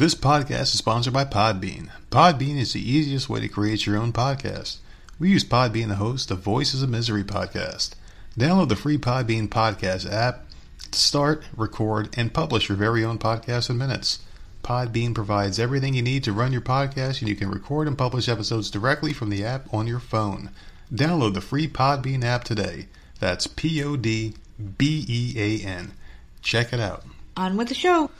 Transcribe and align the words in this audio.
This 0.00 0.14
podcast 0.14 0.62
is 0.62 0.78
sponsored 0.78 1.12
by 1.12 1.26
Podbean. 1.26 1.90
Podbean 2.10 2.56
is 2.56 2.72
the 2.72 2.80
easiest 2.80 3.28
way 3.28 3.38
to 3.40 3.48
create 3.48 3.84
your 3.84 3.98
own 3.98 4.14
podcast. 4.14 4.78
We 5.18 5.28
use 5.28 5.44
Podbean 5.44 5.88
to 5.88 5.96
host 5.96 6.30
the 6.30 6.36
Voices 6.36 6.82
of 6.82 6.88
Misery 6.88 7.22
podcast. 7.22 7.90
Download 8.34 8.70
the 8.70 8.76
free 8.76 8.96
Podbean 8.96 9.46
podcast 9.46 10.10
app 10.10 10.46
to 10.90 10.98
start, 10.98 11.44
record, 11.54 12.08
and 12.16 12.32
publish 12.32 12.70
your 12.70 12.78
very 12.78 13.04
own 13.04 13.18
podcast 13.18 13.68
in 13.68 13.76
minutes. 13.76 14.20
Podbean 14.64 15.14
provides 15.14 15.58
everything 15.58 15.92
you 15.92 16.00
need 16.00 16.24
to 16.24 16.32
run 16.32 16.50
your 16.50 16.62
podcast, 16.62 17.20
and 17.20 17.28
you 17.28 17.36
can 17.36 17.50
record 17.50 17.86
and 17.86 17.98
publish 17.98 18.26
episodes 18.26 18.70
directly 18.70 19.12
from 19.12 19.28
the 19.28 19.44
app 19.44 19.66
on 19.70 19.86
your 19.86 20.00
phone. 20.00 20.48
Download 20.90 21.34
the 21.34 21.42
free 21.42 21.68
Podbean 21.68 22.24
app 22.24 22.44
today. 22.44 22.86
That's 23.18 23.46
P 23.46 23.84
O 23.84 23.96
D 23.96 24.32
B 24.78 25.04
E 25.06 25.34
A 25.36 25.68
N. 25.68 25.92
Check 26.40 26.72
it 26.72 26.80
out. 26.80 27.04
On 27.36 27.58
with 27.58 27.68
the 27.68 27.74
show. 27.74 28.10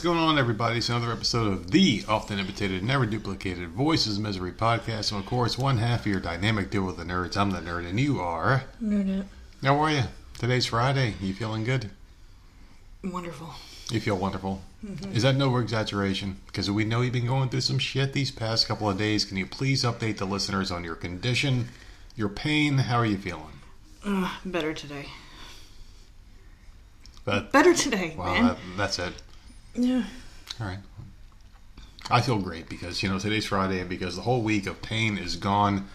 What's 0.00 0.06
going 0.06 0.18
on, 0.18 0.38
everybody? 0.38 0.78
It's 0.78 0.88
another 0.88 1.12
episode 1.12 1.52
of 1.52 1.72
the 1.72 2.02
often 2.08 2.38
imitated, 2.38 2.82
never 2.82 3.04
duplicated 3.04 3.68
Voices 3.68 4.16
of 4.16 4.22
Misery 4.22 4.50
podcast. 4.50 5.12
And 5.12 5.20
of 5.20 5.26
course, 5.26 5.58
one 5.58 5.76
half 5.76 6.00
of 6.00 6.06
your 6.06 6.20
dynamic 6.20 6.70
deal 6.70 6.84
with 6.84 6.96
the 6.96 7.04
nerds. 7.04 7.36
I'm 7.36 7.50
the 7.50 7.58
nerd, 7.58 7.86
and 7.86 8.00
you 8.00 8.18
are. 8.18 8.64
Nerd 8.82 9.26
How 9.62 9.78
are 9.78 9.90
you? 9.90 10.04
Today's 10.38 10.64
Friday. 10.64 11.16
You 11.20 11.34
feeling 11.34 11.64
good? 11.64 11.90
Wonderful. 13.04 13.50
You 13.90 14.00
feel 14.00 14.16
wonderful. 14.16 14.62
Is 15.12 15.22
that 15.22 15.36
no 15.36 15.54
exaggeration? 15.58 16.38
Because 16.46 16.70
we 16.70 16.86
know 16.86 17.02
you've 17.02 17.12
been 17.12 17.26
going 17.26 17.50
through 17.50 17.60
some 17.60 17.78
shit 17.78 18.14
these 18.14 18.30
past 18.30 18.66
couple 18.66 18.88
of 18.88 18.96
days. 18.96 19.26
Can 19.26 19.36
you 19.36 19.44
please 19.44 19.84
update 19.84 20.16
the 20.16 20.24
listeners 20.24 20.70
on 20.70 20.82
your 20.82 20.94
condition, 20.94 21.68
your 22.16 22.30
pain? 22.30 22.78
How 22.78 22.96
are 22.96 23.04
you 23.04 23.18
feeling? 23.18 23.60
Uh, 24.02 24.34
better 24.46 24.72
today. 24.72 25.08
That, 27.26 27.52
Better 27.52 27.74
today, 27.74 28.14
wow, 28.16 28.32
man. 28.32 28.46
that, 28.46 28.56
that's 28.78 28.98
it. 28.98 29.12
Yeah. 29.74 30.04
All 30.60 30.66
right. 30.66 30.78
I 32.10 32.20
feel 32.20 32.38
great 32.38 32.68
because, 32.68 33.02
you 33.02 33.08
know, 33.08 33.18
today's 33.18 33.46
Friday 33.46 33.80
and 33.80 33.88
because 33.88 34.16
the 34.16 34.22
whole 34.22 34.42
week 34.42 34.66
of 34.66 34.82
pain 34.82 35.16
is 35.16 35.36
gone. 35.36 35.88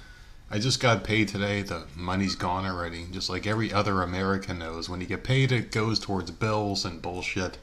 I 0.49 0.59
just 0.59 0.79
got 0.79 1.03
paid 1.03 1.27
today. 1.27 1.61
The 1.61 1.83
money's 1.95 2.35
gone 2.35 2.65
already. 2.65 3.05
Just 3.11 3.29
like 3.29 3.45
every 3.45 3.73
other 3.73 4.01
American 4.01 4.59
knows, 4.59 4.87
when 4.87 5.01
you 5.01 5.07
get 5.07 5.23
paid, 5.23 5.51
it 5.51 5.71
goes 5.71 5.99
towards 5.99 6.31
bills 6.31 6.85
and 6.85 7.01
bullshit. 7.01 7.57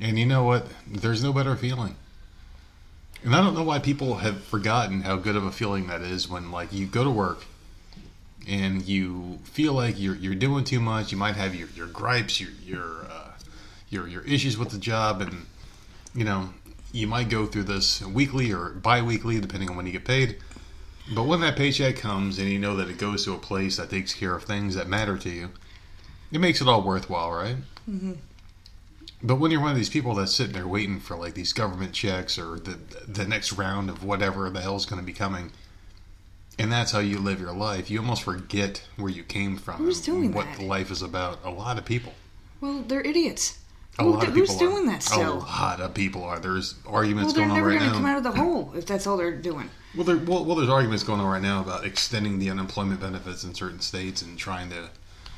And 0.00 0.18
you 0.18 0.26
know 0.26 0.44
what? 0.44 0.66
There's 0.86 1.22
no 1.22 1.32
better 1.32 1.56
feeling. 1.56 1.96
And 3.24 3.34
I 3.34 3.42
don't 3.42 3.54
know 3.54 3.64
why 3.64 3.80
people 3.80 4.18
have 4.18 4.44
forgotten 4.44 5.00
how 5.00 5.16
good 5.16 5.34
of 5.34 5.44
a 5.44 5.50
feeling 5.50 5.88
that 5.88 6.02
is 6.02 6.28
when, 6.28 6.52
like, 6.52 6.72
you 6.72 6.86
go 6.86 7.02
to 7.02 7.10
work 7.10 7.44
and 8.46 8.82
you 8.82 9.40
feel 9.42 9.72
like 9.72 9.98
you're, 9.98 10.14
you're 10.14 10.36
doing 10.36 10.62
too 10.62 10.78
much. 10.78 11.10
You 11.10 11.18
might 11.18 11.34
have 11.34 11.54
your, 11.56 11.68
your 11.74 11.88
gripes, 11.88 12.40
your, 12.40 12.50
your, 12.64 13.06
uh, 13.10 13.27
your, 13.90 14.06
your 14.08 14.22
issues 14.22 14.56
with 14.58 14.70
the 14.70 14.78
job, 14.78 15.20
and, 15.20 15.46
you 16.14 16.24
know, 16.24 16.50
you 16.92 17.06
might 17.06 17.28
go 17.28 17.46
through 17.46 17.64
this 17.64 18.02
weekly 18.02 18.52
or 18.52 18.70
bi-weekly 18.70 19.40
depending 19.40 19.68
on 19.70 19.76
when 19.76 19.86
you 19.86 19.92
get 19.92 20.04
paid 20.04 20.36
but 21.14 21.24
when 21.24 21.40
that 21.40 21.56
paycheck 21.56 21.96
comes 21.96 22.38
and 22.38 22.48
you 22.48 22.58
know 22.58 22.76
that 22.76 22.88
it 22.88 22.98
goes 22.98 23.24
to 23.24 23.32
a 23.32 23.38
place 23.38 23.76
that 23.76 23.90
takes 23.90 24.14
care 24.14 24.34
of 24.34 24.44
things 24.44 24.74
that 24.74 24.88
matter 24.88 25.16
to 25.18 25.28
you 25.30 25.50
it 26.32 26.38
makes 26.38 26.60
it 26.60 26.68
all 26.68 26.82
worthwhile 26.82 27.30
right 27.30 27.56
mm-hmm. 27.88 28.12
but 29.22 29.36
when 29.36 29.50
you're 29.50 29.60
one 29.60 29.70
of 29.70 29.76
these 29.76 29.90
people 29.90 30.14
that's 30.14 30.34
sitting 30.34 30.54
there 30.54 30.66
waiting 30.66 31.00
for 31.00 31.16
like 31.16 31.34
these 31.34 31.52
government 31.52 31.92
checks 31.92 32.38
or 32.38 32.58
the 32.58 32.78
the 33.06 33.26
next 33.26 33.52
round 33.52 33.90
of 33.90 34.04
whatever 34.04 34.48
the 34.50 34.60
hell's 34.60 34.86
going 34.86 35.00
to 35.00 35.06
be 35.06 35.12
coming 35.12 35.50
and 36.58 36.72
that's 36.72 36.92
how 36.92 36.98
you 36.98 37.18
live 37.18 37.40
your 37.40 37.54
life 37.54 37.90
you 37.90 37.98
almost 37.98 38.22
forget 38.22 38.82
where 38.96 39.10
you 39.10 39.22
came 39.22 39.56
from 39.56 39.76
Who's 39.76 39.98
and 39.98 40.06
doing 40.06 40.32
what 40.32 40.46
that? 40.56 40.62
life 40.62 40.90
is 40.90 41.02
about 41.02 41.38
a 41.44 41.50
lot 41.50 41.78
of 41.78 41.84
people 41.84 42.14
Well, 42.60 42.82
they're 42.86 43.02
idiots. 43.02 43.58
A 43.98 44.04
Who- 44.04 44.10
lot 44.12 44.28
of 44.28 44.34
who's 44.34 44.50
people 44.50 44.68
are. 44.68 44.70
doing 44.70 44.86
that 44.86 44.98
a 45.00 45.02
still? 45.02 45.38
lot 45.40 45.80
of 45.80 45.94
people 45.94 46.24
are 46.24 46.38
there's 46.38 46.74
arguments 46.86 47.34
Well, 47.34 47.46
they're 47.46 47.48
going 47.48 47.50
on 47.50 47.56
never 47.56 47.68
right 47.68 47.78
going 47.78 47.90
to 47.90 47.94
now 47.94 48.00
come 48.00 48.06
out 48.06 48.18
of 48.18 48.24
the 48.24 48.32
hole 48.42 48.72
if 48.76 48.86
that's 48.86 49.06
all 49.06 49.16
they're 49.16 49.32
doing. 49.36 49.70
Well, 49.94 50.04
there, 50.04 50.16
well, 50.18 50.44
well, 50.44 50.56
there's 50.56 50.68
arguments 50.68 51.02
going 51.02 51.20
on 51.20 51.26
right 51.26 51.42
now 51.42 51.60
about 51.62 51.84
extending 51.84 52.38
the 52.38 52.50
unemployment 52.50 53.00
benefits 53.00 53.42
in 53.44 53.54
certain 53.54 53.80
states 53.80 54.22
and 54.22 54.38
trying 54.38 54.68
to, 54.70 54.90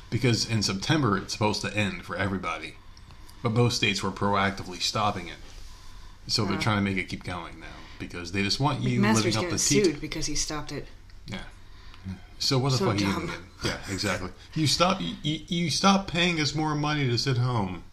because 0.09 0.47
in 0.49 0.61
September 0.61 1.17
it's 1.17 1.33
supposed 1.33 1.61
to 1.61 1.75
end 1.75 2.03
for 2.03 2.15
everybody, 2.15 2.75
but 3.41 3.51
most 3.53 3.77
states 3.77 4.03
were 4.03 4.11
proactively 4.11 4.81
stopping 4.81 5.27
it, 5.27 5.35
so 6.27 6.45
they're 6.45 6.57
trying 6.59 6.77
to 6.77 6.81
make 6.83 6.97
it 6.97 7.05
keep 7.09 7.23
going 7.23 7.59
now 7.59 7.65
because 7.97 8.31
they 8.33 8.43
just 8.43 8.59
want 8.59 8.81
you 8.81 9.01
living 9.01 9.35
up 9.37 9.49
the 9.49 9.57
sued 9.57 9.99
because 10.01 10.25
he 10.27 10.35
stopped 10.35 10.71
it. 10.71 10.85
Yeah. 11.27 11.39
So 12.39 12.57
what 12.57 12.71
the 12.71 12.77
So 12.79 12.85
fuck 12.85 12.95
are 12.95 12.99
you 12.99 13.13
doing? 13.13 13.29
Yeah, 13.63 13.77
exactly. 13.89 14.31
You 14.55 14.65
stop. 14.67 14.99
You, 14.99 15.13
you, 15.21 15.39
you 15.47 15.69
stop 15.69 16.07
paying 16.07 16.39
us 16.39 16.55
more 16.55 16.73
money 16.73 17.07
to 17.07 17.17
sit 17.17 17.37
home. 17.37 17.83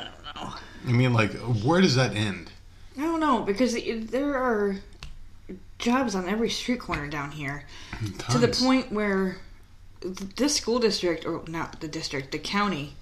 I 0.00 0.04
don't 0.04 0.34
know. 0.36 0.54
I 0.88 0.92
mean, 0.92 1.12
like, 1.12 1.32
where 1.64 1.80
does 1.80 1.94
that 1.96 2.14
end? 2.14 2.50
I 2.96 3.02
don't 3.02 3.20
know 3.20 3.40
because 3.42 3.74
there 4.08 4.36
are 4.36 4.76
jobs 5.78 6.14
on 6.14 6.28
every 6.28 6.48
street 6.50 6.80
corner 6.80 7.08
down 7.08 7.32
here 7.32 7.64
to 8.30 8.38
the 8.38 8.48
point 8.48 8.92
where 8.92 9.38
this 10.36 10.54
school 10.56 10.78
district 10.78 11.26
or 11.26 11.42
not 11.48 11.80
the 11.80 11.88
district 11.88 12.30
the 12.30 12.38
county 12.38 12.94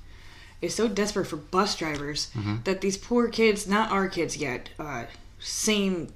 is 0.62 0.74
so 0.74 0.88
desperate 0.88 1.26
for 1.26 1.36
bus 1.36 1.76
drivers 1.76 2.30
Mm-hmm. 2.34 2.56
that 2.64 2.80
these 2.80 2.96
poor 2.96 3.28
kids 3.28 3.68
not 3.68 3.90
our 3.92 4.08
kids 4.08 4.36
yet 4.36 4.70
uh, 4.78 5.04
same 5.38 6.12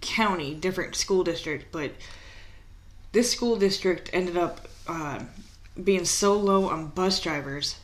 county 0.00 0.54
different 0.54 0.94
school 0.94 1.24
district 1.24 1.72
but 1.72 1.90
this 3.12 3.32
school 3.32 3.56
district 3.56 4.08
ended 4.12 4.36
up 4.36 4.68
uh, 4.86 5.20
being 5.82 6.04
so 6.04 6.34
low 6.34 6.68
on 6.68 6.88
bus 6.88 7.20
drivers 7.20 7.76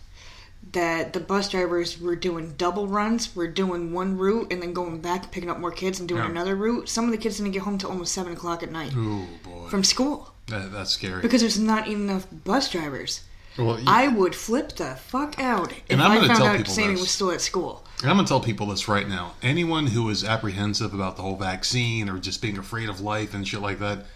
that 0.72 1.12
the 1.12 1.20
bus 1.20 1.48
drivers 1.50 2.00
were 2.00 2.16
doing 2.16 2.54
double 2.56 2.86
runs. 2.86 3.34
We're 3.36 3.48
doing 3.48 3.92
one 3.92 4.16
route 4.16 4.52
and 4.52 4.62
then 4.62 4.72
going 4.72 5.00
back, 5.00 5.30
picking 5.32 5.50
up 5.50 5.58
more 5.58 5.72
kids 5.72 5.98
and 6.00 6.08
doing 6.08 6.22
Yeah. 6.22 6.30
another 6.30 6.54
route. 6.56 6.88
Some 6.88 7.04
of 7.06 7.10
the 7.10 7.18
kids 7.18 7.36
didn't 7.38 7.52
get 7.52 7.62
home 7.62 7.76
till 7.78 7.90
almost 7.90 8.12
seven 8.12 8.32
o'clock 8.32 8.62
at 8.62 8.70
night 8.72 8.92
Oh 8.96 9.26
boy, 9.44 9.68
from 9.68 9.84
school 9.84 10.32
that, 10.46 10.72
that's 10.72 10.90
scary. 10.90 11.20
because 11.20 11.40
there's 11.40 11.58
not 11.58 11.88
even 11.88 12.08
enough 12.08 12.26
bus 12.44 12.70
drivers. 12.70 13.20
well, 13.58 13.78
you- 13.78 13.84
I 13.86 14.08
would 14.08 14.34
flip 14.34 14.76
the 14.76 14.94
fuck 14.96 15.38
out 15.38 15.72
if 15.88 16.00
I'm 16.00 16.14
gonna 16.14 16.26
found 16.28 16.38
tell 16.38 16.46
out 16.46 16.56
people 16.58 16.72
Sandy 16.72 17.00
was 17.00 17.10
still 17.10 17.30
at 17.32 17.40
school. 17.42 17.84
And 18.00 18.10
I'm 18.10 18.16
going 18.16 18.24
to 18.26 18.28
tell 18.30 18.40
people 18.40 18.66
this 18.66 18.88
right 18.88 19.08
now. 19.08 19.34
Anyone 19.44 19.86
who 19.88 20.08
is 20.10 20.24
apprehensive 20.24 20.92
about 20.92 21.14
the 21.16 21.22
whole 21.22 21.36
vaccine 21.36 22.08
or 22.08 22.18
just 22.18 22.42
being 22.42 22.58
afraid 22.58 22.88
of 22.88 23.00
life 23.00 23.32
and 23.32 23.46
shit 23.46 23.60
like 23.60 23.78
that, 23.78 24.06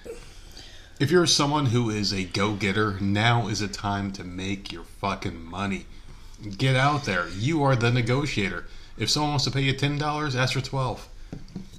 if 0.98 1.10
you're 1.12 1.26
someone 1.26 1.66
who 1.66 1.90
is 1.90 2.12
a 2.12 2.24
go 2.24 2.54
getter, 2.54 2.98
now 3.00 3.46
is 3.46 3.60
a 3.60 3.68
time 3.68 4.10
to 4.12 4.24
make 4.24 4.72
your 4.72 4.82
fucking 4.82 5.40
money. 5.40 5.86
Get 6.58 6.76
out 6.76 7.04
there. 7.04 7.28
You 7.38 7.62
are 7.62 7.74
the 7.76 7.90
negotiator. 7.90 8.64
If 8.98 9.10
someone 9.10 9.30
wants 9.32 9.44
to 9.44 9.50
pay 9.50 9.62
you 9.62 9.74
$10, 9.74 10.34
ask 10.36 10.52
for 10.54 10.60
12 10.60 11.08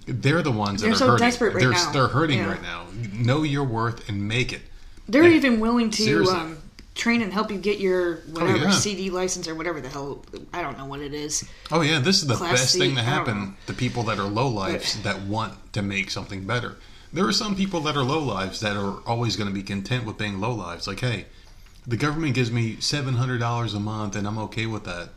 They're 0.07 0.41
the 0.41 0.51
ones 0.51 0.81
that 0.81 0.87
They're 0.87 0.93
are 0.95 0.97
so 0.97 1.07
hurting. 1.07 1.25
desperate 1.27 1.53
right 1.53 1.59
they're, 1.61 1.71
now. 1.71 1.91
they're 1.91 2.07
hurting 2.07 2.39
Yeah. 2.39 2.49
right 2.51 2.61
now. 2.61 2.85
Know 3.13 3.43
your 3.43 3.63
worth 3.63 4.07
and 4.09 4.27
make 4.27 4.53
it. 4.53 4.61
They're 5.07 5.23
Yeah. 5.27 5.35
even 5.35 5.59
willing 5.59 5.89
to 5.91 6.23
um, 6.29 6.57
train 6.95 7.21
and 7.21 7.31
help 7.33 7.51
you 7.51 7.57
get 7.57 7.79
your 7.79 8.17
whatever 8.31 8.57
yeah. 8.57 8.71
CD 8.71 9.09
license 9.09 9.47
or 9.47 9.55
whatever 9.55 9.79
the 9.81 9.89
hell. 9.89 10.23
I 10.53 10.61
don't 10.61 10.77
know 10.77 10.85
what 10.85 11.01
it 11.01 11.13
is. 11.13 11.43
Oh 11.71 11.81
yeah, 11.81 11.99
this 11.99 12.21
is 12.21 12.27
the 12.27 12.35
Class 12.35 12.51
best 12.59 12.71
C, 12.73 12.79
thing 12.79 12.95
to 12.95 13.01
I 13.01 13.05
don't 13.05 13.13
know. 13.27 13.33
happen 13.33 13.57
to 13.67 13.73
people 13.73 14.03
that 14.03 14.17
are 14.17 14.23
low 14.27 14.47
lives 14.47 15.01
that 15.03 15.21
want 15.21 15.53
to 15.73 15.81
make 15.81 16.09
something 16.09 16.45
better. 16.45 16.77
There 17.13 17.25
are 17.25 17.31
some 17.33 17.55
people 17.55 17.79
that 17.81 17.95
are 17.95 18.03
low 18.03 18.19
lives 18.19 18.59
that 18.61 18.75
are 18.77 18.97
always 19.05 19.35
going 19.35 19.47
to 19.49 19.53
be 19.53 19.63
content 19.63 20.05
with 20.05 20.17
being 20.17 20.39
low 20.39 20.53
lives. 20.53 20.87
Like, 20.87 20.99
hey, 21.01 21.25
the 21.87 21.97
government 21.97 22.35
gives 22.35 22.51
me 22.51 22.77
seven 22.79 23.15
hundred 23.15 23.39
dollars 23.39 23.73
a 23.73 23.79
month, 23.79 24.15
and 24.15 24.27
I'm 24.27 24.37
okay 24.39 24.65
with 24.65 24.83
that. 24.83 25.09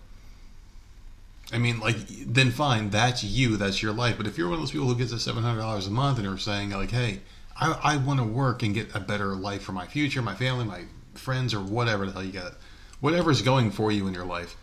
I 1.52 1.58
mean, 1.58 1.80
like, 1.80 1.96
then 2.08 2.52
fine, 2.52 2.90
that's 2.90 3.24
you, 3.24 3.56
that's 3.56 3.82
your 3.82 3.92
life. 3.92 4.16
But 4.16 4.28
if 4.28 4.38
you're 4.38 4.48
one 4.48 4.54
of 4.54 4.60
those 4.60 4.70
people 4.70 4.86
who 4.86 4.94
gets 4.94 5.10
the 5.10 5.18
seven 5.18 5.42
hundred 5.42 5.60
dollars 5.60 5.86
a 5.86 5.90
month 5.90 6.18
and 6.18 6.26
are 6.28 6.38
saying 6.38 6.70
like, 6.70 6.92
hey, 6.92 7.20
I, 7.60 7.78
I 7.82 7.96
want 7.96 8.20
to 8.20 8.24
work 8.24 8.62
and 8.62 8.72
get 8.72 8.94
a 8.94 9.00
better 9.00 9.34
life 9.34 9.62
for 9.62 9.72
my 9.72 9.86
future, 9.86 10.22
my 10.22 10.36
family, 10.36 10.64
my 10.64 10.84
friends, 11.14 11.52
or 11.52 11.60
whatever 11.60 12.06
the 12.06 12.12
hell 12.12 12.22
you 12.22 12.32
got, 12.32 12.52
whatever's 13.00 13.42
going 13.42 13.72
for 13.72 13.90
you 13.90 14.06
in 14.06 14.14
your 14.14 14.24
life 14.24 14.56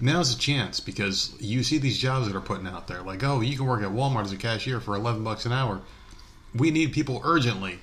now's 0.00 0.34
a 0.34 0.38
chance 0.38 0.80
because 0.80 1.34
you 1.40 1.62
see 1.62 1.78
these 1.78 1.98
jobs 1.98 2.26
that 2.26 2.36
are 2.36 2.40
putting 2.40 2.66
out 2.66 2.86
there 2.88 3.02
like 3.02 3.22
oh 3.22 3.40
you 3.40 3.56
can 3.56 3.66
work 3.66 3.82
at 3.82 3.90
walmart 3.90 4.24
as 4.24 4.32
a 4.32 4.36
cashier 4.36 4.80
for 4.80 4.94
11 4.94 5.22
bucks 5.22 5.44
an 5.44 5.52
hour 5.52 5.80
we 6.54 6.70
need 6.70 6.92
people 6.92 7.20
urgently 7.24 7.78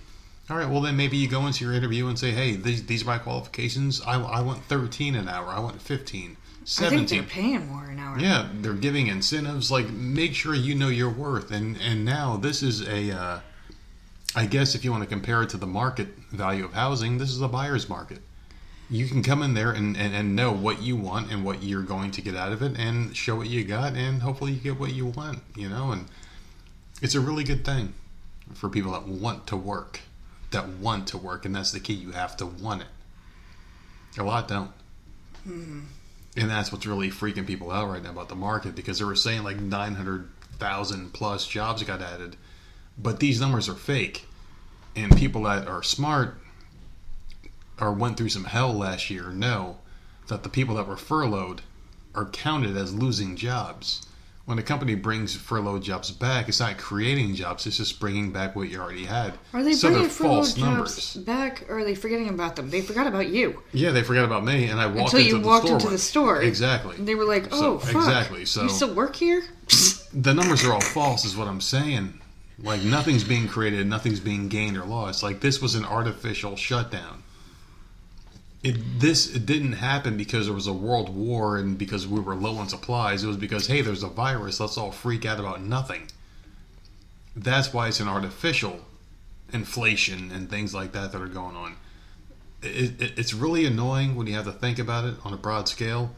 all 0.50 0.58
right 0.58 0.70
well 0.70 0.82
then 0.82 0.96
maybe 0.96 1.18
you 1.18 1.28
go 1.28 1.46
into 1.46 1.64
your 1.66 1.74
interview 1.74 2.08
and 2.08 2.18
say 2.18 2.32
hey 2.32 2.56
these, 2.56 2.86
these 2.86 3.04
are 3.04 3.08
my 3.08 3.18
qualifications 3.18 4.02
I, 4.02 4.22
I 4.22 4.42
want 4.42 4.64
13 4.64 5.16
an 5.16 5.28
hour 5.28 5.48
i 5.48 5.60
want 5.60 5.82
15 5.82 6.38
I 6.68 6.90
think 6.90 7.08
they're 7.08 7.24
paying 7.24 7.66
more 7.68 7.86
an 7.86 7.98
hour. 7.98 8.20
Yeah, 8.20 8.50
they're 8.56 8.74
giving 8.74 9.08
incentives. 9.08 9.72
Like, 9.72 9.90
make 9.90 10.36
sure 10.36 10.54
you 10.54 10.76
know 10.76 10.90
your 10.90 11.10
worth. 11.10 11.50
And 11.50 11.78
and 11.82 12.04
now 12.04 12.36
this 12.36 12.62
is 12.62 12.86
a, 12.86 13.12
uh, 13.12 13.40
I 14.36 14.46
guess 14.48 14.76
if 14.76 14.84
you 14.84 14.92
want 14.92 15.04
to 15.04 15.10
compare 15.10 15.42
it 15.44 15.50
to 15.52 15.58
the 15.58 15.66
market 15.66 16.10
value 16.32 16.66
of 16.66 16.74
housing, 16.74 17.20
this 17.20 17.30
is 17.30 17.42
a 17.42 17.48
buyer's 17.48 17.88
market. 17.88 18.20
You 18.90 19.08
can 19.08 19.24
come 19.24 19.42
in 19.44 19.54
there 19.54 19.72
and, 19.72 19.96
and, 19.98 20.14
and 20.14 20.36
know 20.36 20.52
what 20.52 20.82
you 20.82 20.98
want 20.98 21.32
and 21.32 21.44
what 21.44 21.64
you're 21.64 21.84
going 21.84 22.12
to 22.12 22.22
get 22.22 22.36
out 22.36 22.52
of 22.52 22.62
it, 22.62 22.78
and 22.78 23.16
show 23.16 23.38
what 23.38 23.48
you 23.48 23.64
got, 23.64 23.94
and 23.94 24.22
hopefully 24.22 24.52
you 24.52 24.60
get 24.60 24.78
what 24.78 24.94
you 24.94 25.06
want. 25.06 25.40
You 25.56 25.70
know, 25.70 25.92
and 25.92 26.06
it's 27.02 27.16
a 27.16 27.22
really 27.22 27.46
good 27.46 27.64
thing 27.64 27.94
for 28.54 28.68
people 28.68 28.92
that 28.92 29.08
want 29.08 29.48
to 29.48 29.56
work, 29.56 30.02
that 30.52 30.68
want 30.68 31.08
to 31.08 31.18
work, 31.18 31.46
and 31.46 31.56
that's 31.56 31.72
the 31.72 31.80
key. 31.80 31.94
You 31.94 32.12
have 32.12 32.38
to 32.38 32.46
want 32.46 32.82
it. 32.82 32.88
A 34.20 34.24
lot 34.24 34.48
don't. 34.48 34.72
Mm-hmm. 35.48 35.82
And 36.38 36.50
that's 36.50 36.72
what's 36.72 36.86
really 36.86 37.10
freaking 37.10 37.48
people 37.48 37.72
out 37.72 37.90
right 37.90 38.02
now 38.02 38.12
about 38.12 38.30
the 38.30 38.36
market 38.36 38.76
because 38.76 39.00
they 39.00 39.06
were 39.06 39.16
saying 39.16 39.44
like 39.44 39.60
900,000 39.60 41.14
plus 41.14 41.48
jobs 41.48 41.84
got 41.84 42.02
added. 42.02 42.36
But 42.98 43.20
these 43.20 43.42
numbers 43.42 43.70
are 43.70 43.76
fake. 43.76 44.26
And 44.96 45.16
people 45.16 45.44
that 45.44 45.68
are 45.68 45.84
smart 45.84 46.40
or 47.80 47.92
went 47.92 48.18
through 48.18 48.30
some 48.30 48.46
hell 48.46 48.74
last 48.74 49.10
year 49.10 49.30
know 49.30 49.78
that 50.28 50.44
the 50.44 50.50
people 50.50 50.76
that 50.76 50.88
were 50.88 50.98
furloughed 50.98 51.62
are 52.16 52.26
counted 52.26 52.76
as 52.76 52.94
losing 52.94 53.36
jobs. 53.36 54.08
When 54.48 54.60
a 54.60 54.64
company 54.64 54.96
brings 54.96 55.36
furloughed 55.36 55.84
jobs 55.84 56.10
back, 56.10 56.48
it's 56.48 56.62
not 56.62 56.78
creating 56.78 57.36
jobs, 57.36 57.68
it's 57.68 57.76
just 57.76 58.00
bringing 58.00 58.32
back 58.32 58.56
what 58.56 58.70
you 58.70 58.80
already 58.80 59.04
had. 59.04 59.34
Are 59.52 59.62
they 59.62 59.74
so 59.74 59.90
bringing 59.90 60.08
furloughed 60.08 60.46
jobs 60.46 60.58
numbers. 60.58 61.14
back, 61.18 61.66
or 61.70 61.80
are 61.80 61.84
they 61.84 61.96
forgetting 61.96 62.30
about 62.30 62.56
them? 62.56 62.70
They 62.70 62.80
forgot 62.80 63.08
about 63.08 63.28
you 63.28 63.62
Yeah, 63.74 63.92
they 63.92 64.04
forgot 64.04 64.24
about 64.24 64.46
me, 64.46 64.68
and 64.70 64.80
I 64.80 64.86
walked 64.88 65.14
into 65.14 65.18
the 65.18 65.20
store. 65.20 65.20
until 65.20 65.42
you 65.42 65.46
walked 65.46 65.70
into 65.70 65.90
the 65.90 65.98
store. 65.98 66.42
Exactly. 66.44 66.96
They 66.96 67.16
were 67.16 67.26
like, 67.26 67.54
So- 67.54 67.74
"Oh, 67.74 67.80
fuck! 67.80 67.96
exactly, 67.98 68.46
so- 68.46 68.64
you 68.64 68.70
still 68.70 68.94
work 68.94 69.18
here?" 69.18 69.44
the 70.14 70.34
numbers 70.34 70.64
are 70.64 70.72
all 70.72 70.80
false 70.80 71.26
is 71.26 71.36
what 71.36 71.50
i'm 71.50 71.60
saying 71.60 72.18
like 72.64 72.82
nothing's 72.84 73.26
being 73.26 73.50
created 73.50 73.86
nothing's 73.86 74.22
being 74.22 74.48
gained 74.48 74.78
or 74.78 74.86
lost 74.86 75.22
like 75.22 75.42
this 75.42 75.62
was 75.62 75.76
an 75.76 75.84
artificial 75.84 76.56
shutdown 76.56 77.22
it 78.68 79.00
this 79.00 79.34
it 79.36 79.46
didn't 79.46 79.74
happen 79.74 80.18
because 80.18 80.46
there 80.46 80.56
was 80.56 80.68
a 80.68 80.74
world 80.74 81.10
war 81.16 81.58
and 81.58 81.78
because 81.78 82.08
we 82.08 82.20
were 82.20 82.36
low 82.36 82.56
on 82.58 82.68
supplies 82.70 83.24
it 83.24 83.28
was 83.28 83.38
because 83.38 83.68
hey 83.68 83.82
there's 83.82 84.04
a 84.04 84.08
virus 84.10 84.60
let's 84.60 84.78
all 84.78 84.92
freak 84.92 85.26
out 85.26 85.40
about 85.40 85.62
nothing 85.62 86.04
that's 87.36 87.74
why 87.74 87.88
it's 87.88 88.00
an 88.00 88.08
artificial 88.08 88.80
inflation 89.54 90.32
and 90.32 90.50
things 90.50 90.74
like 90.74 90.92
that 90.92 91.12
that 91.12 91.22
are 91.22 91.28
going 91.28 91.56
on 91.56 91.76
it, 92.62 93.00
it, 93.02 93.14
it's 93.18 93.34
really 93.34 93.66
annoying 93.66 94.16
when 94.16 94.28
you 94.28 94.34
have 94.34 94.46
to 94.46 94.52
think 94.52 94.80
about 94.80 95.06
it 95.06 95.16
on 95.24 95.32
a 95.34 95.38
broad 95.38 95.68
scale 95.70 96.12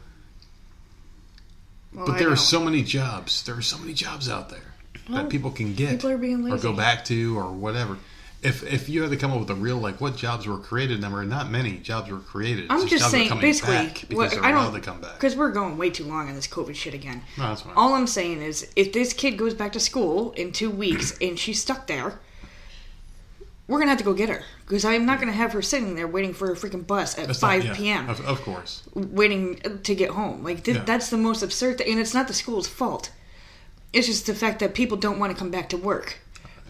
Well, 1.92 2.06
but 2.06 2.14
I 2.16 2.18
there 2.18 2.28
know. 2.28 2.34
are 2.34 2.36
so 2.36 2.60
many 2.64 2.82
jobs. 2.82 3.42
There 3.44 3.56
are 3.56 3.62
so 3.62 3.78
many 3.78 3.92
jobs 3.94 4.28
out 4.28 4.48
there 4.48 4.72
Well, 5.08 5.18
that 5.22 5.28
people 5.30 5.50
can 5.50 5.74
get 5.74 6.00
people 6.00 6.10
or 6.52 6.58
go 6.58 6.72
back 6.72 7.04
to 7.06 7.36
or 7.38 7.52
whatever. 7.52 7.98
If 8.42 8.62
if 8.62 8.88
you 8.88 9.02
had 9.02 9.10
to 9.10 9.18
come 9.18 9.32
up 9.32 9.40
with 9.40 9.50
a 9.50 9.54
real 9.54 9.76
like 9.76 10.00
what 10.00 10.16
jobs 10.16 10.46
were 10.46 10.56
created 10.58 10.98
number, 11.00 11.22
not 11.24 11.50
many 11.50 11.76
jobs 11.76 12.10
were 12.10 12.20
created. 12.20 12.66
I'm 12.70 12.86
just 12.86 13.02
jobs 13.02 13.10
saying, 13.10 13.38
basically, 13.40 13.74
back 13.76 14.04
because 14.08 14.34
what- 14.34 14.42
I 14.44 14.50
don't- 14.50 14.72
to 14.72 14.80
come 14.80 15.00
back. 15.00 15.14
Because 15.14 15.36
we're 15.36 15.50
going 15.52 15.76
way 15.76 15.90
too 15.90 16.04
long 16.04 16.28
on 16.28 16.34
this 16.34 16.46
COVID 16.46 16.74
shit 16.74 16.94
again. 16.94 17.20
No, 17.36 17.48
that's 17.48 17.60
fine. 17.62 17.74
All 17.76 17.92
I'm 17.92 18.06
saying 18.06 18.40
is, 18.40 18.66
if 18.76 18.92
this 18.94 19.12
kid 19.12 19.32
goes 19.36 19.52
back 19.52 19.72
to 19.72 19.80
school 19.80 20.32
in 20.32 20.52
two 20.52 20.70
weeks 20.70 21.18
and 21.20 21.38
she's 21.38 21.60
stuck 21.60 21.86
there, 21.86 22.18
we're 23.68 23.78
gonna 23.78 23.90
have 23.90 23.98
to 23.98 24.04
go 24.04 24.14
get 24.14 24.30
her 24.30 24.42
because 24.60 24.86
I'm 24.86 25.04
not 25.04 25.20
gonna 25.20 25.32
have 25.32 25.52
her 25.52 25.60
sitting 25.60 25.94
there 25.94 26.08
waiting 26.08 26.32
for 26.32 26.50
a 26.50 26.56
freaking 26.56 26.86
bus 26.86 27.18
at 27.18 27.26
That's 27.26 27.42
not- 27.42 27.48
5 27.48 27.64
yeah, 27.66 27.74
p.m. 27.74 28.08
Of, 28.08 28.20
of 28.22 28.40
course. 28.42 28.84
waiting 28.94 29.56
to 29.82 29.94
get 29.94 30.10
home. 30.10 30.42
Like 30.42 30.64
th- 30.64 30.78
Yeah. 30.78 30.84
that's 30.84 31.10
the 31.10 31.18
most 31.18 31.42
absurd 31.42 31.76
thing, 31.76 31.90
and 31.92 32.00
it's 32.00 32.14
not 32.14 32.26
the 32.26 32.32
school's 32.34 32.66
fault. 32.66 33.10
It's 33.92 34.06
just 34.06 34.24
the 34.24 34.34
fact 34.34 34.60
that 34.60 34.72
people 34.74 34.96
don't 34.96 35.18
want 35.18 35.30
to 35.30 35.38
come 35.38 35.50
back 35.50 35.68
to 35.68 35.76
work. 35.76 36.20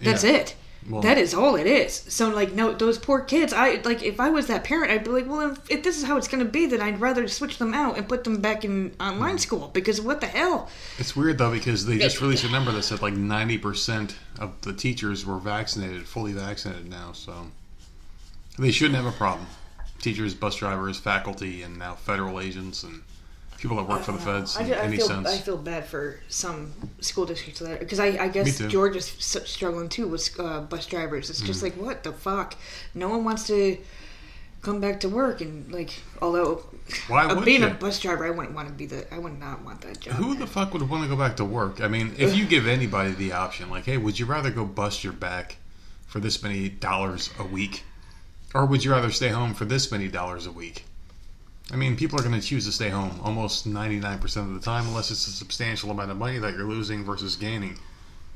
That's 0.03 0.25
Yeah. 0.25 0.33
it. 0.33 0.57
Well- 0.89 1.03
that 1.03 1.19
is 1.19 1.35
all 1.35 1.57
it 1.57 1.67
is. 1.67 1.93
So 2.09 2.31
like, 2.31 2.53
no, 2.53 2.73
those 2.73 2.99
poor 2.99 3.21
kids. 3.21 3.53
I 3.53 3.81
like 3.85 4.03
if 4.03 4.19
I 4.19 4.31
was 4.31 4.47
that 4.47 4.65
parent, 4.65 4.91
I'd 4.91 5.05
be 5.05 5.11
like, 5.11 5.29
well, 5.29 5.53
if, 5.53 5.71
if 5.71 5.83
this 5.83 5.99
is 5.99 6.05
how 6.05 6.17
it's 6.17 6.27
going 6.27 6.43
to 6.45 6.51
be, 6.51 6.67
then 6.67 6.81
I'd 6.81 7.01
rather 7.01 7.29
switch 7.29 7.59
them 7.59 7.75
out 7.75 7.99
and 7.99 8.09
put 8.09 8.25
them 8.25 8.41
back 8.41 8.65
in 8.65 8.95
online 8.99 9.37
Mm. 9.37 9.41
school 9.41 9.71
because 9.75 10.01
what 10.01 10.21
the 10.21 10.27
hell? 10.27 10.69
It's 10.99 11.15
weird 11.15 11.39
though 11.39 11.51
because 11.53 11.85
they 11.87 11.99
just 11.99 12.21
released 12.21 12.45
a 12.45 12.51
number 12.51 12.73
that 12.73 12.83
said 12.83 13.03
like 13.03 13.15
ninety 13.15 13.59
percent 13.59 14.17
of 14.39 14.59
the 14.63 14.73
teachers 14.73 15.27
were 15.27 15.39
vaccinated, 15.39 16.07
fully 16.07 16.33
vaccinated 16.33 16.89
now. 16.89 17.13
So 17.13 17.49
they 18.59 18.71
shouldn't 18.71 18.97
have 18.97 19.07
a 19.07 19.13
problem. 19.17 19.47
Teachers, 20.01 20.33
bus 20.35 20.57
drivers, 20.57 20.99
faculty, 20.99 21.63
and 21.63 21.79
now 21.79 21.95
federal 21.95 22.41
agents 22.41 22.83
and 22.85 23.03
people 23.61 23.77
that 23.77 23.87
work 23.87 24.03
for 24.03 24.13
the 24.13 24.19
feds. 24.19 24.57
I, 24.57 24.63
in 24.65 24.73
I 24.73 24.77
any 24.79 24.97
feel 24.97 25.07
sense. 25.07 25.29
I 25.29 25.37
feel 25.37 25.59
bad 25.59 25.85
for 25.85 26.19
some 26.29 26.73
school 27.01 27.27
districts 27.27 27.61
that 27.61 27.79
because 27.81 28.01
I, 28.01 28.07
I 28.25 28.29
guess. 28.29 28.59
Georgia's 28.59 29.07
struggling 29.19 29.89
too 29.89 30.07
with 30.09 30.29
uh, 30.41 30.61
bus 30.63 30.87
drivers. 30.87 31.29
It's 31.31 31.43
Mm. 31.43 31.47
just 31.47 31.63
like 31.63 31.75
what 31.75 32.03
the 32.03 32.13
fuck. 32.13 32.55
No 32.95 33.09
one 33.09 33.25
wants 33.25 33.47
to 33.49 33.77
come 34.63 34.79
back 34.81 35.01
to 35.01 35.09
work 35.09 35.41
and 35.41 35.73
like 35.73 35.91
although 36.21 36.63
uh, 37.11 37.41
being 37.43 37.63
you? 37.63 37.67
a 37.69 37.71
bus 37.71 37.99
driver, 38.01 38.27
I 38.27 38.31
wouldn't 38.31 38.55
want 38.55 38.69
to 38.69 38.75
be 38.75 38.87
the 38.87 39.13
I 39.15 39.19
would 39.19 39.39
not 39.39 39.63
want 39.65 39.81
that 39.83 40.01
job. 40.01 40.15
Who 40.15 40.35
the 40.35 40.47
fuck 40.47 40.73
would 40.73 40.89
want 40.89 41.03
to 41.05 41.09
go 41.09 41.17
back 41.17 41.37
to 41.37 41.45
work? 41.45 41.81
I 41.81 41.89
mean, 41.89 42.15
if 42.19 42.35
you 42.37 42.47
give 42.47 42.67
anybody 42.67 43.13
the 43.13 43.33
option, 43.33 43.71
like, 43.71 43.85
hey, 43.85 43.97
would 43.99 44.19
you 44.19 44.27
rather 44.27 44.51
go 44.51 44.65
bust 44.65 45.05
your 45.05 45.13
back 45.13 45.57
for 46.07 46.19
this 46.21 46.43
many 46.43 46.69
dollars 46.69 47.31
a 47.39 47.45
week? 47.45 47.85
Or 48.55 48.67
would 48.67 48.85
you 48.85 48.91
rather 48.91 49.11
stay 49.13 49.29
home 49.29 49.55
for 49.55 49.65
this 49.65 49.93
many 49.93 50.09
dollars 50.09 50.47
a 50.47 50.53
week? 50.53 50.85
I 51.73 51.77
mean, 51.77 51.97
people 51.97 52.19
are 52.19 52.23
going 52.23 52.39
to 52.39 52.47
choose 52.47 52.67
to 52.67 52.73
stay 52.73 52.89
home 52.89 53.21
almost 53.23 53.69
99% 53.69 54.25
of 54.39 54.55
the 54.55 54.61
time, 54.61 54.87
unless 54.89 55.11
it's 55.11 55.27
a 55.27 55.31
substantial 55.31 55.91
amount 55.91 56.11
of 56.11 56.17
money 56.17 56.39
that 56.39 56.55
you're 56.55 56.69
losing 56.69 57.05
versus 57.05 57.37
gaining. 57.37 57.79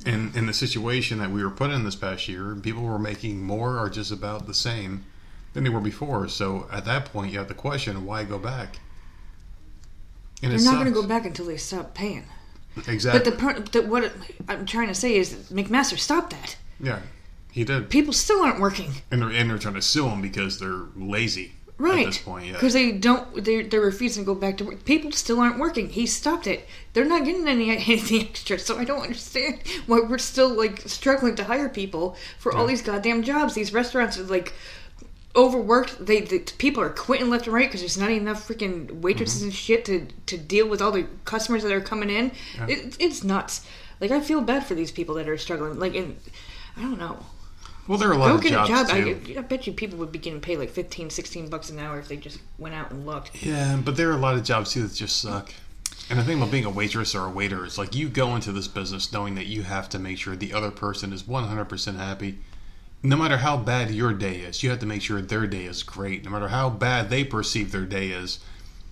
And 0.07 0.35
in 0.37 0.47
the 0.47 0.53
situation 0.53 1.19
that 1.19 1.31
we 1.31 1.43
were 1.43 1.51
put 1.51 1.71
in 1.71 1.85
this 1.85 1.97
past 1.97 2.29
year, 2.29 2.55
people 2.55 2.83
were 2.83 2.99
making 2.99 3.43
more 3.43 3.79
or 3.79 3.89
just 3.89 4.11
about 4.11 4.47
the 4.47 4.55
same 4.55 5.05
than 5.53 5.65
they 5.65 5.71
were 5.71 5.81
before. 5.81 6.29
So 6.29 6.69
at 6.71 6.85
that 6.85 7.07
point, 7.07 7.33
you 7.33 7.39
have 7.39 7.49
the 7.49 7.55
question, 7.55 8.05
why 8.05 8.25
go 8.25 8.39
back? 8.39 8.79
And 10.43 10.53
They're 10.53 10.61
not 10.61 10.75
going 10.75 10.93
to 10.93 11.01
go 11.01 11.07
back 11.07 11.25
until 11.25 11.47
they 11.47 11.57
stop 11.57 11.95
paying. 11.95 12.25
Exactly. 12.87 13.19
But 13.21 13.25
the 13.25 13.41
part 13.41 13.73
that 13.73 13.87
what 13.87 14.13
I'm 14.49 14.67
trying 14.67 14.89
to 14.89 14.95
say 14.95 15.17
is 15.17 15.33
McMaster 15.51 15.99
stop 15.99 16.31
that. 16.31 16.57
Yeah, 16.81 16.99
he 17.53 17.65
did, 17.65 17.89
People 17.89 18.13
still 18.13 18.43
aren't 18.43 18.61
working. 18.61 18.91
and 19.11 19.23
they're 19.23 19.31
and 19.31 19.49
they're 19.49 19.59
trying 19.59 19.75
to 19.75 19.83
sue 19.83 20.09
him 20.09 20.21
because 20.21 20.59
they're 20.59 20.87
lazy 20.97 21.53
Right. 21.77 22.07
at 22.07 22.13
this 22.13 22.19
point. 22.19 22.47
Yeah, 22.47 22.53
Because 22.53 22.73
they 22.73 22.93
don't, 22.93 23.45
they're, 23.45 23.65
they're 23.65 23.81
refusing 23.81 24.25
to 24.25 24.27
go 24.27 24.35
back 24.35 24.59
to 24.59 24.65
work. 24.65 24.85
People 24.85 25.11
still 25.11 25.41
aren't 25.41 25.59
working. 25.59 25.89
He 25.89 26.07
stopped 26.07 26.47
it. 26.47 26.69
They're 26.93 27.05
not 27.05 27.25
getting 27.25 27.49
any 27.49 27.71
anything 27.77 28.29
extra. 28.29 28.59
So 28.59 28.79
I 28.79 28.85
don't 28.85 29.03
understand 29.03 29.61
why 29.87 30.01
we're 30.01 30.19
still 30.19 30.49
like 30.49 30.83
struggling 30.83 31.35
to 31.37 31.45
hire 31.45 31.69
people 31.69 32.17
for 32.39 32.55
all 32.55 32.67
these 32.67 32.83
goddamn 32.83 33.23
jobs. 33.25 33.55
These 33.55 33.73
restaurants 33.73 34.19
are 34.19 34.25
like 34.25 34.53
overworked. 35.37 36.07
They 36.07 36.21
the 36.21 36.39
people 36.59 36.83
are 36.83 36.91
quitting 36.91 37.29
left 37.29 37.47
and 37.47 37.55
right 37.55 37.67
because 37.69 37.81
there's 37.81 37.99
not 37.99 38.11
enough 38.11 38.47
freaking 38.47 39.01
waitresses 39.01 39.43
and 39.43 39.53
shit 39.53 39.85
to 39.87 40.07
to 40.27 40.37
deal 40.37 40.69
with 40.69 40.81
all 40.81 40.93
the 40.93 41.07
customers 41.25 41.65
that 41.65 41.73
are 41.73 41.81
coming 41.81 42.11
in. 42.11 42.31
Mm-hmm. 42.31 42.69
Yeah. 42.69 42.77
It, 42.77 42.97
it's 43.01 43.25
nuts. 43.25 43.67
Like 44.01 44.13
I 44.13 44.21
feel 44.21 44.41
bad 44.41 44.65
for 44.65 44.75
these 44.75 44.93
people 44.93 45.17
that 45.17 45.29
are 45.29 45.39
struggling. 45.39 45.79
Like 45.79 45.95
and 45.97 46.19
I 46.77 46.83
don't 46.83 46.99
know. 46.99 47.19
Well, 47.89 47.99
there 47.99 48.09
are 48.09 48.13
a 48.13 48.19
lot 48.19 48.29
Go 48.29 48.35
of 48.37 48.43
get 48.43 48.53
jobs 48.53 48.71
a 48.71 48.75
job. 48.75 48.89
too. 49.25 49.35
I, 49.35 49.39
I 49.39 49.43
bet 49.43 49.67
you 49.67 49.73
people 49.73 49.99
would 49.99 50.13
be 50.13 50.19
getting 50.19 50.41
paid 50.41 50.59
like 50.59 50.71
15, 50.71 51.11
16 51.11 51.49
bucks 51.49 51.71
an 51.71 51.79
hour 51.79 51.99
if 51.99 52.09
they 52.09 52.17
just 52.17 52.39
went 52.59 52.75
out 52.75 52.91
and 52.91 53.05
looked. 53.07 53.43
Yeah, 53.45 53.79
but 53.85 53.97
there 53.97 54.09
are 54.11 54.15
a 54.17 54.21
lot 54.21 54.35
of 54.37 54.45
jobs 54.45 54.73
too 54.73 54.83
that 54.87 54.95
just 54.95 55.21
suck. 55.21 55.53
And 56.11 56.19
the 56.19 56.25
thing 56.25 56.37
about 56.39 56.51
being 56.51 56.65
a 56.67 56.71
waitress 56.71 57.15
or 57.15 57.27
a 57.27 57.31
waiter 57.31 57.65
is 57.65 57.79
like 57.79 57.95
you 57.95 58.09
go 58.09 58.35
into 58.35 58.53
this 58.53 58.69
business 58.69 59.13
knowing 59.13 59.35
that 59.37 59.47
you 59.47 59.63
have 59.63 59.89
to 59.91 59.99
make 59.99 60.19
sure 60.19 60.37
the 60.37 60.53
other 60.53 60.71
person 60.71 61.13
is 61.13 61.23
100% 61.23 61.97
happy. 61.97 62.39
No 63.03 63.17
matter 63.17 63.39
how 63.39 63.57
bad 63.59 63.91
your 63.91 64.13
day 64.15 64.37
is, 64.41 64.63
you 64.63 64.71
have 64.71 64.79
to 64.81 64.87
make 64.87 65.03
sure 65.03 65.21
their 65.21 65.47
day 65.47 65.65
is 65.65 65.83
great, 65.83 66.25
no 66.25 66.31
matter 66.31 66.49
how 66.49 66.71
bad 66.71 67.11
they 67.11 67.23
perceive 67.25 67.71
their 67.71 67.85
day 67.85 68.09
is. 68.09 68.39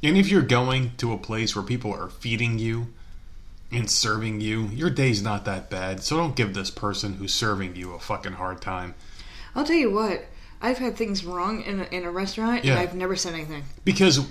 And 0.03 0.17
if 0.19 0.29
you're 0.31 0.43
going 0.43 0.93
to 0.99 1.13
a 1.13 1.19
place 1.19 1.55
where 1.57 1.65
people 1.65 1.93
are 1.95 2.09
feeding 2.09 2.59
you 2.59 2.89
and 3.73 3.91
serving 3.91 4.41
you, 4.41 4.65
your 4.69 4.91
day's 4.91 5.23
not 5.23 5.45
that 5.47 5.71
bad. 5.71 6.03
So 6.03 6.17
don't 6.17 6.37
give 6.37 6.55
this 6.55 6.71
person 6.71 7.15
who's 7.15 7.33
serving 7.35 7.77
you 7.77 7.93
a 7.95 7.99
fucking 7.99 8.33
hard 8.33 8.61
time. 8.61 8.95
I'll 9.55 9.65
tell 9.65 9.77
you 9.77 9.91
what. 9.91 10.25
I've 10.61 10.79
had 10.79 10.97
things 10.97 11.25
wrong 11.25 11.63
in 11.63 11.81
a, 11.81 11.85
in 11.85 12.05
a 12.05 12.11
restaurant, 12.11 12.65
Yeah. 12.65 12.73
and 12.73 12.81
I've 12.81 12.95
never 12.95 13.17
said 13.17 13.35
anything. 13.35 13.65
Because 13.85 14.25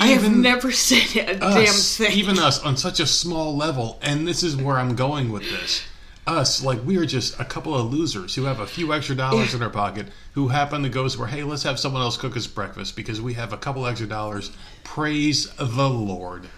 I 0.00 0.06
have 0.08 0.34
never 0.34 0.72
said 0.72 1.28
a 1.28 1.44
us, 1.44 1.98
damn 1.98 2.06
thing. 2.08 2.18
even 2.18 2.38
us, 2.38 2.62
on 2.62 2.76
such 2.76 3.00
a 3.00 3.06
small 3.06 3.54
level, 3.56 3.98
and 4.02 4.26
this 4.26 4.42
is 4.42 4.56
where 4.56 4.76
I'm 4.78 4.96
going 4.96 5.30
with 5.30 5.42
this. 5.50 5.82
Us, 6.26 6.64
like 6.64 6.82
we 6.86 6.96
are 6.96 7.04
just 7.04 7.38
a 7.38 7.44
couple 7.44 7.74
of 7.74 7.92
losers 7.92 8.34
who 8.34 8.44
have 8.44 8.58
a 8.58 8.66
few 8.66 8.94
extra 8.94 9.14
dollars 9.14 9.50
Yeah. 9.50 9.58
in 9.58 9.62
our 9.62 9.68
pocket, 9.68 10.06
who 10.32 10.48
happen 10.48 10.82
to 10.84 10.88
go 10.88 11.06
where, 11.18 11.28
hey, 11.28 11.42
let's 11.42 11.64
have 11.64 11.78
someone 11.78 12.00
else 12.00 12.16
cook 12.16 12.34
us 12.34 12.46
breakfast 12.46 12.96
because 12.96 13.20
we 13.20 13.34
have 13.34 13.52
a 13.52 13.58
couple 13.58 13.86
extra 13.86 14.08
dollars. 14.08 14.50
Praise 14.84 15.50
the 15.56 15.90
Lord. 15.90 16.48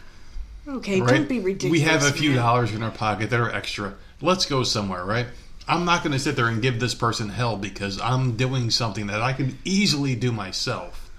Okay, 0.68 1.00
Right? 1.00 1.16
don't 1.16 1.28
be 1.28 1.40
ridiculous. 1.40 1.72
We 1.72 1.80
have 1.80 2.04
a 2.04 2.12
few 2.12 2.30
man. 2.30 2.38
dollars 2.38 2.72
in 2.72 2.82
our 2.82 2.90
pocket 2.90 3.30
that 3.30 3.40
are 3.40 3.50
extra. 3.50 3.94
Let's 4.20 4.46
go 4.46 4.62
somewhere, 4.62 5.04
right? 5.04 5.26
I'm 5.68 5.84
not 5.84 6.02
going 6.02 6.12
to 6.12 6.18
sit 6.18 6.36
there 6.36 6.46
and 6.48 6.62
give 6.62 6.78
this 6.80 6.94
person 6.94 7.28
hell 7.28 7.56
because 7.56 8.00
I'm 8.00 8.36
doing 8.36 8.70
something 8.70 9.08
that 9.08 9.20
I 9.22 9.32
can 9.32 9.58
easily 9.64 10.14
do 10.14 10.30
myself. 10.32 11.10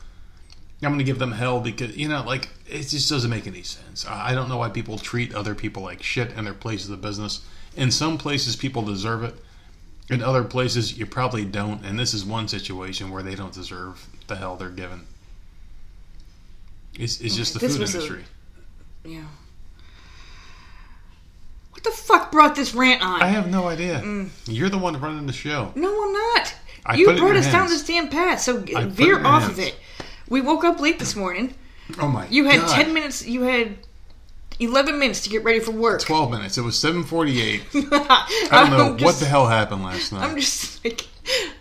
I'm 0.81 0.89
going 0.89 0.99
to 0.99 1.03
give 1.03 1.19
them 1.19 1.31
hell 1.31 1.59
because, 1.59 1.97
you 1.97 2.07
know, 2.07 2.23
like, 2.23 2.49
it 2.67 2.83
just 2.83 3.09
doesn't 3.09 3.29
make 3.29 3.47
any 3.47 3.63
sense. 3.63 4.05
I 4.07 4.33
don't 4.35 4.47
know 4.47 4.57
why 4.57 4.69
people 4.69 4.97
treat 4.99 5.33
other 5.33 5.55
people 5.55 5.81
like 5.83 6.03
shit 6.03 6.31
in 6.33 6.45
their 6.45 6.53
places 6.53 6.89
of 6.91 7.01
business. 7.01 7.43
In 7.75 7.89
some 7.91 8.17
places, 8.17 8.55
people 8.55 8.83
deserve 8.83 9.23
it. 9.23 9.35
In 10.09 10.21
other 10.23 10.43
places, 10.43 10.97
you 10.97 11.05
probably 11.05 11.43
don't. 11.43 11.83
And 11.83 11.99
this 11.99 12.13
is 12.13 12.23
one 12.23 12.47
situation 12.47 13.09
where 13.09 13.23
they 13.23 13.35
don't 13.35 13.53
deserve 13.53 14.07
the 14.27 14.35
hell 14.37 14.55
they're 14.55 14.69
given. 14.69 15.01
It's, 16.93 17.19
it's 17.21 17.35
just 17.35 17.53
the 17.53 17.59
This 17.59 17.73
food 17.73 17.81
was 17.81 17.95
a- 17.95 17.97
industry. 17.97 18.23
Yeah. 19.07 19.21
What 21.71 21.83
the 21.83 21.91
fuck 21.91 22.31
brought 22.31 22.55
this 22.55 22.73
rant 22.73 23.01
on? 23.01 23.21
I 23.21 23.27
have 23.27 23.49
no 23.49 23.67
idea. 23.67 24.01
Mm. 24.03 24.29
You're 24.47 24.69
the 24.69 24.77
one 24.77 24.99
running 24.99 25.25
the 25.27 25.33
show. 25.33 25.71
no, 25.75 26.05
I'm 26.05 26.13
not. 26.13 26.55
I 26.85 26.95
you 26.95 27.05
put 27.05 27.11
it 27.15 27.17
in 27.17 27.23
brought 27.23 27.35
us 27.35 27.45
down 27.45 27.67
hands. 27.67 27.71
this 27.71 27.83
damn 27.85 28.09
path, 28.09 28.39
so 28.41 28.63
I 28.75 28.85
veer 28.85 29.23
off 29.25 29.43
hands. 29.43 29.53
of 29.53 29.59
it. 29.59 29.75
We 30.29 30.41
woke 30.41 30.63
up 30.63 30.79
late 30.79 30.99
this 30.99 31.15
morning. 31.15 31.53
Oh 31.99 32.07
my 32.07 32.27
You 32.27 32.45
had 32.45 32.61
God. 32.61 32.75
10 32.75 32.93
minutes, 32.93 33.25
you 33.25 33.43
had 33.43 33.77
11 34.59 34.97
minutes 34.97 35.21
to 35.21 35.29
get 35.29 35.43
ready 35.43 35.59
for 35.59 35.71
work. 35.71 36.01
12 36.01 36.31
minutes. 36.31 36.57
It 36.57 36.61
was 36.61 36.77
748. 36.79 37.63
I 37.91 38.47
I 38.51 38.61
don't 38.69 38.77
know 38.77 38.95
I'm 38.95 39.03
what 39.03 39.15
the 39.15 39.25
hell 39.25 39.45
happened 39.47 39.83
last 39.83 40.11
night. 40.11 40.23
I'm 40.23 40.35
just 40.35 40.83
like, 40.83 41.05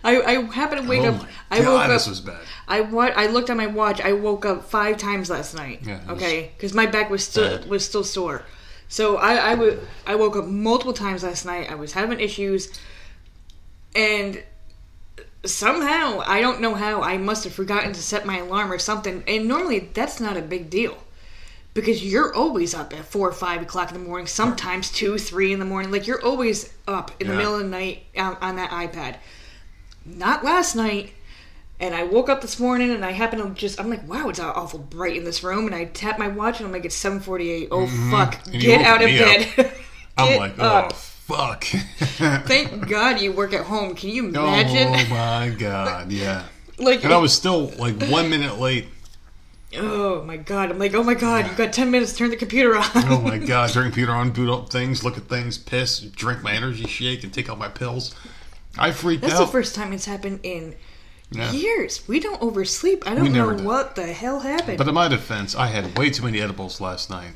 I, 0.03 0.21
I 0.21 0.33
happened 0.51 0.83
to 0.83 0.87
wake 0.89 1.01
oh 1.01 1.09
up. 1.09 1.21
my 1.21 1.27
I 1.51 1.61
God, 1.61 1.67
woke 1.73 1.81
up. 1.83 1.89
this 1.89 2.07
was 2.07 2.21
bad. 2.21 2.41
I 2.67 2.81
what 2.81 3.15
I 3.17 3.27
looked 3.27 3.49
at 3.49 3.57
my 3.57 3.67
watch. 3.67 4.01
I 4.01 4.13
woke 4.13 4.45
up 4.45 4.65
five 4.65 4.97
times 4.97 5.29
last 5.29 5.53
night. 5.55 5.81
Yeah, 5.83 5.99
okay, 6.09 6.51
because 6.55 6.73
my 6.73 6.85
back 6.85 7.09
was 7.09 7.23
still 7.23 7.57
bad. 7.59 7.69
was 7.69 7.85
still 7.85 8.03
sore. 8.03 8.43
So 8.89 9.17
I 9.17 9.51
I 9.51 9.55
wo- 9.55 9.79
I 10.05 10.15
woke 10.15 10.35
up 10.35 10.45
multiple 10.45 10.93
times 10.93 11.23
last 11.23 11.45
night. 11.45 11.69
I 11.71 11.75
was 11.75 11.93
having 11.93 12.19
issues, 12.19 12.69
and 13.95 14.43
somehow 15.45 16.21
I 16.25 16.41
don't 16.41 16.61
know 16.61 16.73
how 16.75 17.01
I 17.01 17.17
must 17.17 17.43
have 17.43 17.53
forgotten 17.53 17.93
to 17.93 18.01
set 18.01 18.25
my 18.25 18.37
alarm 18.39 18.71
or 18.71 18.79
something. 18.79 19.23
And 19.27 19.47
normally 19.47 19.79
that's 19.93 20.19
not 20.19 20.35
a 20.37 20.41
big 20.41 20.69
deal. 20.69 20.97
Because 21.77 22.03
you're 22.03 22.33
always 22.33 22.73
up 22.73 22.91
at 22.97 23.05
four 23.05 23.29
or 23.29 23.33
five 23.33 23.61
o'clock 23.61 23.91
in 23.91 24.01
the 24.01 24.03
morning, 24.03 24.25
sometimes 24.25 24.91
two, 24.91 25.19
three 25.19 25.53
in 25.53 25.59
the 25.59 25.65
morning. 25.65 25.91
Like 25.91 26.07
you're 26.07 26.23
always 26.25 26.73
up 26.87 27.11
in 27.19 27.27
the 27.27 27.35
middle 27.35 27.53
of 27.53 27.61
the 27.61 27.67
night 27.67 28.05
on, 28.17 28.35
on 28.41 28.55
that 28.55 28.71
iPad. 28.71 29.17
Not 30.03 30.43
last 30.43 30.75
night. 30.75 31.13
And 31.79 31.93
I 31.93 32.03
woke 32.03 32.29
up 32.29 32.41
this 32.41 32.59
morning 32.59 32.89
and 32.89 33.05
I 33.05 33.11
happened 33.11 33.43
to 33.43 33.49
just 33.53 33.79
I'm 33.79 33.91
like, 33.91 34.07
wow, 34.09 34.27
it's 34.29 34.39
awful 34.39 34.79
bright 34.79 35.15
in 35.17 35.23
this 35.23 35.43
room. 35.43 35.67
And 35.67 35.75
I 35.75 35.85
tap 35.85 36.17
my 36.17 36.27
watch 36.27 36.59
and 36.59 36.65
I'm 36.65 36.73
like, 36.73 36.85
it's 36.85 36.99
7:48. 36.99 37.67
Oh 37.71 37.85
fuck, 38.09 38.33
Mm-hmm. 38.33 38.53
And 38.53 38.61
get 38.61 38.81
out 38.81 39.03
of 39.03 39.09
bed. 39.09 39.71
I'm 40.17 40.37
like, 40.39 40.55
oh, 40.57 40.65
up. 40.65 40.93
fuck. 40.93 41.63
Thank 41.63 42.87
God 42.89 43.21
you 43.21 43.31
work 43.31 43.53
at 43.53 43.65
home. 43.67 43.93
Can 43.93 44.09
you 44.09 44.27
imagine? 44.29 44.87
Oh 44.87 45.13
my 45.13 45.49
god, 45.55 46.11
yeah. 46.11 46.45
like, 46.79 47.03
And 47.03 47.13
I 47.13 47.17
was 47.17 47.33
still 47.33 47.67
like 47.77 48.01
one 48.05 48.31
minute 48.31 48.57
late. 48.57 48.87
Oh 49.75 50.23
my 50.23 50.37
God. 50.37 50.71
I'm 50.71 50.79
like, 50.79 50.93
oh 50.93 51.03
my 51.03 51.13
God, 51.13 51.47
you've 51.47 51.57
got 51.57 51.73
10 51.73 51.91
minutes 51.91 52.11
to 52.13 52.17
turn 52.19 52.29
the 52.29 52.35
computer 52.37 52.75
on. 52.77 52.85
Oh 52.95 53.21
my 53.21 53.37
god, 53.53 53.69
turn 53.71 53.83
the 53.83 53.89
computer 53.89 54.13
on, 54.13 54.31
boot 54.31 54.49
up 54.49 54.69
things, 54.69 55.03
look 55.03 55.17
at 55.17 55.23
things, 55.23 55.57
piss, 55.57 55.99
drink 55.99 56.41
my 56.43 56.53
energy 56.53 56.85
shake, 56.87 57.23
and 57.23 57.33
take 57.33 57.49
out 57.49 57.57
my 57.59 57.67
pills. 57.69 58.15
I 58.77 58.91
freaked 58.91 59.23
out. 59.23 59.27
That's 59.29 59.39
the 59.41 59.47
first 59.47 59.75
time 59.75 59.91
it's 59.93 60.05
happened 60.05 60.39
in 60.43 60.75
Yeah. 61.31 61.51
years. 61.51 62.07
We 62.07 62.19
don't 62.19 62.41
oversleep. 62.41 63.05
I 63.09 63.15
don't 63.15 63.33
know 63.33 63.55
do. 63.55 63.63
what 63.63 63.95
the 63.95 64.05
hell 64.07 64.39
happened. 64.41 64.77
But 64.77 64.87
in 64.87 64.93
my 64.93 65.07
defense, 65.07 65.55
I 65.55 65.67
had 65.67 65.97
way 65.97 66.09
too 66.09 66.23
many 66.23 66.39
edibles 66.39 66.79
last 66.79 67.09
night. 67.09 67.31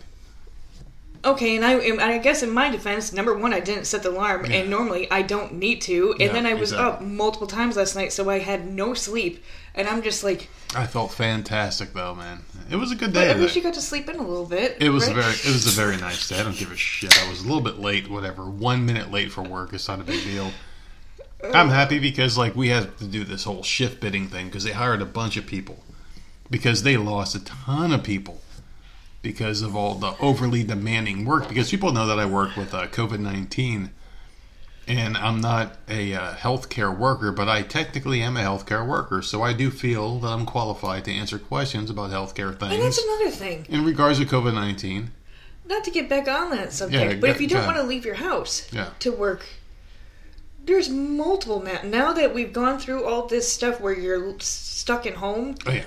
Okay, 1.24 1.56
and 1.56 1.64
I, 1.64 1.74
and 1.74 2.02
I 2.02 2.18
guess 2.18 2.42
in 2.42 2.50
my 2.50 2.70
defense, 2.72 3.14
number 3.14 3.38
one, 3.38 3.54
I 3.54 3.60
didn't 3.60 3.86
set 3.86 4.02
the 4.02 4.10
alarm, 4.10 4.46
Yeah. 4.46 4.58
and 4.58 4.70
normally 4.72 5.10
I 5.12 5.22
don't 5.22 5.54
need 5.54 5.82
to. 5.82 6.12
And 6.14 6.22
Yeah, 6.22 6.32
then 6.32 6.46
I 6.48 6.56
was 6.56 6.74
up 6.74 7.02
multiple 7.02 7.46
times 7.48 7.76
last 7.78 7.96
night, 7.96 8.12
so 8.12 8.28
I 8.30 8.40
had 8.40 8.72
no 8.74 8.96
sleep. 8.96 9.44
And 9.74 9.88
I'm 9.88 10.01
just 10.01 10.24
like, 10.24 10.50
I 10.75 10.86
felt 10.86 11.13
fantastic 11.13 11.94
though, 11.94 12.16
man. 12.16 12.42
It 12.70 12.75
was 12.75 12.92
a 12.92 12.96
good 12.96 13.13
but 13.13 13.22
day. 13.22 13.30
at 13.30 13.40
least 13.40 13.56
you 13.56 13.62
got 13.62 13.74
to 13.75 13.82
sleep 13.82 14.10
in 14.10 14.16
a 14.18 14.22
little 14.22 14.46
bit. 14.46 14.78
It 14.80 14.90
was 14.90 15.04
right? 15.08 15.18
a 15.18 15.22
very 15.22 15.34
it 15.34 15.46
was 15.46 15.66
a 15.66 15.82
very 15.82 15.98
nice 15.98 16.28
day. 16.28 16.40
I 16.40 16.44
don't 16.44 16.58
give 16.58 16.72
a 16.72 16.78
shit. 16.78 17.18
I 17.24 17.30
was 17.30 17.40
a 17.42 17.44
little 17.44 17.62
bit 17.62 17.80
late, 17.80 18.10
whatever. 18.10 18.44
One 18.46 18.86
minute 18.86 19.12
late 19.12 19.32
for 19.32 19.42
work 19.44 19.74
is 19.74 19.88
not 19.88 20.01
a 20.01 20.04
big 20.04 20.24
deal. 20.24 20.51
I'm 21.54 21.70
happy 21.70 22.00
because 22.00 22.38
like 22.38 22.56
we 22.56 22.70
had 22.70 22.98
to 23.00 23.06
do 23.06 23.24
this 23.24 23.46
whole 23.46 23.63
shift 23.63 24.00
bidding 24.00 24.28
thing 24.28 24.48
because 24.48 24.63
they 24.63 24.74
hired 24.74 25.01
a 25.01 25.06
bunch 25.06 25.38
of 25.38 25.46
people 25.46 25.84
because 26.50 26.84
they 26.84 26.98
lost 26.98 27.36
a 27.36 27.44
ton 27.44 27.92
of 27.92 28.04
people 28.04 28.42
because 29.22 29.62
of 29.62 29.75
all 29.75 29.96
the 29.96 30.16
overly 30.20 30.63
demanding 30.63 31.25
work. 31.25 31.48
Because 31.48 31.70
people 31.72 31.92
know 31.92 32.06
that 32.08 32.20
I 32.20 32.25
work 32.25 32.56
with 32.56 32.74
uh, 32.74 32.88
COVID 32.88 33.20
nineteen, 33.20 33.92
and 34.98 35.18
I'm 35.18 35.40
not 35.42 35.78
a 35.88 36.14
uh, 36.14 36.34
healthcare 36.36 36.96
worker, 36.96 37.32
but 37.32 37.48
I 37.50 37.62
technically 37.62 38.22
am 38.22 38.36
a 38.38 38.42
healthcare 38.42 38.88
worker, 38.88 39.22
so 39.22 39.42
I 39.42 39.54
do 39.54 39.70
feel 39.72 40.20
that 40.20 40.28
I'm 40.28 40.46
qualified 40.46 41.06
to 41.06 41.12
answer 41.12 41.40
questions 41.40 41.90
about 41.90 42.10
healthcare 42.12 42.58
things. 42.60 42.74
And 42.74 42.84
that's 42.84 42.98
another 43.04 43.30
thing. 43.32 43.66
in 43.70 43.86
regards 43.86 44.20
to 44.20 44.26
COVID 44.26 44.54
nineteen. 44.54 45.12
Not 45.66 45.84
to 45.86 45.92
get 45.92 46.10
back 46.10 46.28
on 46.28 46.50
that 46.52 46.74
subject, 46.74 47.04
Yeah, 47.04 47.20
but 47.20 47.28
go- 47.28 47.32
if 47.34 47.42
you 47.42 47.48
don't 47.48 47.66
want 47.66 47.78
to 47.78 47.84
leave 47.84 48.04
your 48.06 48.16
house 48.16 48.68
Yeah. 48.74 48.90
to 49.00 49.12
work, 49.12 49.46
there's 50.66 50.90
multiple 50.90 51.62
now. 51.62 51.80
Now 51.84 52.14
that 52.14 52.34
we've 52.34 52.52
gone 52.54 52.78
through 52.80 53.06
all 53.06 53.28
this 53.28 53.52
stuff 53.52 53.80
where 53.80 53.94
you're 53.98 54.38
stuck 54.40 55.06
at 55.06 55.16
home, 55.16 55.56
Oh 55.66 55.72
yeah. 55.72 55.84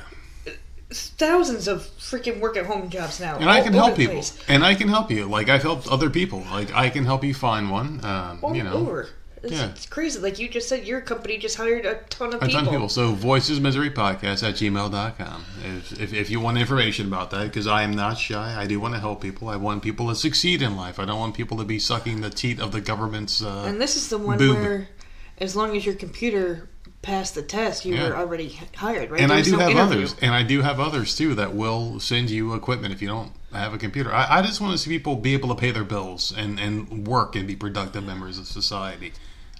Thousands 0.90 1.66
of 1.68 1.82
freaking 1.98 2.40
work 2.40 2.56
at 2.56 2.66
home 2.66 2.88
jobs 2.90 3.20
now. 3.20 3.36
and 3.36 3.48
I 3.50 3.60
can 3.62 3.72
help 3.72 3.96
people, 3.96 4.14
place. 4.14 4.38
and 4.48 4.64
I 4.64 4.74
can 4.74 4.88
help 4.88 5.10
you. 5.10 5.26
Like 5.26 5.48
I've 5.48 5.62
helped 5.62 5.88
other 5.88 6.10
people. 6.10 6.44
Like 6.50 6.72
I 6.74 6.90
can 6.90 7.04
help 7.04 7.24
you 7.24 7.34
find 7.34 7.70
one. 7.70 8.04
Um, 8.04 8.38
all 8.42 8.54
you 8.54 8.62
know, 8.62 8.74
over. 8.74 9.08
It's, 9.42 9.52
Yeah. 9.52 9.66
it's 9.70 9.84
crazy. 9.84 10.18
Like 10.20 10.38
you 10.38 10.48
just 10.48 10.68
said, 10.70 10.86
your 10.86 11.02
company 11.02 11.36
just 11.36 11.56
hired 11.58 11.84
a 11.84 11.96
ton 12.08 12.28
of 12.28 12.36
a 12.36 12.38
people. 12.46 12.48
ton 12.54 12.64
of 12.66 12.70
people. 12.70 12.88
So 12.88 13.12
voices 13.12 13.60
misery 13.60 13.90
podcast 13.90 14.42
at 14.46 14.54
gmail.com. 14.54 15.44
If, 15.64 16.00
if, 16.00 16.14
if 16.14 16.30
you 16.30 16.40
want 16.40 16.56
information 16.56 17.06
about 17.08 17.30
that, 17.32 17.44
because 17.44 17.66
I 17.66 17.82
am 17.82 17.92
not 17.92 18.16
shy, 18.16 18.54
I 18.58 18.66
do 18.66 18.80
want 18.80 18.94
to 18.94 19.00
help 19.00 19.20
people. 19.20 19.48
I 19.50 19.56
want 19.56 19.82
people 19.82 20.08
to 20.08 20.14
succeed 20.14 20.62
in 20.62 20.76
life. 20.76 20.98
I 20.98 21.04
don't 21.04 21.18
want 21.18 21.34
people 21.34 21.58
to 21.58 21.64
be 21.64 21.78
sucking 21.78 22.22
the 22.22 22.30
teat 22.30 22.58
of 22.58 22.72
the 22.72 22.80
government's. 22.80 23.42
Uh, 23.42 23.64
And 23.66 23.78
this 23.80 23.96
is 23.96 24.08
the 24.08 24.16
one 24.16 24.38
Boob. 24.38 24.56
where, 24.56 24.88
as 25.36 25.54
long 25.54 25.76
as 25.76 25.84
your 25.84 25.94
computer 25.94 26.70
passed 27.04 27.34
the 27.34 27.42
test, 27.42 27.84
you 27.84 27.94
Yeah. 27.94 28.08
were 28.08 28.16
already 28.16 28.58
hired, 28.76 29.10
right? 29.10 29.20
and 29.20 29.32
I 29.32 29.42
do 29.42 29.52
no 29.52 29.58
have 29.58 29.70
interview. 29.70 29.98
others, 29.98 30.16
and 30.20 30.34
I 30.34 30.42
do 30.42 30.62
have 30.62 30.80
others 30.80 31.14
too 31.14 31.34
that 31.36 31.54
will 31.54 32.00
send 32.00 32.30
you 32.30 32.54
equipment 32.54 32.92
if 32.94 33.00
you 33.02 33.08
don't 33.08 33.32
have 33.52 33.72
a 33.74 33.78
computer. 33.78 34.12
I, 34.12 34.38
I 34.38 34.42
just 34.42 34.60
want 34.60 34.72
to 34.72 34.78
see 34.78 34.90
people 34.90 35.14
be 35.16 35.34
able 35.34 35.48
to 35.50 35.54
pay 35.54 35.70
their 35.70 35.84
bills 35.84 36.32
and, 36.36 36.58
and 36.58 37.06
work 37.06 37.36
and 37.36 37.46
be 37.46 37.54
productive 37.56 38.04
members 38.04 38.38
of 38.38 38.46
society. 38.46 39.12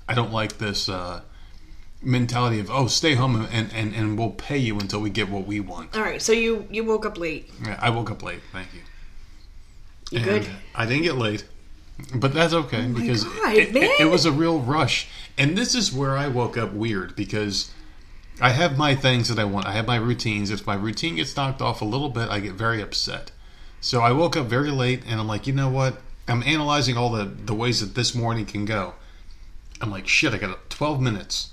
I 0.08 0.14
don't 0.14 0.32
like 0.32 0.58
this 0.58 0.88
uh, 0.88 1.20
mentality 2.02 2.60
of 2.60 2.70
oh, 2.70 2.86
stay 2.86 3.14
home 3.14 3.46
and, 3.52 3.72
and, 3.72 3.94
and 3.94 4.18
we'll 4.18 4.30
pay 4.30 4.58
you 4.58 4.78
until 4.78 5.00
we 5.00 5.10
get 5.10 5.28
what 5.28 5.46
we 5.46 5.60
want. 5.60 5.94
All 5.96 6.02
right, 6.02 6.20
so 6.20 6.32
you 6.32 6.66
you 6.70 6.84
woke 6.84 7.06
up 7.06 7.16
late. 7.18 7.50
Yeah, 7.64 7.78
I 7.80 7.90
woke 7.90 8.10
up 8.10 8.22
late. 8.22 8.40
Thank 8.52 8.68
you. 8.74 8.80
You 10.10 10.18
And 10.18 10.26
good? 10.44 10.48
I 10.74 10.86
didn't 10.86 11.02
get 11.04 11.16
late, 11.16 11.44
but 12.14 12.32
that's 12.34 12.52
okay 12.52 12.86
because 12.88 13.24
Oh 13.24 13.40
God, 13.42 13.54
it, 13.54 13.74
it- 13.76 14.00
it 14.00 14.10
was 14.10 14.24
a 14.26 14.32
real 14.32 14.58
rush. 14.60 15.08
And 15.38 15.56
this 15.58 15.74
is 15.74 15.92
where 15.92 16.16
I 16.16 16.28
woke 16.28 16.56
up 16.56 16.72
weird 16.72 17.16
because 17.16 17.70
I 18.40 18.50
have 18.50 18.76
my 18.78 18.94
things 18.94 19.28
that 19.28 19.38
I 19.38 19.44
want. 19.44 19.66
I 19.66 19.72
have 19.72 19.86
my 19.86 19.96
routines. 19.96 20.50
If 20.50 20.66
my 20.66 20.74
routine 20.74 21.16
gets 21.16 21.36
knocked 21.36 21.60
off 21.62 21.80
a 21.82 21.84
little 21.84 22.08
bit, 22.08 22.28
I 22.28 22.40
get 22.40 22.54
very 22.54 22.80
upset. 22.82 23.30
So 23.80 24.00
I 24.00 24.12
woke 24.12 24.36
up 24.36 24.46
very 24.46 24.70
late 24.70 25.02
and 25.06 25.20
I'm 25.20 25.26
like, 25.28 25.46
you 25.46 25.52
know 25.52 25.68
what? 25.68 26.00
I'm 26.26 26.42
analyzing 26.44 26.96
all 26.96 27.10
the, 27.10 27.24
the 27.24 27.54
ways 27.54 27.80
that 27.80 27.94
this 27.94 28.14
morning 28.14 28.46
can 28.46 28.64
go. 28.64 28.94
I'm 29.80 29.90
like, 29.90 30.08
shit, 30.08 30.32
I 30.32 30.38
got 30.38 30.70
12 30.70 31.00
minutes. 31.00 31.50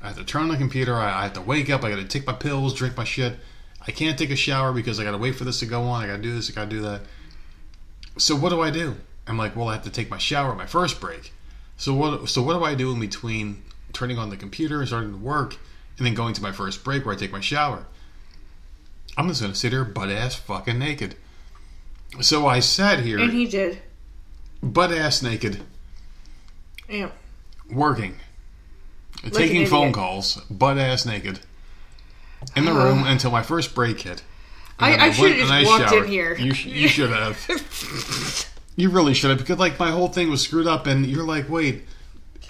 I 0.00 0.08
have 0.08 0.16
to 0.16 0.24
turn 0.24 0.42
on 0.42 0.48
the 0.48 0.56
computer. 0.56 0.94
I, 0.94 1.20
I 1.20 1.22
have 1.24 1.32
to 1.34 1.40
wake 1.42 1.68
up. 1.70 1.84
I 1.84 1.90
got 1.90 1.96
to 1.96 2.04
take 2.04 2.26
my 2.26 2.32
pills, 2.32 2.72
drink 2.74 2.96
my 2.96 3.04
shit. 3.04 3.34
I 3.86 3.90
can't 3.90 4.18
take 4.18 4.30
a 4.30 4.36
shower 4.36 4.72
because 4.72 4.98
I 5.00 5.04
got 5.04 5.10
to 5.12 5.18
wait 5.18 5.34
for 5.34 5.44
this 5.44 5.58
to 5.60 5.66
go 5.66 5.82
on. 5.82 6.02
I 6.04 6.06
got 6.06 6.16
to 6.16 6.22
do 6.22 6.34
this. 6.34 6.50
I 6.50 6.54
got 6.54 6.64
to 6.64 6.70
do 6.70 6.80
that. 6.82 7.02
So 8.16 8.34
what 8.36 8.50
do 8.50 8.60
I 8.60 8.70
do? 8.70 8.96
I'm 9.28 9.36
like, 9.38 9.54
well, 9.56 9.68
I 9.68 9.74
have 9.74 9.84
to 9.84 9.90
take 9.90 10.10
my 10.10 10.18
shower 10.18 10.54
my 10.54 10.66
first 10.66 11.00
break. 11.00 11.32
So 11.76 11.94
what? 11.94 12.28
So 12.28 12.42
what 12.42 12.54
do 12.54 12.64
I 12.64 12.74
do 12.74 12.92
in 12.92 13.00
between 13.00 13.62
turning 13.92 14.18
on 14.18 14.30
the 14.30 14.36
computer 14.36 14.78
and 14.80 14.88
starting 14.88 15.10
to 15.12 15.16
work, 15.18 15.56
and 15.96 16.06
then 16.06 16.14
going 16.14 16.34
to 16.34 16.42
my 16.42 16.52
first 16.52 16.82
break 16.84 17.04
where 17.04 17.14
I 17.14 17.18
take 17.18 17.32
my 17.32 17.40
shower? 17.40 17.86
I'm 19.16 19.28
just 19.28 19.40
gonna 19.40 19.54
sit 19.54 19.72
here 19.72 19.84
butt 19.84 20.10
ass 20.10 20.34
fucking 20.36 20.78
naked. 20.78 21.16
So 22.20 22.46
I 22.46 22.60
sat 22.60 23.00
here 23.00 23.18
And 23.18 23.32
he 23.32 23.46
did. 23.46 23.80
butt 24.62 24.92
ass 24.92 25.22
naked, 25.22 25.62
Yeah. 26.88 27.10
working, 27.70 28.16
an 29.22 29.30
taking 29.30 29.66
phone 29.66 29.92
calls, 29.92 30.36
butt 30.50 30.78
ass 30.78 31.04
naked, 31.04 31.40
in 32.56 32.64
the 32.64 32.72
room 32.72 33.00
uh-huh. 33.00 33.10
until 33.12 33.30
my 33.30 33.42
first 33.42 33.74
break 33.74 34.00
hit. 34.00 34.22
I- 34.78 34.92
then 34.92 35.00
I 35.00 35.10
should've 35.10 35.36
just 35.36 35.52
I 35.52 35.64
walked 35.64 35.92
in 35.92 36.06
here. 36.06 36.36
You, 36.36 36.52
you 36.52 36.88
should 36.88 37.10
have. 37.10 37.36
you 38.78 38.90
really 38.90 39.12
should 39.12 39.30
have 39.30 39.38
because 39.40 39.58
like 39.58 39.78
my 39.78 39.90
whole 39.90 40.06
thing 40.08 40.30
was 40.30 40.40
screwed 40.40 40.68
up, 40.68 40.86
and 40.86 41.04
you're 41.04 41.26
like, 41.26 41.50
wait, 41.50 41.82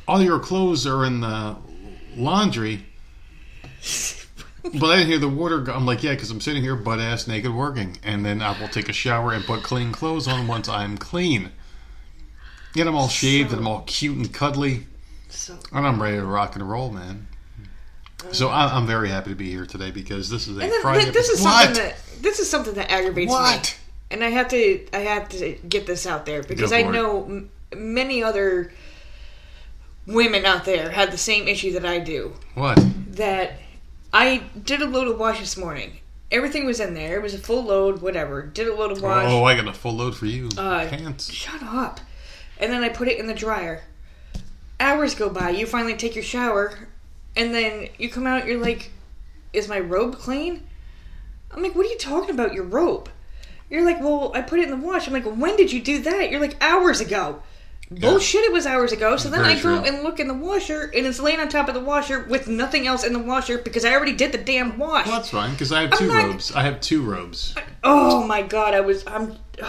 all 0.06 0.20
your 0.22 0.38
clothes 0.38 0.86
are 0.86 1.04
in 1.06 1.20
the 1.20 1.56
laundry. 2.16 2.84
But 4.62 4.90
I 4.90 4.96
didn't 4.96 5.08
hear 5.08 5.18
the 5.18 5.28
water. 5.28 5.60
Go- 5.60 5.72
I'm 5.72 5.86
like, 5.86 6.02
yeah, 6.02 6.12
because 6.12 6.30
I'm 6.30 6.42
sitting 6.42 6.62
here 6.62 6.76
butt 6.76 6.98
ass 7.00 7.26
naked 7.26 7.54
working, 7.54 7.96
and 8.04 8.26
then 8.26 8.42
I 8.42 8.60
will 8.60 8.68
take 8.68 8.90
a 8.90 8.92
shower 8.92 9.32
and 9.32 9.42
put 9.44 9.62
clean 9.62 9.90
clothes 9.92 10.28
on 10.28 10.46
once 10.46 10.68
I'm 10.68 10.98
clean. 10.98 11.50
Get 12.74 12.84
them 12.84 12.94
all 12.94 13.08
shaved 13.08 13.50
and 13.50 13.60
I'm 13.60 13.66
all 13.66 13.82
cute 13.86 14.16
and 14.18 14.32
cuddly, 14.32 14.86
So 15.30 15.58
and 15.72 15.86
I'm 15.86 16.00
ready 16.02 16.18
to 16.18 16.24
rock 16.26 16.54
and 16.56 16.68
roll, 16.68 16.90
man. 16.90 17.26
So 18.32 18.48
I, 18.48 18.66
I'm 18.76 18.86
very 18.86 19.08
happy 19.08 19.30
to 19.30 19.36
be 19.36 19.48
here 19.50 19.64
today 19.64 19.90
because 19.90 20.28
this 20.28 20.46
is 20.48 20.58
a 20.58 20.60
And 20.60 20.72
Friday. 20.82 21.10
this 21.10 21.30
is 21.30 21.40
what? 21.40 21.64
something 21.64 21.82
that 21.84 21.96
this 22.20 22.38
is 22.38 22.50
something 22.50 22.74
that 22.74 22.90
aggravates 22.90 23.30
me. 23.30 23.34
What? 23.34 23.78
And 24.10 24.24
I 24.24 24.30
have 24.30 24.48
to 24.48 24.86
I 24.92 24.98
have 25.00 25.28
to 25.30 25.52
get 25.68 25.86
this 25.86 26.06
out 26.06 26.24
there 26.26 26.42
because 26.42 26.72
I 26.72 26.82
know 26.82 27.24
m- 27.24 27.50
many 27.76 28.22
other 28.22 28.72
women 30.06 30.46
out 30.46 30.64
there 30.64 30.90
have 30.90 31.10
the 31.10 31.18
same 31.18 31.46
issue 31.46 31.72
that 31.72 31.84
I 31.84 31.98
do. 31.98 32.32
What? 32.54 32.82
That 33.12 33.54
I 34.12 34.44
did 34.64 34.80
a 34.80 34.86
load 34.86 35.08
of 35.08 35.18
wash 35.18 35.40
this 35.40 35.56
morning. 35.56 35.98
Everything 36.30 36.66
was 36.66 36.80
in 36.80 36.94
there. 36.94 37.16
It 37.16 37.22
was 37.22 37.34
a 37.34 37.38
full 37.38 37.64
load, 37.64 38.00
whatever. 38.02 38.42
Did 38.42 38.68
a 38.68 38.74
load 38.74 38.92
of 38.92 39.02
wash. 39.02 39.26
Oh, 39.28 39.44
I 39.44 39.54
got 39.54 39.66
a 39.68 39.72
full 39.72 39.94
load 39.94 40.16
for 40.16 40.26
you. 40.26 40.48
Uh, 40.56 40.86
Pants. 40.86 41.32
Shut 41.32 41.62
up. 41.62 42.00
And 42.58 42.72
then 42.72 42.82
I 42.82 42.88
put 42.88 43.08
it 43.08 43.18
in 43.18 43.26
the 43.26 43.34
dryer. 43.34 43.84
Hours 44.80 45.14
go 45.14 45.28
by. 45.30 45.50
You 45.50 45.66
finally 45.66 45.96
take 45.96 46.14
your 46.14 46.24
shower, 46.24 46.88
and 47.36 47.54
then 47.54 47.88
you 47.98 48.08
come 48.08 48.26
out. 48.26 48.46
You're 48.46 48.60
like, 48.60 48.90
"Is 49.52 49.68
my 49.68 49.80
robe 49.80 50.18
clean?" 50.18 50.66
I'm 51.50 51.62
like, 51.62 51.74
"What 51.74 51.86
are 51.86 51.88
you 51.90 51.98
talking 51.98 52.30
about? 52.30 52.54
Your 52.54 52.64
robe?" 52.64 53.10
You're 53.70 53.84
like, 53.84 54.00
"Well, 54.00 54.32
I 54.34 54.42
put 54.42 54.60
it 54.60 54.68
in 54.68 54.70
the 54.80 54.86
wash." 54.86 55.06
I'm 55.06 55.12
like, 55.12 55.24
"When 55.24 55.56
did 55.56 55.72
you 55.72 55.80
do 55.82 56.00
that?" 56.02 56.30
You're 56.30 56.40
like, 56.40 56.56
"Hours 56.60 57.00
ago." 57.00 57.42
Bullshit! 57.90 58.42
It 58.42 58.52
was 58.52 58.66
hours 58.66 58.92
ago. 58.92 59.16
So 59.16 59.30
then 59.30 59.40
Very 59.40 59.54
I 59.54 59.56
go 59.56 59.60
true. 59.60 59.78
and 59.78 60.02
look 60.02 60.20
in 60.20 60.28
the 60.28 60.34
washer, 60.34 60.90
and 60.94 61.06
it's 61.06 61.18
laying 61.20 61.40
on 61.40 61.48
top 61.48 61.68
of 61.68 61.74
the 61.74 61.80
washer 61.80 62.22
with 62.24 62.46
nothing 62.46 62.86
else 62.86 63.02
in 63.02 63.14
the 63.14 63.18
washer 63.18 63.56
because 63.58 63.84
I 63.86 63.92
already 63.94 64.12
did 64.12 64.30
the 64.32 64.36
damn 64.38 64.76
wash. 64.76 65.06
Well, 65.06 65.16
that's 65.16 65.30
fine 65.30 65.52
because 65.52 65.72
I 65.72 65.82
have 65.82 65.98
two 65.98 66.06
not- 66.06 66.24
robes. 66.24 66.52
I 66.52 66.62
have 66.64 66.82
two 66.82 67.02
robes. 67.02 67.54
Oh 67.82 68.26
my 68.26 68.42
god, 68.42 68.74
I 68.74 68.80
was 68.80 69.04
I'm 69.06 69.36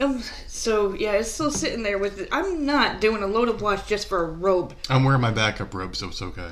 um, 0.00 0.22
so 0.46 0.92
yeah, 0.92 1.12
it's 1.12 1.30
still 1.32 1.50
sitting 1.50 1.82
there 1.82 1.96
with 1.98 2.20
it. 2.20 2.28
I'm 2.30 2.66
not 2.66 3.00
doing 3.00 3.22
a 3.22 3.26
load 3.26 3.48
of 3.48 3.62
wash 3.62 3.86
just 3.86 4.06
for 4.06 4.22
a 4.24 4.26
robe. 4.28 4.74
I'm 4.90 5.02
wearing 5.04 5.22
my 5.22 5.30
backup 5.30 5.72
robe, 5.72 5.96
so 5.96 6.08
it's 6.08 6.20
okay. 6.20 6.50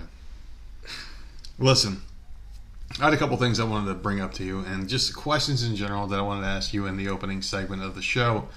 Listen, 1.59 2.00
I 3.00 3.05
had 3.05 3.12
a 3.12 3.16
couple 3.16 3.37
things 3.37 3.61
I 3.61 3.64
wanted 3.64 3.88
to 3.88 3.95
bring 3.95 4.21
up 4.21 4.33
to 4.35 4.45
you, 4.45 4.61
and 4.61 4.88
just 4.88 5.14
questions 5.14 5.62
in 5.62 5.76
general 5.76 6.07
that 6.07 6.19
I 6.19 6.23
wanted 6.23 6.43
to 6.43 6.47
ask 6.49 6.73
you 6.73 6.87
in 6.87 6.97
the 6.97 7.09
opening 7.09 7.43
segment 7.43 7.83
of 7.83 7.95
the 7.95 8.02
show. 8.02 8.49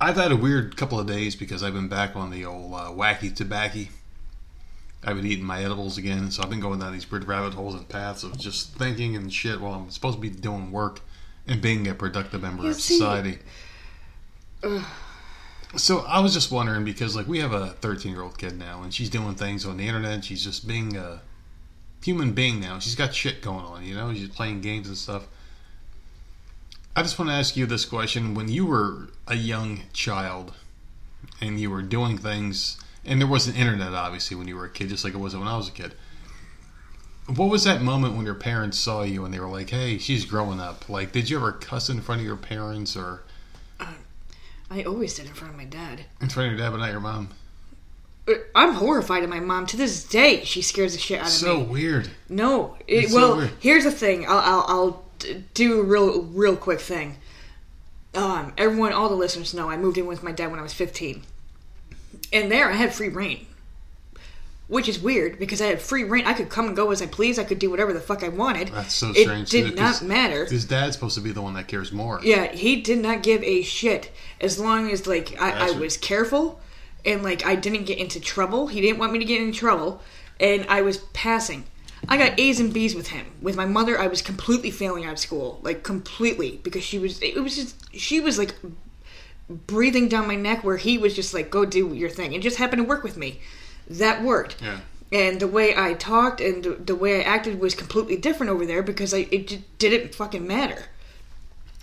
I've 0.00 0.16
had 0.16 0.30
a 0.32 0.36
weird 0.36 0.76
couple 0.76 0.98
of 1.00 1.06
days 1.06 1.34
because 1.36 1.62
I've 1.62 1.72
been 1.74 1.88
back 1.88 2.16
on 2.16 2.30
the 2.30 2.44
old 2.44 2.72
uh, 2.74 2.90
wacky 2.90 3.34
tobacco. 3.34 3.86
I've 5.04 5.16
been 5.16 5.26
eating 5.26 5.44
my 5.44 5.62
edibles 5.62 5.98
again, 5.98 6.30
so 6.30 6.42
I've 6.42 6.50
been 6.50 6.60
going 6.60 6.80
down 6.80 6.92
these 6.92 7.10
weird 7.10 7.26
rabbit 7.28 7.54
holes 7.54 7.74
and 7.74 7.88
paths 7.88 8.22
of 8.24 8.38
just 8.38 8.74
thinking 8.74 9.14
and 9.14 9.32
shit 9.32 9.60
while 9.60 9.74
I'm 9.74 9.90
supposed 9.90 10.16
to 10.16 10.20
be 10.20 10.30
doing 10.30 10.72
work 10.72 11.00
and 11.46 11.60
being 11.62 11.86
a 11.86 11.94
productive 11.94 12.42
member 12.42 12.64
You 12.64 12.70
of 12.70 12.76
see- 12.76 12.98
society. 12.98 13.38
So 15.76 16.00
I 16.00 16.20
was 16.20 16.32
just 16.32 16.50
wondering 16.50 16.84
because 16.84 17.14
like 17.14 17.26
we 17.28 17.38
have 17.40 17.52
a 17.52 17.68
13 17.70 18.10
year 18.12 18.22
old 18.22 18.38
kid 18.38 18.58
now 18.58 18.82
and 18.82 18.92
she's 18.92 19.10
doing 19.10 19.34
things 19.34 19.66
on 19.66 19.76
the 19.76 19.86
internet. 19.86 20.24
She's 20.24 20.42
just 20.42 20.66
being 20.66 20.96
a 20.96 21.20
human 22.06 22.32
being 22.32 22.60
now. 22.60 22.78
She's 22.78 22.94
got 22.94 23.12
shit 23.12 23.42
going 23.42 23.64
on, 23.64 23.84
you 23.84 23.94
know. 23.94 24.14
She's 24.14 24.28
playing 24.28 24.60
games 24.60 24.86
and 24.86 24.96
stuff. 24.96 25.26
I 26.94 27.02
just 27.02 27.18
want 27.18 27.30
to 27.30 27.34
ask 27.34 27.56
you 27.56 27.66
this 27.66 27.84
question: 27.84 28.34
When 28.34 28.48
you 28.48 28.64
were 28.64 29.08
a 29.26 29.34
young 29.34 29.80
child 29.92 30.54
and 31.40 31.60
you 31.60 31.68
were 31.68 31.82
doing 31.82 32.16
things, 32.16 32.78
and 33.04 33.20
there 33.20 33.26
wasn't 33.28 33.58
internet 33.58 33.92
obviously 33.92 34.36
when 34.36 34.46
you 34.46 34.56
were 34.56 34.66
a 34.66 34.70
kid, 34.70 34.88
just 34.88 35.04
like 35.04 35.14
it 35.14 35.18
was 35.18 35.36
when 35.36 35.48
I 35.48 35.56
was 35.56 35.68
a 35.68 35.72
kid. 35.72 35.94
What 37.26 37.50
was 37.50 37.64
that 37.64 37.82
moment 37.82 38.14
when 38.14 38.24
your 38.24 38.36
parents 38.36 38.78
saw 38.78 39.02
you 39.02 39.24
and 39.24 39.34
they 39.34 39.40
were 39.40 39.48
like, 39.48 39.70
"Hey, 39.70 39.98
she's 39.98 40.24
growing 40.24 40.60
up"? 40.60 40.88
Like, 40.88 41.10
did 41.10 41.28
you 41.28 41.38
ever 41.38 41.50
cuss 41.50 41.88
in 41.88 42.00
front 42.00 42.20
of 42.20 42.26
your 42.26 42.36
parents 42.36 42.96
or 42.96 43.24
I 44.70 44.84
always 44.84 45.16
did 45.16 45.26
in 45.26 45.34
front 45.34 45.54
of 45.54 45.58
my 45.58 45.64
dad. 45.64 46.04
in 46.20 46.28
front 46.28 46.52
of 46.52 46.56
your 46.56 46.64
dad, 46.64 46.70
but 46.70 46.78
not 46.78 46.92
your 46.92 47.00
mom? 47.00 47.30
Uh, 48.28 48.32
I'm 48.54 48.74
horrified 48.74 49.22
of 49.22 49.30
my 49.30 49.40
mom 49.40 49.66
to 49.66 49.76
this 49.76 50.04
day. 50.04 50.44
She 50.44 50.62
scares 50.62 50.92
the 50.94 50.98
shit 50.98 51.20
out 51.20 51.26
of 51.26 51.32
So 51.32 51.58
me. 51.60 51.64
So 51.66 51.70
weird. 51.72 52.10
No, 52.28 52.76
it, 52.86 53.04
It's 53.04 53.12
so 53.12 53.18
well, 53.18 53.36
weird. 53.38 53.50
here's 53.60 53.84
the 53.84 53.90
thing. 53.92 54.26
I'll, 54.26 54.38
I'll, 54.38 54.64
I'll 54.68 55.04
do 55.54 55.80
a 55.80 55.82
real, 55.82 56.22
real 56.22 56.56
quick 56.56 56.80
thing. 56.80 57.16
Um, 58.14 58.52
everyone, 58.56 58.92
all 58.92 59.08
the 59.08 59.14
listeners 59.14 59.52
know 59.52 59.68
I 59.68 59.76
moved 59.76 59.98
in 59.98 60.06
with 60.06 60.22
my 60.22 60.32
dad 60.32 60.50
when 60.50 60.58
I 60.58 60.62
was 60.62 60.72
15, 60.72 61.22
and 62.32 62.50
there 62.50 62.70
I 62.70 62.74
had 62.74 62.94
free 62.94 63.10
reign, 63.10 63.46
which 64.68 64.88
is 64.88 64.98
weird 64.98 65.38
because 65.38 65.60
I 65.60 65.66
had 65.66 65.82
free 65.82 66.02
reign. 66.02 66.24
I 66.26 66.32
could 66.32 66.48
come 66.48 66.66
and 66.66 66.74
go 66.74 66.90
as 66.92 67.02
I 67.02 67.06
please. 67.06 67.38
I 67.38 67.44
could 67.44 67.58
do 67.58 67.70
whatever 67.70 67.92
the 67.92 68.00
fuck 68.00 68.22
I 68.24 68.30
wanted. 68.30 68.68
That's 68.68 68.94
so 68.94 69.12
strange. 69.12 69.52
it 69.52 69.62
did 69.64 69.76
not 69.76 70.00
matter. 70.00 70.46
His 70.46 70.64
dad's 70.64 70.94
supposed 70.94 71.16
to 71.16 71.20
be 71.20 71.30
the 71.30 71.42
one 71.42 71.52
that 71.54 71.68
cares 71.68 71.92
more. 71.92 72.18
Yeah, 72.22 72.50
he 72.52 72.80
did 72.80 72.98
not 73.00 73.22
give 73.22 73.42
a 73.42 73.62
shit 73.62 74.10
as 74.40 74.58
long 74.58 74.90
as 74.90 75.06
like 75.06 75.38
I, 75.38 75.68
I 75.68 75.70
was 75.72 75.98
careful 75.98 76.58
and 77.06 77.22
like 77.22 77.46
I 77.46 77.54
didn't 77.54 77.84
get 77.84 77.98
into 77.98 78.20
trouble. 78.20 78.66
He 78.66 78.80
didn't 78.80 78.98
want 78.98 79.12
me 79.12 79.18
to 79.18 79.24
get 79.24 79.40
in 79.40 79.52
trouble, 79.52 80.02
and 80.40 80.66
I 80.68 80.82
was 80.82 80.98
passing. 81.14 81.64
I 82.08 82.16
got 82.18 82.38
A's 82.38 82.60
and 82.60 82.72
B's 82.72 82.94
with 82.94 83.08
him. 83.08 83.26
With 83.40 83.56
my 83.56 83.64
mother, 83.66 83.98
I 83.98 84.06
was 84.06 84.22
completely 84.22 84.70
failing 84.70 85.04
out 85.04 85.12
of 85.14 85.18
school, 85.18 85.58
like 85.62 85.82
completely, 85.82 86.60
because 86.62 86.84
she 86.84 86.98
was. 86.98 87.20
It 87.22 87.42
was 87.42 87.56
just 87.56 87.94
she 87.96 88.20
was 88.20 88.38
like 88.38 88.54
breathing 89.48 90.08
down 90.08 90.26
my 90.26 90.36
neck, 90.36 90.64
where 90.64 90.76
he 90.76 90.98
was 90.98 91.14
just 91.14 91.32
like, 91.34 91.50
"Go 91.50 91.64
do 91.64 91.94
your 91.94 92.10
thing," 92.10 92.34
and 92.34 92.42
just 92.42 92.58
happened 92.58 92.82
to 92.82 92.88
work 92.88 93.02
with 93.02 93.16
me. 93.16 93.40
That 93.88 94.22
worked 94.22 94.60
Yeah. 94.60 94.80
and 95.12 95.38
the 95.40 95.46
way 95.46 95.76
I 95.76 95.94
talked 95.94 96.40
and 96.40 96.64
the, 96.64 96.70
the 96.70 96.96
way 96.96 97.20
I 97.20 97.22
acted 97.22 97.60
was 97.60 97.74
completely 97.76 98.16
different 98.16 98.50
over 98.50 98.66
there 98.66 98.82
because 98.82 99.14
I 99.14 99.28
it 99.30 99.78
didn't 99.78 100.14
fucking 100.14 100.44
matter. 100.46 100.86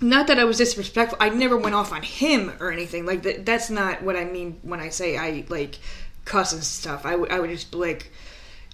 Not 0.02 0.28
that 0.28 0.38
I 0.40 0.44
was 0.44 0.58
disrespectful. 0.58 1.18
I 1.22 1.30
never 1.30 1.56
went 1.58 1.76
off 1.76 1.92
on 1.94 2.02
him 2.04 2.52
or 2.60 2.72
anything. 2.72 3.06
Like 3.06 3.24
that. 3.24 3.46
That's 3.46 3.70
not 3.70 4.04
what 4.04 4.16
I 4.16 4.26
mean 4.26 4.60
when 4.64 4.80
I 4.80 4.90
say 4.90 5.18
I 5.18 5.46
like 5.50 5.80
cuss 6.26 6.52
and 6.54 6.64
stuff. 6.64 7.06
I, 7.06 7.12
w- 7.12 7.30
I 7.32 7.40
would 7.40 7.50
just 7.50 7.72
be 7.72 7.78
like, 7.78 8.12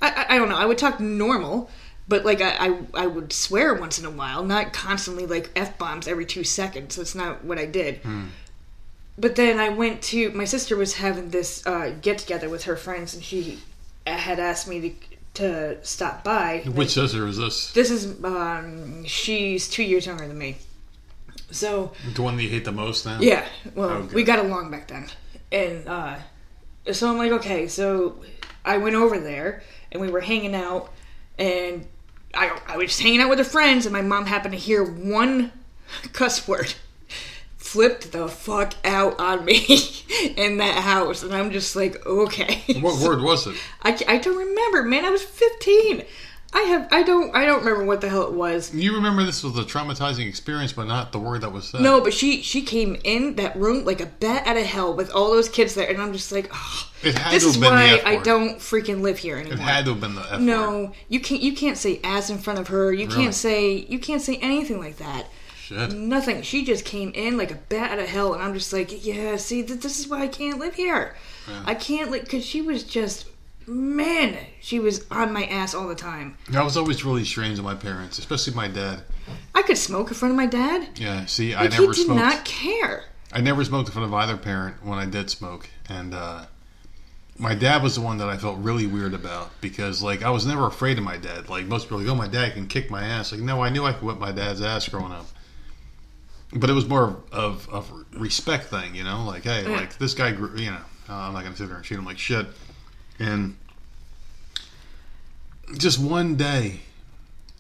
I, 0.02 0.10
I 0.10 0.36
I 0.36 0.38
don't 0.40 0.50
know. 0.50 0.58
I 0.58 0.66
would 0.66 0.78
talk 0.78 1.00
normal, 1.00 1.70
but 2.08 2.26
like 2.26 2.42
I, 2.42 2.68
I 2.70 2.80
I 2.96 3.08
would 3.08 3.32
swear 3.34 3.76
once 3.76 4.00
in 4.00 4.06
a 4.06 4.10
while, 4.10 4.44
not 4.44 4.74
constantly 4.74 5.26
like 5.28 5.52
f 5.56 5.78
bombs 5.78 6.08
every 6.08 6.26
two 6.26 6.44
seconds. 6.44 6.96
That's 6.96 7.14
not 7.16 7.44
what 7.46 7.60
I 7.60 7.66
did. 7.66 8.00
But 9.18 9.36
then 9.36 9.60
I 9.60 9.70
went 9.70 10.02
to 10.04 10.32
my 10.32 10.46
sister 10.46 10.78
was 10.78 10.96
having 10.96 11.30
this 11.30 11.66
uh, 11.68 11.94
get 12.02 12.18
together 12.20 12.48
with 12.50 12.64
her 12.64 12.78
friends, 12.78 13.14
and 13.14 13.24
she 13.24 13.60
had 14.08 14.40
asked 14.40 14.68
me 14.68 14.82
to 14.82 14.94
to 15.36 15.86
stop 15.86 16.24
by. 16.24 16.64
Which 16.66 16.92
sister 16.92 17.28
is 17.28 17.38
this? 17.38 17.72
This 17.74 17.92
is 17.92 18.24
um, 18.24 19.04
she's 19.06 19.68
two 19.70 19.84
years 19.84 20.06
younger 20.06 20.28
than 20.28 20.38
me. 20.38 20.58
So 21.52 21.92
The 22.16 22.22
one 22.22 22.36
that 22.38 22.44
you 22.44 22.50
hate 22.50 22.66
the 22.66 22.72
most 22.72 23.06
now? 23.06 23.20
yeah, 23.20 23.46
well, 23.76 23.90
Okay. 23.90 24.16
we 24.16 24.24
got 24.24 24.40
along 24.40 24.70
back 24.72 24.88
then, 24.88 25.08
and 25.52 25.88
uh, 25.88 26.16
so 26.92 27.10
I'm 27.10 27.18
like, 27.18 27.32
okay, 27.32 27.68
so 27.68 28.18
I 28.64 28.78
went 28.78 28.96
over 28.96 29.20
there 29.20 29.64
and 29.92 30.02
we 30.02 30.10
were 30.12 30.22
hanging 30.22 30.54
out, 30.56 30.92
and 31.38 31.88
I 32.34 32.58
I 32.68 32.78
was 32.78 32.88
just 32.88 33.02
hanging 33.02 33.22
out 33.22 33.30
with 33.30 33.40
her 33.40 33.44
friends, 33.46 33.86
and 33.86 33.94
my 33.94 34.02
mom 34.04 34.26
happened 34.28 34.54
to 34.54 34.60
hear 34.60 34.84
one 34.84 35.52
cuss 36.14 36.48
word. 36.48 36.74
Flipped 37.58 38.14
the 38.14 38.28
fuck 38.28 38.74
out 38.86 39.20
on 39.20 39.46
me 39.46 39.66
in 40.38 40.58
that 40.58 40.78
house, 40.84 41.22
and 41.24 41.34
I'm 41.34 41.52
just 41.52 41.76
like, 41.76 42.04
okay. 42.06 42.64
What 42.80 43.00
word 43.08 43.22
was 43.22 43.46
it? 43.48 43.56
I, 43.84 44.00
I 44.08 44.18
don't 44.18 44.38
remember, 44.38 44.84
man. 44.84 45.06
I 45.06 45.10
was 45.12 45.22
15. 45.24 46.04
I 46.52 46.62
have 46.62 46.88
I 46.92 47.04
don't 47.04 47.36
I 47.36 47.46
don't 47.46 47.60
remember 47.60 47.86
what 47.86 48.02
the 48.02 48.10
hell 48.10 48.24
it 48.24 48.34
was. 48.34 48.74
You 48.74 48.96
remember 48.96 49.24
this 49.24 49.44
was 49.44 49.56
a 49.58 49.64
traumatizing 49.64 50.28
experience, 50.28 50.74
but 50.74 50.88
not 50.88 51.12
the 51.12 51.20
word 51.20 51.42
that 51.42 51.52
was 51.52 51.70
said. 51.70 51.82
No, 51.82 52.02
but 52.02 52.12
she 52.14 52.42
she 52.42 52.64
came 52.64 52.98
in 53.04 53.36
that 53.36 53.56
room 53.56 53.86
like 53.86 54.02
a 54.02 54.08
bat 54.08 54.48
out 54.48 54.58
of 54.58 54.64
hell 54.66 54.96
with 54.96 55.12
all 55.12 55.30
those 55.32 55.48
kids 55.48 55.76
there, 55.76 55.88
and 55.88 56.02
I'm 56.02 56.12
just 56.12 56.32
like, 56.32 56.50
oh, 56.52 56.90
It 57.04 57.16
had 57.16 57.32
this 57.34 57.44
to 57.44 57.50
is 57.50 57.58
been 57.58 57.72
why 57.72 58.02
I 58.04 58.16
don't 58.24 58.58
freaking 58.58 59.02
live 59.02 59.20
here 59.20 59.38
anymore. 59.38 59.54
It 59.54 59.60
had 59.60 59.86
to 59.86 59.92
have 59.92 60.02
been 60.02 60.16
the 60.16 60.22
F 60.24 60.32
word. 60.32 60.42
no, 60.42 60.92
you 61.08 61.20
can't 61.20 61.42
you 61.42 61.54
can't 61.56 61.78
say 61.78 62.00
ass 62.04 62.32
in 62.32 62.40
front 62.40 62.58
of 62.60 62.70
her. 62.70 62.92
You 62.92 63.06
Really? 63.08 63.22
can't 63.24 63.36
say 63.36 63.74
you 63.88 64.00
can't 64.00 64.22
say 64.22 64.38
anything 64.38 64.80
like 64.80 64.98
that. 64.98 65.28
Shit. 65.62 65.94
Nothing. 65.94 66.42
She 66.42 66.66
just 66.66 66.84
came 66.84 67.12
in 67.14 67.38
like 67.38 67.52
a 67.52 67.56
bat 67.70 67.92
out 67.92 68.00
of 68.00 68.08
hell, 68.08 68.34
and 68.34 68.42
I'm 68.42 68.56
just 68.56 68.74
like, 68.74 69.06
yeah. 69.06 69.36
See, 69.36 69.62
th- 69.62 69.82
this 69.82 70.00
is 70.00 70.08
why 70.08 70.22
I 70.24 70.28
can't 70.28 70.58
live 70.60 70.74
here. 70.74 71.16
I 71.66 71.76
can't 71.76 72.10
like 72.10 72.24
because 72.24 72.44
she 72.44 72.62
was 72.62 72.84
just 72.84 73.28
man. 73.70 74.38
She 74.62 74.80
was 74.80 75.06
on 75.12 75.32
my 75.32 75.46
ass 75.46 75.74
all 75.74 75.88
the 75.88 75.96
time. 75.96 76.38
I 76.54 76.64
was 76.64 76.76
always 76.78 77.06
really 77.06 77.24
strange 77.26 77.58
to 77.58 77.64
my 77.64 77.76
parents, 77.76 78.18
especially 78.20 78.54
my 78.54 78.68
dad. 78.68 79.02
I 79.54 79.62
could 79.62 79.78
smoke 79.78 80.08
in 80.10 80.16
front 80.16 80.32
of 80.32 80.38
my 80.38 80.48
dad. 80.48 80.88
Yeah, 81.00 81.26
see, 81.26 81.54
I 81.54 81.62
Like 81.62 81.72
never 81.72 81.84
he 81.84 81.88
did 81.94 82.06
smoked. 82.06 82.20
not 82.20 82.46
care. 82.46 83.06
I 83.32 83.42
never 83.42 83.64
smoked 83.64 83.90
in 83.90 83.94
front 83.94 84.08
of 84.08 84.14
either 84.14 84.38
parent 84.38 84.84
when 84.84 84.98
I 84.98 85.06
did 85.06 85.30
smoke, 85.30 85.70
and 85.88 86.16
uh, 86.16 86.46
my 87.38 87.54
dad 87.54 87.84
was 87.84 87.94
the 87.96 88.02
one 88.02 88.18
that 88.18 88.28
I 88.28 88.38
felt 88.38 88.58
really 88.58 88.88
weird 88.88 89.14
about 89.14 89.52
because, 89.62 90.02
like, 90.02 90.24
I 90.24 90.32
was 90.32 90.46
never 90.48 90.66
afraid 90.66 90.98
of 90.98 91.04
my 91.04 91.18
dad. 91.18 91.48
Like 91.48 91.66
most 91.68 91.84
people, 91.86 91.98
are 92.00 92.02
like, 92.02 92.12
oh, 92.12 92.16
my 92.16 92.28
dad 92.28 92.54
can 92.54 92.68
kick 92.68 92.90
my 92.90 93.04
ass. 93.04 93.32
Like, 93.32 93.42
no, 93.42 93.62
I 93.62 93.70
knew 93.70 93.86
I 93.86 93.94
could 93.94 94.02
whip 94.04 94.18
my 94.18 94.32
dad's 94.32 94.62
ass 94.64 94.90
growing 94.90 95.12
up, 95.12 95.28
but 96.54 96.70
it 96.72 96.74
was 96.74 96.88
more 96.88 97.04
of 97.04 97.24
of, 97.32 97.70
of 97.70 98.06
respect 98.20 98.66
thing, 98.66 98.96
you 98.96 99.04
know. 99.04 99.24
Like, 99.26 99.44
hey, 99.44 99.64
Yeah. 99.64 99.78
like 99.78 99.98
this 100.00 100.16
guy, 100.16 100.32
grew, 100.32 100.58
you 100.58 100.72
know, 100.72 100.82
uh, 101.08 101.14
I'm 101.14 101.34
not 101.34 101.44
gonna 101.44 101.56
sit 101.56 101.68
there 101.68 101.76
and 101.78 101.86
treat 101.86 101.98
him 101.98 102.06
like 102.06 102.18
shit. 102.18 102.48
And 103.20 103.58
just 105.78 106.00
one 106.00 106.36
day, 106.36 106.80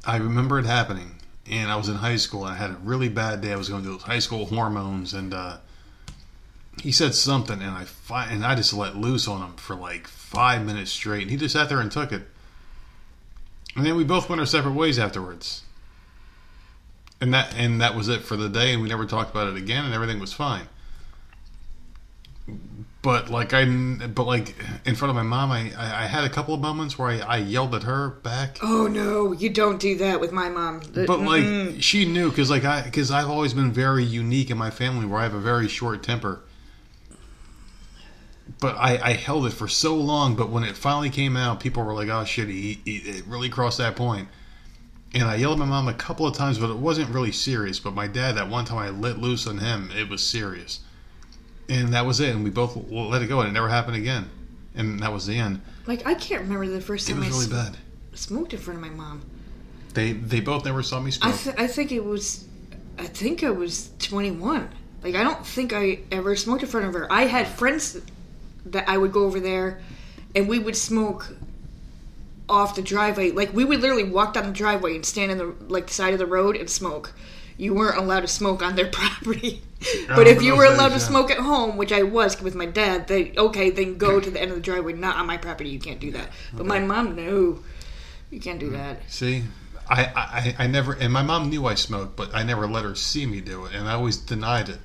I 0.06 0.18
remember 0.18 0.58
it 0.58 0.66
happening, 0.66 1.16
and 1.50 1.70
I 1.70 1.76
was 1.76 1.90
in 1.90 1.96
high 1.96 2.16
school, 2.16 2.46
and 2.46 2.54
I 2.54 2.58
had 2.58 2.72
a 2.72 2.78
really 2.82 3.10
bad 3.10 3.42
day. 3.42 3.52
I 3.52 3.58
was 3.58 3.70
going 3.70 3.84
through 3.84 3.94
those 3.94 4.04
high 4.04 4.20
school 4.20 4.46
hormones, 4.46 5.14
and 5.14 5.34
uh, 5.34 5.58
he 6.82 6.92
said 6.92 7.14
something, 7.14 7.62
and 7.62 7.72
I 7.72 7.84
fi- 7.84 8.28
and 8.28 8.46
I 8.46 8.56
just 8.56 8.74
let 8.74 8.96
loose 8.96 9.28
on 9.28 9.42
him 9.42 9.56
for 9.58 9.76
like 9.76 10.08
five 10.08 10.66
minutes 10.66 10.92
straight, 10.92 11.24
and 11.24 11.32
he 11.32 11.38
just 11.38 11.54
sat 11.54 11.68
there 11.70 11.82
and 11.82 11.92
took 11.92 12.12
it. 12.12 12.24
And 13.76 13.86
then 13.86 13.96
we 13.96 14.04
both 14.04 14.30
went 14.30 14.40
our 14.40 14.46
separate 14.46 14.74
ways 14.74 14.98
afterwards. 14.98 15.64
And 17.22 17.34
that 17.34 17.54
and 17.56 17.82
that 17.82 17.96
was 17.96 18.08
it 18.08 18.22
for 18.22 18.38
the 18.38 18.48
day, 18.48 18.74
and 18.74 18.82
we 18.82 18.88
never 18.88 19.06
talked 19.06 19.32
about 19.32 19.50
it 19.50 19.58
again, 19.58 19.84
and 19.84 19.94
everything 19.94 20.20
was 20.20 20.32
fine. 20.32 20.68
But 23.02 23.30
like 23.30 23.54
I, 23.54 23.64
but 23.66 24.26
like 24.26 24.56
in 24.86 24.96
front 24.96 25.10
of 25.10 25.16
my 25.16 25.24
mom, 25.24 25.52
I, 25.52 25.72
I 25.78 26.04
I 26.04 26.08
had 26.08 26.26
a 26.26 26.30
couple 26.30 26.54
of 26.54 26.60
moments 26.60 27.00
where 27.00 27.10
I, 27.10 27.20
I 27.20 27.38
yelled 27.38 27.74
at 27.74 27.84
her 27.84 28.10
back. 28.10 28.58
Oh 28.62 28.88
no, 28.88 29.32
you 29.32 29.50
don't 29.50 29.80
do 29.80 29.96
that 30.00 30.20
with 30.20 30.34
my 30.34 30.50
mom. 30.50 30.82
But 30.94 31.22
like 31.22 31.44
mm-mm. 31.44 31.82
she 31.82 32.04
knew 32.04 32.30
because 32.30 32.50
like 32.50 32.66
I 32.66 32.82
because 32.82 33.10
I've 33.10 33.30
always 33.30 33.54
been 33.54 33.72
very 33.72 34.04
unique 34.04 34.50
in 34.50 34.58
my 34.58 34.70
family 34.70 35.06
where 35.06 35.22
I 35.22 35.24
have 35.24 35.34
a 35.34 35.40
very 35.40 35.70
short 35.70 36.04
temper. 36.04 36.42
But 38.60 38.76
I, 38.76 39.00
I 39.02 39.14
held 39.14 39.46
it 39.46 39.54
for 39.54 39.70
so 39.70 39.96
long. 39.96 40.36
But 40.36 40.50
when 40.50 40.66
it 40.66 40.76
finally 40.76 41.10
came 41.10 41.38
out, 41.38 41.62
people 41.62 41.84
were 41.84 41.94
like, 41.94 42.10
"Oh 42.10 42.26
shit, 42.26 42.50
he, 42.50 42.82
he 42.84 42.98
it 42.98 43.26
really 43.28 43.48
crossed 43.48 43.78
that 43.78 43.96
point." 43.96 44.28
And 45.14 45.24
I 45.24 45.36
yelled 45.36 45.54
at 45.54 45.60
my 45.60 45.66
mom 45.66 45.88
a 45.88 45.94
couple 45.94 46.28
of 46.28 46.36
times, 46.36 46.60
but 46.60 46.70
it 46.70 46.78
wasn't 46.78 47.10
really 47.10 47.32
serious. 47.32 47.80
But 47.80 47.94
my 47.94 48.08
dad, 48.08 48.36
that 48.36 48.50
one 48.50 48.66
time 48.66 48.78
I 48.78 48.90
let 48.90 49.20
loose 49.20 49.48
on 49.48 49.60
him, 49.60 49.90
it 49.96 50.10
was 50.10 50.22
serious, 50.22 50.82
and 51.70 51.94
that 51.94 52.06
was 52.06 52.20
it. 52.20 52.30
And 52.36 52.44
we 52.44 52.50
both 52.50 52.76
let 52.92 53.22
it 53.22 53.28
go, 53.28 53.40
and 53.42 53.50
it 53.50 53.52
never 53.54 53.70
happened 53.70 53.96
again. 53.98 54.30
And 54.76 55.00
that 55.02 55.12
was 55.12 55.26
the 55.26 55.38
end. 55.38 55.62
like 55.88 56.06
I 56.06 56.14
can't 56.14 56.42
remember 56.44 56.68
the 56.68 56.82
first 56.82 57.10
It 57.10 57.14
time 57.14 57.20
was 57.22 57.28
I 57.30 57.32
really 57.32 57.46
s- 57.46 57.70
bad. 57.70 57.78
smoked 58.14 58.54
in 58.54 58.60
front 58.60 58.80
of 58.80 58.86
my 58.90 58.92
mom. 58.96 59.22
They 59.94 60.14
they 60.14 60.40
both 60.40 60.66
never 60.66 60.84
saw 60.84 61.00
me 61.00 61.08
I 61.08 61.32
smoke. 61.32 61.36
th- 61.36 61.56
I 61.58 61.68
think 61.68 61.92
it 61.92 62.04
was, 62.06 62.46
I 62.98 63.06
think 63.08 63.44
I 63.44 63.50
was 63.50 63.90
21. 64.00 64.70
Like 65.04 65.16
I 65.16 65.24
don't 65.24 65.46
think 65.46 65.74
I 65.74 66.00
ever 66.12 66.36
smoked 66.36 66.62
in 66.64 66.70
front 66.70 66.86
of 66.88 66.94
her. 66.94 67.12
I 67.12 67.24
had 67.26 67.48
friends 67.48 68.00
that 68.68 68.88
I 68.88 68.98
would 68.98 69.12
go 69.12 69.24
over 69.26 69.40
there, 69.40 69.82
and 70.36 70.48
we 70.48 70.60
would 70.60 70.76
smoke 70.76 71.34
off 72.48 72.76
the 72.76 72.82
driveway. 72.82 73.32
Like 73.32 73.54
we 73.54 73.66
would 73.66 73.80
literally 73.82 74.04
walk 74.04 74.34
down 74.34 74.46
the 74.46 74.52
driveway 74.54 74.96
and 74.96 75.06
stand 75.06 75.32
in 75.32 75.38
the 75.38 75.54
like 75.68 75.88
the 75.88 75.94
side 75.94 76.14
of 76.14 76.20
the 76.20 76.26
road 76.26 76.56
and 76.56 76.70
smoke. 76.70 77.14
You 77.60 77.74
weren't 77.74 77.98
allowed 77.98 78.22
to 78.22 78.28
smoke 78.28 78.64
on 78.64 78.76
their 78.76 78.88
property. 78.92 79.62
Oh, 80.10 80.16
but 80.16 80.28
if 80.28 80.42
you 80.42 80.56
were 80.56 80.66
days, 80.66 80.76
allowed 80.76 80.88
to 80.90 80.94
yeah. 80.94 81.00
smoke 81.00 81.30
at 81.30 81.40
home, 81.40 81.76
which 81.76 81.92
I 81.92 82.04
was 82.04 82.42
with 82.42 82.56
my 82.56 82.66
dad, 82.66 83.08
they 83.08 83.34
okay, 83.38 83.70
then 83.70 83.98
go 83.98 84.22
to 84.22 84.32
the 84.32 84.42
end 84.42 84.52
of 84.52 84.56
the 84.56 84.62
driveway, 84.62 84.94
not 84.94 85.18
on 85.18 85.28
my 85.28 85.36
property. 85.36 85.70
You 85.70 85.80
can't 85.80 86.00
do 86.00 86.12
that. 86.12 86.30
But 86.54 86.66
my 86.66 86.80
mom, 86.80 87.18
no, 87.18 87.60
you 88.32 88.40
can't 88.40 88.60
do 88.60 88.70
mm. 88.70 88.74
that. 88.74 89.02
See, 89.12 89.44
I, 89.90 90.06
I 90.06 90.56
I 90.64 90.68
never 90.68 90.94
and 90.94 91.12
my 91.12 91.22
mom 91.22 91.50
knew 91.50 91.66
I 91.66 91.76
smoked, 91.76 92.16
but 92.16 92.34
I 92.34 92.44
never 92.44 92.66
let 92.66 92.86
her 92.86 92.96
see 92.96 93.26
me 93.26 93.42
do 93.42 93.66
it, 93.66 93.74
and 93.74 93.90
I 93.90 93.94
always 93.94 94.16
denied 94.16 94.70
it. 94.70 94.80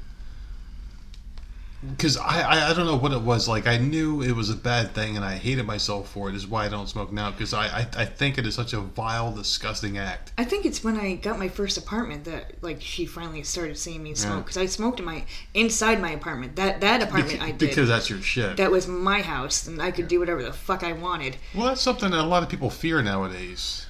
Because 1.90 2.16
I, 2.16 2.40
I 2.42 2.70
I 2.70 2.75
don't 2.75 2.87
know 2.87 2.97
what 2.97 3.12
it 3.12 3.20
was 3.20 3.49
like. 3.49 3.66
I 3.66 3.77
knew 3.79 4.23
it 4.23 4.33
was 4.33 4.51
a 4.51 4.55
bad 4.57 4.92
thing, 4.94 5.16
and 5.16 5.25
I 5.25 5.37
hated 5.37 5.66
myself 5.66 6.11
for 6.11 6.29
it. 6.29 6.35
Is 6.35 6.47
why 6.47 6.66
I 6.66 6.68
don't 6.68 6.88
smoke 6.88 7.12
now. 7.12 7.31
Because 7.31 7.53
I, 7.55 7.66
I 7.66 7.87
I 7.99 8.05
think 8.05 8.38
it 8.38 8.47
is 8.47 8.55
such 8.55 8.73
a 8.73 8.81
vile, 8.81 9.33
disgusting 9.33 9.99
act. 9.99 10.33
I 10.38 10.44
think 10.44 10.64
it's 10.66 10.83
when 10.83 10.97
I 10.99 11.14
got 11.16 11.38
my 11.38 11.49
first 11.49 11.77
apartment 11.77 12.25
that 12.25 12.62
like 12.62 12.81
she 12.81 13.07
finally 13.07 13.42
started 13.42 13.77
seeing 13.79 14.03
me 14.03 14.14
smoke 14.14 14.35
Yeah. 14.37 14.40
because 14.42 14.57
I 14.57 14.66
smoked 14.66 14.99
in 15.01 15.05
my 15.07 15.25
inside 15.55 16.01
my 16.01 16.11
apartment. 16.11 16.57
That 16.57 16.81
that 16.81 17.03
apartment 17.03 17.42
I 17.42 17.51
did 17.51 17.68
because 17.70 17.88
that's 17.88 18.09
your 18.11 18.20
shit. 18.23 18.57
that 18.57 18.70
was 18.70 18.87
my 18.88 19.20
house 19.23 19.66
and 19.66 19.81
I 19.83 19.90
could 19.90 20.09
do 20.09 20.18
whatever 20.20 20.42
the 20.42 20.53
fuck 20.53 20.83
I 20.83 20.92
wanted. 20.92 21.37
well, 21.55 21.66
that's 21.66 21.81
something 21.83 22.11
that 22.11 22.20
a 22.20 22.27
lot 22.27 22.42
of 22.42 22.49
people 22.49 22.70
fear 22.70 23.03
nowadays. 23.03 23.87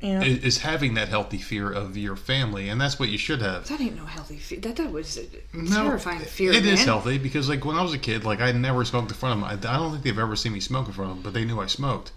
Yeah. 0.00 0.22
Is, 0.22 0.38
is 0.44 0.58
having 0.58 0.94
that 0.94 1.08
healthy 1.08 1.36
fear 1.38 1.70
of 1.70 1.96
your 1.96 2.16
family, 2.16 2.68
and 2.70 2.80
that's 2.80 2.98
what 2.98 3.10
you 3.10 3.18
should 3.18 3.42
have. 3.42 3.68
that 3.68 3.80
ain't 3.80 3.96
no 3.96 4.06
healthy 4.06 4.38
fear. 4.38 4.58
That 4.60 4.76
that 4.76 4.90
was 4.92 5.18
a 5.18 5.26
No, 5.52 5.84
terrifying 5.84 6.20
fear. 6.20 6.52
It 6.52 6.64
is 6.64 6.78
man. 6.80 6.86
healthy 6.86 7.18
because, 7.18 7.48
like, 7.50 7.64
when 7.66 7.76
I 7.76 7.82
was 7.82 7.92
a 7.92 7.98
kid, 7.98 8.24
like, 8.24 8.40
I 8.40 8.50
never 8.52 8.84
smoked 8.86 9.10
in 9.10 9.16
front 9.16 9.34
of 9.42 9.48
them. 9.60 9.68
I, 9.68 9.74
I 9.74 9.76
don't 9.76 9.90
think 9.92 10.02
they've 10.04 10.18
ever 10.18 10.36
seen 10.36 10.52
me 10.54 10.60
smoke 10.60 10.86
in 10.86 10.94
front 10.94 11.10
of 11.10 11.16
them, 11.18 11.22
but 11.22 11.34
they 11.34 11.44
knew 11.44 11.60
I 11.60 11.66
smoked. 11.66 12.12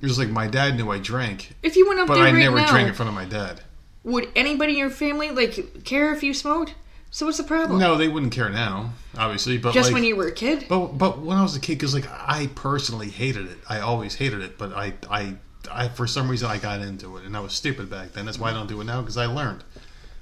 It 0.00 0.06
was 0.06 0.18
like 0.18 0.28
my 0.30 0.48
dad 0.48 0.76
knew 0.76 0.90
I 0.90 0.98
drank, 0.98 1.52
If 1.62 1.76
you 1.76 1.86
went 1.86 2.00
up 2.00 2.08
but 2.08 2.14
there 2.14 2.24
I 2.24 2.32
right 2.32 2.38
never 2.38 2.56
now, 2.56 2.68
drank 2.68 2.88
in 2.88 2.94
front 2.94 3.08
of 3.08 3.14
my 3.14 3.24
dad. 3.26 3.60
would 4.02 4.28
anybody 4.34 4.72
in 4.72 4.78
your 4.80 4.90
family 4.90 5.30
like 5.30 5.84
care 5.84 6.12
if 6.12 6.24
you 6.24 6.34
smoked? 6.34 6.74
So 7.12 7.26
what's 7.26 7.38
the 7.38 7.44
problem? 7.44 7.78
No, 7.78 7.96
they 7.96 8.08
wouldn't 8.08 8.32
care 8.32 8.48
now, 8.48 8.94
obviously. 9.16 9.58
But 9.58 9.74
Just 9.74 9.90
like, 9.90 9.94
when 9.94 10.02
you 10.02 10.16
were 10.16 10.26
a 10.26 10.32
kid. 10.32 10.66
but 10.68 10.98
but 10.98 11.20
when 11.20 11.36
I 11.36 11.42
was 11.44 11.54
a 11.54 11.60
kid, 11.60 11.74
because 11.74 11.94
like 11.94 12.08
I 12.10 12.48
personally 12.56 13.10
hated 13.10 13.46
it. 13.46 13.58
I 13.68 13.78
always 13.78 14.16
hated 14.16 14.40
it, 14.40 14.58
but 14.58 14.72
I 14.72 14.94
I 15.08 15.36
I 15.74 15.88
for 15.88 16.06
some 16.06 16.28
reason 16.28 16.48
I 16.50 16.58
got 16.58 16.80
into 16.80 17.16
it, 17.16 17.24
and 17.24 17.36
I 17.36 17.40
was 17.40 17.52
stupid 17.52 17.88
back 17.90 18.12
then. 18.12 18.26
That's 18.26 18.38
why 18.38 18.50
I 18.50 18.52
don't 18.52 18.66
do 18.68 18.80
it 18.80 18.84
now 18.84 19.00
because 19.00 19.16
I 19.16 19.26
learned. 19.26 19.64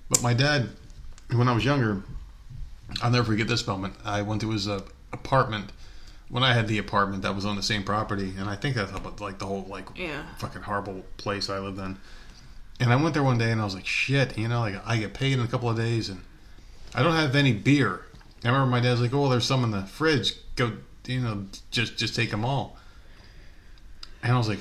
But 0.08 0.22
my 0.22 0.34
dad, 0.34 0.68
when 1.32 1.48
I 1.48 1.52
was 1.54 1.64
younger, 1.64 2.02
I'll 3.02 3.10
never 3.10 3.24
forget 3.26 3.48
this 3.48 3.66
moment. 3.66 3.94
I 4.04 4.22
went 4.22 4.40
to 4.42 4.50
his 4.50 4.66
uh, 4.68 4.80
apartment 5.12 5.70
when 6.28 6.42
I 6.42 6.52
had 6.54 6.68
the 6.68 6.78
apartment 6.78 7.22
that 7.22 7.34
was 7.34 7.44
on 7.44 7.56
the 7.56 7.62
same 7.62 7.82
property, 7.84 8.32
and 8.38 8.48
I 8.48 8.56
think 8.56 8.76
that's 8.76 8.92
about 8.92 9.20
like 9.20 9.38
the 9.38 9.46
whole 9.46 9.66
like 9.68 9.86
Yeah. 9.96 10.22
fucking 10.38 10.62
horrible 10.62 11.04
place 11.16 11.48
I 11.50 11.58
lived 11.58 11.78
in. 11.78 11.96
And 12.78 12.92
I 12.92 12.96
went 12.96 13.12
there 13.14 13.22
one 13.22 13.36
day, 13.38 13.50
and 13.52 13.60
I 13.60 13.64
was 13.64 13.74
like, 13.74 13.86
shit, 13.86 14.38
you 14.38 14.48
know, 14.48 14.60
like 14.60 14.76
I 14.86 14.96
get 14.96 15.12
paid 15.14 15.34
in 15.34 15.40
a 15.40 15.46
couple 15.48 15.68
of 15.68 15.76
days, 15.76 16.08
and 16.08 16.22
I 16.94 17.02
don't 17.02 17.14
have 17.14 17.34
any 17.36 17.52
beer. 17.52 18.02
I 18.44 18.48
remember 18.48 18.66
my 18.70 18.80
dad's 18.80 19.00
like, 19.02 19.12
"Oh, 19.12 19.28
there's 19.28 19.44
some 19.44 19.64
in 19.64 19.70
the 19.70 19.82
fridge. 19.82 20.32
Go, 20.56 20.72
you 21.06 21.20
know, 21.20 21.44
just 21.70 21.98
just 21.98 22.16
take 22.16 22.30
them 22.30 22.44
all." 22.44 22.78
And 24.22 24.32
I 24.32 24.38
was 24.38 24.48
like, 24.48 24.60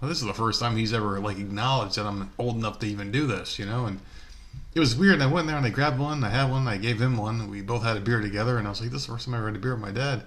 "Well, 0.00 0.08
this 0.08 0.20
is 0.20 0.26
the 0.26 0.34
first 0.34 0.60
time 0.60 0.76
he's 0.76 0.92
ever 0.92 1.18
like 1.20 1.38
acknowledged 1.38 1.96
that 1.96 2.06
I'm 2.06 2.30
old 2.38 2.56
enough 2.56 2.78
to 2.80 2.86
even 2.86 3.10
do 3.10 3.26
this," 3.26 3.58
you 3.58 3.66
know. 3.66 3.86
And 3.86 4.00
it 4.74 4.80
was 4.80 4.94
weird. 4.94 5.14
And 5.14 5.22
I 5.22 5.26
went 5.26 5.46
there 5.46 5.56
and 5.56 5.64
I 5.66 5.70
grabbed 5.70 5.98
one. 5.98 6.22
I 6.24 6.30
had 6.30 6.50
one. 6.50 6.68
I 6.68 6.76
gave 6.76 7.00
him 7.00 7.16
one. 7.16 7.48
We 7.50 7.62
both 7.62 7.82
had 7.82 7.96
a 7.96 8.00
beer 8.00 8.20
together. 8.20 8.58
And 8.58 8.66
I 8.66 8.70
was 8.70 8.80
like, 8.80 8.90
"This 8.90 9.02
is 9.02 9.06
the 9.06 9.12
first 9.12 9.24
time 9.26 9.34
I 9.34 9.38
ever 9.38 9.46
had 9.48 9.56
a 9.56 9.58
beer 9.60 9.74
with 9.74 9.82
my 9.82 9.90
dad." 9.92 10.24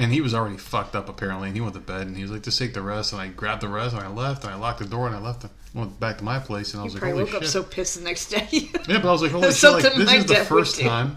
And 0.00 0.12
he 0.12 0.20
was 0.20 0.32
already 0.32 0.56
fucked 0.56 0.94
up 0.94 1.08
apparently, 1.08 1.48
and 1.48 1.56
he 1.56 1.60
went 1.60 1.74
to 1.74 1.80
bed. 1.80 2.06
And 2.06 2.16
he 2.16 2.22
was 2.22 2.30
like, 2.30 2.42
"Just 2.42 2.58
take 2.58 2.74
the 2.74 2.82
rest." 2.82 3.12
And 3.12 3.20
I 3.20 3.28
grabbed 3.28 3.62
the 3.62 3.68
rest, 3.68 3.94
and 3.94 4.02
I 4.04 4.08
left, 4.08 4.44
and 4.44 4.52
I 4.52 4.56
locked 4.56 4.78
the 4.78 4.84
door, 4.84 5.06
and 5.06 5.16
I 5.16 5.18
left, 5.20 5.42
and 5.42 5.52
went 5.74 5.98
back 5.98 6.18
to 6.18 6.24
my 6.24 6.38
place. 6.38 6.72
And 6.72 6.80
I 6.80 6.84
You 6.84 6.86
was 6.86 6.94
like, 6.94 7.02
probably 7.02 7.20
"Holy 7.20 7.32
woke 7.32 7.42
shit!" 7.42 7.42
up 7.42 7.48
so 7.48 7.62
pissed 7.64 7.98
the 7.98 8.04
next 8.04 8.28
day. 8.30 8.46
Yeah, 8.50 8.68
but 8.86 9.04
I 9.06 9.10
was 9.12 9.22
like, 9.22 9.32
holy 9.32 9.52
shit, 9.52 9.72
like, 9.72 9.82
this 9.82 10.12
is 10.14 10.24
the 10.26 10.34
first 10.36 10.80
time 10.80 11.16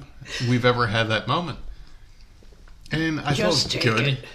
we've 0.49 0.65
ever 0.65 0.87
had 0.87 1.09
that 1.09 1.27
moment. 1.27 1.59
And 2.91 3.21
I 3.21 3.33
Just 3.33 3.71
felt 3.71 3.83
good. 3.83 4.07
it. 4.07 4.25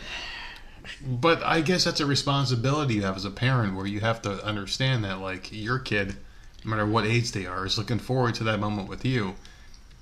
But 1.04 1.42
I 1.42 1.60
guess 1.60 1.84
that's 1.84 2.00
a 2.00 2.06
responsibility 2.06 2.94
you 2.94 3.02
have 3.02 3.16
as 3.16 3.24
a 3.24 3.30
parent 3.30 3.76
where 3.76 3.86
you 3.86 4.00
have 4.00 4.22
to 4.22 4.42
understand 4.44 5.04
that, 5.04 5.20
like, 5.20 5.50
your 5.52 5.78
kid, 5.78 6.16
no 6.64 6.70
matter 6.70 6.86
what 6.86 7.04
age 7.04 7.32
they 7.32 7.46
are, 7.46 7.66
is 7.66 7.76
looking 7.76 7.98
forward 7.98 8.34
to 8.36 8.44
that 8.44 8.60
moment 8.60 8.88
with 8.88 9.04
you. 9.04 9.34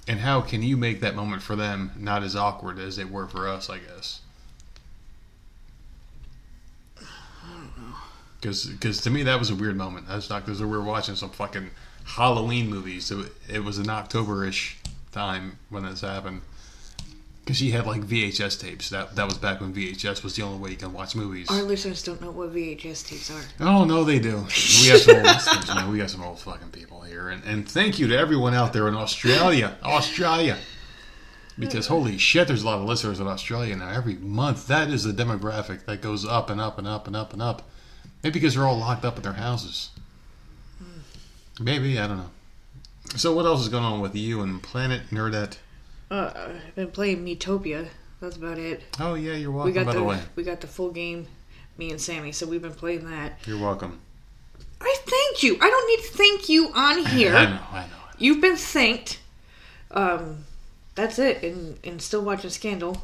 And 0.07 0.21
how 0.21 0.41
can 0.41 0.63
you 0.63 0.77
make 0.77 1.01
that 1.01 1.15
moment 1.15 1.43
for 1.43 1.57
them 1.57 1.93
not 1.97 2.23
as 2.23 2.37
awkward 2.37 2.79
as 2.79 2.97
they 2.97 3.05
were 3.05 3.27
for 3.27 3.49
us, 3.49 3.71
I 3.71 3.79
guess? 3.79 4.21
Because 8.41 9.01
to 9.01 9.11
me, 9.11 9.23
that 9.23 9.39
was 9.39 9.49
a 9.49 9.55
weird 9.55 9.77
moment. 9.77 10.07
That's 10.07 10.29
not 10.29 10.45
because 10.45 10.61
we 10.61 10.67
were 10.67 10.83
watching 10.83 11.17
some 11.17 11.31
fucking 11.31 11.71
Halloween 12.05 12.69
movies. 12.69 13.11
It, 13.11 13.33
it 13.49 13.65
was 13.65 13.79
an 13.79 13.89
October 13.89 14.45
ish 14.45 14.77
time 15.13 15.59
when 15.71 15.85
this 15.85 16.03
happened. 16.03 16.43
Because 17.45 17.59
she 17.59 17.73
had 17.73 17.87
like 17.87 18.01
VHS 18.01 18.59
tapes. 18.59 18.89
That 18.89 19.17
that 19.17 19.27
was 19.27 19.37
back 19.37 19.61
when 19.61 19.75
VHS 19.75 20.25
was 20.25 20.35
the 20.35 20.43
only 20.43 20.59
way 20.59 20.71
you 20.71 20.77
can 20.77 20.95
watch 20.95 21.15
movies. 21.15 21.51
Our 21.51 21.63
listeners 21.63 22.03
don't 22.03 22.19
know 22.23 22.31
what 22.31 22.55
VHS 22.55 23.07
tapes 23.07 23.31
are. 23.31 23.43
Oh 23.61 23.85
no, 23.85 24.03
they 24.03 24.19
do. 24.19 24.47
We 24.81 24.89
got 24.89 25.01
some 25.01 25.17
old 25.17 25.25
listeners, 25.27 25.69
man. 25.69 25.93
We 25.93 25.99
got 25.99 26.11
some 26.11 26.23
old 26.23 26.41
fucking 26.41 26.71
people 26.71 27.03
here, 27.03 27.29
and 27.29 27.45
and 27.45 27.69
thank 27.69 27.99
you 27.99 28.09
to 28.09 28.17
everyone 28.17 28.55
out 28.55 28.73
there 28.73 28.89
in 28.89 28.95
Australia, 28.95 29.77
Australia, 29.83 30.57
because 31.59 31.89
holy 31.89 32.17
shit, 32.17 32.49
there's 32.49 32.63
a 32.63 32.67
lot 32.67 32.79
of 32.79 32.87
listeners 32.87 33.21
in 33.21 33.27
Australia 33.27 33.77
now. 33.77 33.91
Every 33.91 34.15
month, 34.15 34.67
that 34.69 34.89
is 34.89 35.05
the 35.05 35.13
demographic 35.13 35.85
that 35.85 36.01
goes 36.01 36.25
up 36.25 36.49
and 36.49 36.59
up 36.59 36.79
and 36.79 36.89
up 36.89 37.07
and 37.07 37.15
up 37.15 37.35
and 37.35 37.43
up. 37.43 37.69
Maybe 38.23 38.41
because 38.41 38.55
they're 38.55 38.65
all 38.65 38.79
locked 38.79 39.05
up 39.05 39.19
in 39.19 39.23
their 39.23 39.35
houses. 39.35 39.91
Hmm. 40.79 41.63
Maybe 41.63 41.99
I 41.99 42.07
don't 42.07 42.17
know. 42.17 42.31
So 43.17 43.35
what 43.35 43.45
else 43.45 43.61
is 43.61 43.69
going 43.69 43.85
on 43.85 44.01
with 44.01 44.17
you 44.17 44.41
and 44.41 44.63
Planet 44.63 45.11
Nerdette? 45.11 45.59
Uh, 46.11 46.31
I've 46.69 46.75
been 46.75 46.91
playing 46.91 47.25
Miitopia. 47.25 47.89
That's 48.21 48.37
about 48.37 48.59
it. 48.59 48.83
Oh 49.01 49.15
yeah, 49.15 49.35
you're 49.35 49.51
We 49.51 49.57
welcome. 49.57 49.75
got 49.75 49.87
By 49.87 49.93
the, 49.93 49.99
the 49.99 50.05
way, 50.05 50.21
we 50.37 50.43
got 50.45 50.61
the 50.61 50.67
full 50.67 50.91
game, 50.91 51.27
me 51.77 51.91
and 51.91 52.01
Sammy. 52.01 52.33
So 52.33 52.47
we've 52.47 52.63
been 52.63 52.73
playing 52.75 53.09
that. 53.11 53.39
you're 53.47 53.59
welcome. 53.61 54.01
I 54.81 54.97
thank 55.07 55.43
you. 55.43 55.57
I 55.61 55.69
don't 55.71 55.89
need 55.89 56.07
to 56.09 56.17
thank 56.17 56.49
you 56.49 56.71
on 56.75 57.05
here. 57.07 57.35
I 57.35 57.45
know, 57.47 57.61
I 57.73 57.81
know. 57.83 57.87
You've 58.19 58.41
been 58.41 58.57
thanked. 58.57 59.19
Um, 59.91 60.45
that's 60.95 61.19
it. 61.19 61.43
And 61.43 61.79
and 61.85 62.01
still 62.01 62.23
watching 62.23 62.51
Scandal. 62.51 63.03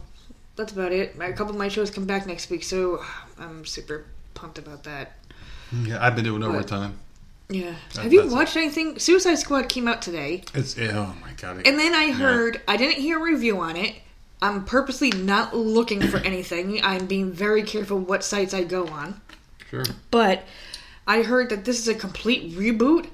That's 0.56 0.72
about 0.72 0.92
it. 0.92 1.16
A 1.18 1.32
couple 1.32 1.50
of 1.52 1.56
my 1.56 1.68
shows 1.68 1.90
come 1.90 2.04
back 2.04 2.26
next 2.26 2.50
week, 2.50 2.62
so 2.64 3.02
I'm 3.38 3.64
super 3.64 4.04
pumped 4.34 4.58
about 4.58 4.84
that. 4.84 5.12
Yeah, 5.84 6.04
I've 6.04 6.14
been 6.14 6.24
doing 6.24 6.42
overtime. 6.42 6.98
Yeah. 7.50 7.74
That- 7.94 8.02
Have 8.04 8.12
you 8.12 8.20
that's 8.20 8.32
it. 8.32 8.36
watched 8.36 8.56
anything? 8.56 8.98
Suicide 8.98 9.36
Squad 9.36 9.68
came 9.68 9.88
out 9.88 10.02
today, 10.02 10.44
It's 10.54 10.78
oh 10.78 11.14
my 11.20 11.32
god. 11.36 11.66
and 11.66 11.78
then 11.78 11.94
I 11.94 12.10
heard 12.12 12.60
I 12.68 12.76
didn't 12.76 13.00
hear 13.02 13.18
a 13.18 13.22
review 13.22 13.58
on 13.60 13.76
it. 13.76 13.94
I'm 14.42 14.64
purposely 14.64 15.10
not 15.10 15.54
looking 15.54 16.00
for 16.00 16.16
anything. 16.18 16.80
I'm 16.82 17.06
being 17.06 17.30
very 17.32 17.62
careful 17.62 17.98
what 17.98 18.24
sites 18.24 18.54
I 18.54 18.64
go 18.64 18.86
on. 18.88 19.20
sure. 19.68 19.84
But 20.10 20.44
I 21.06 21.22
heard 21.22 21.50
that 21.50 21.64
this 21.64 21.78
is 21.78 21.88
a 21.88 21.94
complete 21.94 22.52
reboot 22.56 23.08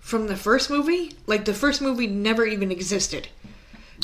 from 0.00 0.26
the 0.26 0.36
first 0.36 0.68
movie. 0.70 1.12
Like 1.26 1.44
the 1.44 1.54
first 1.54 1.80
movie 1.80 2.06
never 2.06 2.44
even 2.44 2.70
existed. 2.70 3.28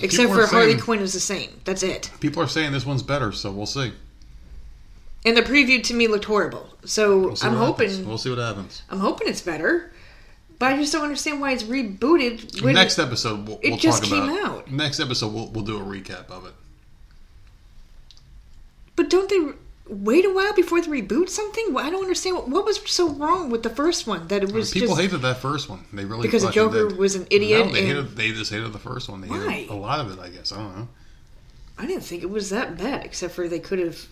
Except 0.03 0.31
for 0.33 0.43
are 0.43 0.47
Harley 0.47 0.77
Quinn 0.77 1.01
is 1.01 1.13
the 1.13 1.21
same. 1.21 1.61
That's 1.65 1.83
it. 1.83 2.11
People 2.21 2.43
are 2.43 2.49
saying 2.49 2.73
this 2.73 2.85
one's 2.87 3.03
better, 3.03 3.31
so 3.31 3.53
we'll 3.53 3.67
see. 3.67 3.93
And 5.25 5.37
the 5.37 5.43
preview 5.43 5.83
to 5.85 5.95
me 5.95 6.07
looked 6.07 6.27
horrible. 6.27 6.69
So 6.85 7.19
We'll 7.19 7.37
I'm 7.43 7.55
hoping 7.55 7.89
happens. 7.89 8.07
We'll 8.07 8.19
see 8.19 8.31
what 8.31 8.39
happens. 8.39 8.83
I'm 8.91 8.99
hoping 8.99 9.29
it's 9.29 9.41
better. 9.41 9.93
But 10.59 10.73
I 10.73 10.77
just 10.77 10.93
don't 10.93 11.03
understand 11.03 11.41
why 11.41 11.53
it's 11.53 11.65
rebooted. 11.65 12.63
Next 12.73 12.99
episode, 12.99 13.49
we'll, 13.49 13.59
it 13.63 13.71
we'll 13.71 13.79
just 13.79 14.03
talk 14.05 14.11
came 14.13 14.23
about. 14.29 14.45
out. 14.45 14.71
Next 14.71 15.01
episode, 15.01 15.33
we'll, 15.33 15.49
we'll 15.49 15.65
do 15.65 15.77
a 15.77 15.81
recap 15.83 16.31
of 16.31 16.47
it. 16.47 16.53
But 18.97 19.11
don't 19.11 19.29
they 19.29 19.59
wait 19.93 20.25
a 20.25 20.31
while 20.33 20.55
before 20.55 20.81
they 20.81 20.87
reboot 20.87 21.29
something? 21.29 21.75
I 21.77 21.91
don't 21.91 22.03
understand 22.03 22.37
what, 22.37 22.49
what 22.49 22.65
was 22.65 22.81
so 22.89 23.11
wrong 23.11 23.51
with 23.51 23.65
the 23.65 23.71
first 23.71 24.07
one 24.07 24.29
that 24.29 24.45
it 24.45 24.53
was 24.53 24.71
People 24.71 24.91
just 24.91 25.01
hated 25.01 25.23
that 25.23 25.39
first 25.39 25.69
one. 25.69 25.85
They 25.93 26.05
really 26.05 26.23
because 26.23 26.49
Joker 26.51 26.89
did. 26.89 26.99
was 26.99 27.17
an 27.17 27.27
idiot. 27.31 27.67
No, 27.67 27.73
they 27.73 27.87
hated. 27.87 28.17
They 28.17 28.31
just 28.31 28.53
hated 28.53 28.73
the 28.73 28.79
first 28.79 29.09
one. 29.09 29.21
They 29.21 29.29
Why? 29.29 29.51
hated 29.51 29.71
a 29.71 29.75
lot 29.75 29.99
of 29.99 30.13
it. 30.13 30.23
I 30.23 30.29
guess 30.29 30.53
I 30.53 30.59
don't 30.59 30.77
know. 30.77 30.89
I 31.77 31.87
didn't 31.87 32.05
think 32.05 32.23
it 32.23 32.31
was 32.31 32.51
that 32.51 32.79
bad, 32.79 33.05
except 33.05 33.35
for 33.35 33.49
they 33.49 33.59
could 33.59 33.81
have 33.81 34.07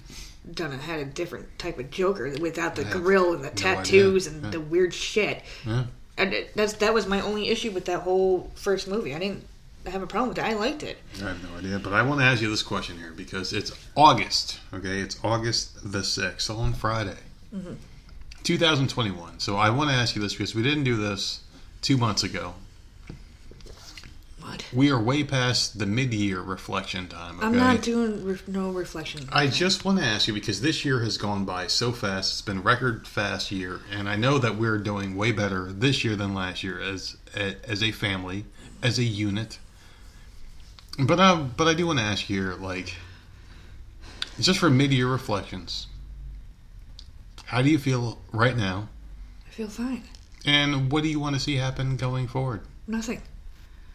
done 0.51 0.73
a, 0.73 0.77
had 0.77 0.99
a 1.01 1.05
different 1.05 1.59
type 1.59 1.79
of 1.79 1.91
Joker 1.91 2.33
without 2.41 2.75
the 2.75 2.85
grill 2.85 3.33
and 3.35 3.43
the 3.45 3.49
no 3.49 3.55
tattoos 3.55 4.27
idea. 4.27 4.37
and 4.37 4.45
Yeah. 4.47 4.51
the 4.51 4.61
weird 4.61 4.93
shit. 4.95 5.43
Yeah. 5.67 5.85
And 6.19 6.33
it- 6.35 6.55
that's 6.57 6.75
that 6.75 6.93
was 6.95 7.07
my 7.07 7.21
only 7.21 7.49
issue 7.49 7.71
with 7.71 7.85
that 7.87 8.01
whole 8.01 8.51
first 8.55 8.89
movie. 8.89 9.15
I 9.15 9.19
didn't 9.19 9.45
have 9.87 10.03
a 10.03 10.07
problem 10.07 10.29
with 10.31 10.39
it. 10.39 10.45
I 10.45 10.53
liked 10.55 10.83
it. 10.83 10.99
I 11.23 11.29
have 11.29 11.43
no 11.43 11.59
idea, 11.59 11.79
but 11.79 11.93
I 11.93 12.03
want 12.03 12.21
to 12.21 12.25
ask 12.27 12.41
you 12.43 12.51
this 12.51 12.63
question 12.63 12.99
here 12.99 13.13
because 13.17 13.53
it's 13.53 13.73
August. 13.97 14.59
Okay, 14.75 14.99
it's 15.01 15.17
August 15.25 15.91
the 15.93 16.03
sixth 16.05 16.51
on 16.51 16.73
Friday, 16.75 17.19
Mm-hmm. 17.55 17.75
2021. 18.45 19.39
So 19.39 19.57
I 19.57 19.71
want 19.71 19.91
to 19.91 19.97
ask 19.97 20.15
you 20.17 20.23
this 20.23 20.33
because 20.35 20.55
we 20.55 20.63
didn't 20.63 20.85
do 20.85 20.97
this 20.97 21.41
two 21.81 21.97
months 21.97 22.23
ago. 22.25 22.55
What? 24.53 24.67
We 24.73 24.91
are 24.91 25.01
way 25.01 25.25
past 25.25 25.79
the 25.79 25.87
mid-year 25.87 26.41
reflection 26.43 27.09
time. 27.09 27.39
Okay? 27.39 27.47
I'm 27.47 27.57
not 27.57 27.81
doing 27.81 28.23
re- 28.23 28.39
no 28.47 28.71
reflection. 28.71 29.27
I 29.33 29.47
just 29.47 29.85
want 29.87 29.99
to 29.99 30.05
ask 30.05 30.29
you 30.29 30.35
because 30.35 30.61
this 30.61 30.85
year 30.85 31.01
has 31.01 31.17
gone 31.17 31.47
by 31.47 31.69
so 31.69 31.91
fast. 31.93 32.33
It's 32.33 32.43
been 32.43 32.63
record 32.63 33.09
fast 33.09 33.51
year, 33.51 33.81
and 33.91 34.09
I 34.11 34.17
know 34.17 34.37
that 34.39 34.57
we're 34.57 34.77
doing 34.79 35.17
way 35.17 35.33
better 35.33 35.73
this 35.73 36.05
year 36.05 36.17
than 36.17 36.35
last 36.35 36.63
year 36.63 36.79
as 36.81 37.17
as 37.35 37.83
a 37.83 37.93
family, 37.93 38.45
as 38.83 38.99
a 38.99 39.05
unit. 39.05 39.59
But 40.99 41.19
I 41.19 41.35
but 41.35 41.67
I 41.67 41.73
do 41.73 41.87
want 41.87 41.99
to 42.01 42.05
ask 42.05 42.29
you 42.29 42.43
here, 42.43 42.55
like, 42.55 42.95
just 44.39 44.59
for 44.59 44.69
mid 44.69 44.93
year 44.93 45.09
reflections. 45.09 45.87
How 47.47 47.63
do 47.63 47.71
you 47.71 47.79
feel 47.79 48.19
right 48.33 48.57
now, 48.57 48.89
I 49.47 49.51
feel 49.51 49.69
fine. 49.69 50.05
and 50.45 50.93
what 50.93 51.03
do 51.03 51.09
you 51.09 51.21
want 51.21 51.37
to 51.37 51.41
see 51.41 51.57
happen 51.57 51.97
going 51.97 52.27
forward? 52.29 52.61
Nothing. 52.87 53.23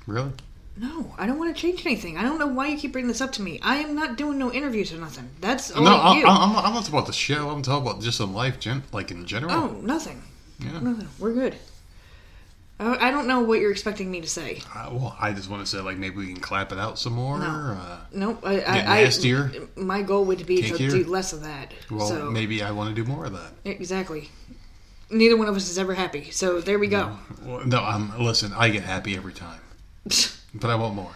Really? 0.08 0.32
No, 0.80 1.13
I 1.18 1.26
don't 1.26 1.40
want 1.40 1.56
to 1.56 1.60
change 1.60 1.86
anything. 1.86 2.18
I 2.18 2.22
don't 2.22 2.38
know 2.38 2.48
why 2.48 2.68
you 2.68 2.78
keep 2.78 2.92
bringing 2.92 3.08
this 3.08 3.22
up 3.22 3.32
to 3.34 3.42
me. 3.42 3.60
I 3.63 3.78
am 3.78 3.96
not 3.96 4.16
doing 4.16 4.38
no 4.38 4.52
interviews 4.52 4.94
or 4.94 4.98
nothing. 4.98 5.30
That's 5.42 5.72
all 5.72 5.84
no, 5.84 5.96
I, 5.96 6.18
you. 6.18 6.26
I'm, 6.28 6.56
I'm 6.56 6.74
not 6.74 6.82
talking 6.82 6.94
about 6.94 7.08
the 7.08 7.13
show. 7.13 7.50
I'm 7.50 7.62
talking 7.63 7.88
about 7.90 8.02
just 8.02 8.20
in 8.20 8.34
life, 8.34 8.60
gen- 8.60 8.84
like 8.92 9.10
in 9.10 9.26
general. 9.26 9.52
oh, 9.54 9.68
nothing. 9.82 10.22
yeah. 10.60 10.80
Nothing. 10.80 11.08
We're 11.18 11.34
good. 11.34 11.56
I, 12.80 13.08
I 13.08 13.12
don't 13.12 13.28
know 13.28 13.40
what 13.40 13.60
you're 13.60 13.72
expecting 13.72 14.12
me 14.12 14.22
to 14.22 14.28
say. 14.28 14.62
Uh, 14.76 14.90
well, 14.92 15.16
I 15.20 15.34
just 15.34 15.50
want 15.50 15.66
to 15.66 15.68
say, 15.68 15.80
like, 15.80 15.98
maybe 15.98 16.18
we 16.18 16.28
can 16.28 16.40
clap 16.40 16.72
it 16.72 16.78
out 16.78 17.00
some 17.00 17.13
more. 17.13 17.40
No. 17.40 17.46
Uh, 17.46 17.98
Nope. 18.12 18.42
I, 18.46 18.56
Get 18.58 18.88
I, 18.88 19.04
nastier? 19.04 19.52
I, 19.56 19.80
my 19.80 20.04
goal 20.04 20.26
would 20.26 20.46
be 20.46 20.62
to 20.62 20.78
do 20.78 21.04
less 21.06 21.34
of 21.34 21.42
that. 21.42 21.74
well, 21.90 22.08
so 22.08 22.30
maybe 22.30 22.62
I 22.62 22.70
want 22.72 22.96
to 22.96 23.04
do 23.04 23.10
more 23.10 23.26
of 23.26 23.34
that. 23.34 23.52
exactly. 23.66 24.30
Neither 25.10 25.38
one 25.38 25.48
of 25.48 25.56
us 25.56 25.70
is 25.70 25.80
ever 25.80 25.94
happy. 25.96 26.30
So 26.32 26.60
there 26.62 26.78
we 26.78 26.88
go. 26.88 27.18
Well, 27.44 27.66
no, 27.66 27.82
I'm 27.82 28.18
listen. 28.24 28.52
I 28.54 28.70
get 28.70 28.84
happy 28.84 29.16
every 29.16 29.32
time, 29.34 29.62
but 30.60 30.70
I 30.70 30.76
want 30.76 30.96
more. 30.96 31.15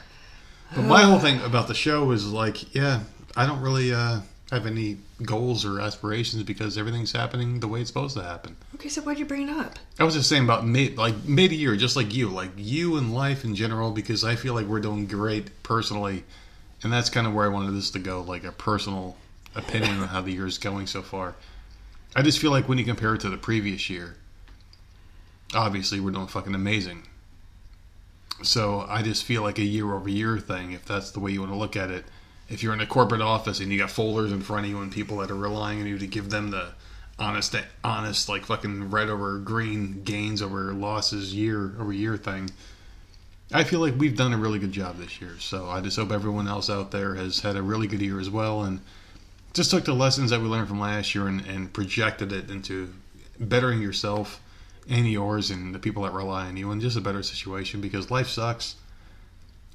But 0.76 0.84
my 0.84 1.02
whole 1.04 1.20
thing 1.20 1.42
about 1.42 1.68
the 1.68 1.74
show 1.74 2.12
is 2.12 2.26
like, 2.26 2.74
yeah, 2.74 3.02
I 3.36 3.46
don't 3.46 3.62
really 3.62 3.94
uh, 3.94 4.22
have 4.52 4.66
any 4.66 4.98
goals 5.24 5.66
or 5.66 5.80
aspirations 5.80 6.44
because 6.44 6.78
everything's 6.78 7.12
happening 7.12 7.60
the 7.60 7.68
way 7.68 7.82
it's 7.82 7.90
supposed 7.90 8.16
to 8.18 8.24
happen. 8.24 8.56
okay, 8.76 8.90
so 8.90 9.02
why'd 9.02 9.20
you 9.20 9.26
bring 9.26 9.48
it 9.48 9.50
up? 9.50 9.80
I 10.00 10.04
was 10.04 10.16
just 10.16 10.30
saying 10.30 10.44
about 10.44 10.66
mid, 10.66 10.98
like 10.98 11.24
mid 11.26 11.52
year, 11.52 11.76
just 11.76 11.96
like 11.96 12.14
you, 12.14 12.30
like 12.30 12.52
you 12.58 12.98
and 12.98 13.14
life 13.14 13.44
in 13.44 13.56
general, 13.56 13.92
because 13.92 14.24
I 14.24 14.36
feel 14.36 14.54
like 14.54 14.66
we're 14.66 14.80
doing 14.80 15.08
great 15.08 15.64
personally, 15.64 16.24
and 16.84 16.92
that's 16.92 17.10
kind 17.10 17.28
of 17.28 17.34
where 17.34 17.46
I 17.46 17.50
wanted 17.50 17.72
this 17.72 17.92
to 17.92 18.00
go, 18.00 18.22
like 18.22 18.44
a 18.44 18.52
personal 18.52 19.16
opinion 19.56 20.00
on 20.00 20.08
how 20.08 20.22
the 20.22 20.32
year 20.32 20.48
is 20.48 20.58
going 20.58 20.88
so 20.88 21.02
far. 21.02 21.36
I 22.16 22.22
just 22.22 22.40
feel 22.40 22.52
like 22.52 22.68
when 22.68 22.78
you 22.78 22.84
compare 22.84 23.16
it 23.16 23.22
to 23.22 23.30
the 23.30 23.38
previous 23.38 23.90
year, 23.90 24.16
obviously 25.54 26.00
we're 26.00 26.12
doing 26.12 26.28
fucking 26.28 26.56
amazing. 26.56 27.04
So 28.44 28.86
I 28.88 29.02
just 29.02 29.24
feel 29.24 29.42
like 29.42 29.60
a 29.60 29.64
year 29.64 29.94
over 29.94 30.10
year 30.10 30.40
thing, 30.40 30.72
if 30.72 30.86
that's 30.86 31.12
the 31.12 31.20
way 31.20 31.32
you 31.32 31.42
want 31.42 31.52
to 31.52 31.58
look 31.58 31.76
at 31.76 31.92
it. 31.92 32.06
If 32.50 32.64
you're 32.64 32.74
in 32.74 32.82
a 32.82 32.88
corporate 32.88 33.22
office 33.22 33.60
and 33.60 33.72
you 33.72 33.78
got 33.78 33.92
folders 33.92 34.32
in 34.32 34.42
front 34.42 34.66
of 34.66 34.72
you 34.72 34.82
and 34.82 34.92
people 34.92 35.18
that 35.18 35.32
are 35.32 35.36
relying 35.36 35.80
on 35.80 35.88
you 35.88 35.98
to 35.98 36.08
give 36.08 36.30
them 36.30 36.52
the 36.52 36.74
honest, 37.18 37.56
honest, 37.84 38.28
like 38.28 38.46
fucking 38.46 38.92
red 38.92 39.10
over 39.10 39.38
green 39.38 40.04
gains 40.04 40.42
over 40.42 40.74
losses 40.74 41.34
year 41.34 41.74
over 41.80 41.94
year 41.94 42.18
thing. 42.18 42.50
I 43.54 43.64
feel 43.64 43.80
like 43.80 43.96
we've 43.98 44.18
done 44.18 44.34
a 44.34 44.38
really 44.38 44.60
good 44.60 44.72
job 44.72 44.98
this 44.98 45.22
year. 45.22 45.36
So 45.40 45.70
I 45.70 45.82
just 45.82 45.98
hope 45.98 46.12
everyone 46.12 46.48
else 46.48 46.70
out 46.70 46.92
there 46.92 47.16
has 47.16 47.40
had 47.40 47.56
a 47.56 47.62
really 47.62 47.88
good 47.88 48.02
year 48.02 48.20
as 48.20 48.30
well 48.30 48.64
and 48.64 48.82
just 49.54 49.72
took 49.72 49.86
the 49.86 49.94
lessons 49.94 50.32
that 50.32 50.40
we 50.40 50.48
learned 50.48 50.68
from 50.68 50.80
last 50.80 51.14
year 51.14 51.28
and, 51.28 51.46
and 51.46 51.72
projected 51.72 52.32
it 52.32 52.50
into 52.50 52.94
bettering 53.40 53.82
yourself 53.82 54.42
and 54.90 55.10
yours 55.10 55.50
and 55.52 55.74
the 55.74 55.80
people 55.80 56.04
that 56.04 56.14
rely 56.14 56.48
on 56.48 56.58
you 56.58 56.72
in 56.72 56.82
just 56.82 56.98
a 56.98 57.02
better 57.02 57.24
situation 57.24 57.82
because 57.82 58.12
life 58.12 58.28
sucks. 58.28 58.76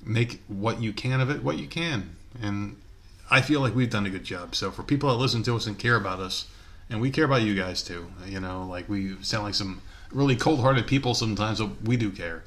Make 0.05 0.41
what 0.47 0.81
you 0.81 0.93
can 0.93 1.21
of 1.21 1.31
it 1.31 1.43
what 1.43 1.59
you 1.59 1.67
can. 1.67 2.17
And 2.41 2.77
I 3.31 3.41
feel 3.41 3.61
like 3.61 3.75
we've 3.75 3.91
done 3.91 4.07
a 4.07 4.11
good 4.11 4.25
job. 4.25 4.55
So 4.55 4.71
for 4.71 4.83
people 4.83 5.09
that 5.09 5.17
listen 5.17 5.43
to 5.45 5.57
us 5.57 5.67
and 5.67 5.79
care 5.79 5.97
about 5.97 6.21
us, 6.21 6.47
and 6.89 7.01
we 7.01 7.11
care 7.11 7.25
about 7.25 7.43
you 7.43 7.55
guys 7.55 7.83
too, 7.83 8.07
you 8.27 8.39
know, 8.39 8.65
like 8.65 8.89
we 8.89 9.21
sound 9.23 9.45
like 9.45 9.55
some 9.55 9.83
really 10.13 10.37
cold 10.37 10.61
hearted 10.61 10.87
people 10.87 11.15
sometimes, 11.15 11.59
but 11.59 11.83
we 11.83 11.97
do 11.97 12.11
care. 12.11 12.45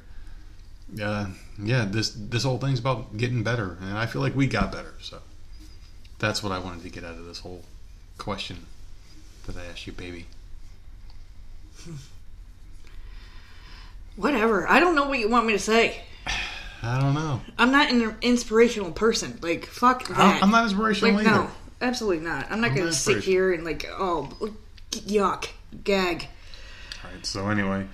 Uh, 1.00 1.26
yeah, 1.62 1.84
this 1.84 2.10
this 2.10 2.42
whole 2.42 2.58
thing's 2.58 2.80
about 2.80 3.16
getting 3.16 3.42
better, 3.44 3.76
and 3.80 3.96
I 3.96 4.06
feel 4.06 4.22
like 4.22 4.34
we 4.34 4.46
got 4.46 4.72
better. 4.72 4.94
So 5.00 5.20
that's 6.18 6.42
what 6.42 6.52
I 6.52 6.58
wanted 6.58 6.82
to 6.82 6.90
get 6.90 7.04
out 7.04 7.18
of 7.18 7.26
this 7.26 7.40
whole 7.40 7.62
question 8.18 8.66
that 9.46 9.56
I 9.56 9.66
asked 9.66 9.86
you, 9.86 9.92
baby. 9.92 10.26
Whatever. 14.20 14.68
I 14.68 14.80
don't 14.80 14.94
know 14.94 15.08
what 15.08 15.18
you 15.18 15.30
want 15.30 15.46
me 15.46 15.54
to 15.54 15.58
say. 15.58 16.02
I 16.82 17.00
don't 17.00 17.14
know. 17.14 17.40
I'm 17.58 17.72
not 17.72 17.90
an 17.90 18.16
inspirational 18.20 18.92
person. 18.92 19.38
Like 19.40 19.64
fuck 19.64 20.06
that. 20.08 20.42
I'm 20.42 20.50
not 20.50 20.64
inspirational 20.64 21.14
like, 21.14 21.26
either. 21.26 21.44
No, 21.44 21.50
absolutely 21.80 22.22
not. 22.22 22.50
I'm 22.50 22.60
not 22.60 22.70
I'm 22.70 22.76
gonna 22.76 22.86
not 22.86 22.94
sit 22.94 23.24
here 23.24 23.50
and 23.50 23.64
like, 23.64 23.86
oh, 23.90 24.28
yuck, 24.90 25.48
gag. 25.84 26.28
All 27.02 27.10
right. 27.10 27.24
So 27.24 27.48
anyway, 27.48 27.86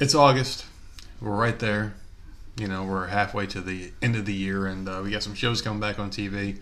it's 0.00 0.14
August. 0.14 0.64
We're 1.20 1.36
right 1.36 1.58
there. 1.58 1.94
You 2.56 2.66
know, 2.66 2.84
we're 2.84 3.06
halfway 3.06 3.46
to 3.48 3.60
the 3.60 3.92
end 4.00 4.16
of 4.16 4.24
the 4.24 4.34
year, 4.34 4.66
and 4.66 4.88
uh, 4.88 5.02
we 5.04 5.10
got 5.10 5.22
some 5.22 5.34
shows 5.34 5.60
coming 5.60 5.80
back 5.80 5.98
on 5.98 6.10
TV. 6.10 6.58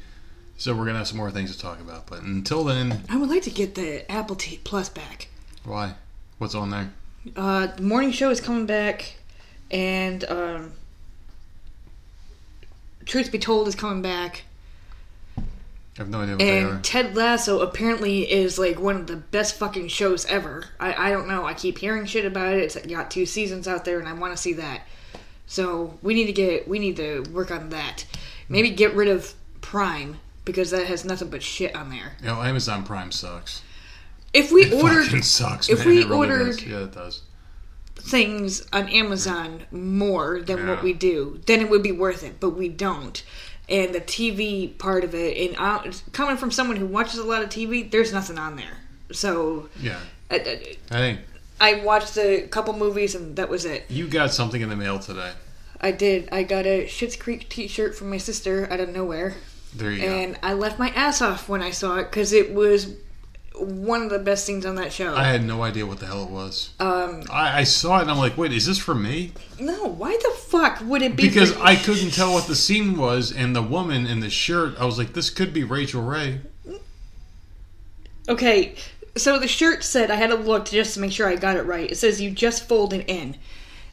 So 0.57 0.75
we're 0.75 0.87
gonna 0.87 0.99
have 0.99 1.09
some 1.09 1.19
more 1.19 1.31
things 1.31 1.55
to 1.55 1.63
talk 1.63 1.81
about. 1.81 2.09
But 2.09 2.23
until 2.23 2.65
then, 2.65 3.03
I 3.09 3.19
would 3.19 3.29
like 3.29 3.43
to 3.43 3.51
get 3.51 3.77
the 3.77 4.11
Apple 4.11 4.35
TV 4.35 4.59
Plus 4.65 4.89
back. 4.89 5.29
why? 5.65 5.95
What's 6.39 6.57
on 6.57 6.71
there? 6.71 6.91
Uh, 7.35 7.67
the 7.69 7.83
morning 7.83 8.13
show 8.13 8.31
is 8.31 8.41
coming 8.41 8.67
back, 8.67 9.17
and 9.71 10.25
um, 10.25 10.73
Truth 13.05 13.33
Be 13.33 13.39
Told 13.39 13.67
is 13.69 13.75
coming 13.75 14.03
back, 14.03 14.45
I 15.39 15.43
have 16.03 16.09
no 16.11 16.21
idea 16.21 16.35
what 16.35 16.39
they 16.39 16.63
are. 16.63 16.71
and 16.73 16.85
Ted 16.85 17.17
Lasso 17.17 17.61
apparently 17.61 18.31
is 18.31 18.59
like 18.59 18.79
one 18.79 18.97
of 18.97 19.07
the 19.07 19.17
best 19.17 19.57
fucking 19.57 19.89
shows 19.89 20.27
ever. 20.27 20.65
I, 20.79 21.09
I 21.09 21.11
don't 21.11 21.27
know. 21.27 21.47
I 21.47 21.55
keep 21.55 21.79
hearing 21.79 22.05
shit 22.05 22.27
about 22.27 22.53
it. 22.53 22.59
It's 22.61 22.77
got 22.87 23.11
two 23.11 23.25
seasons 23.25 23.67
out 23.67 23.87
there, 23.87 23.99
and 23.99 24.07
I 24.07 24.13
want 24.13 24.35
to 24.35 24.37
see 24.37 24.53
that. 24.55 24.83
So 25.47 25.99
we 26.03 26.13
need 26.13 26.27
to 26.27 26.33
get 26.33 26.69
we 26.69 26.79
need 26.79 26.97
to 26.97 27.23
work 27.33 27.51
on 27.51 27.71
that. 27.71 28.05
Maybe 28.49 28.71
get 28.71 28.95
rid 28.95 29.09
of 29.09 29.35
Prime 29.63 30.19
because 30.45 30.71
that 30.71 30.87
has 30.87 31.05
nothing 31.05 31.31
but 31.31 31.43
shit 31.43 31.75
on 31.75 31.89
there. 31.89 32.17
You 32.21 32.27
know, 32.27 32.43
Amazon 32.43 32.85
Prime 32.85 33.11
sucks. 33.11 33.63
If 34.37 34.53
we 34.53 34.63
It 34.65 34.75
ordered 34.75 35.25
sucks. 35.25 35.69
if 35.69 35.79
man. 35.81 35.89
we 35.89 35.97
really 36.05 36.17
ordered- 36.17 36.47
does. 36.57 36.63
yeah, 36.67 36.83
it 36.85 36.93
does. 36.95 37.23
things 37.99 38.65
on 38.73 38.89
Amazon 38.91 39.63
more 39.73 40.41
than 40.41 40.59
Yeah. 40.59 40.69
what 40.71 40.83
we 40.83 40.93
do, 40.93 41.41
then 41.47 41.61
it 41.61 41.69
would 41.71 41.83
be 41.83 41.91
worth 41.93 42.23
it. 42.23 42.39
But 42.39 42.51
we 42.51 42.69
don't. 42.69 43.21
And 43.69 43.93
the 43.93 44.01
TV 44.01 44.69
part 44.79 45.03
of 45.03 45.13
it, 45.15 45.37
and 45.37 45.57
uh, 45.59 45.91
coming 46.13 46.37
from 46.37 46.53
someone 46.53 46.77
who 46.77 46.87
watches 46.87 47.19
a 47.19 47.25
lot 47.25 47.43
of 47.43 47.49
TV, 47.49 47.83
there's 47.91 48.13
nothing 48.13 48.39
on 48.39 48.55
there. 48.57 48.77
So 49.11 49.69
Yeah. 49.81 49.99
I, 50.31 50.37
I, 50.37 50.95
Hey, 50.95 51.19
I 51.61 51.75
watched 51.83 52.17
a 52.17 52.43
couple 52.49 52.75
movies, 52.79 53.15
and 53.17 53.35
that 53.37 53.49
was 53.49 53.65
it. 53.65 53.87
you 53.89 54.07
got 54.07 54.33
something 54.33 54.61
in 54.61 54.69
the 54.69 54.77
mail 54.77 54.99
today. 55.01 55.33
I 55.81 55.91
did. 55.91 56.29
I 56.31 56.43
got 56.45 56.65
a 56.67 56.87
Schitt's 56.87 57.17
Creek 57.17 57.49
T-shirt 57.49 57.97
from 57.97 58.11
my 58.11 58.19
sister 58.19 58.69
out 58.71 58.79
of 58.81 58.89
nowhere, 58.91 59.35
There 59.75 59.91
you 59.91 60.03
go. 60.03 60.09
and 60.09 60.39
I 60.45 60.53
left 60.53 60.79
my 60.79 60.91
ass 60.91 61.21
off 61.21 61.49
when 61.49 61.63
I 61.63 61.71
saw 61.71 61.97
it 61.97 62.05
because 62.11 62.33
it 62.33 62.55
was 62.55 62.89
one 63.59 64.03
of 64.03 64.11
the 64.11 64.19
best 64.19 64.45
scenes 64.45 64.67
on 64.67 64.75
that 64.77 64.93
show. 64.93 65.15
I 65.15 65.25
had 65.25 65.45
no 65.45 65.63
idea 65.63 65.87
what 65.87 65.99
the 65.99 66.07
hell 66.07 66.25
it 66.25 66.31
was. 66.31 66.71
um, 66.81 67.23
I, 67.31 67.61
I 67.61 67.65
saw 67.65 67.99
it 67.99 68.03
and 68.03 68.11
I'm 68.11 68.19
like, 68.19 68.37
wait, 68.37 68.53
is 68.53 68.67
this 68.67 68.79
for 68.79 68.95
me? 68.95 69.33
no, 69.59 69.87
why 69.87 70.17
the 70.17 70.35
fuck 70.39 70.81
would 70.83 71.03
it 71.03 71.17
be? 71.17 71.23
Because 71.29 71.57
I 71.57 71.77
couldn't 71.77 72.11
tell 72.13 72.33
what 72.33 72.47
the 72.47 72.55
scene 72.57 72.97
was, 72.99 73.33
and 73.33 73.57
the 73.57 73.63
woman 73.63 74.07
in 74.07 74.21
the 74.21 74.29
shirt, 74.31 74.75
I 74.79 74.85
was 74.85 74.99
like, 74.99 75.15
this 75.15 75.31
could 75.31 75.53
be 75.55 75.65
Rachael 75.65 76.03
Ray. 76.03 76.41
Okay, 78.29 78.75
so 79.17 79.39
the 79.39 79.49
shirt 79.49 79.85
said 79.85 80.11
I 80.11 80.17
had 80.17 80.31
to 80.31 80.37
look 80.37 80.67
just 80.67 80.95
to 80.95 81.01
make 81.01 81.13
sure 81.13 81.29
I 81.29 81.37
got 81.37 81.57
it 81.57 81.63
right. 81.63 81.91
It 81.91 81.97
says 81.97 82.21
you 82.21 82.31
just 82.31 82.69
folded 82.69 83.05
in. 83.09 83.37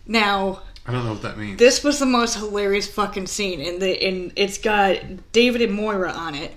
Now, 0.08 0.64
I 0.86 0.92
don't 0.92 1.06
know 1.06 1.14
what 1.14 1.22
that 1.22 1.38
means. 1.38 1.60
this 1.60 1.84
was 1.84 2.00
the 2.00 2.06
most 2.06 2.36
hilarious 2.36 2.88
fucking 2.92 3.28
scene, 3.28 3.62
and 3.62 3.82
the 3.82 4.04
and 4.06 4.34
it's 4.36 4.58
got 4.58 4.98
David 5.32 5.62
and 5.62 5.74
Moira 5.74 6.12
on 6.12 6.36
it, 6.36 6.54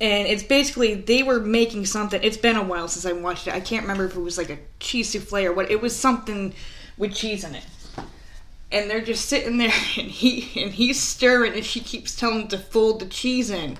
and 0.00 0.26
it's 0.26 0.42
basically 0.42 0.94
they 0.94 1.22
were 1.22 1.40
making 1.40 1.86
something. 1.86 2.20
It's 2.22 2.36
been 2.36 2.56
a 2.56 2.62
while 2.62 2.88
since 2.88 3.06
I 3.06 3.12
watched 3.12 3.46
it. 3.46 3.54
I 3.54 3.60
can't 3.60 3.82
remember 3.82 4.06
if 4.06 4.16
it 4.16 4.20
was 4.20 4.38
like 4.38 4.50
a 4.50 4.58
cheese 4.80 5.10
souffle 5.10 5.44
or 5.44 5.52
what. 5.52 5.70
It 5.70 5.80
was 5.80 5.94
something 5.94 6.54
with 6.96 7.14
cheese 7.14 7.44
in 7.44 7.54
it. 7.54 7.64
And 8.72 8.90
they're 8.90 9.00
just 9.00 9.26
sitting 9.26 9.58
there, 9.58 9.72
and 9.98 10.08
he 10.08 10.60
and 10.60 10.72
he's 10.72 11.00
stirring, 11.00 11.54
and 11.54 11.64
she 11.64 11.80
keeps 11.80 12.16
telling 12.16 12.42
him 12.42 12.48
to 12.48 12.58
fold 12.58 13.00
the 13.00 13.06
cheese 13.06 13.50
in, 13.50 13.78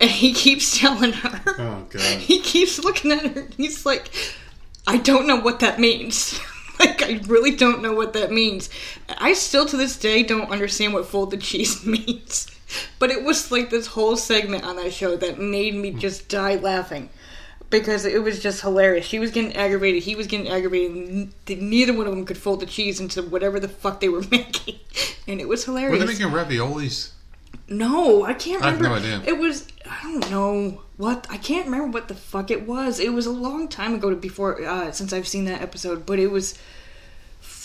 and 0.00 0.10
he 0.10 0.32
keeps 0.32 0.78
telling 0.78 1.12
her. 1.12 1.42
Oh, 1.58 1.86
God. 1.88 2.00
He 2.18 2.40
keeps 2.40 2.82
looking 2.82 3.12
at 3.12 3.26
her, 3.26 3.40
and 3.40 3.54
he's 3.54 3.84
like, 3.84 4.10
"I 4.86 4.98
don't 4.98 5.26
know 5.26 5.36
what 5.36 5.60
that 5.60 5.80
means." 5.80 6.38
like, 6.78 7.02
I 7.02 7.20
really 7.26 7.56
don't 7.56 7.82
know 7.82 7.94
what 7.94 8.12
that 8.12 8.30
means. 8.30 8.70
I 9.08 9.32
still, 9.32 9.66
to 9.66 9.76
this 9.76 9.98
day, 9.98 10.22
don't 10.22 10.50
understand 10.50 10.92
what 10.92 11.06
folded 11.06 11.40
cheese 11.40 11.84
means. 11.86 12.48
But 12.98 13.10
it 13.10 13.22
was 13.22 13.50
like 13.52 13.70
this 13.70 13.88
whole 13.88 14.16
segment 14.16 14.64
on 14.64 14.76
that 14.76 14.92
show 14.92 15.16
that 15.16 15.38
made 15.38 15.74
me 15.74 15.92
just 15.92 16.28
die 16.28 16.56
laughing 16.56 17.10
because 17.70 18.04
it 18.04 18.22
was 18.22 18.42
just 18.42 18.60
hilarious. 18.60 19.06
She 19.06 19.18
was 19.18 19.30
getting 19.30 19.54
aggravated. 19.56 20.02
He 20.02 20.14
was 20.14 20.26
getting 20.26 20.48
aggravated. 20.48 20.96
and 20.96 21.32
Neither 21.48 21.92
one 21.92 22.06
of 22.06 22.14
them 22.14 22.24
could 22.24 22.38
fold 22.38 22.60
the 22.60 22.66
cheese 22.66 23.00
into 23.00 23.22
whatever 23.22 23.60
the 23.60 23.68
fuck 23.68 24.00
they 24.00 24.08
were 24.08 24.24
making, 24.30 24.80
and 25.26 25.40
it 25.40 25.48
was 25.48 25.64
hilarious. 25.64 26.00
Were 26.00 26.06
they 26.06 26.12
making 26.12 26.28
raviolis? 26.28 27.10
No, 27.68 28.24
I 28.24 28.34
can't 28.34 28.60
remember. 28.60 28.86
I 28.88 28.98
have 29.00 29.02
no 29.02 29.16
idea. 29.18 29.34
It 29.34 29.38
was 29.38 29.66
I 29.88 30.02
don't 30.02 30.30
know 30.30 30.82
what 30.96 31.26
I 31.28 31.36
can't 31.36 31.66
remember 31.66 31.88
what 31.88 32.08
the 32.08 32.14
fuck 32.14 32.50
it 32.50 32.66
was. 32.66 33.00
It 33.00 33.12
was 33.12 33.26
a 33.26 33.32
long 33.32 33.68
time 33.68 33.94
ago 33.94 34.10
to 34.10 34.16
before 34.16 34.62
uh, 34.64 34.92
since 34.92 35.12
I've 35.12 35.26
seen 35.26 35.46
that 35.46 35.62
episode, 35.62 36.06
but 36.06 36.18
it 36.18 36.28
was 36.28 36.56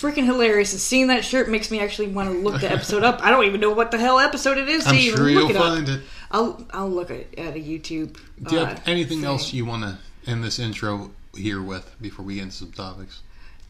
freaking 0.01 0.25
hilarious. 0.25 0.71
And 0.73 0.81
seeing 0.81 1.07
that 1.07 1.23
shirt 1.23 1.49
makes 1.49 1.69
me 1.71 1.79
actually 1.79 2.07
want 2.07 2.29
to 2.31 2.37
look 2.37 2.61
the 2.61 2.71
episode 2.71 3.03
up. 3.03 3.23
I 3.23 3.29
don't 3.31 3.45
even 3.45 3.61
know 3.61 3.71
what 3.71 3.91
the 3.91 3.97
hell 3.97 4.19
episode 4.19 4.57
it 4.57 4.67
is. 4.67 4.85
I'm 4.87 4.95
to 4.95 4.99
even 5.01 5.17
sure 5.17 5.25
look 5.27 5.33
you'll 5.33 5.49
it 5.51 5.55
up. 5.57 5.63
find 5.63 5.89
it. 5.89 6.01
I'll 6.31 6.65
I'll 6.73 6.89
look 6.89 7.11
at, 7.11 7.37
at 7.37 7.55
a 7.55 7.59
YouTube. 7.59 8.17
Do 8.43 8.55
you 8.55 8.61
uh, 8.61 8.65
have 8.65 8.87
anything 8.87 9.19
thing. 9.19 9.25
else 9.25 9.53
you 9.53 9.65
want 9.65 9.83
to 9.83 9.97
end 10.29 10.43
this 10.43 10.59
intro 10.59 11.11
here 11.35 11.61
with 11.61 11.95
before 12.01 12.25
we 12.25 12.35
get 12.35 12.43
into 12.43 12.55
some 12.55 12.71
topics? 12.71 13.21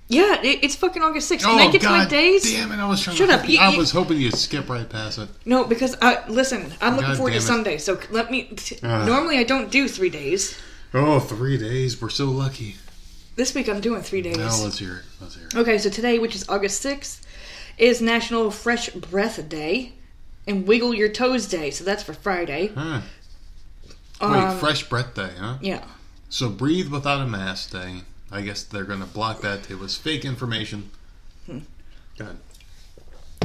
Yeah, 0.07 0.41
it, 0.41 0.59
it's 0.63 0.75
fucking 0.75 1.01
August 1.01 1.29
sixth. 1.29 1.45
Can 1.45 1.57
I 1.57 1.71
get 1.71 1.81
to 1.83 1.89
my 1.89 2.05
days? 2.05 2.43
Oh, 2.45 2.57
damn 2.57 2.71
it! 2.73 2.79
I 2.83 2.87
was 2.87 3.01
trying 3.01 3.15
Shut 3.15 3.29
to. 3.29 3.35
up, 3.35 3.47
you- 3.47 3.59
I 3.59 3.69
you- 3.71 3.77
was 3.77 3.91
hoping 3.91 4.17
you'd 4.17 4.35
skip 4.35 4.67
right 4.69 4.87
past 4.89 5.17
it. 5.19 5.29
No, 5.45 5.63
because 5.63 5.95
uh, 6.01 6.21
listen, 6.27 6.71
I'm 6.81 6.97
looking 6.97 7.15
forward 7.15 7.31
to 7.31 7.37
it. 7.37 7.41
Sunday. 7.41 7.77
So 7.77 7.97
let 8.09 8.29
me. 8.29 8.43
T- 8.43 8.77
Ah. 8.83 9.05
normally 9.05 9.37
I 9.37 9.43
don't 9.43 9.71
do 9.71 9.87
three 9.87 10.09
days. 10.09 10.57
Oh, 10.93 11.19
three 11.21 11.57
days. 11.57 12.01
We're 12.01 12.09
so 12.09 12.25
lucky. 12.25 12.75
This 13.41 13.55
week 13.55 13.67
I'm 13.69 13.81
doing 13.81 14.03
three 14.03 14.21
days. 14.21 14.37
Now 14.37 14.55
let's 14.61 14.77
hear 14.77 14.97
it. 14.97 15.03
Let's 15.19 15.33
hear 15.33 15.47
it. 15.47 15.55
Okay, 15.55 15.79
so 15.79 15.89
today, 15.89 16.19
which 16.19 16.35
is 16.35 16.47
August 16.47 16.85
6th, 16.85 17.21
is 17.79 17.99
National 17.99 18.51
Fresh 18.51 18.91
Breath 18.91 19.49
Day 19.49 19.93
and 20.45 20.67
Wiggle 20.67 20.93
Your 20.93 21.09
Toes 21.09 21.47
Day. 21.47 21.71
So 21.71 21.83
that's 21.83 22.03
for 22.03 22.13
Friday. 22.13 22.67
Huh. 22.67 23.01
Wait, 24.21 24.29
Um, 24.29 24.59
fresh 24.59 24.87
breath 24.87 25.15
day, 25.15 25.31
huh? 25.39 25.57
Yeah. 25.59 25.83
So 26.29 26.49
breathe 26.49 26.89
without 26.89 27.19
a 27.19 27.25
mask 27.25 27.71
day. 27.71 28.03
I 28.31 28.41
guess 28.41 28.61
they're 28.61 28.83
gonna 28.83 29.07
block 29.07 29.41
that. 29.41 29.71
It 29.71 29.79
was 29.79 29.97
fake 29.97 30.23
information. 30.23 30.91
Hmm. 31.47 31.59
Go 32.19 32.25
ahead. 32.25 32.37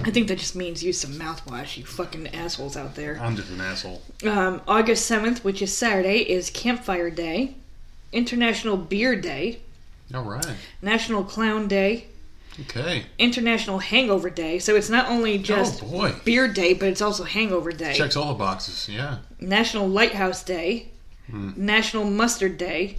I 0.05 0.11
think 0.11 0.29
that 0.29 0.37
just 0.37 0.55
means 0.55 0.83
use 0.85 1.01
some 1.01 1.13
mouthwash, 1.13 1.79
you 1.79 1.87
fucking 1.87 2.35
assholes 2.35 2.77
out 2.77 2.97
there. 2.97 3.19
I'm 3.19 3.35
just 3.35 3.49
an 3.49 3.63
asshole. 3.63 4.03
Um, 4.27 4.61
August 4.69 5.11
7th, 5.11 5.43
which 5.43 5.63
is 5.63 5.75
Saturday, 5.75 6.19
is 6.19 6.51
Campfire 6.51 7.09
Day, 7.09 7.55
International 8.13 8.77
Beer 8.77 9.17
Day, 9.17 9.61
All 10.15 10.23
right. 10.23 10.47
National 10.83 11.25
Clown 11.25 11.69
Day, 11.69 12.07
Okay. 12.61 13.05
International 13.19 13.79
Hangover 13.81 14.31
Day. 14.31 14.59
So 14.59 14.77
it's 14.77 14.89
not 14.89 15.09
only 15.11 15.37
just 15.39 15.83
oh 15.83 15.89
boy. 15.89 16.15
Beer 16.25 16.49
Day, 16.49 16.73
but 16.75 16.89
it's 16.89 17.03
also 17.03 17.25
Hangover 17.25 17.71
Day. 17.73 17.93
Checks 17.95 18.17
all 18.17 18.29
the 18.29 18.39
boxes. 18.39 18.89
Yeah. 18.89 19.19
National 19.41 19.87
Lighthouse 19.89 20.43
Day, 20.43 20.89
Hmm. 21.31 21.51
National 21.57 22.05
Mustard 22.05 22.57
Day, 22.57 22.99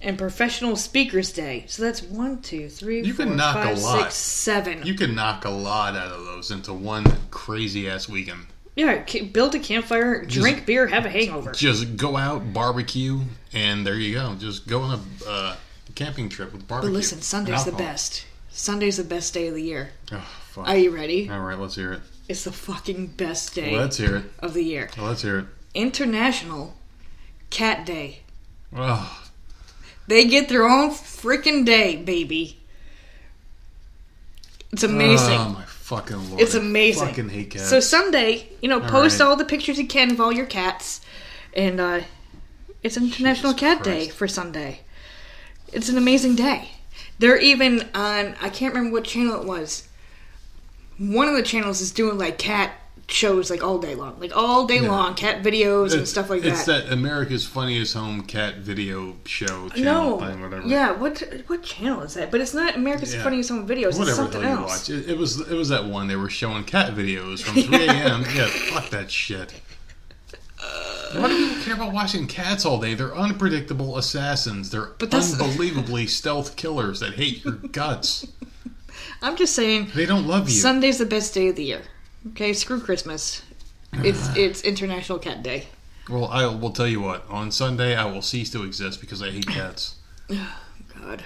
and 0.00 0.16
Professional 0.18 0.74
Speakers 0.74 1.30
Day. 1.32 1.64
So 1.68 1.82
that's 1.82 2.02
one, 2.02 2.40
two, 2.42 2.68
three, 2.70 3.02
You 3.02 3.14
can 3.14 3.28
four, 3.28 3.36
knock 3.36 3.56
a 3.64 3.78
lot. 3.78 4.02
six, 4.04 4.14
seven. 4.14 4.84
You 4.86 4.94
can 4.94 5.14
knock 5.14 5.44
a 5.44 5.50
lot 5.50 5.94
out 5.94 6.10
of 6.10 6.24
those 6.24 6.50
into 6.50 6.72
one 6.72 7.04
crazy 7.30 7.88
ass 7.88 8.08
weekend. 8.08 8.46
yeah, 8.74 9.04
build 9.32 9.54
a 9.54 9.58
campfire, 9.60 10.24
drink 10.24 10.64
beer, 10.66 10.86
have 10.88 11.04
a 11.04 11.10
hangover. 11.10 11.52
Just 11.52 11.96
go 11.98 12.16
out, 12.16 12.52
barbecue, 12.54 13.20
and 13.52 13.86
there 13.86 13.94
you 13.96 14.14
go. 14.14 14.34
Just 14.34 14.66
go 14.66 14.80
on 14.80 14.98
a 15.24 15.28
uh, 15.30 15.56
camping 15.94 16.28
trip 16.28 16.52
with 16.52 16.66
barbecue. 16.66 16.90
But 16.90 16.96
listen, 16.96 17.20
Sunday's 17.20 17.64
the 17.64 17.72
best. 17.72 18.26
Sunday's 18.50 18.98
the 18.98 19.04
best 19.04 19.32
day 19.32 19.48
of 19.48 19.54
the 19.54 19.62
year. 19.62 19.90
Oh, 20.12 20.28
fuck. 20.50 20.68
Are 20.68 20.76
you 20.76 20.90
ready? 20.90 21.28
All 21.30 21.40
right, 21.40 21.58
let's 21.58 21.74
hear 21.74 21.92
it. 21.94 22.00
It's 22.28 22.44
the 22.44 22.52
fucking 22.52 23.08
best 23.08 23.54
day 23.54 23.76
Let's 23.76 23.96
hear 23.96 24.16
it. 24.16 24.24
of 24.38 24.54
the 24.54 24.62
year. 24.62 24.88
Let's 24.96 25.22
hear 25.22 25.40
it. 25.40 25.46
International 25.74 26.74
Cat 27.50 27.84
Day. 27.84 28.20
Oh, 28.74 29.22
They 30.06 30.24
get 30.26 30.48
their 30.48 30.64
own 30.64 30.90
freaking 30.90 31.64
day, 31.64 31.96
baby. 31.96 32.58
It's 34.72 34.82
amazing. 34.82 35.38
Oh 35.38 35.50
my 35.50 35.64
fucking 35.64 36.30
lord! 36.30 36.40
It's 36.40 36.54
I 36.54 36.58
amazing. 36.58 37.08
Fucking 37.08 37.28
hate 37.28 37.50
cats. 37.50 37.68
So 37.68 37.80
Sunday, 37.80 38.48
you 38.62 38.68
know, 38.68 38.80
post 38.80 39.20
right. 39.20 39.26
all 39.26 39.36
the 39.36 39.44
pictures 39.44 39.78
you 39.78 39.86
can 39.86 40.10
of 40.10 40.20
all 40.20 40.32
your 40.32 40.46
cats, 40.46 41.02
and 41.52 41.78
uh, 41.78 42.00
it's 42.82 42.96
International 42.96 43.52
Jesus 43.52 43.60
Cat 43.60 43.84
Day 43.84 44.08
for 44.08 44.26
Sunday. 44.26 44.80
It's 45.72 45.88
an 45.88 45.96
amazing 45.98 46.36
day. 46.36 46.68
They're 47.18 47.38
even 47.40 47.88
on. 47.94 48.34
I 48.40 48.48
can't 48.48 48.74
remember 48.74 48.94
what 48.94 49.04
channel 49.04 49.40
it 49.40 49.46
was. 49.46 49.88
One 50.98 51.28
of 51.28 51.34
the 51.34 51.42
channels 51.42 51.80
is 51.80 51.90
doing 51.90 52.18
like 52.18 52.38
cat 52.38 52.72
shows 53.08 53.50
like 53.50 53.62
all 53.62 53.78
day 53.78 53.94
long, 53.94 54.18
like 54.20 54.34
all 54.34 54.66
day 54.66 54.80
Yeah. 54.80 54.90
long, 54.90 55.14
cat 55.14 55.42
videos 55.42 55.92
and 55.94 56.06
stuff 56.06 56.30
like 56.30 56.44
It's 56.44 56.64
that. 56.64 56.78
It's 56.80 56.86
that 56.88 56.92
America's 56.92 57.44
Funniest 57.46 57.94
Home 57.94 58.22
Cat 58.22 58.58
Video 58.58 59.16
Show 59.24 59.68
channel 59.70 60.18
no, 60.20 60.26
thing, 60.26 60.40
whatever. 60.40 60.66
yeah, 60.66 60.92
what 60.92 61.22
what 61.48 61.62
channel 61.62 62.00
is 62.02 62.14
that? 62.14 62.30
But 62.30 62.40
it's 62.40 62.54
not 62.54 62.76
America's 62.76 63.14
Yeah. 63.14 63.22
Funniest 63.22 63.50
Home 63.50 63.66
Videos. 63.66 63.88
It's 63.88 63.98
Whatever 63.98 64.24
the 64.24 64.32
something 64.32 64.44
else. 64.44 64.88
watch. 64.88 64.90
It, 64.90 65.10
it 65.10 65.18
was 65.18 65.40
it 65.40 65.54
was 65.54 65.68
that 65.70 65.84
one 65.86 66.06
they 66.08 66.16
were 66.16 66.30
showing 66.30 66.64
cat 66.64 66.94
videos 66.94 67.42
from 67.42 67.60
3 67.62 67.86
a.m. 67.88 68.24
yeah, 68.34 68.46
fuck 68.46 68.90
that 68.90 69.10
shit. 69.10 69.52
Why 71.14 71.28
do 71.28 71.48
people 71.48 71.62
care 71.64 71.74
about 71.74 71.92
watching 71.92 72.26
cats 72.26 72.64
all 72.64 72.80
day? 72.80 72.94
They're 72.94 73.14
unpredictable 73.14 73.96
assassins. 73.98 74.70
They're 74.70 74.92
unbelievably 75.00 76.06
stealth 76.06 76.56
killers 76.56 77.00
that 77.00 77.14
hate 77.14 77.44
your 77.44 77.54
guts. 77.54 78.26
I'm 79.20 79.36
just 79.36 79.54
saying. 79.54 79.90
They 79.94 80.06
don't 80.06 80.26
love 80.26 80.48
you. 80.48 80.54
Sunday's 80.54 80.98
the 80.98 81.06
best 81.06 81.34
day 81.34 81.48
of 81.48 81.56
the 81.56 81.64
year. 81.64 81.82
Okay, 82.30 82.52
screw 82.52 82.80
Christmas. 82.80 83.42
It's 83.94 84.28
it's 84.36 84.62
International 84.62 85.18
Cat 85.18 85.42
Day. 85.42 85.66
well, 86.08 86.26
I 86.26 86.46
will 86.46 86.70
tell 86.70 86.86
you 86.88 87.00
what. 87.00 87.28
On 87.28 87.50
Sunday, 87.50 87.94
I 87.96 88.04
will 88.06 88.22
cease 88.22 88.50
to 88.50 88.64
exist 88.64 89.00
because 89.00 89.22
I 89.22 89.30
hate 89.30 89.46
cats. 89.58 89.96
Oh, 90.30 90.56
God, 91.00 91.22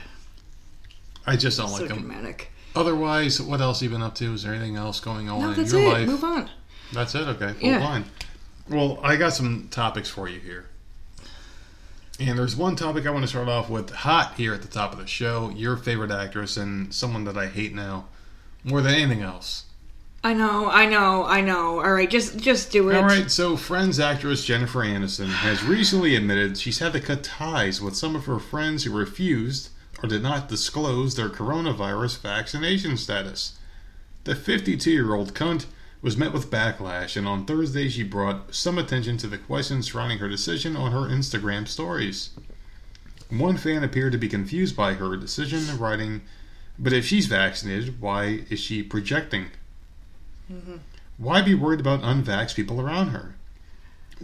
I 1.26 1.36
just 1.36 1.58
don't 1.58 1.68
so 1.68 1.74
like 1.80 1.88
them. 1.88 2.00
dramatic. 2.00 2.50
Otherwise, 2.74 3.40
what 3.40 3.60
else 3.60 3.80
have 3.80 3.90
you 3.90 3.96
been 3.96 4.02
up 4.02 4.14
to? 4.16 4.32
Is 4.34 4.42
there 4.42 4.52
anything 4.52 4.76
else 4.76 5.00
going 5.00 5.28
on 5.30 5.40
No, 5.40 5.50
in 5.52 5.66
your 5.66 5.80
it. 5.80 5.88
life? 5.88 6.08
Move 6.08 6.24
on. 6.24 6.50
That's 6.92 7.14
it. 7.14 7.26
Okay, 7.28 7.52
full 7.54 7.68
Yeah. 7.70 7.78
line. 7.78 8.04
Well, 8.68 8.98
I 9.02 9.16
got 9.16 9.32
some 9.32 9.68
topics 9.70 10.08
for 10.08 10.28
you 10.28 10.40
here, 10.40 10.66
and 12.18 12.36
there's 12.38 12.56
one 12.56 12.74
topic 12.74 13.06
I 13.06 13.10
want 13.10 13.22
to 13.22 13.28
start 13.28 13.48
off 13.48 13.70
with. 13.70 13.90
Hot 13.90 14.34
here 14.36 14.52
at 14.52 14.62
the 14.62 14.68
top 14.68 14.92
of 14.92 14.98
the 14.98 15.06
show. 15.06 15.50
Your 15.50 15.76
favorite 15.76 16.10
actress 16.10 16.56
and 16.56 16.92
someone 16.92 17.24
that 17.24 17.36
I 17.36 17.46
hate 17.46 17.74
now 17.74 18.06
more 18.64 18.82
than 18.82 18.94
anything 18.94 19.22
else. 19.22 19.64
I 20.24 20.34
know, 20.34 20.68
I 20.68 20.86
know, 20.86 21.24
I 21.24 21.40
know. 21.40 21.78
All 21.78 21.92
right, 21.92 22.10
just 22.10 22.38
just 22.38 22.72
do 22.72 22.90
it. 22.90 22.96
All 22.96 23.04
right, 23.04 23.30
so 23.30 23.56
Friends 23.56 24.00
actress 24.00 24.44
Jennifer 24.44 24.80
Aniston 24.80 25.28
has 25.28 25.62
recently 25.62 26.16
admitted 26.16 26.58
she's 26.58 26.80
had 26.80 26.92
to 26.94 27.00
cut 27.00 27.22
ties 27.22 27.80
with 27.80 27.94
some 27.94 28.16
of 28.16 28.24
her 28.24 28.40
friends 28.40 28.82
who 28.82 28.98
refused 28.98 29.68
or 30.02 30.08
did 30.08 30.24
not 30.24 30.48
disclose 30.48 31.14
their 31.14 31.28
coronavirus 31.28 32.20
vaccination 32.20 32.96
status. 32.96 33.56
The 34.24 34.34
52 34.34 34.90
year 34.90 35.14
old 35.14 35.34
cunt 35.34 35.66
was 36.06 36.16
met 36.16 36.32
with 36.32 36.52
backlash, 36.52 37.16
and 37.16 37.26
on 37.26 37.44
Thursday 37.44 37.88
she 37.88 38.04
brought 38.04 38.54
some 38.54 38.78
attention 38.78 39.16
to 39.16 39.26
the 39.26 39.36
questions 39.36 39.90
surrounding 39.90 40.18
her 40.18 40.28
decision 40.28 40.76
on 40.76 40.92
her 40.92 41.12
Instagram 41.12 41.66
stories. 41.66 42.30
One 43.28 43.56
fan 43.56 43.82
appeared 43.82 44.12
to 44.12 44.18
be 44.18 44.28
confused 44.28 44.76
by 44.76 44.94
her 44.94 45.16
decision, 45.16 45.76
writing, 45.76 46.22
But 46.78 46.92
if 46.92 47.06
she's 47.06 47.26
vaccinated, 47.26 48.00
why 48.00 48.44
is 48.48 48.60
she 48.60 48.84
projecting? 48.84 49.46
Mm-hmm. 50.48 50.76
Why 51.18 51.42
be 51.42 51.56
worried 51.56 51.80
about 51.80 52.02
unvaxxed 52.02 52.54
people 52.54 52.80
around 52.80 53.08
her? 53.08 53.34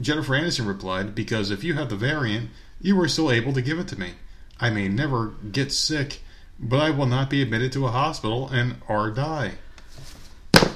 Jennifer 0.01 0.35
Aniston 0.35 0.69
replied, 0.69 1.17
Because 1.17 1.51
if 1.51 1.65
you 1.65 1.75
have 1.75 1.89
the 1.89 1.97
variant, 1.97 2.51
you 2.81 3.01
are 3.01 3.09
still 3.09 3.33
able 3.33 3.53
to 3.55 3.61
give 3.61 3.81
it 3.81 3.89
to 3.89 3.99
me. 3.99 4.13
I 4.61 4.71
may 4.71 4.87
never 4.87 5.35
get 5.51 5.73
sick, 5.73 6.21
but 6.61 6.81
I 6.81 6.91
will 6.91 7.07
not 7.07 7.29
be 7.29 7.43
admitted 7.43 7.73
to 7.73 7.87
a 7.87 7.91
hospital 7.91 8.49
and 8.49 8.77
or 8.87 9.11
die. 9.11 9.55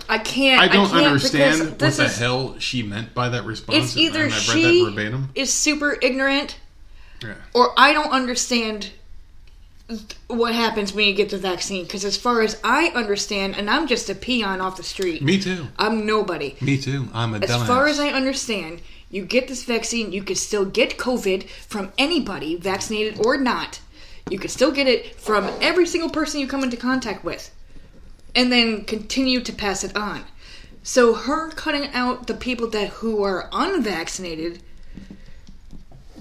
I 0.09 0.19
can't. 0.19 0.61
I 0.61 0.69
don't 0.69 0.89
can't 0.91 1.07
understand 1.07 1.61
what 1.71 1.79
the 1.79 1.87
is, 1.87 2.19
hell 2.19 2.59
she 2.59 2.83
meant 2.83 3.15
by 3.15 3.29
that 3.31 3.45
response. 3.45 3.79
It's 3.85 3.97
either 3.97 4.27
I 4.27 4.29
she 4.31 4.85
is 5.35 5.53
super 5.53 5.99
ignorant, 6.01 6.59
Yeah. 7.23 7.35
or 7.55 7.73
I 7.77 7.93
don't 7.93 8.11
understand 8.11 8.91
what 10.27 10.55
happens 10.55 10.93
when 10.93 11.07
you 11.07 11.15
get 11.15 11.31
the 11.31 11.39
vaccine. 11.39 11.85
Because 11.85 12.05
as 12.05 12.17
far 12.17 12.43
as 12.43 12.59
I 12.65 12.87
understand, 12.89 13.57
and 13.57 13.71
I'm 13.71 13.87
just 13.87 14.11
a 14.11 14.15
peon 14.15 14.61
off 14.61 14.77
the 14.77 14.83
street. 14.83 15.23
Me 15.23 15.39
too. 15.41 15.69
I'm 15.79 16.05
nobody. 16.07 16.57
Me 16.61 16.77
too. 16.79 17.09
I'm 17.15 17.35
a 17.35 17.39
As 17.39 17.51
dumbass. 17.51 17.67
far 17.67 17.87
as 17.87 18.01
I 18.01 18.09
understand, 18.09 18.81
you 19.11 19.25
get 19.25 19.47
this 19.49 19.63
vaccine, 19.65 20.13
you 20.13 20.23
could 20.25 20.39
still 20.39 20.65
get 20.65 20.99
COVID 20.99 21.49
from 21.49 21.93
anybody, 21.99 22.57
vaccinated 22.57 23.25
or 23.25 23.37
not. 23.37 23.81
You 24.29 24.39
could 24.41 24.51
still 24.51 24.73
get 24.73 24.89
it 24.89 25.15
from 25.21 25.49
every 25.61 25.87
single 25.87 26.11
person 26.11 26.41
you 26.41 26.49
come 26.49 26.65
into 26.65 26.77
contact 26.77 27.23
with, 27.25 27.53
and 28.37 28.53
then 28.53 28.85
continue 28.85 29.41
to 29.41 29.53
pass 29.53 29.83
it 29.83 29.97
on. 29.97 30.25
So 30.85 31.15
her 31.15 31.51
cutting 31.51 31.89
out 31.93 32.29
the 32.29 32.35
people 32.35 32.69
that 32.71 32.89
who 32.91 33.25
are 33.25 33.49
unvaccinated, 33.53 34.61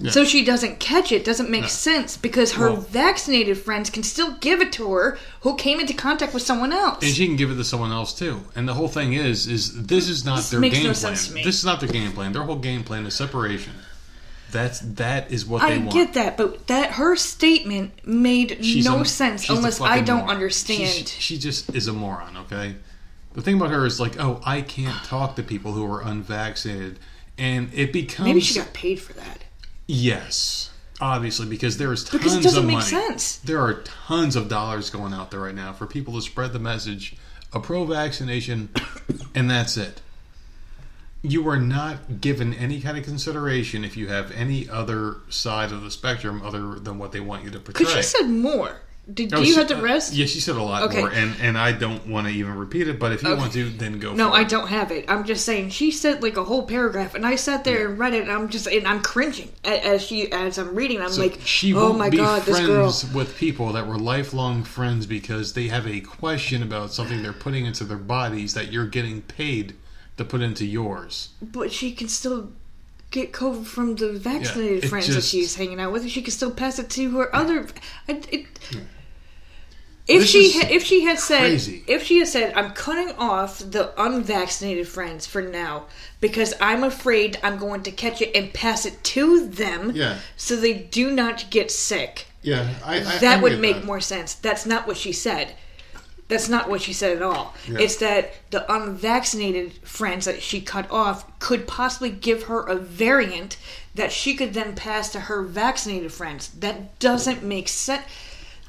Yeah. 0.00 0.10
so 0.10 0.24
she 0.24 0.44
doesn't 0.44 0.80
catch 0.80 1.12
it, 1.12 1.24
doesn't 1.24 1.48
make 1.48 1.62
No. 1.62 1.68
sense 1.68 2.16
because 2.16 2.52
her 2.52 2.72
Well- 2.72 2.80
vaccinated 2.80 3.58
friends 3.58 3.88
can 3.90 4.02
still 4.02 4.32
give 4.40 4.60
it 4.60 4.72
to 4.72 4.90
her 4.92 5.18
who 5.42 5.54
came 5.56 5.78
into 5.78 5.94
contact 5.94 6.34
with 6.34 6.42
someone 6.42 6.72
else. 6.72 7.02
and 7.04 7.14
she 7.14 7.26
can 7.26 7.36
give 7.36 7.50
it 7.50 7.54
to 7.56 7.64
someone 7.64 7.92
else 7.92 8.12
too. 8.12 8.42
And 8.56 8.66
the 8.68 8.74
whole 8.74 8.88
thing 8.88 9.12
is, 9.12 9.46
is 9.46 9.72
this 9.86 10.08
is 10.08 10.24
not 10.24 10.38
This 10.38 10.50
their 10.50 10.60
makes 10.60 10.74
game 10.76 10.84
no 10.88 10.92
plan. 10.92 11.14
sense 11.16 11.28
to 11.28 11.34
me. 11.34 11.44
This 11.44 11.56
is 11.58 11.64
not 11.64 11.80
their 11.80 11.88
game 11.88 12.12
plan. 12.12 12.32
Their 12.32 12.42
whole 12.42 12.56
game 12.56 12.82
plan 12.82 13.06
is 13.06 13.14
separation. 13.14 13.72
That's 14.52 14.80
that 14.80 15.30
is 15.32 15.44
what 15.44 15.62
they 15.62 15.74
I 15.74 15.78
want. 15.78 15.90
get 15.92 16.14
that, 16.14 16.36
but 16.36 16.66
that 16.68 16.92
her 16.92 17.16
statement 17.16 18.06
made 18.06 18.58
She's 18.64 18.84
no 18.84 19.00
a- 19.00 19.04
sense 19.04 19.48
unless 19.50 19.80
I 19.80 20.00
don't 20.00 20.20
moron. 20.20 20.34
understand. 20.34 20.88
She's- 20.88 21.10
she 21.10 21.38
just 21.38 21.74
is 21.74 21.88
a 21.88 21.92
moron. 21.92 22.36
Okay. 22.38 22.76
The 23.34 23.42
thing 23.42 23.56
about 23.56 23.70
her 23.70 23.84
is 23.84 24.00
like, 24.00 24.18
oh, 24.18 24.40
I 24.46 24.62
can't 24.62 24.96
talk 25.04 25.36
to 25.36 25.42
people 25.42 25.72
who 25.72 25.84
are 25.92 26.00
unvaccinated, 26.00 26.98
and 27.36 27.70
it 27.74 27.92
becomes 27.92 28.26
Maybe 28.28 28.40
she 28.40 28.58
got 28.58 28.72
paid 28.72 29.00
for 29.00 29.12
that. 29.14 29.42
yes, 29.86 30.70
obviously 31.00 31.46
because 31.46 31.76
there 31.76 31.92
is 31.92 32.02
tons 32.04 32.12
Because 32.22 32.34
it 32.36 32.42
doesn't 32.42 32.60
of 32.60 32.64
make 32.66 32.74
money. 32.76 32.86
sense. 32.86 33.36
There 33.38 33.60
are 33.60 33.82
tons 34.06 34.36
of 34.36 34.48
dollars 34.48 34.88
going 34.90 35.12
out 35.12 35.30
there 35.30 35.40
right 35.40 35.54
now 35.54 35.72
for 35.72 35.86
people 35.86 36.14
to 36.14 36.22
spread 36.22 36.52
the 36.52 36.58
message 36.58 37.16
a 37.52 37.60
pro-vaccination, 37.60 38.68
and 39.34 39.50
that's 39.50 39.76
it. 39.76 40.00
You 41.28 41.48
are 41.48 41.56
not 41.58 42.20
given 42.20 42.54
any 42.54 42.80
kind 42.80 42.96
of 42.96 43.04
consideration 43.04 43.84
if 43.84 43.96
you 43.96 44.06
have 44.08 44.30
any 44.32 44.68
other 44.68 45.16
side 45.28 45.72
of 45.72 45.82
the 45.82 45.90
spectrum 45.90 46.40
other 46.44 46.78
than 46.78 46.98
what 46.98 47.12
they 47.12 47.20
want 47.20 47.44
you 47.44 47.50
to 47.50 47.58
portray. 47.58 47.84
Because 47.86 47.94
she 47.94 48.02
said 48.02 48.28
more. 48.28 48.80
Did 49.12 49.32
Oh, 49.34 49.38
you 49.38 49.46
she- 49.52 49.54
have 49.54 49.68
the 49.68 49.76
rest? 49.76 50.12
Uh, 50.12 50.16
yeah, 50.16 50.26
she 50.26 50.40
said 50.40 50.56
a 50.56 50.62
lot 50.62 50.82
Okay. 50.84 50.98
more, 50.98 51.10
and 51.12 51.32
and 51.40 51.56
I 51.56 51.70
don't 51.70 52.08
want 52.08 52.26
to 52.26 52.32
even 52.32 52.56
repeat 52.56 52.88
it. 52.88 52.98
But 52.98 53.12
if 53.12 53.22
you 53.22 53.28
Okay. 53.28 53.38
want 53.40 53.52
to, 53.52 53.68
then 53.70 54.00
go. 54.00 54.12
No, 54.14 54.30
I 54.30 54.40
it. 54.40 54.48
don't 54.48 54.66
have 54.66 54.90
it. 54.90 55.04
I'm 55.08 55.22
just 55.22 55.44
saying 55.44 55.70
she 55.70 55.92
said 55.92 56.24
like 56.24 56.36
a 56.36 56.42
whole 56.42 56.64
paragraph, 56.64 57.14
and 57.14 57.24
I 57.24 57.36
sat 57.36 57.62
there 57.62 57.86
and 57.88 58.00
read 58.00 58.14
it, 58.14 58.22
and 58.22 58.32
I'm 58.32 58.48
just 58.48 58.66
and 58.66 58.84
I'm 58.84 59.00
cringing 59.02 59.50
as 59.64 60.02
she 60.02 60.32
as 60.32 60.58
I'm 60.58 60.74
reading. 60.74 61.00
I'm 61.00 61.10
So 61.10 61.22
like, 61.22 61.38
she 61.44 61.72
oh 61.72 61.92
my 61.92 62.10
be 62.10 62.16
god, 62.16 62.42
this 62.42 62.56
friends 62.58 63.04
girl. 63.04 63.14
with 63.14 63.36
people 63.38 63.72
that 63.74 63.86
were 63.86 63.96
lifelong 63.96 64.64
friends 64.64 65.06
because 65.06 65.52
they 65.52 65.68
have 65.68 65.86
a 65.86 66.00
question 66.00 66.60
about 66.64 66.92
something 66.92 67.22
they're 67.22 67.32
putting 67.32 67.64
into 67.64 67.84
their 67.84 67.98
bodies 67.98 68.54
that 68.54 68.72
you're 68.72 68.88
getting 68.88 69.22
paid 69.22 69.74
to 70.16 70.24
put 70.24 70.40
into 70.42 70.64
yours. 70.64 71.30
But 71.42 71.72
she 71.72 71.92
can 71.92 72.08
still 72.08 72.52
get 73.10 73.32
COVID 73.32 73.66
from 73.66 73.94
the 73.96 74.12
vaccinated 74.12 74.84
it 74.84 74.88
friends 74.88 75.08
that 75.08 75.14
just- 75.14 75.28
she's 75.30 75.54
hanging 75.56 75.80
out 75.80 75.92
with. 75.92 76.08
She 76.08 76.22
can 76.22 76.32
still 76.32 76.50
pass 76.50 76.78
it 76.78 76.90
to 76.90 77.10
her 77.18 77.34
other. 77.34 77.66
I, 78.08 78.20
it, 78.30 78.46
If 80.08 80.20
This 80.22 80.30
she 80.30 80.52
had, 80.52 80.70
if 80.70 80.84
she 80.84 81.02
had 81.02 81.18
said 81.18 81.40
crazy. 81.40 81.82
if 81.88 82.04
she 82.04 82.18
had 82.20 82.28
said 82.28 82.54
I'm 82.54 82.70
cutting 82.70 83.10
off 83.18 83.58
the 83.58 83.92
unvaccinated 84.00 84.86
friends 84.86 85.26
for 85.26 85.42
now 85.42 85.86
because 86.20 86.54
I'm 86.60 86.84
afraid 86.84 87.40
I'm 87.42 87.58
going 87.58 87.82
to 87.82 87.90
catch 87.90 88.22
it 88.22 88.30
and 88.36 88.54
pass 88.54 88.86
it 88.86 89.02
to 89.02 89.48
them 89.48 89.90
Yeah. 89.96 90.18
so 90.36 90.54
they 90.54 90.74
do 90.74 91.10
not 91.10 91.50
get 91.50 91.72
sick. 91.72 92.26
Yeah, 92.42 92.68
I, 92.84 92.98
I 92.98 93.18
that 93.18 93.38
I 93.38 93.42
would 93.42 93.58
make 93.58 93.76
that. 93.78 93.84
more 93.84 93.98
sense. 94.00 94.34
That's 94.34 94.64
not 94.64 94.86
what 94.86 94.96
she 94.96 95.10
said. 95.10 95.54
That's 96.28 96.48
not 96.48 96.68
what 96.68 96.82
she 96.82 96.92
said 96.92 97.16
at 97.16 97.22
all. 97.22 97.54
Yeah. 97.68 97.78
It's 97.80 97.96
that 97.96 98.34
the 98.50 98.70
unvaccinated 98.72 99.74
friends 99.86 100.24
that 100.24 100.42
she 100.42 100.60
cut 100.60 100.90
off 100.90 101.38
could 101.38 101.68
possibly 101.68 102.10
give 102.10 102.44
her 102.44 102.60
a 102.66 102.74
variant 102.74 103.56
that 103.94 104.10
she 104.10 104.34
could 104.34 104.52
then 104.52 104.74
pass 104.74 105.10
to 105.12 105.20
her 105.20 105.42
vaccinated 105.42 106.12
friends. 106.12 106.48
That 106.48 106.98
doesn't 106.98 107.42
make 107.44 107.68
sense. 107.68 108.02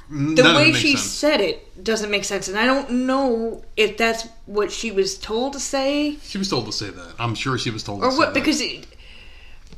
The 0.09 0.15
None 0.43 0.55
way 0.55 0.71
she 0.71 0.91
sense. 0.95 1.01
said 1.03 1.41
it 1.41 1.83
doesn't 1.83 2.09
make 2.09 2.23
sense, 2.23 2.47
and 2.47 2.57
I 2.57 2.65
don't 2.65 2.89
know 3.05 3.65
if 3.75 3.97
that's 3.97 4.25
what 4.45 4.71
she 4.71 4.89
was 4.89 5.17
told 5.17 5.51
to 5.53 5.59
say 5.59 6.17
She 6.23 6.37
was 6.37 6.49
told 6.49 6.65
to 6.67 6.71
say 6.71 6.89
that. 6.91 7.15
I'm 7.19 7.35
sure 7.35 7.57
she 7.57 7.71
was 7.71 7.83
told 7.83 8.01
or 8.03 8.11
to 8.11 8.15
what. 8.17 8.17
say 8.17 8.25
that. 8.25 8.33
Because 8.33 8.61
it, 8.61 8.87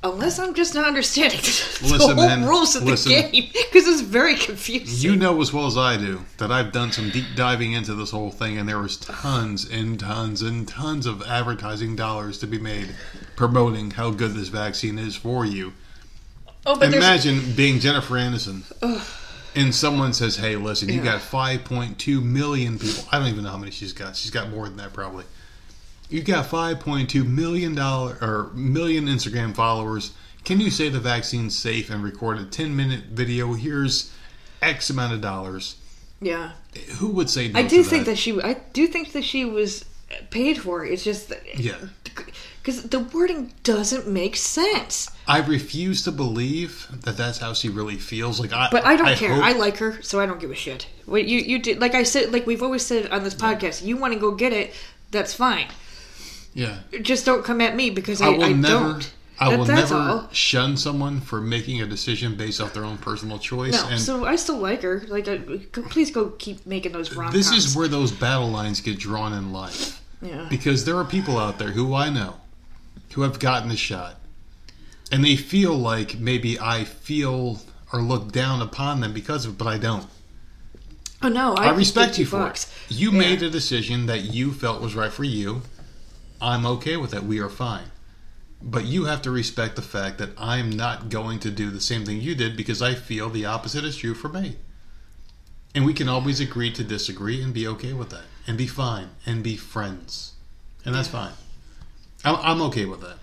unless 0.03 0.39
I'm 0.39 0.53
just 0.53 0.73
not 0.75 0.85
understanding 0.85 1.39
the 1.41 1.45
Listen, 1.81 1.99
whole 1.99 2.15
man, 2.15 2.45
rules 2.45 2.75
of 2.75 2.83
listen. 2.83 3.11
the 3.11 3.21
game, 3.31 3.49
because 3.53 3.87
it's 3.87 4.01
very 4.01 4.35
confusing. 4.35 5.11
You 5.11 5.17
know 5.17 5.41
as 5.41 5.51
well 5.51 5.65
as 5.67 5.77
I 5.77 5.97
do 5.97 6.21
that 6.37 6.51
I've 6.51 6.71
done 6.71 6.91
some 6.91 7.09
deep 7.09 7.25
diving 7.35 7.73
into 7.73 7.93
this 7.95 8.11
whole 8.11 8.31
thing, 8.31 8.57
and 8.57 8.67
there 8.67 8.79
was 8.79 8.97
tons 8.97 9.69
and 9.69 9.99
tons 9.99 10.41
and 10.41 10.67
tons 10.67 11.05
of 11.05 11.21
advertising 11.23 11.95
dollars 11.95 12.37
to 12.39 12.47
be 12.47 12.57
made 12.59 12.95
promoting 13.35 13.91
how 13.91 14.11
good 14.11 14.33
this 14.33 14.47
vaccine 14.49 14.97
is 14.99 15.15
for 15.15 15.45
you. 15.45 15.73
oh, 16.65 16.77
but 16.77 16.91
there's 16.91 16.95
Imagine 16.95 17.53
being 17.55 17.79
Jennifer 17.79 18.15
Aniston, 18.15 18.63
and 19.55 19.73
someone 19.73 20.13
says, 20.13 20.37
"Hey, 20.37 20.55
listen, 20.55 20.89
you 20.89 20.95
Yeah. 20.95 21.03
got 21.17 21.21
5.2 21.21 22.21
million 22.21 22.77
people. 22.79 23.03
I 23.11 23.19
don't 23.19 23.27
even 23.29 23.43
know 23.43 23.49
how 23.51 23.57
many 23.57 23.71
she's 23.71 23.93
got. 23.93 24.15
She's 24.15 24.31
got 24.31 24.49
more 24.49 24.65
than 24.67 24.77
that 24.77 24.93
probably. 24.93 25.25
You 26.09 26.23
got 26.23 26.45
5.2 26.47 27.25
million 27.27 27.75
dollar 27.75 28.17
or 28.21 28.51
million 28.53 29.05
Instagram 29.05 29.55
followers. 29.55 30.11
Can 30.43 30.59
you 30.59 30.71
say 30.71 30.89
the 30.89 30.99
vaccine's 30.99 31.55
safe 31.57 31.89
and 31.89 32.03
record 32.03 32.39
a 32.39 32.45
10 32.45 32.75
minute 32.75 33.05
video? 33.11 33.53
Here's 33.53 34.11
X 34.61 34.89
amount 34.89 35.13
of 35.13 35.21
dollars. 35.21 35.75
yeah. 36.19 36.51
Who 36.97 37.09
would 37.09 37.29
say 37.29 37.49
no 37.49 37.59
I 37.59 37.63
do 37.63 37.83
think 37.83 38.05
that 38.05 38.17
she. 38.17 38.39
I 38.41 38.53
do 38.73 38.87
think 38.87 39.11
that 39.13 39.23
she 39.23 39.45
was 39.45 39.85
paid 40.31 40.59
for 40.59 40.83
it. 40.85 40.91
It's 40.91 41.03
just 41.03 41.29
that 41.29 41.41
Yeah. 41.59 41.75
because 42.63 42.83
the 42.89 42.99
wording 42.99 43.53
doesn't 43.63 44.07
make 44.07 44.35
sense. 44.35 45.09
I 45.27 45.39
refuse 45.39 46.03
to 46.03 46.11
believe 46.11 46.87
that 47.03 47.15
that's 47.17 47.37
how 47.37 47.53
she 47.53 47.69
really 47.69 47.97
feels. 47.97 48.39
Like 48.39 48.51
I, 48.53 48.67
But 48.71 48.85
I 48.85 48.95
don't 48.95 49.15
care. 49.15 49.33
hope- 49.35 49.43
I 49.43 49.51
like 49.53 49.77
her, 49.77 50.01
so 50.01 50.19
I 50.19 50.25
don't 50.25 50.39
give 50.39 50.51
a 50.51 50.55
shit. 50.55 50.87
What 51.05 51.25
you 51.25 51.39
you 51.39 51.59
did, 51.59 51.79
like 51.79 51.93
I 51.95 52.03
said, 52.03 52.33
like 52.33 52.47
we've 52.47 52.63
always 52.63 52.83
said 52.85 53.11
on 53.11 53.23
this 53.23 53.35
podcast, 53.35 53.85
you 53.85 53.97
want 53.97 54.13
to 54.13 54.19
go 54.19 54.31
get 54.31 54.51
it, 54.53 54.73
that's 55.11 55.33
fine. 55.33 55.67
Yeah. 56.59 56.99
Just 57.01 57.25
don't 57.25 57.43
come 57.45 57.61
at 57.61 57.75
me 57.75 57.89
because 57.89 58.21
I, 58.21 58.27
I 58.27 58.29
will 58.29 58.43
I 58.43 58.51
never. 58.53 58.83
don't. 58.93 59.13
I 59.41 59.49
That- 59.51 59.59
will 59.59 59.65
never 59.65 59.95
all. 59.95 60.29
shun 60.33 60.75
someone 60.75 61.21
for 61.21 61.39
making 61.39 61.81
a 61.81 61.85
decision 61.87 62.35
based 62.35 62.59
off 62.59 62.73
their 62.73 62.83
own 62.83 62.97
personal 62.97 63.39
choice. 63.39 63.71
No, 63.71 63.87
and 63.89 63.99
so 63.99 64.25
I 64.25 64.35
still 64.35 64.57
like 64.57 64.81
her. 64.81 65.03
Like, 65.07 65.29
uh, 65.29 65.37
I, 65.49 65.81
please 65.89 66.11
go 66.11 66.31
keep 66.31 66.65
making 66.65 66.91
those 66.91 67.15
rom 67.15 67.31
this 67.31 67.49
is 67.51 67.73
where 67.75 67.87
those 67.87 68.11
battle 68.11 68.49
lines 68.49 68.81
get 68.81 68.99
drawn 68.99 69.31
in 69.31 69.53
life. 69.53 70.01
yeah. 70.21 70.47
Because 70.49 70.83
there 70.83 70.97
are 70.97 71.05
people 71.05 71.37
out 71.37 71.57
there 71.57 71.71
who 71.71 71.93
I 71.93 72.09
know 72.09 72.35
who 73.13 73.21
have 73.21 73.39
gotten 73.39 73.69
the 73.69 73.77
shot, 73.77 74.15
and 75.11 75.23
they 75.23 75.37
feel 75.37 75.73
like 75.73 76.19
maybe 76.19 76.59
I 76.59 76.83
feel 76.83 77.59
or 77.93 78.01
look 78.01 78.31
down 78.33 78.61
upon 78.61 78.99
them 78.99 79.13
because 79.13 79.45
of 79.45 79.51
it, 79.53 79.57
but 79.57 79.67
I 79.67 79.77
don't. 79.77 80.05
Oh 81.21 81.29
no, 81.29 81.53
I, 81.55 81.67
I 81.67 81.71
respect 81.75 82.17
you 82.19 82.25
for 82.25 82.39
bucks. 82.39 82.65
it. 82.89 82.95
You 82.97 83.11
Yeah. 83.11 83.19
made 83.19 83.41
a 83.41 83.49
decision 83.49 84.05
that 84.07 84.25
you 84.25 84.51
felt 84.53 84.81
was 84.81 84.95
right 84.95 85.11
for 85.11 85.23
you. 85.23 85.61
I'm 86.41 86.65
okay 86.65 86.97
with 86.97 87.11
that. 87.11 87.23
We 87.23 87.39
are 87.39 87.49
fine. 87.49 87.91
But 88.61 88.85
you 88.85 89.05
have 89.05 89.21
to 89.21 89.31
respect 89.31 89.75
the 89.75 89.81
fact 89.81 90.17
that 90.17 90.31
I'm 90.37 90.69
not 90.69 91.09
going 91.09 91.39
to 91.39 91.51
do 91.51 91.69
the 91.69 91.79
same 91.79 92.05
thing 92.05 92.19
you 92.19 92.35
did 92.35 92.57
because 92.57 92.81
I 92.81 92.93
feel 92.93 93.29
the 93.29 93.45
opposite 93.45 93.85
is 93.85 93.97
true 93.97 94.13
for 94.13 94.27
me. 94.27 94.57
And 95.73 95.85
we 95.85 95.93
can 95.93 96.09
always 96.09 96.39
agree 96.39 96.71
to 96.73 96.83
disagree 96.83 97.41
and 97.41 97.53
be 97.53 97.67
okay 97.67 97.93
with 97.93 98.09
that. 98.09 98.25
And 98.47 98.57
be 98.57 98.67
fine. 98.67 99.11
And 99.25 99.43
be 99.43 99.55
friends. 99.55 100.33
And 100.83 100.95
that's 100.95 101.07
fine. 101.07 101.33
I'm, 102.25 102.35
I'm 102.37 102.61
okay 102.63 102.85
with 102.85 103.01
that. 103.01 103.17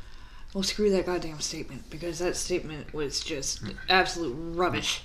Well, 0.55 0.63
screw 0.63 0.91
that 0.93 1.05
goddamn 1.05 1.41
statement 1.41 1.91
because 1.91 2.19
that 2.21 2.37
statement 2.37 2.95
was 2.95 3.21
just 3.21 3.63
mm. 3.63 3.77
absolute 3.91 4.33
rubbish. 4.35 5.03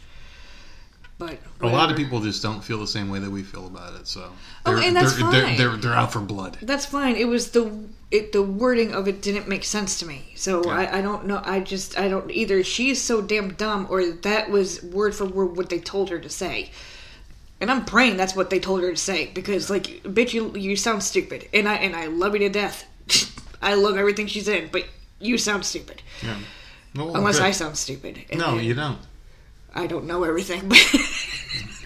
But 1.17 1.39
A 1.59 1.67
lot 1.67 1.91
of 1.91 1.97
people 1.97 2.19
just 2.21 2.41
don't 2.41 2.63
feel 2.63 2.79
the 2.79 2.87
same 2.87 3.09
way 3.09 3.19
that 3.19 3.29
we 3.29 3.43
feel 3.43 3.67
about 3.67 3.99
it. 3.99 4.07
So 4.07 4.31
Oh, 4.65 4.75
they're, 4.75 4.87
and 4.87 4.95
that's 4.95 5.17
they're, 5.17 5.29
they're, 5.29 5.43
fine. 5.43 5.57
they're, 5.57 5.75
they're 5.75 5.93
out 5.93 6.13
for 6.13 6.19
blood. 6.19 6.57
That's 6.61 6.85
fine. 6.85 7.15
It 7.15 7.27
was 7.27 7.51
the 7.51 7.71
it, 8.11 8.31
the 8.33 8.43
wording 8.43 8.93
of 8.93 9.07
it 9.07 9.21
didn't 9.21 9.47
make 9.47 9.63
sense 9.63 9.97
to 9.99 10.05
me. 10.05 10.33
So 10.35 10.63
Yeah. 10.65 10.71
I, 10.71 10.97
I 10.97 11.01
don't 11.01 11.25
know. 11.25 11.41
I 11.43 11.59
just 11.61 11.97
I 11.97 12.07
don't 12.09 12.29
either. 12.29 12.63
She's 12.63 13.01
so 13.01 13.21
damn 13.21 13.53
dumb, 13.53 13.87
or 13.89 14.05
that 14.05 14.49
was 14.49 14.83
word 14.83 15.15
for 15.15 15.25
word 15.25 15.55
what 15.57 15.69
they 15.69 15.79
told 15.79 16.09
her 16.09 16.19
to 16.19 16.29
say. 16.29 16.71
And 17.61 17.69
I'm 17.71 17.85
praying 17.85 18.17
that's 18.17 18.35
what 18.35 18.49
they 18.49 18.59
told 18.59 18.81
her 18.81 18.89
to 18.91 18.97
say 18.97 19.29
because, 19.33 19.69
like, 19.69 19.83
bitch, 20.03 20.33
you 20.33 20.51
you 20.55 20.75
sound 20.75 21.03
stupid, 21.03 21.47
and 21.53 21.67
I 21.69 21.75
and 21.75 21.95
I 21.95 22.07
love 22.07 22.33
you 22.33 22.39
to 22.39 22.49
death. 22.49 22.85
I 23.61 23.75
love 23.75 23.97
everything 23.97 24.27
she's 24.27 24.47
in, 24.47 24.69
but 24.71 24.85
you 25.19 25.37
sound 25.37 25.63
stupid. 25.65 26.01
Yeah. 26.23 26.37
Well, 26.95 27.15
Unless 27.15 27.37
good. 27.37 27.45
I 27.45 27.51
sound 27.51 27.77
stupid. 27.77 28.19
No, 28.33 28.57
you 28.57 28.73
don't. 28.73 28.99
I 29.73 29.87
don't 29.87 30.05
know 30.05 30.23
everything, 30.25 30.67
but 30.67 30.77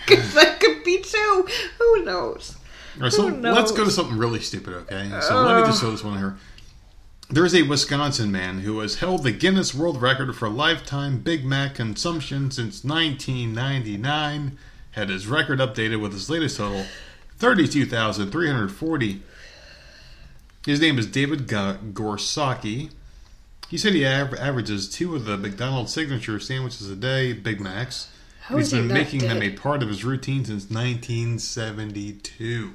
'cause 0.07 0.34
that 0.34 0.59
could 0.59 0.84
be 0.84 1.01
too. 1.01 1.47
Who 1.78 2.03
knows? 2.03 2.55
Right, 2.97 3.11
so 3.11 3.27
let's 3.27 3.71
go 3.71 3.83
to 3.83 3.91
something 3.91 4.17
really 4.17 4.39
stupid, 4.39 4.73
okay? 4.73 5.09
So 5.21 5.43
let 5.43 5.57
me 5.57 5.67
just 5.67 5.79
uh. 5.79 5.81
throw 5.81 5.91
this 5.91 6.03
one 6.03 6.17
here. 6.17 6.37
There 7.29 7.43
is 7.43 7.55
a 7.55 7.63
Wisconsin 7.63 8.31
man 8.31 8.59
who 8.59 8.79
has 8.79 8.99
held 8.99 9.23
the 9.23 9.31
Guinness 9.31 9.73
World 9.73 9.99
Record 9.99 10.35
for 10.35 10.47
lifetime 10.47 11.19
Big 11.19 11.43
Mac 11.43 11.73
consumption 11.73 12.51
since 12.51 12.83
1999. 12.83 14.57
Had 14.91 15.09
his 15.09 15.27
record 15.27 15.59
updated 15.59 16.01
with 16.01 16.13
his 16.13 16.29
latest 16.29 16.57
total, 16.57 16.85
32,340. 17.37 19.21
His 20.65 20.79
name 20.79 20.99
is 20.99 21.07
David 21.07 21.47
Gorsaki. 21.47 22.91
He 23.69 23.77
said 23.77 23.93
he 23.93 24.05
av- 24.05 24.35
averages 24.35 24.87
two 24.87 25.15
of 25.15 25.25
the 25.25 25.35
McDonald's 25.35 25.91
signature 25.91 26.39
sandwiches 26.39 26.89
a 26.89 26.95
day, 26.95 27.33
Big 27.33 27.59
Macs. 27.59 28.09
How 28.41 28.57
He's 28.57 28.71
he 28.71 28.77
been 28.77 28.89
that 28.89 28.93
making 28.93 29.21
them 29.21 29.41
a 29.41 29.49
part 29.49 29.81
of 29.81 29.89
his 29.89 30.05
routine 30.05 30.45
since 30.45 30.69
1972. 30.69 32.73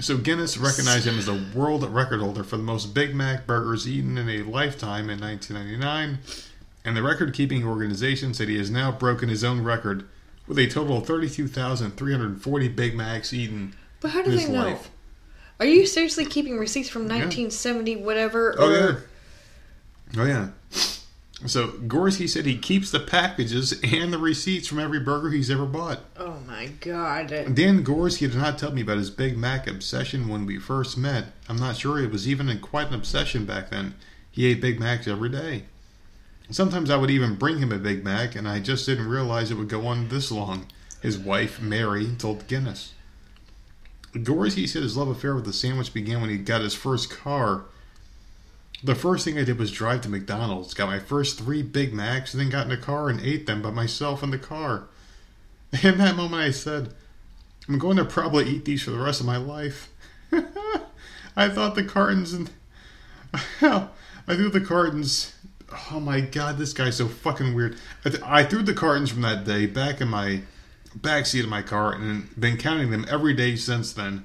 So 0.00 0.16
Guinness 0.16 0.56
recognized 0.56 1.06
him 1.06 1.18
as 1.18 1.26
the 1.26 1.42
world 1.54 1.82
record 1.92 2.20
holder 2.20 2.44
for 2.44 2.56
the 2.56 2.62
most 2.62 2.94
Big 2.94 3.14
Mac 3.14 3.46
burgers 3.46 3.88
eaten 3.88 4.16
in 4.16 4.28
a 4.28 4.42
lifetime 4.42 5.10
in 5.10 5.20
1999, 5.20 6.18
and 6.84 6.96
the 6.96 7.02
record-keeping 7.02 7.64
organization 7.64 8.32
said 8.32 8.48
he 8.48 8.58
has 8.58 8.70
now 8.70 8.92
broken 8.92 9.28
his 9.28 9.42
own 9.42 9.62
record 9.62 10.08
with 10.46 10.58
a 10.58 10.66
total 10.68 10.98
of 10.98 11.06
32,340 11.06 12.68
Big 12.68 12.94
Macs 12.94 13.32
eaten 13.32 13.74
But 14.00 14.12
how 14.12 14.22
do 14.22 14.30
they 14.30 14.46
know? 14.48 14.64
life. 14.70 14.90
Are 15.60 15.66
you 15.66 15.84
seriously 15.86 16.24
keeping 16.24 16.56
receipts 16.58 16.88
from 16.88 17.02
1970, 17.02 17.96
whatever? 17.96 18.54
Oh 18.58 18.68
or- 18.70 18.72
yeah. 20.14 20.20
Oh 20.22 20.24
yeah. 20.24 20.48
So 21.46 21.68
Gorske 21.68 22.28
said 22.28 22.46
he 22.46 22.58
keeps 22.58 22.90
the 22.90 22.98
packages 22.98 23.78
and 23.84 24.12
the 24.12 24.18
receipts 24.18 24.66
from 24.66 24.80
every 24.80 24.98
burger 24.98 25.30
he's 25.30 25.50
ever 25.50 25.66
bought. 25.66 26.00
Oh 26.16 26.40
my 26.46 26.66
god. 26.80 27.28
Dan 27.28 27.84
Gorske 27.84 28.30
did 28.30 28.34
not 28.34 28.58
tell 28.58 28.72
me 28.72 28.82
about 28.82 28.98
his 28.98 29.10
Big 29.10 29.38
Mac 29.38 29.68
obsession 29.68 30.28
when 30.28 30.46
we 30.46 30.58
first 30.58 30.98
met. 30.98 31.26
I'm 31.48 31.56
not 31.56 31.76
sure 31.76 31.98
it 31.98 32.10
was 32.10 32.28
even 32.28 32.58
quite 32.58 32.88
an 32.88 32.94
obsession 32.94 33.44
back 33.44 33.70
then. 33.70 33.94
He 34.30 34.46
ate 34.46 34.60
Big 34.60 34.80
Macs 34.80 35.06
every 35.06 35.28
day. 35.28 35.64
Sometimes 36.50 36.90
I 36.90 36.96
would 36.96 37.10
even 37.10 37.36
bring 37.36 37.58
him 37.58 37.72
a 37.72 37.78
Big 37.78 38.02
Mac, 38.02 38.34
and 38.34 38.48
I 38.48 38.58
just 38.58 38.86
didn't 38.86 39.08
realize 39.08 39.50
it 39.50 39.56
would 39.56 39.68
go 39.68 39.86
on 39.86 40.08
this 40.08 40.32
long. 40.32 40.66
His 41.02 41.18
wife, 41.18 41.60
Mary, 41.60 42.08
told 42.18 42.46
Guinness. 42.48 42.94
Gorske 44.14 44.68
said 44.68 44.82
his 44.82 44.96
love 44.96 45.08
affair 45.08 45.34
with 45.34 45.44
the 45.44 45.52
sandwich 45.52 45.92
began 45.92 46.20
when 46.20 46.30
he 46.30 46.38
got 46.38 46.62
his 46.62 46.74
first 46.74 47.10
car. 47.10 47.64
The 48.82 48.94
first 48.94 49.24
thing 49.24 49.38
I 49.38 49.44
did 49.44 49.58
was 49.58 49.72
drive 49.72 50.02
to 50.02 50.08
McDonald's, 50.08 50.74
got 50.74 50.86
my 50.86 51.00
first 51.00 51.38
three 51.38 51.62
Big 51.62 51.92
Macs, 51.92 52.32
and 52.32 52.40
then 52.40 52.50
got 52.50 52.66
in 52.66 52.72
a 52.72 52.76
car 52.76 53.08
and 53.08 53.20
ate 53.20 53.46
them 53.46 53.60
by 53.60 53.70
myself 53.70 54.22
in 54.22 54.30
the 54.30 54.38
car. 54.38 54.88
In 55.82 55.98
that 55.98 56.16
moment, 56.16 56.42
I 56.42 56.50
said, 56.50 56.94
I'm 57.68 57.78
going 57.78 57.98
to 57.98 58.04
probably 58.04 58.46
eat 58.46 58.64
these 58.64 58.82
for 58.82 58.90
the 58.90 58.98
rest 58.98 59.20
of 59.20 59.26
my 59.26 59.36
life. 59.36 59.90
I 61.36 61.48
thought 61.48 61.74
the 61.74 61.84
cartons 61.84 62.32
and. 62.32 62.50
I 63.60 64.34
threw 64.34 64.48
the 64.48 64.60
cartons. 64.60 65.34
Oh 65.90 66.00
my 66.00 66.20
god, 66.20 66.56
this 66.56 66.72
guy's 66.72 66.96
so 66.96 67.08
fucking 67.08 67.54
weird. 67.54 67.76
I, 68.04 68.10
th- 68.10 68.22
I 68.24 68.44
threw 68.44 68.62
the 68.62 68.72
cartons 68.72 69.10
from 69.10 69.22
that 69.22 69.44
day 69.44 69.66
back 69.66 70.00
in 70.00 70.08
my 70.08 70.42
back 70.94 71.26
seat 71.26 71.44
of 71.44 71.50
my 71.50 71.62
car 71.62 71.92
and 71.92 72.28
been 72.40 72.56
counting 72.56 72.90
them 72.90 73.04
every 73.10 73.34
day 73.34 73.56
since 73.56 73.92
then. 73.92 74.24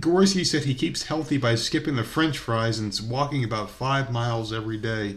Gorske 0.00 0.44
said 0.46 0.64
he 0.64 0.74
keeps 0.74 1.04
healthy 1.04 1.36
by 1.36 1.54
skipping 1.54 1.96
the 1.96 2.04
french 2.04 2.38
fries 2.38 2.78
and 2.78 2.98
walking 3.08 3.44
about 3.44 3.70
five 3.70 4.10
miles 4.10 4.52
every 4.52 4.76
day. 4.76 5.16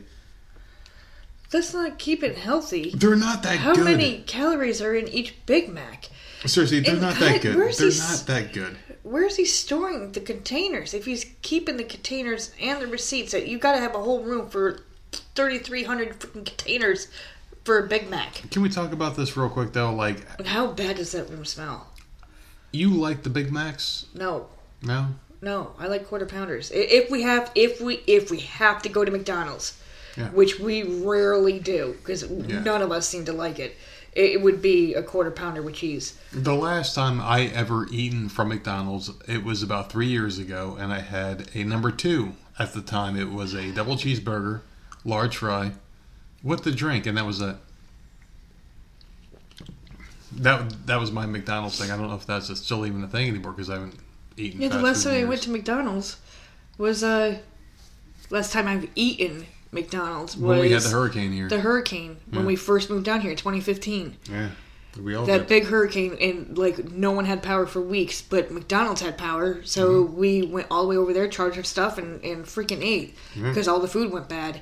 Let's 1.54 1.74
not 1.74 1.98
keep 1.98 2.24
it 2.24 2.38
healthy. 2.38 2.92
They're 2.94 3.16
not 3.16 3.44
that 3.44 3.58
How 3.58 3.74
good. 3.74 3.80
How 3.80 3.92
many 3.92 4.24
calories 4.24 4.82
are 4.82 4.94
in 4.94 5.08
each 5.08 5.46
Big 5.46 5.70
Mac? 5.70 6.10
Seriously, 6.46 6.82
they're 6.82 6.94
And 6.94 7.02
not 7.02 7.20
that 7.20 7.42
good. 7.42 7.56
They're 7.56 7.70
he 7.70 7.98
not 8.00 8.24
that 8.28 8.54
good. 8.54 8.78
Where's 9.04 9.38
he 9.38 9.46
storing 9.46 10.12
the 10.12 10.20
containers? 10.20 10.94
If 10.94 11.06
he's 11.06 11.26
keeping 11.42 11.78
the 11.78 11.86
containers 11.86 12.52
and 12.62 12.82
the 12.82 12.88
receipts, 12.88 13.34
you 13.34 13.58
got 13.58 13.74
to 13.74 13.80
have 13.80 13.96
a 13.96 14.04
whole 14.04 14.24
room 14.24 14.50
for 14.50 14.82
3,300 15.36 16.20
freaking 16.20 16.46
containers 16.46 17.08
for 17.64 17.80
a 17.80 17.88
Big 17.88 18.10
Mac. 18.10 18.44
Can 18.52 18.62
we 18.62 18.70
talk 18.70 18.92
about 18.92 19.16
this 19.16 19.38
real 19.38 19.50
quick 19.50 19.72
though? 19.72 19.94
Like, 19.94 20.46
how 20.46 20.68
bad 20.68 20.98
does 20.98 21.14
that 21.14 21.30
room 21.30 21.46
smell? 21.46 21.88
you 22.72 22.90
like 22.94 23.24
the 23.24 23.30
Big 23.30 23.52
Macs? 23.52 24.06
No, 24.14 24.48
No. 24.82 25.08
no, 25.42 25.74
I 25.80 25.88
like 25.88 26.08
quarter 26.08 26.26
pounders. 26.26 26.72
If 26.74 27.10
we 27.10 27.24
have, 27.24 27.52
if 27.56 27.82
we, 27.82 27.96
if 28.08 28.30
we 28.32 28.40
have 28.42 28.82
to 28.84 28.90
go 28.90 29.04
to 29.04 29.12
McDonald's, 29.12 29.78
Yeah. 30.16 30.30
which 30.30 30.60
we 30.60 30.84
rarely 30.84 31.60
do 31.60 31.96
because 32.00 32.30
none 32.30 32.82
of 32.82 32.92
us 32.92 33.08
seem 33.08 33.26
to 33.26 33.34
like 33.34 33.60
it, 33.60 33.76
it 34.14 34.32
it 34.34 34.42
would 34.42 34.62
be 34.64 34.96
a 34.96 35.04
quarter 35.04 35.30
pounder 35.30 35.62
with 35.62 35.76
cheese. 35.76 36.18
The 36.34 36.56
last 36.56 36.96
time 36.96 37.22
I 37.22 37.46
ever 37.54 37.86
eaten 37.92 38.30
from 38.30 38.50
McDonald's, 38.50 39.12
it 39.28 39.44
was 39.44 39.62
about 39.62 39.92
three 39.92 40.08
years 40.08 40.40
ago, 40.40 40.76
and 40.80 40.92
I 40.92 41.02
had 41.02 41.50
a 41.54 41.64
number 41.64 41.92
two 41.92 42.34
at 42.58 42.74
the 42.74 42.82
time. 42.82 43.16
It 43.16 43.30
was 43.32 43.54
a 43.54 43.72
double 43.72 43.96
cheeseburger, 43.96 44.62
large 45.06 45.38
fry, 45.38 45.74
with 46.42 46.64
the 46.64 46.72
drink, 46.72 47.06
and 47.06 47.16
that 47.18 47.26
was 47.28 47.42
it. 47.42 47.58
That 50.32 50.88
that 50.88 51.00
was 51.00 51.12
my 51.12 51.26
McDonald's 51.26 51.78
thing. 51.80 51.90
I 51.92 51.98
don't 51.98 52.10
know 52.10 52.16
if 52.16 52.26
that's 52.26 52.56
still 52.60 52.86
even 52.86 53.04
a 53.04 53.08
thing 53.08 53.30
anymore 53.30 53.52
because 53.52 53.70
I 53.70 53.74
haven't 53.76 53.96
eaten. 54.38 54.62
Yeah, 54.62 54.70
the 54.70 54.80
last 54.80 55.04
time 55.04 55.14
I 55.16 55.24
went 55.26 55.42
to 55.44 55.50
McDonald's 55.50 56.18
was 56.78 57.04
uh 57.04 57.38
last 58.30 58.52
time 58.54 58.68
I've 58.68 58.88
eaten 58.96 59.46
McDonald's 59.72 60.36
was 60.38 60.44
when 60.50 60.60
we 60.60 60.72
had 60.72 60.82
the 60.82 60.90
hurricane 60.90 61.32
here. 61.32 61.48
the 61.50 61.60
hurricane 61.60 62.18
when 62.30 62.46
we 62.46 62.56
first 62.56 62.90
moved 62.90 63.06
down 63.06 63.22
here 63.22 63.32
in 63.32 63.38
2015. 63.38 64.16
yeah, 64.32 64.50
we 65.02 65.14
all 65.16 65.26
That 65.26 65.40
did. 65.40 65.48
big 65.48 65.66
hurricane 65.66 66.18
and 66.22 66.58
like 66.58 66.92
no 66.92 67.12
one 67.12 67.26
had 67.26 67.42
power 67.44 67.66
for 67.66 67.82
weeks, 67.82 68.22
but 68.22 68.52
McDonald's 68.52 69.02
had 69.02 69.18
power, 69.18 69.62
so 69.64 70.04
Mm-hmm. 70.06 70.18
we 70.18 70.42
went 70.44 70.68
all 70.72 70.84
the 70.84 70.90
way 70.90 70.98
over 70.98 71.14
there, 71.14 71.28
charged 71.28 71.58
our 71.58 71.64
stuff, 71.64 71.98
and 71.98 72.24
and 72.24 72.46
freaking 72.46 72.82
ate 72.84 73.16
Yeah. 73.36 73.50
because 73.50 73.68
all 73.68 73.80
the 73.80 73.88
food 73.88 74.12
went 74.12 74.30
bad. 74.30 74.62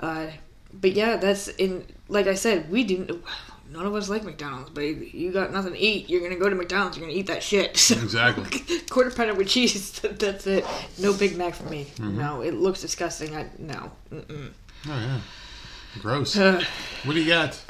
Uh, 0.00 0.26
but 0.72 0.92
yeah, 0.92 1.16
that's 1.16 1.48
in 1.48 1.86
like 2.08 2.26
I 2.26 2.34
said, 2.34 2.70
we 2.70 2.84
didn't. 2.84 3.22
None 3.74 3.86
of 3.86 3.94
us 3.96 4.08
like 4.08 4.22
McDonald's, 4.22 4.70
but 4.70 4.82
you 4.82 5.32
got 5.32 5.52
nothing 5.52 5.72
to 5.72 5.78
eat. 5.78 6.08
You're 6.08 6.20
gonna 6.20 6.38
go 6.38 6.48
to 6.48 6.54
McDonald's. 6.54 6.96
You're 6.96 7.08
gonna 7.08 7.18
eat 7.18 7.26
that 7.26 7.42
shit. 7.42 7.76
So- 7.84 7.96
Exactly. 7.96 8.78
quarter 8.90 9.10
pounder 9.10 9.34
with 9.34 9.48
cheese. 9.48 9.90
That's 10.00 10.46
it. 10.46 10.64
No 11.00 11.12
Big 11.12 11.36
Mac 11.36 11.54
for 11.56 11.64
me. 11.68 11.86
Mm-hmm. 11.96 12.16
No, 12.16 12.40
it 12.42 12.54
looks 12.54 12.80
disgusting. 12.82 13.34
I 13.34 13.46
no. 13.58 13.90
Mm-mm. 14.12 14.52
Oh 14.86 14.88
yeah, 14.88 15.20
gross. 16.00 16.36
Uh, 16.36 16.62
what 17.04 17.14
do 17.14 17.20
you 17.20 17.26
got? 17.28 17.60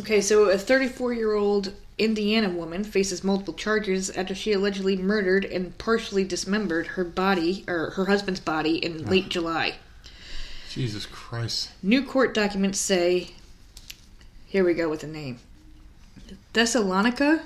okay, 0.00 0.22
so 0.22 0.48
a 0.48 0.56
34 0.56 1.12
year 1.12 1.34
old 1.34 1.74
Indiana 1.98 2.48
woman 2.48 2.82
faces 2.82 3.22
multiple 3.22 3.52
charges 3.54 4.08
after 4.10 4.34
she 4.34 4.52
allegedly 4.52 4.96
murdered 4.96 5.44
and 5.44 5.76
partially 5.76 6.24
dismembered 6.24 6.86
her 6.88 7.04
body 7.04 7.64
or 7.68 7.90
her 7.90 8.06
husband's 8.06 8.40
body 8.40 8.76
in 8.82 9.04
late 9.10 9.28
July. 9.28 9.74
Jesus 10.70 11.04
Christ. 11.04 11.70
New 11.82 12.02
court 12.02 12.32
documents 12.32 12.80
say. 12.80 13.32
Here 14.54 14.62
we 14.62 14.74
go 14.74 14.88
with 14.88 15.00
the 15.00 15.08
name. 15.08 15.40
Thessalonica. 16.52 17.42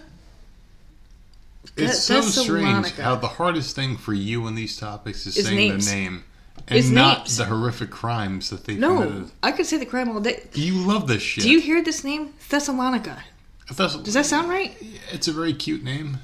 It's 1.75 2.03
so 2.03 2.21
strange 2.21 2.91
how 2.97 3.17
the 3.17 3.29
hardest 3.29 3.75
thing 3.75 3.97
for 3.97 4.13
you 4.13 4.47
in 4.47 4.55
these 4.55 4.77
topics 4.77 5.27
is 5.27 5.39
Is 5.39 5.47
saying 5.47 5.57
names. 5.71 5.87
the 5.89 5.95
name 5.97 6.25
and 6.67 6.79
Is 6.79 6.91
not 6.91 7.21
names. 7.21 7.39
the 7.39 7.47
horrific 7.47 7.89
crimes 7.89 8.51
that 8.51 8.67
they 8.67 8.75
No, 8.75 8.99
committed. 9.01 9.31
I 9.43 9.53
could 9.53 9.65
say 9.65 9.79
the 9.79 9.87
crime 9.87 10.11
all 10.11 10.21
day. 10.21 10.43
You 10.53 10.75
love 10.75 11.07
this 11.09 11.23
shit. 11.23 11.45
Do 11.45 11.51
you 11.51 11.61
hear 11.63 11.83
this 11.83 12.05
name? 12.05 12.35
Thessalonica. 12.51 13.25
That's- 13.75 13.97
Does 14.03 14.13
that 14.13 14.27
sound 14.27 14.51
right? 14.51 14.77
It's 15.11 15.29
a 15.29 15.33
very 15.33 15.55
cute 15.55 15.83
name. 15.83 16.19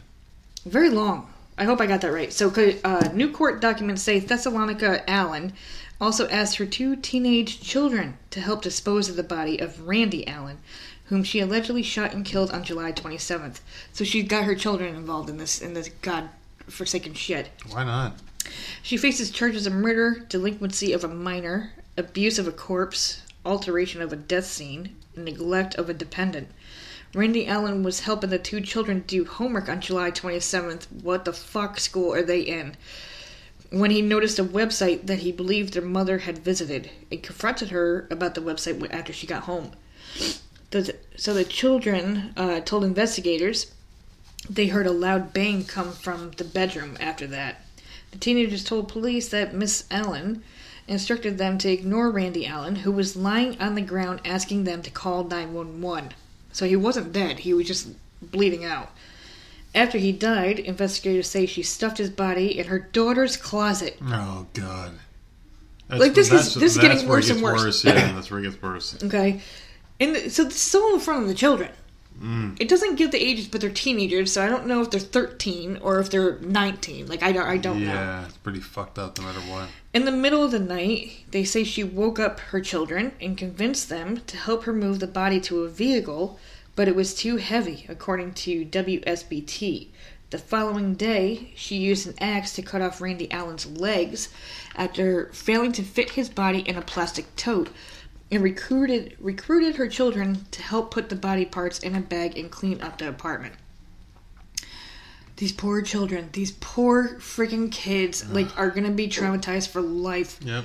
Very 0.67 0.91
long. 0.91 1.29
I 1.57 1.65
hope 1.65 1.81
I 1.81 1.87
got 1.87 2.03
that 2.03 2.13
right. 2.13 2.31
So, 2.31 2.53
uh, 2.85 3.09
new 3.15 3.31
court 3.31 3.63
documents 3.63 4.03
say 4.03 4.19
Thessalonica 4.21 5.09
Allen 5.09 5.55
also 6.05 6.29
asked 6.29 6.57
her 6.57 6.67
two 6.67 6.97
teenage 6.97 7.63
children 7.63 8.19
to 8.29 8.39
help 8.39 8.61
dispose 8.61 9.09
of 9.09 9.17
the 9.17 9.23
body 9.23 9.59
of 9.59 9.89
Randy 9.89 10.29
Allen, 10.29 10.59
whom 11.07 11.25
she 11.25 11.41
allegedly 11.41 11.83
shot 11.83 12.13
and 12.13 12.27
killed 12.27 12.51
on 12.51 12.63
July 12.63 12.93
27th. 12.93 13.61
So 13.95 14.05
she 14.05 14.23
got 14.23 14.45
her 14.45 14.55
children 14.55 14.95
involved 14.95 15.31
in 15.31 15.39
this 15.39 15.63
in 15.63 15.73
this 15.73 15.89
god-forsaken 16.03 17.15
shit. 17.15 17.49
Why 17.71 17.85
not? 17.85 18.19
She 18.83 18.99
faces 18.99 19.31
charges 19.31 19.67
of 19.67 19.73
murder, 19.73 20.27
delinquency 20.29 20.93
of 20.93 21.05
a 21.05 21.09
minor, 21.09 21.73
abuse 21.97 22.39
of 22.39 22.47
a 22.47 22.53
corpse, 22.53 23.23
alteration 23.47 24.03
of 24.03 24.13
a 24.13 24.17
death 24.17 24.45
scene, 24.45 24.95
neglect 25.17 25.75
of 25.77 25.89
a 25.89 25.95
dependent. 25.95 26.49
Randy 27.15 27.47
Allen 27.47 27.83
was 27.83 28.01
helping 28.01 28.29
the 28.29 28.39
two 28.39 28.61
children 28.61 29.05
do 29.07 29.25
homework 29.25 29.71
on 29.71 29.81
July 29.81 30.11
27th. 30.11 30.85
What 31.03 31.25
the 31.25 31.33
fuck 31.33 31.81
school 31.81 32.13
are 32.13 32.23
they 32.23 32.41
in? 32.41 32.77
When 33.75 33.91
he 33.91 34.03
noticed 34.03 34.39
a 34.39 34.45
website 34.45 35.07
that 35.07 35.19
he 35.19 35.33
believed 35.33 35.75
their 35.75 35.83
mother 35.83 36.19
had 36.19 36.39
visited 36.39 36.91
and 37.11 37.21
confronted 37.21 37.71
her 37.71 38.07
about 38.09 38.37
the 38.37 38.41
website 38.41 38.87
after 38.95 39.13
she 39.13 39.27
got 39.27 39.43
home. 39.43 39.73
So 41.17 41.35
the 41.35 41.45
children 41.45 42.33
uh, 42.37 42.61
told 42.61 42.85
investigators 42.85 43.73
they 44.49 44.69
heard 44.69 44.87
a 44.87 44.93
loud 44.93 45.33
bang 45.33 45.65
come 45.65 45.91
from 45.91 46.31
the 46.37 46.45
bedroom 46.45 46.97
after 47.01 47.27
that. 47.27 47.65
The 48.13 48.19
teenagers 48.19 48.63
told 48.63 48.87
police 48.87 49.29
that 49.31 49.57
Miss 49.57 49.87
Allen 49.91 50.45
instructed 50.87 51.39
them 51.39 51.59
to 51.59 51.69
ignore 51.69 52.13
Randy 52.13 52.47
Allen, 52.47 52.77
who 52.77 52.93
was 52.93 53.17
lying 53.17 53.61
on 53.61 53.75
the 53.75 53.83
ground 53.83 54.21
asking 54.25 54.63
them 54.63 54.83
to 54.83 54.91
call 54.91 55.25
911. 55.25 56.13
So 56.53 56.65
he 56.65 56.77
wasn't 56.77 57.13
dead, 57.13 57.41
he 57.41 57.53
was 57.53 57.67
just 57.67 57.89
bleeding 58.23 58.65
out. 58.65 58.93
After 59.75 59.99
he 59.99 60.13
died, 60.13 60.59
investigators 60.61 61.29
say 61.29 61.47
she 61.47 61.63
stuffed 61.63 61.99
his 61.99 62.11
body 62.11 62.59
in 62.59 62.67
her 62.69 62.79
daughter's 62.79 63.37
closet. 63.37 63.99
Oh 64.03 64.47
God. 64.55 64.93
That's, 65.89 66.01
Like, 66.01 66.15
this 66.15 66.33
is- 66.33 66.55
this 66.55 66.77
is 66.77 66.79
getting 66.79 67.07
worse 67.09 67.29
and 67.29 67.41
gets 67.41 67.53
worse. 67.63 67.85
Yeah, 67.85 68.13
that's 68.13 68.31
where 68.31 68.41
it 68.41 68.45
gets 68.45 68.63
worse. 68.63 68.97
Okay, 69.03 69.41
and 70.01 70.15
th- 70.15 70.31
so 70.31 70.45
this 70.45 70.67
is 70.69 70.75
all 70.75 70.95
in 70.95 71.01
front 71.01 71.23
of 71.23 71.29
the 71.29 71.35
children. 71.35 71.71
Mm. 72.23 72.57
It 72.61 72.69
doesn't 72.69 72.95
give 72.95 73.11
the 73.11 73.23
ages, 73.23 73.49
but 73.49 73.61
they're 73.61 73.69
teenagers, 73.71 74.33
so 74.33 74.45
I 74.45 74.49
don't 74.49 74.67
know 74.69 74.81
if 74.83 74.91
they're 74.91 75.01
13 75.01 75.79
or 75.83 75.99
if 75.99 76.11
they're 76.11 76.39
19. 76.39 77.07
Like 77.09 77.23
I 77.25 77.33
don't, 77.33 77.47
I 77.47 77.57
don't 77.59 77.85
know. 77.85 77.93
Yeah, 77.93 78.25
it's 78.27 78.37
pretty 78.39 78.61
fucked 78.61 78.99
up 79.01 79.19
no 79.19 79.25
matter 79.25 79.41
what. 79.41 79.69
In 79.93 80.05
the 80.05 80.13
middle 80.13 80.45
of 80.45 80.53
the 80.53 80.61
night, 80.61 81.25
they 81.33 81.43
say 81.45 81.65
she 81.65 81.83
woke 81.83 82.21
up 82.21 82.39
her 82.41 82.61
children 82.61 83.13
and 83.21 83.37
convinced 83.37 83.89
them 83.89 84.21
to 84.29 84.37
help 84.37 84.63
her 84.65 84.73
move 84.73 85.01
the 85.01 85.09
body 85.09 85.41
to 85.41 85.65
a 85.65 85.69
vehicle, 85.69 86.39
but 86.77 86.89
it 86.89 86.97
was 86.97 87.15
too 87.15 87.37
heavy, 87.37 87.87
according 87.89 88.33
to 88.35 88.65
WSBT. 88.65 89.89
The 90.31 90.39
following 90.39 90.95
day, 90.95 91.53
she 91.55 91.77
used 91.77 92.07
an 92.07 92.15
axe 92.19 92.55
to 92.55 92.63
cut 92.63 92.83
off 92.83 93.01
Randy 93.01 93.31
Allen's 93.31 93.67
legs 93.67 94.31
after 94.75 95.31
failing 95.33 95.73
to 95.73 95.83
fit 95.83 96.11
his 96.11 96.29
body 96.29 96.61
in 96.61 96.77
a 96.77 96.83
plastic 96.83 97.37
tote 97.37 97.71
and 98.31 98.43
recruited 98.43 99.17
recruited 99.21 99.77
her 99.77 99.87
children 99.87 100.47
to 100.51 100.63
help 100.63 100.91
put 100.91 101.09
the 101.09 101.17
body 101.17 101.45
parts 101.45 101.79
in 101.79 101.95
a 101.95 102.01
bag 102.01 102.37
and 102.37 102.51
clean 102.51 102.81
up 102.81 102.99
the 102.99 103.09
apartment. 103.09 103.55
These 105.37 105.53
poor 105.53 105.83
children, 105.83 106.31
these 106.33 106.53
poor 106.53 107.17
freaking 107.19 107.71
kids, 107.71 108.29
like 108.31 108.57
are 108.59 108.71
gonna 108.71 108.91
be 108.91 109.09
traumatized 109.09 109.69
for 109.69 109.81
life. 109.81 110.39
Yep. 110.43 110.65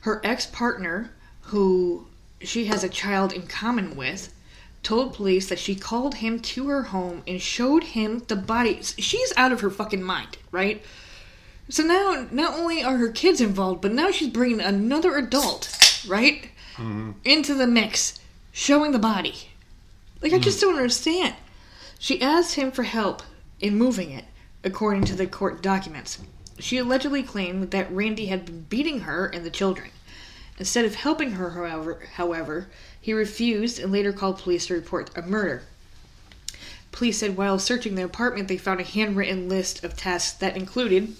Her 0.00 0.20
ex 0.24 0.46
partner, 0.46 1.10
who 1.42 2.06
she 2.40 2.66
has 2.66 2.84
a 2.84 2.88
child 2.88 3.32
in 3.32 3.46
common 3.46 3.96
with, 3.96 4.32
told 4.82 5.14
police 5.14 5.48
that 5.48 5.58
she 5.58 5.74
called 5.74 6.16
him 6.16 6.40
to 6.40 6.68
her 6.68 6.84
home 6.84 7.22
and 7.26 7.40
showed 7.40 7.84
him 7.84 8.20
the 8.28 8.36
body. 8.36 8.80
She's 8.82 9.32
out 9.36 9.52
of 9.52 9.60
her 9.60 9.70
fucking 9.70 10.02
mind, 10.02 10.38
right? 10.50 10.82
So 11.68 11.82
now, 11.82 12.26
not 12.30 12.54
only 12.54 12.82
are 12.82 12.96
her 12.96 13.10
kids 13.10 13.40
involved, 13.40 13.82
but 13.82 13.92
now 13.92 14.10
she's 14.10 14.28
bringing 14.28 14.60
another 14.60 15.16
adult, 15.16 16.02
right, 16.08 16.48
mm-hmm. 16.76 17.12
into 17.24 17.54
the 17.54 17.66
mix, 17.66 18.18
showing 18.52 18.92
the 18.92 18.98
body. 18.98 19.50
Like, 20.22 20.32
I 20.32 20.38
just 20.38 20.58
mm. 20.58 20.62
don't 20.62 20.76
understand. 20.76 21.34
She 21.98 22.22
asked 22.22 22.54
him 22.54 22.70
for 22.70 22.84
help 22.84 23.22
in 23.60 23.76
moving 23.76 24.10
it, 24.10 24.24
according 24.64 25.04
to 25.04 25.14
the 25.14 25.26
court 25.26 25.62
documents. 25.62 26.18
She 26.58 26.78
allegedly 26.78 27.22
claimed 27.22 27.70
that 27.70 27.92
Randy 27.92 28.26
had 28.26 28.46
been 28.46 28.62
beating 28.62 29.00
her 29.00 29.26
and 29.26 29.44
the 29.44 29.50
children. 29.50 29.90
Instead 30.58 30.84
of 30.84 30.96
helping 30.96 31.32
her, 31.32 31.50
however, 31.50 32.08
however, 32.14 32.68
he 33.08 33.14
refused 33.14 33.78
and 33.78 33.90
later 33.90 34.12
called 34.12 34.38
police 34.38 34.66
to 34.66 34.74
report 34.74 35.08
a 35.16 35.22
murder. 35.22 35.62
Police 36.92 37.16
said 37.16 37.38
while 37.38 37.58
searching 37.58 37.94
the 37.94 38.04
apartment, 38.04 38.48
they 38.48 38.58
found 38.58 38.80
a 38.80 38.84
handwritten 38.84 39.48
list 39.48 39.82
of 39.82 39.96
tasks 39.96 40.36
that 40.40 40.58
included 40.58 41.16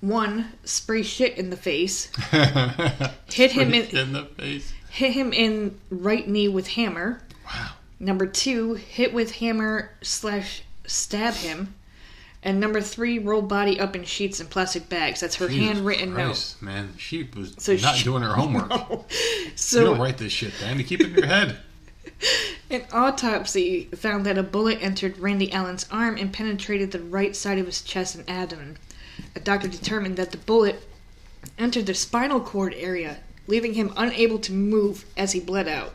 one, 0.00 0.54
spray 0.64 1.04
shit 1.04 1.38
in 1.38 1.50
the 1.50 1.56
face, 1.56 2.06
hit 3.32 3.52
him 3.52 3.72
in, 3.72 3.96
in 3.96 4.12
the 4.14 4.24
face. 4.36 4.72
hit 4.90 5.12
him 5.12 5.32
in 5.32 5.78
right 5.90 6.26
knee 6.26 6.48
with 6.48 6.66
hammer. 6.66 7.22
Wow. 7.46 7.74
Number 8.00 8.26
two, 8.26 8.74
hit 8.74 9.14
with 9.14 9.36
hammer 9.36 9.92
slash 10.02 10.64
stab 10.88 11.34
him. 11.34 11.72
And 12.44 12.58
number 12.58 12.80
three, 12.80 13.18
roll 13.20 13.42
body 13.42 13.78
up 13.78 13.94
in 13.94 14.02
sheets 14.04 14.40
and 14.40 14.50
plastic 14.50 14.88
bags. 14.88 15.20
That's 15.20 15.36
her 15.36 15.46
Jesus 15.48 15.64
handwritten 15.76 16.12
Christ, 16.14 16.60
Man, 16.60 16.94
she 16.98 17.28
was 17.36 17.54
So 17.58 17.74
not 17.76 17.94
she- 17.96 18.04
doing 18.04 18.22
her 18.22 18.32
homework. 18.34 18.68
note. 18.70 19.04
You 19.10 19.50
So 19.54 19.84
don't 19.84 20.00
write 20.00 20.18
this 20.18 20.32
shit. 20.32 20.52
You 20.74 20.82
keep 20.82 21.00
it 21.00 21.06
in 21.08 21.14
your 21.14 21.26
head. 21.26 21.58
An 22.70 22.82
autopsy 22.92 23.84
found 23.94 24.26
that 24.26 24.38
a 24.38 24.42
bullet 24.42 24.78
entered 24.82 25.18
Randy 25.18 25.52
Allen's 25.52 25.86
arm 25.90 26.16
and 26.16 26.32
penetrated 26.32 26.90
the 26.90 27.00
right 27.00 27.36
side 27.36 27.58
of 27.58 27.66
his 27.66 27.80
chest 27.82 28.16
and 28.16 28.28
abdomen. 28.28 28.76
A 29.36 29.40
doctor 29.40 29.68
determined 29.68 30.16
that 30.16 30.32
the 30.32 30.38
bullet 30.38 30.82
entered 31.58 31.86
the 31.86 31.94
spinal 31.94 32.40
cord 32.40 32.74
area, 32.76 33.18
leaving 33.46 33.74
him 33.74 33.92
unable 33.96 34.38
to 34.40 34.52
move 34.52 35.04
as 35.16 35.32
he 35.32 35.38
bled 35.40 35.68
out. 35.68 35.92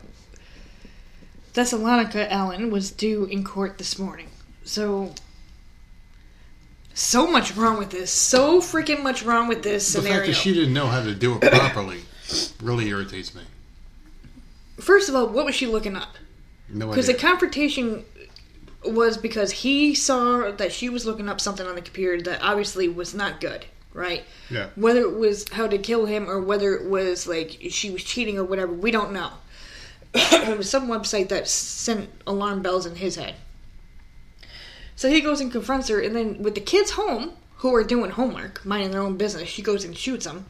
Thessalonica 1.52 2.32
Allen 2.32 2.70
was 2.70 2.90
due 2.90 3.24
in 3.26 3.44
court 3.44 3.76
this 3.76 3.98
morning. 3.98 4.28
So. 4.64 5.14
So 6.98 7.28
much 7.28 7.54
wrong 7.54 7.78
with 7.78 7.90
this. 7.90 8.10
So 8.10 8.60
freaking 8.60 9.04
much 9.04 9.22
wrong 9.22 9.46
with 9.46 9.62
this 9.62 9.92
The 9.92 10.02
fact 10.02 10.26
that 10.26 10.34
she 10.34 10.52
didn't 10.52 10.74
know 10.74 10.88
how 10.88 11.00
to 11.00 11.14
do 11.14 11.36
it 11.36 11.52
properly 11.52 12.00
really 12.60 12.88
irritates 12.88 13.36
me. 13.36 13.42
First 14.80 15.08
of 15.08 15.14
all, 15.14 15.28
what 15.28 15.46
was 15.46 15.54
she 15.54 15.66
looking 15.66 15.94
up? 15.94 16.16
No 16.68 16.88
Because 16.88 17.06
the 17.06 17.14
confrontation 17.14 18.04
was 18.84 19.16
because 19.16 19.52
he 19.52 19.94
saw 19.94 20.50
that 20.50 20.72
she 20.72 20.88
was 20.88 21.06
looking 21.06 21.28
up 21.28 21.40
something 21.40 21.64
on 21.64 21.76
the 21.76 21.82
computer 21.82 22.20
that 22.22 22.42
obviously 22.42 22.88
was 22.88 23.14
not 23.14 23.40
good, 23.40 23.64
right? 23.94 24.24
yeah. 24.50 24.70
Whether 24.74 25.02
it 25.02 25.16
was 25.16 25.48
how 25.50 25.68
to 25.68 25.78
kill 25.78 26.06
him 26.06 26.28
or 26.28 26.40
whether 26.40 26.74
it 26.74 26.90
was 26.90 27.28
like 27.28 27.58
she 27.70 27.90
was 27.92 28.02
cheating 28.02 28.38
or 28.38 28.44
whatever, 28.44 28.72
we 28.72 28.90
don't 28.90 29.12
know. 29.12 29.30
it 30.14 30.58
was 30.58 30.68
some 30.68 30.88
website 30.88 31.28
that 31.28 31.46
sent 31.46 32.10
alarm 32.26 32.60
bells 32.60 32.86
in 32.86 32.96
his 32.96 33.14
head. 33.14 33.36
So 34.98 35.08
he 35.08 35.20
goes 35.20 35.40
and 35.40 35.52
confronts 35.52 35.86
her, 35.90 36.00
and 36.00 36.16
then 36.16 36.42
with 36.42 36.56
the 36.56 36.60
kids 36.60 36.90
home, 36.90 37.30
who 37.58 37.72
are 37.72 37.84
doing 37.84 38.10
homework, 38.10 38.64
minding 38.66 38.90
their 38.90 39.00
own 39.00 39.16
business, 39.16 39.48
she 39.48 39.62
goes 39.62 39.84
and 39.84 39.96
shoots 39.96 40.26
him. 40.26 40.46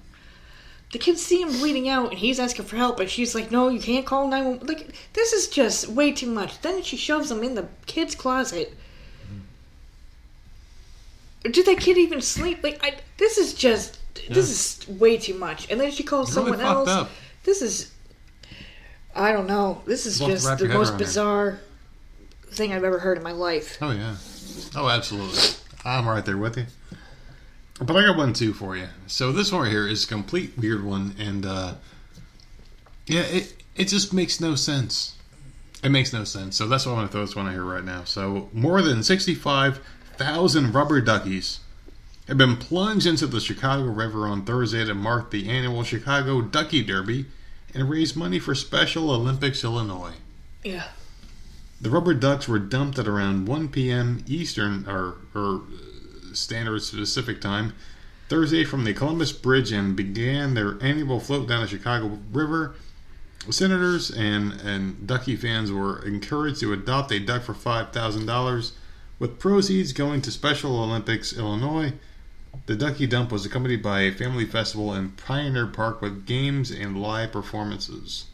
The 0.91 0.99
kids 0.99 1.21
see 1.23 1.43
him 1.43 1.51
bleeding 1.51 1.87
out, 1.87 2.09
and 2.13 2.19
he's 2.19 2.41
asking 2.41 2.65
for 2.65 2.77
help, 2.77 2.99
and 2.99 3.11
she's 3.11 3.35
like, 3.35 3.51
"No, 3.51 3.69
you 3.69 3.79
can't 3.79 4.07
call 4.07 4.27
911." 4.27 4.67
Like 4.67 4.95
this 5.13 5.35
is 5.35 5.49
just 5.49 5.89
way 5.89 6.13
too 6.13 6.29
much. 6.31 6.63
Then 6.63 6.83
she 6.83 6.97
shoves 6.97 7.31
him 7.31 7.43
in 7.45 7.57
the 7.57 7.69
kid's 7.85 8.15
closet. 8.15 8.75
Did 11.43 11.67
that 11.67 11.79
kid 11.79 11.99
even 11.99 12.23
sleep? 12.23 12.63
Like, 12.65 12.83
I, 12.83 12.97
this 13.19 13.37
is 13.37 13.53
just 13.53 13.99
this 14.31 14.49
is 14.51 14.89
way 14.99 15.19
too 15.19 15.35
much. 15.35 15.71
And 15.71 15.79
then 15.79 15.91
she 15.91 16.03
calls 16.03 16.35
Really 16.35 16.53
someone 16.53 16.67
else. 16.67 16.89
up. 16.89 17.11
This 17.45 17.61
is, 17.61 17.93
I 19.15 19.33
don't 19.33 19.47
know. 19.47 19.83
This 19.85 20.07
is 20.07 20.21
You'll 20.21 20.31
have 20.31 20.39
to 20.39 20.45
just 20.47 20.59
the 20.59 20.69
most 20.69 20.89
around 20.91 21.01
it. 21.01 21.05
bizarre 21.05 21.61
thing 22.51 22.73
I've 22.73 22.83
ever 22.85 22.99
heard 22.99 23.19
in 23.19 23.23
my 23.23 23.33
life. 23.33 23.77
Oh 23.83 23.91
yeah. 23.91 24.17
Oh, 24.77 24.89
absolutely. 24.89 25.39
I'm 25.85 26.09
right 26.09 26.25
there 26.25 26.37
with 26.37 26.57
you. 26.57 26.67
But 27.81 27.97
I 27.97 28.07
got 28.07 28.17
one 28.17 28.33
too 28.33 28.53
for 28.53 28.77
you. 28.77 28.89
So 29.07 29.31
this 29.33 29.53
one 29.53 29.63
right 29.63 29.71
here 29.71 29.87
is 29.87 30.05
a 30.05 30.09
complete 30.09 30.59
weird 30.59 30.85
one, 30.85 31.15
and 31.19 31.47
uh, 31.47 31.75
yeah, 33.07 33.23
it 33.23 33.55
it 33.77 33.85
just 33.89 34.13
makes 34.13 34.41
no 34.41 34.55
sense. 34.57 35.17
It 35.83 35.91
makes 35.91 36.13
no 36.13 36.25
sense. 36.25 36.57
So 36.57 36.67
that's 36.67 36.87
why 36.87 36.93
I 36.93 36.95
want 36.97 37.09
to 37.09 37.13
throw 37.13 37.25
this 37.25 37.37
one 37.37 37.47
out 37.47 37.53
here 37.53 37.65
right 37.65 37.85
now. 37.85 38.03
So 38.05 38.49
more 38.53 38.83
than 38.83 39.03
sixty-five 39.05 39.81
thousand 40.17 40.75
rubber 40.75 41.01
duckies 41.01 41.61
have 42.27 42.37
been 42.37 42.57
plunged 42.57 43.07
into 43.07 43.29
the 43.29 43.41
Chicago 43.41 43.85
River 43.85 44.27
on 44.27 44.45
Thursday 44.45 44.85
to 44.85 44.95
mark 44.95 45.31
the 45.31 45.49
annual 45.49 45.85
Chicago 45.85 46.43
Ducky 46.43 46.83
Derby 46.83 47.27
and 47.75 47.89
raise 47.89 48.17
money 48.17 48.41
for 48.41 48.57
Special 48.57 49.11
Olympics 49.11 49.63
Illinois. 49.63 50.15
Yeah. 50.65 50.89
The 51.81 51.91
rubber 51.91 52.15
ducks 52.15 52.49
were 52.49 52.59
dumped 52.59 52.99
at 52.99 53.07
around 53.07 53.47
1 53.47 53.69
p.m. 53.69 54.25
Eastern 54.27 54.85
or, 54.89 55.19
or 55.33 55.63
uh, 55.63 56.35
Standard 56.35 56.83
Pacific 56.83 57.41
Time 57.41 57.73
Thursday 58.29 58.65
from 58.65 58.85
the 58.85 58.93
Columbus 58.93 59.31
Bridge 59.33 59.71
and 59.71 59.97
began 59.97 60.55
their 60.55 60.77
annual 60.83 61.21
float 61.21 61.49
down 61.49 61.63
the 61.63 61.69
Chicago 61.69 62.19
River. 62.33 62.75
Senators 63.49 64.11
and, 64.11 64.53
and 64.61 65.07
ducky 65.07 65.37
fans 65.37 65.71
were 65.71 66.05
encouraged 66.05 66.61
to 66.61 66.73
adopt 66.73 67.13
a 67.13 67.21
duck 67.21 67.43
for 67.43 67.55
$5,000, 67.55 68.73
with 69.19 69.39
proceeds 69.39 69.93
going 69.93 70.21
to 70.23 70.31
Special 70.31 70.83
Olympics 70.83 71.33
Illinois. 71.33 71.93
The 72.67 72.77
ducky 72.77 73.07
dump 73.07 73.31
was 73.31 73.47
accompanied 73.47 73.83
by 73.83 74.01
a 74.01 74.13
family 74.13 74.45
festival 74.45 74.93
in 74.93 75.13
Pioneer 75.13 75.67
Park 75.67 76.03
with 76.03 76.27
games 76.27 76.71
and 76.71 77.01
live 77.01 77.33
performances. 77.33 78.27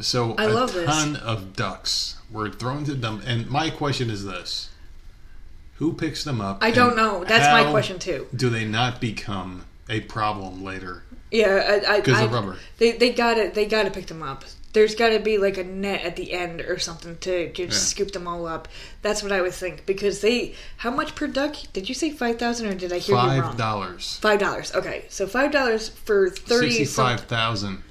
So 0.00 0.34
I 0.38 0.44
a 0.44 0.48
love 0.48 0.72
this. 0.72 0.86
ton 0.86 1.16
of 1.16 1.54
ducks 1.54 2.16
were 2.30 2.50
thrown 2.50 2.84
to 2.84 2.94
them. 2.94 3.22
And 3.26 3.48
my 3.50 3.70
question 3.70 4.10
is 4.10 4.24
this: 4.24 4.70
Who 5.76 5.92
picks 5.92 6.24
them 6.24 6.40
up? 6.40 6.58
I 6.62 6.70
don't 6.70 6.96
know. 6.96 7.24
That's 7.24 7.46
my 7.52 7.70
question 7.70 7.98
too. 7.98 8.26
Do 8.34 8.48
they 8.48 8.64
not 8.64 9.00
become 9.00 9.66
a 9.88 10.00
problem 10.00 10.64
later? 10.64 11.02
Yeah, 11.30 11.80
I, 11.86 11.94
I, 11.94 12.00
Because 12.00 12.20
of 12.20 12.32
rubber. 12.32 12.56
They 12.78 12.92
they 12.92 13.10
got 13.10 13.34
to 13.34 13.50
they 13.52 13.66
got 13.66 13.84
to 13.84 13.90
pick 13.90 14.06
them 14.06 14.22
up. 14.22 14.44
There's 14.74 14.94
got 14.94 15.10
to 15.10 15.18
be 15.18 15.36
like 15.36 15.58
a 15.58 15.64
net 15.64 16.02
at 16.02 16.16
the 16.16 16.32
end 16.32 16.62
or 16.62 16.78
something 16.78 17.18
to 17.18 17.52
just 17.52 17.72
Yeah. 17.72 18.04
scoop 18.04 18.12
them 18.12 18.26
all 18.26 18.46
up. 18.46 18.68
That's 19.02 19.22
what 19.22 19.30
I 19.30 19.42
would 19.42 19.52
think 19.52 19.84
because 19.84 20.20
they 20.22 20.54
how 20.78 20.90
much 20.90 21.14
per 21.14 21.26
duck? 21.26 21.56
Did 21.74 21.88
you 21.88 21.94
say 21.94 22.10
five 22.10 22.38
thousand 22.38 22.68
or 22.68 22.74
did 22.74 22.92
I 22.92 22.98
hear 22.98 23.16
you 23.16 23.22
wrong? 23.22 23.42
Five 23.42 23.56
dollars. 23.58 24.18
Five 24.22 24.40
dollars. 24.40 24.74
Okay, 24.74 25.04
so 25.10 25.26
five 25.26 25.52
dollars 25.52 25.90
for 25.90 26.30
thirty. 26.30 26.70
Sixty-five 26.70 27.20
thousand. 27.22 27.82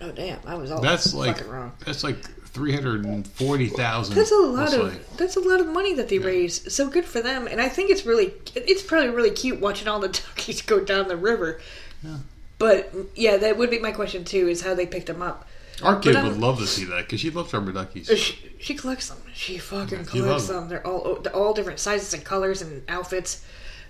Oh 0.00 0.10
damn, 0.12 0.38
I 0.46 0.54
was 0.54 0.70
all 0.70 0.80
That's 0.80 1.14
like 1.14 1.36
fucking 1.36 1.50
wrong. 1.50 1.72
that's 1.84 2.02
like 2.02 2.18
three 2.48 2.72
hundred 2.72 3.04
and 3.04 3.26
forty 3.26 3.68
thousand. 3.68 4.14
That's 4.14 4.32
a 4.32 4.36
lot 4.36 4.72
of 4.74 5.16
that's 5.16 5.36
a 5.36 5.40
lot 5.40 5.60
of 5.60 5.66
money 5.66 5.94
that 5.94 6.08
they 6.08 6.18
yeah. 6.18 6.26
raise. 6.26 6.72
So 6.72 6.88
good 6.88 7.04
for 7.04 7.20
them. 7.20 7.46
And 7.46 7.60
I 7.60 7.68
think 7.68 7.90
it's 7.90 8.04
really 8.04 8.32
it's 8.54 8.82
probably 8.82 9.10
really 9.10 9.30
cute 9.30 9.60
watching 9.60 9.88
all 9.88 10.00
the 10.00 10.08
duckies 10.36 10.62
go 10.62 10.84
down 10.84 11.08
the 11.08 11.16
river. 11.16 11.60
Yeah. 12.02 12.18
But 12.58 12.92
yeah, 13.14 13.36
that 13.36 13.56
would 13.56 13.70
be 13.70 13.78
my 13.78 13.92
question 13.92 14.24
too: 14.24 14.48
is 14.48 14.62
how 14.62 14.74
they 14.74 14.86
picked 14.86 15.06
them 15.06 15.22
up. 15.22 15.48
Our 15.82 15.98
kid 15.98 16.22
would 16.22 16.38
love 16.38 16.58
to 16.58 16.66
see 16.66 16.84
that 16.84 17.02
because 17.02 17.20
she 17.20 17.30
loves 17.30 17.52
rubber 17.52 17.72
duckies. 17.72 18.06
She, 18.06 18.52
she, 18.60 18.74
collects 18.74 19.08
them. 19.08 19.18
She 19.32 19.58
fucking 19.58 19.98
yeah, 19.98 20.04
collects 20.04 20.46
them. 20.46 20.56
them. 20.56 20.68
They're 20.68 20.86
all 20.86 21.16
they're 21.16 21.34
all 21.34 21.52
different 21.52 21.80
sizes 21.80 22.14
and 22.14 22.24
colors 22.24 22.62
and 22.62 22.88
outfits. 22.88 23.44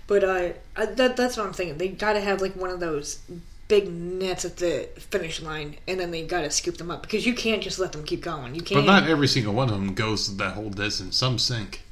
But 0.07 0.23
uh, 0.23 0.49
I, 0.75 0.85
that 0.85 1.15
that's 1.15 1.37
what 1.37 1.45
I'm 1.45 1.53
thinking. 1.53 1.77
They 1.77 1.89
got 1.89 2.13
to 2.13 2.21
have 2.21 2.41
like 2.41 2.55
one 2.55 2.69
of 2.69 2.79
those 2.79 3.19
big 3.67 3.91
nets 3.91 4.45
at 4.45 4.57
the 4.57 4.89
finish 4.97 5.41
line, 5.41 5.77
and 5.87 5.99
then 5.99 6.11
they 6.11 6.25
got 6.25 6.41
to 6.41 6.51
scoop 6.51 6.77
them 6.77 6.91
up 6.91 7.01
because 7.01 7.25
you 7.25 7.33
can't 7.33 7.61
just 7.61 7.79
let 7.79 7.91
them 7.91 8.03
keep 8.03 8.21
going. 8.21 8.55
You 8.55 8.61
can't. 8.61 8.85
But 8.85 8.91
not 8.91 9.09
every 9.09 9.27
single 9.27 9.53
one 9.53 9.69
of 9.69 9.75
them 9.75 9.93
goes 9.93 10.37
that 10.37 10.53
whole 10.53 10.69
distance. 10.69 11.17
Some 11.17 11.39
sink. 11.39 11.83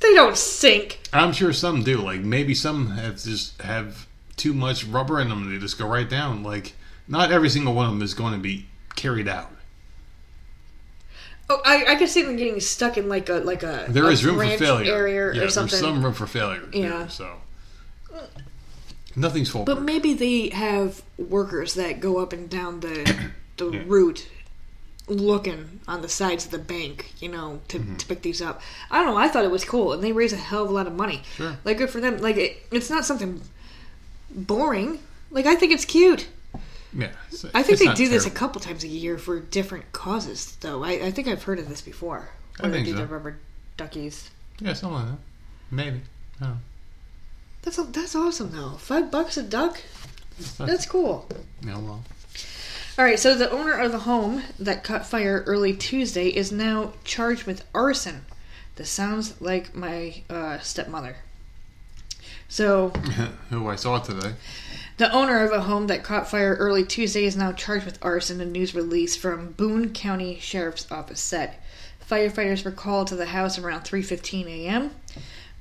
They 0.00 0.14
don't 0.14 0.36
sink. 0.36 1.00
I'm 1.12 1.32
sure 1.32 1.52
some 1.52 1.82
do. 1.82 1.98
Like 1.98 2.20
maybe 2.20 2.54
some 2.54 2.92
have 2.92 3.22
just 3.22 3.60
have 3.62 4.06
too 4.36 4.52
much 4.52 4.84
rubber 4.84 5.20
in 5.20 5.28
them. 5.28 5.50
They 5.50 5.58
just 5.58 5.78
go 5.78 5.88
right 5.88 6.08
down. 6.08 6.42
Like 6.42 6.74
not 7.08 7.32
every 7.32 7.48
single 7.48 7.74
one 7.74 7.86
of 7.86 7.92
them 7.92 8.02
is 8.02 8.14
going 8.14 8.34
to 8.34 8.38
be 8.38 8.66
carried 8.94 9.28
out. 9.28 9.50
Oh, 11.50 11.62
I, 11.64 11.92
I 11.92 11.94
can 11.94 12.08
see 12.08 12.22
them 12.22 12.36
getting 12.36 12.60
stuck 12.60 12.98
in 12.98 13.08
like 13.08 13.28
a 13.30 13.34
like 13.34 13.62
a. 13.62 13.86
There 13.88 14.04
a 14.04 14.08
is 14.08 14.24
room 14.24 14.36
for 14.36 14.58
failure. 14.58 14.92
Area 14.92 15.34
yeah, 15.34 15.42
or 15.42 15.48
something. 15.48 15.70
there's 15.70 15.80
some 15.80 16.04
room 16.04 16.12
for 16.12 16.26
failure. 16.26 16.68
Yeah. 16.72 16.80
Here, 16.80 17.08
so 17.08 17.36
nothing's 19.16 19.50
foolproof. 19.50 19.78
But 19.78 19.84
maybe 19.84 20.14
they 20.14 20.48
have 20.50 21.02
workers 21.16 21.74
that 21.74 22.00
go 22.00 22.18
up 22.18 22.32
and 22.32 22.48
down 22.48 22.80
the 22.80 23.30
the 23.56 23.70
yeah. 23.70 23.82
route, 23.86 24.28
looking 25.06 25.80
on 25.88 26.02
the 26.02 26.08
sides 26.08 26.44
of 26.44 26.50
the 26.50 26.58
bank, 26.58 27.12
you 27.20 27.28
know, 27.28 27.60
to, 27.68 27.78
mm-hmm. 27.78 27.96
to 27.96 28.06
pick 28.06 28.22
these 28.22 28.40
up. 28.40 28.60
I 28.90 29.02
don't 29.02 29.14
know. 29.14 29.20
I 29.20 29.28
thought 29.28 29.44
it 29.44 29.50
was 29.50 29.64
cool, 29.64 29.92
and 29.92 30.02
they 30.02 30.12
raise 30.12 30.32
a 30.32 30.36
hell 30.36 30.64
of 30.64 30.70
a 30.70 30.72
lot 30.72 30.86
of 30.86 30.94
money. 30.94 31.22
Sure. 31.36 31.56
Like 31.64 31.78
good 31.78 31.90
for 31.90 32.00
them. 32.00 32.18
Like 32.18 32.36
it, 32.36 32.56
it's 32.70 32.90
not 32.90 33.04
something 33.04 33.40
boring. 34.30 35.00
Like 35.30 35.46
I 35.46 35.54
think 35.54 35.72
it's 35.72 35.84
cute. 35.84 36.28
Yeah, 36.96 37.10
I 37.52 37.62
think 37.62 37.78
they 37.78 37.84
do 37.86 37.94
terrible. 37.94 38.14
this 38.14 38.26
a 38.26 38.30
couple 38.30 38.62
times 38.62 38.82
a 38.82 38.88
year 38.88 39.18
for 39.18 39.40
different 39.40 39.92
causes, 39.92 40.56
though. 40.60 40.82
I, 40.82 40.92
I 40.92 41.10
think 41.10 41.28
I've 41.28 41.42
heard 41.42 41.58
of 41.58 41.68
this 41.68 41.82
before. 41.82 42.30
I 42.58 42.62
think 42.62 42.72
they 42.72 42.82
do 42.84 42.92
so. 42.92 42.98
the 42.98 43.06
rubber 43.06 43.38
duckies. 43.76 44.30
Yeah, 44.58 44.72
something 44.72 44.98
like 44.98 45.08
that. 45.08 45.18
Maybe. 45.70 46.00
Oh. 46.40 46.56
That's 47.68 47.90
that's 47.90 48.14
awesome 48.14 48.52
though. 48.52 48.78
Five 48.78 49.10
bucks 49.10 49.36
a 49.36 49.42
duck. 49.42 49.82
That's 50.56 50.86
cool. 50.86 51.28
Yeah, 51.62 51.76
well. 51.76 52.02
All 52.96 53.04
right, 53.04 53.18
so 53.18 53.34
the 53.34 53.50
owner 53.50 53.74
of 53.74 53.92
the 53.92 53.98
home 53.98 54.42
that 54.58 54.82
caught 54.82 55.06
fire 55.06 55.44
early 55.46 55.76
Tuesday 55.76 56.28
is 56.28 56.50
now 56.50 56.94
charged 57.04 57.44
with 57.44 57.66
arson. 57.74 58.24
This 58.76 58.88
sounds 58.88 59.38
like 59.42 59.74
my 59.74 60.22
uh, 60.30 60.60
stepmother. 60.60 61.16
So, 62.48 62.88
who 63.50 63.68
I 63.68 63.76
saw 63.76 63.98
today. 63.98 64.32
The 64.96 65.12
owner 65.12 65.44
of 65.44 65.52
a 65.52 65.60
home 65.60 65.88
that 65.88 66.02
caught 66.02 66.30
fire 66.30 66.56
early 66.58 66.84
Tuesday 66.84 67.24
is 67.24 67.36
now 67.36 67.52
charged 67.52 67.84
with 67.84 67.98
arson, 68.02 68.40
a 68.40 68.46
news 68.46 68.74
release 68.74 69.14
from 69.14 69.52
Boone 69.52 69.92
County 69.92 70.38
Sheriff's 70.40 70.90
Office 70.90 71.20
said. 71.20 71.56
Firefighters 72.10 72.64
were 72.64 72.70
called 72.70 73.08
to 73.08 73.16
the 73.16 73.26
house 73.26 73.58
around 73.58 73.82
3:15 73.82 74.46
a.m. 74.46 74.92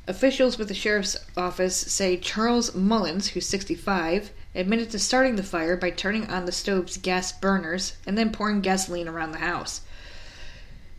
Officials 0.07 0.57
with 0.57 0.69
the 0.69 0.73
sheriff's 0.73 1.17
office 1.35 1.75
say 1.75 2.15
Charles 2.15 2.73
Mullins, 2.73 3.29
who's 3.29 3.45
65, 3.47 4.31
admitted 4.55 4.89
to 4.91 4.99
starting 4.99 5.35
the 5.35 5.43
fire 5.43 5.75
by 5.75 5.89
turning 5.89 6.29
on 6.29 6.45
the 6.45 6.51
stove's 6.53 6.95
gas 6.95 7.33
burners 7.33 7.97
and 8.05 8.17
then 8.17 8.31
pouring 8.31 8.61
gasoline 8.61 9.09
around 9.09 9.33
the 9.33 9.39
house. 9.39 9.81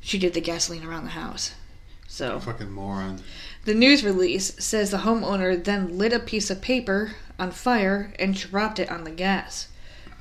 She 0.00 0.18
did 0.18 0.34
the 0.34 0.42
gasoline 0.42 0.84
around 0.84 1.04
the 1.04 1.10
house. 1.10 1.54
So 2.06 2.38
fucking 2.38 2.70
moron. 2.70 3.22
The 3.64 3.74
news 3.74 4.04
release 4.04 4.54
says 4.62 4.90
the 4.90 4.98
homeowner 4.98 5.62
then 5.62 5.96
lit 5.96 6.12
a 6.12 6.18
piece 6.18 6.50
of 6.50 6.60
paper 6.60 7.12
on 7.38 7.50
fire 7.50 8.12
and 8.18 8.34
dropped 8.34 8.78
it 8.78 8.90
on 8.90 9.04
the 9.04 9.10
gas. 9.10 9.68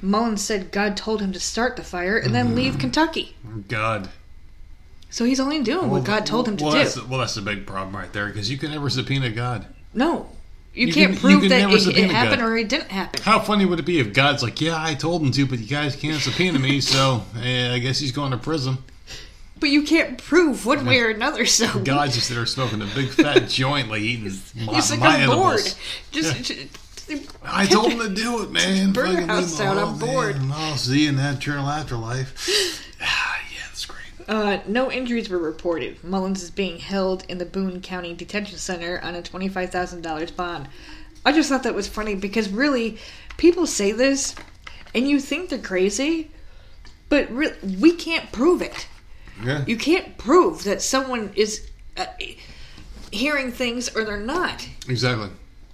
Mullins 0.01 0.43
said 0.43 0.71
God 0.71 0.95
told 0.95 1.21
him 1.21 1.33
to 1.33 1.39
start 1.39 1.75
the 1.75 1.83
fire 1.83 2.17
and 2.17 2.33
then 2.33 2.55
leave 2.55 2.75
mm. 2.75 2.79
Kentucky. 2.79 3.35
God. 3.67 4.09
So 5.09 5.25
he's 5.25 5.39
only 5.39 5.61
doing 5.63 5.89
well, 5.89 5.99
what 5.99 6.03
God 6.03 6.25
told 6.25 6.47
him 6.47 6.57
to 6.57 6.65
well, 6.65 6.73
do. 6.73 6.79
That's, 6.79 7.01
well, 7.05 7.19
that's 7.19 7.35
the 7.35 7.41
big 7.41 7.65
problem 7.65 7.95
right 7.95 8.11
there 8.11 8.27
because 8.27 8.51
you 8.51 8.57
can 8.57 8.71
never 8.71 8.89
subpoena 8.89 9.29
God. 9.29 9.65
No. 9.93 10.29
You, 10.73 10.87
you 10.87 10.93
can't 10.93 11.13
can, 11.13 11.21
prove 11.21 11.43
you 11.43 11.49
can 11.49 11.69
that 11.71 11.87
it, 11.87 11.97
it 11.97 12.11
happened 12.11 12.41
God. 12.41 12.49
or 12.49 12.57
it 12.57 12.69
didn't 12.69 12.91
happen. 12.91 13.21
How 13.23 13.39
funny 13.39 13.65
would 13.65 13.79
it 13.79 13.85
be 13.85 13.99
if 13.99 14.13
God's 14.13 14.43
like, 14.43 14.61
yeah, 14.61 14.75
I 14.77 14.93
told 14.93 15.23
him 15.23 15.31
to, 15.31 15.45
but 15.47 15.59
you 15.59 15.65
guys 15.65 15.95
can't 15.95 16.21
subpoena 16.21 16.59
me, 16.59 16.81
so 16.81 17.23
eh, 17.37 17.73
I 17.73 17.79
guess 17.79 17.99
he's 17.99 18.11
going 18.11 18.31
to 18.31 18.37
prison. 18.37 18.77
But 19.59 19.69
you 19.69 19.81
can't 19.81 20.19
prove 20.19 20.67
one 20.67 20.85
way 20.85 20.99
or 20.99 21.09
another. 21.09 21.47
So 21.47 21.79
God's 21.79 22.13
just 22.13 22.29
there 22.29 22.45
smoking 22.45 22.81
a 22.83 22.85
big 22.85 23.09
fat 23.09 23.47
joint, 23.49 23.89
like 23.89 24.01
eating 24.01 24.31
my, 24.55 24.75
he's 24.75 24.91
like, 24.91 24.99
my 24.99 25.23
I'm 25.23 25.29
bored. 25.29 25.61
Just, 26.11 26.51
yeah. 26.51 27.19
I 27.43 27.65
told 27.65 27.93
him 27.93 27.99
to 27.99 28.13
do 28.13 28.43
it, 28.43 28.51
man. 28.51 28.93
Burn 28.93 29.13
your 29.13 29.21
house 29.25 29.57
down. 29.57 29.79
I'm 29.79 29.97
bored. 29.97 30.35
I'll 30.51 30.75
see 30.75 31.03
you 31.03 31.09
in 31.09 31.15
that 31.15 31.37
eternal 31.37 31.67
afterlife. 31.67 32.83
ah, 33.01 33.39
yeah, 33.51 33.59
that's 33.67 33.85
great. 33.85 33.99
Uh, 34.27 34.59
no 34.67 34.91
injuries 34.91 35.29
were 35.29 35.37
reported. 35.37 36.03
Mullins 36.03 36.43
is 36.43 36.51
being 36.51 36.79
held 36.79 37.23
in 37.29 37.37
the 37.37 37.45
Boone 37.45 37.81
County 37.81 38.13
Detention 38.13 38.57
Center 38.57 38.99
on 39.01 39.15
a 39.15 39.21
twenty-five 39.21 39.69
thousand 39.69 40.01
dollars 40.01 40.31
bond. 40.31 40.67
I 41.25 41.31
just 41.31 41.49
thought 41.49 41.63
that 41.63 41.75
was 41.75 41.87
funny 41.87 42.15
because 42.15 42.49
really, 42.49 42.97
people 43.37 43.65
say 43.65 43.91
this, 43.91 44.35
and 44.93 45.07
you 45.07 45.19
think 45.19 45.49
they're 45.49 45.59
crazy, 45.59 46.31
but 47.09 47.31
re- 47.31 47.55
we 47.79 47.93
can't 47.93 48.31
prove 48.31 48.61
it. 48.61 48.87
Yeah. 49.43 49.63
You 49.67 49.77
can't 49.77 50.17
prove 50.17 50.63
that 50.63 50.81
someone 50.81 51.31
is 51.35 51.69
uh, 51.95 52.05
hearing 53.11 53.51
things 53.51 53.95
or 53.95 54.03
they're 54.03 54.19
not. 54.19 54.67
Exactly. 54.89 55.29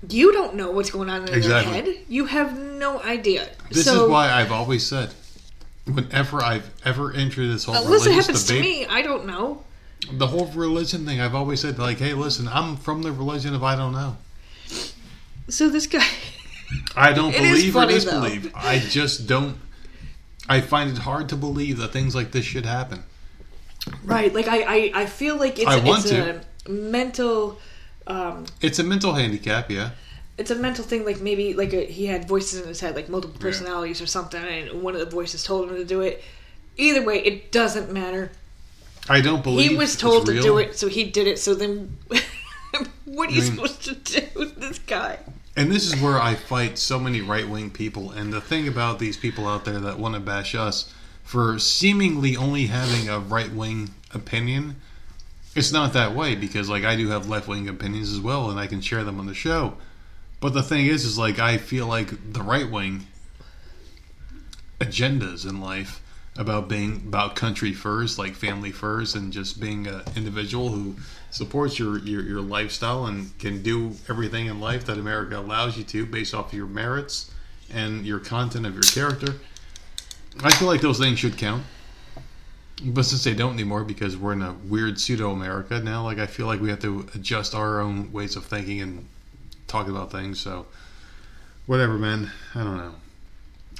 You 0.09 0.33
don't 0.33 0.55
know 0.55 0.71
what's 0.71 0.91
going 0.91 1.09
on 1.09 1.27
in 1.27 1.33
exactly. 1.33 1.71
their 1.71 1.83
head. 1.93 2.03
You 2.09 2.25
have 2.25 2.59
no 2.59 3.01
idea. 3.01 3.49
This 3.69 3.85
so, 3.85 4.05
is 4.05 4.11
why 4.11 4.29
I've 4.29 4.51
always 4.51 4.85
said, 4.85 5.13
whenever 5.85 6.41
I've 6.41 6.69
ever 6.85 7.11
entered 7.11 7.47
this 7.47 7.65
whole 7.65 7.75
unless 7.75 8.05
religious 8.05 8.09
it 8.09 8.31
happens 8.31 8.47
debate, 8.47 8.63
to 8.63 8.69
me, 8.69 8.85
I 8.85 9.01
don't 9.01 9.25
know. 9.25 9.63
The 10.11 10.27
whole 10.27 10.47
religion 10.47 11.05
thing, 11.05 11.21
I've 11.21 11.35
always 11.35 11.61
said, 11.61 11.79
like, 11.79 11.97
hey, 11.97 12.13
listen, 12.13 12.47
I'm 12.47 12.75
from 12.75 13.03
the 13.03 13.11
religion 13.11 13.55
of 13.55 13.63
I 13.63 13.75
don't 13.75 13.93
know. 13.93 14.17
So 15.49 15.69
this 15.69 15.87
guy, 15.87 16.05
I 16.95 17.13
don't 17.13 17.31
believe 17.37 17.73
funny, 17.73 17.93
or 17.93 17.95
disbelieve. 17.95 18.51
Though. 18.51 18.59
I 18.59 18.79
just 18.79 19.27
don't. 19.27 19.57
I 20.49 20.59
find 20.59 20.91
it 20.91 20.97
hard 20.99 21.29
to 21.29 21.37
believe 21.37 21.77
that 21.77 21.89
things 21.93 22.15
like 22.15 22.31
this 22.31 22.45
should 22.45 22.65
happen. 22.65 23.03
Right, 24.03 24.33
like 24.33 24.47
I, 24.47 24.61
I, 24.61 24.91
I 24.93 25.05
feel 25.05 25.37
like 25.37 25.57
it's, 25.59 25.67
it's 25.69 26.11
a 26.11 26.41
mental 26.69 27.59
um, 28.07 28.45
it's 28.61 28.79
a 28.79 28.83
mental 28.83 29.13
handicap, 29.13 29.69
yeah. 29.69 29.91
It's 30.37 30.51
a 30.51 30.55
mental 30.55 30.83
thing, 30.83 31.05
like 31.05 31.21
maybe 31.21 31.53
like 31.53 31.73
a, 31.73 31.85
he 31.85 32.07
had 32.07 32.27
voices 32.27 32.61
in 32.61 32.67
his 32.67 32.79
head, 32.79 32.95
like 32.95 33.09
multiple 33.09 33.39
personalities 33.39 33.99
yeah. 33.99 34.03
or 34.03 34.07
something, 34.07 34.43
and 34.43 34.81
one 34.81 34.95
of 34.95 34.99
the 34.99 35.05
voices 35.05 35.43
told 35.43 35.69
him 35.69 35.75
to 35.75 35.85
do 35.85 36.01
it. 36.01 36.23
Either 36.75 37.03
way, 37.03 37.19
it 37.19 37.51
doesn't 37.51 37.91
matter. 37.91 38.31
I 39.07 39.21
don't 39.21 39.43
believe 39.43 39.71
he 39.71 39.77
was 39.77 39.95
told 39.95 40.25
to 40.25 40.41
do 40.41 40.57
it, 40.57 40.77
so 40.77 40.87
he 40.87 41.03
did 41.03 41.27
it. 41.27 41.37
So 41.37 41.53
then, 41.53 41.97
what 43.05 43.29
are 43.29 43.33
you 43.33 43.41
I 43.41 43.43
mean, 43.43 43.53
supposed 43.53 43.83
to 43.83 43.95
do 43.95 44.27
with 44.35 44.55
this 44.55 44.79
guy? 44.79 45.19
And 45.55 45.71
this 45.71 45.85
is 45.85 46.01
where 46.01 46.19
I 46.19 46.33
fight 46.33 46.79
so 46.79 46.97
many 46.97 47.21
right 47.21 47.47
wing 47.47 47.69
people. 47.69 48.09
And 48.09 48.33
the 48.33 48.41
thing 48.41 48.67
about 48.67 48.97
these 48.97 49.17
people 49.17 49.47
out 49.47 49.65
there 49.65 49.79
that 49.79 49.99
want 49.99 50.15
to 50.15 50.19
bash 50.19 50.55
us 50.55 50.91
for 51.23 51.59
seemingly 51.59 52.35
only 52.35 52.65
having 52.67 53.07
a 53.07 53.19
right 53.19 53.51
wing 53.51 53.91
opinion 54.13 54.77
it's 55.55 55.71
not 55.71 55.93
that 55.93 56.15
way 56.15 56.35
because 56.35 56.69
like 56.69 56.83
I 56.83 56.95
do 56.95 57.09
have 57.09 57.29
left 57.29 57.47
wing 57.47 57.69
opinions 57.69 58.11
as 58.11 58.19
well, 58.19 58.49
and 58.49 58.59
I 58.59 58.67
can 58.67 58.81
share 58.81 59.03
them 59.03 59.19
on 59.19 59.27
the 59.27 59.33
show. 59.33 59.75
But 60.43 60.53
the 60.53 60.61
thing 60.61 60.87
is, 60.87 61.05
is 61.05 61.17
like 61.17 61.39
I 61.39 61.57
feel 61.57 61.87
like 61.87 62.33
the 62.33 62.41
right 62.41 62.69
wing 62.69 63.07
agendas 64.81 65.47
in 65.49 65.61
life 65.61 66.01
about 66.35 66.67
being 66.67 66.97
about 67.07 67.37
country 67.37 67.71
first, 67.71 68.19
like 68.19 68.35
family 68.35 68.69
first, 68.69 69.15
and 69.15 69.31
just 69.31 69.61
being 69.61 69.87
an 69.87 70.01
individual 70.17 70.67
who 70.67 70.97
supports 71.31 71.79
your, 71.79 71.97
your, 71.99 72.21
your 72.23 72.41
lifestyle 72.41 73.05
and 73.05 73.39
can 73.39 73.63
do 73.63 73.93
everything 74.09 74.47
in 74.47 74.59
life 74.59 74.85
that 74.87 74.97
America 74.97 75.39
allows 75.39 75.77
you 75.77 75.85
to 75.85 76.05
based 76.05 76.33
off 76.33 76.47
of 76.47 76.57
your 76.57 76.67
merits 76.67 77.31
and 77.71 78.05
your 78.05 78.19
content 78.19 78.65
of 78.65 78.73
your 78.73 78.83
character. 78.83 79.35
I 80.43 80.51
feel 80.51 80.67
like 80.67 80.81
those 80.81 80.99
things 80.99 81.19
should 81.19 81.37
count. 81.37 81.63
But 82.83 83.03
since 83.03 83.23
they 83.23 83.33
don't 83.33 83.53
anymore 83.53 83.85
because 83.85 84.17
we're 84.17 84.33
in 84.33 84.41
a 84.41 84.51
weird 84.51 84.99
pseudo 84.99 85.31
America 85.31 85.79
now, 85.79 86.03
like 86.03 86.19
I 86.19 86.25
feel 86.25 86.47
like 86.47 86.59
we 86.59 86.69
have 86.69 86.81
to 86.81 87.07
adjust 87.15 87.55
our 87.55 87.79
own 87.79 88.11
ways 88.11 88.35
of 88.35 88.43
thinking 88.43 88.81
and 88.81 89.07
talk 89.67 89.87
about 89.87 90.11
things. 90.11 90.39
So, 90.39 90.65
whatever, 91.65 91.97
man. 91.97 92.31
I 92.55 92.63
don't 92.63 92.77
know. 92.77 92.95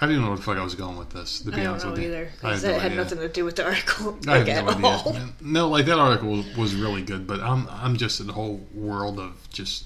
I 0.02 0.08
didn't 0.08 0.24
know 0.24 0.32
what 0.32 0.38
the 0.38 0.42
fuck 0.42 0.58
I 0.58 0.64
was 0.64 0.76
going 0.76 0.98
with 0.98 1.12
this. 1.12 1.42
To 1.42 1.52
be 1.52 1.62
I 1.62 1.68
honest 1.68 1.86
with 1.86 2.00
you, 2.00 2.08
either. 2.08 2.30
I 2.44 2.56
had, 2.56 2.64
no 2.64 2.80
had 2.80 2.96
nothing 2.96 3.20
to 3.20 3.30
do 3.30 3.46
with 3.46 3.56
the 3.56 3.66
article. 3.66 4.18
Like, 4.26 4.50
I 4.50 4.54
have 4.54 4.80
no 4.80 4.90
idea. 4.90 5.30
No, 5.40 5.70
like 5.70 5.86
that 5.86 6.00
article 6.00 6.30
was, 6.30 6.58
was 6.58 6.76
really 6.76 7.04
good, 7.04 7.28
but 7.28 7.40
I'm 7.40 7.68
I'm 7.70 7.96
just 7.98 8.20
in 8.20 8.28
the 8.28 8.34
whole 8.34 8.66
world 8.74 9.20
of 9.20 9.48
just 9.52 9.86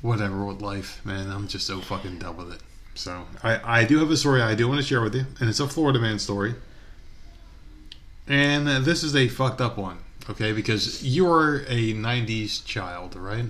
whatever 0.00 0.44
with 0.44 0.62
life, 0.62 1.04
man. 1.04 1.30
I'm 1.30 1.46
just 1.46 1.66
so 1.66 1.80
fucking 1.80 2.18
done 2.18 2.36
with 2.36 2.52
it. 2.54 2.60
So 2.94 3.26
I 3.42 3.80
I 3.80 3.84
do 3.84 3.98
have 3.98 4.10
a 4.10 4.16
story 4.16 4.40
I 4.40 4.54
do 4.54 4.66
want 4.66 4.80
to 4.80 4.86
share 4.86 5.02
with 5.02 5.14
you, 5.14 5.26
and 5.40 5.48
it's 5.48 5.60
a 5.60 5.68
Florida 5.68 5.98
man 5.98 6.18
story. 6.18 6.54
And 8.26 8.68
uh, 8.68 8.80
this 8.80 9.04
is 9.04 9.14
a 9.14 9.28
fucked 9.28 9.60
up 9.60 9.76
one, 9.78 9.98
okay? 10.28 10.52
Because 10.52 11.04
you're 11.04 11.58
a 11.68 11.94
90s 11.94 12.64
child, 12.64 13.14
right? 13.14 13.44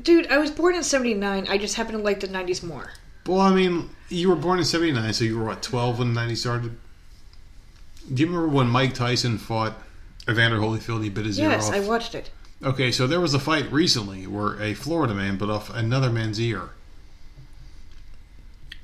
Dude, 0.00 0.26
I 0.28 0.38
was 0.38 0.50
born 0.50 0.74
in 0.74 0.82
79. 0.82 1.46
I 1.48 1.58
just 1.58 1.74
happen 1.74 1.92
to 1.92 1.98
like 1.98 2.20
the 2.20 2.28
90s 2.28 2.62
more. 2.62 2.92
Well, 3.26 3.40
I 3.40 3.54
mean, 3.54 3.90
you 4.08 4.28
were 4.28 4.36
born 4.36 4.58
in 4.58 4.64
79, 4.64 5.12
so 5.12 5.24
you 5.24 5.38
were, 5.38 5.44
what, 5.44 5.62
12 5.62 5.98
when 5.98 6.12
90 6.12 6.34
started? 6.34 6.76
Do 8.12 8.20
you 8.20 8.26
remember 8.26 8.48
when 8.48 8.66
Mike 8.68 8.94
Tyson 8.94 9.38
fought 9.38 9.74
Evander 10.28 10.58
Holyfield? 10.58 11.04
He 11.04 11.08
bit 11.08 11.26
his 11.26 11.38
ear 11.38 11.50
Yes, 11.50 11.68
off? 11.68 11.74
I 11.74 11.80
watched 11.80 12.14
it. 12.14 12.30
Okay, 12.64 12.90
so 12.90 13.06
there 13.06 13.20
was 13.20 13.34
a 13.34 13.38
fight 13.38 13.70
recently 13.70 14.26
where 14.26 14.60
a 14.60 14.74
Florida 14.74 15.14
man 15.14 15.36
bit 15.36 15.50
off 15.50 15.72
another 15.72 16.10
man's 16.10 16.40
ear. 16.40 16.70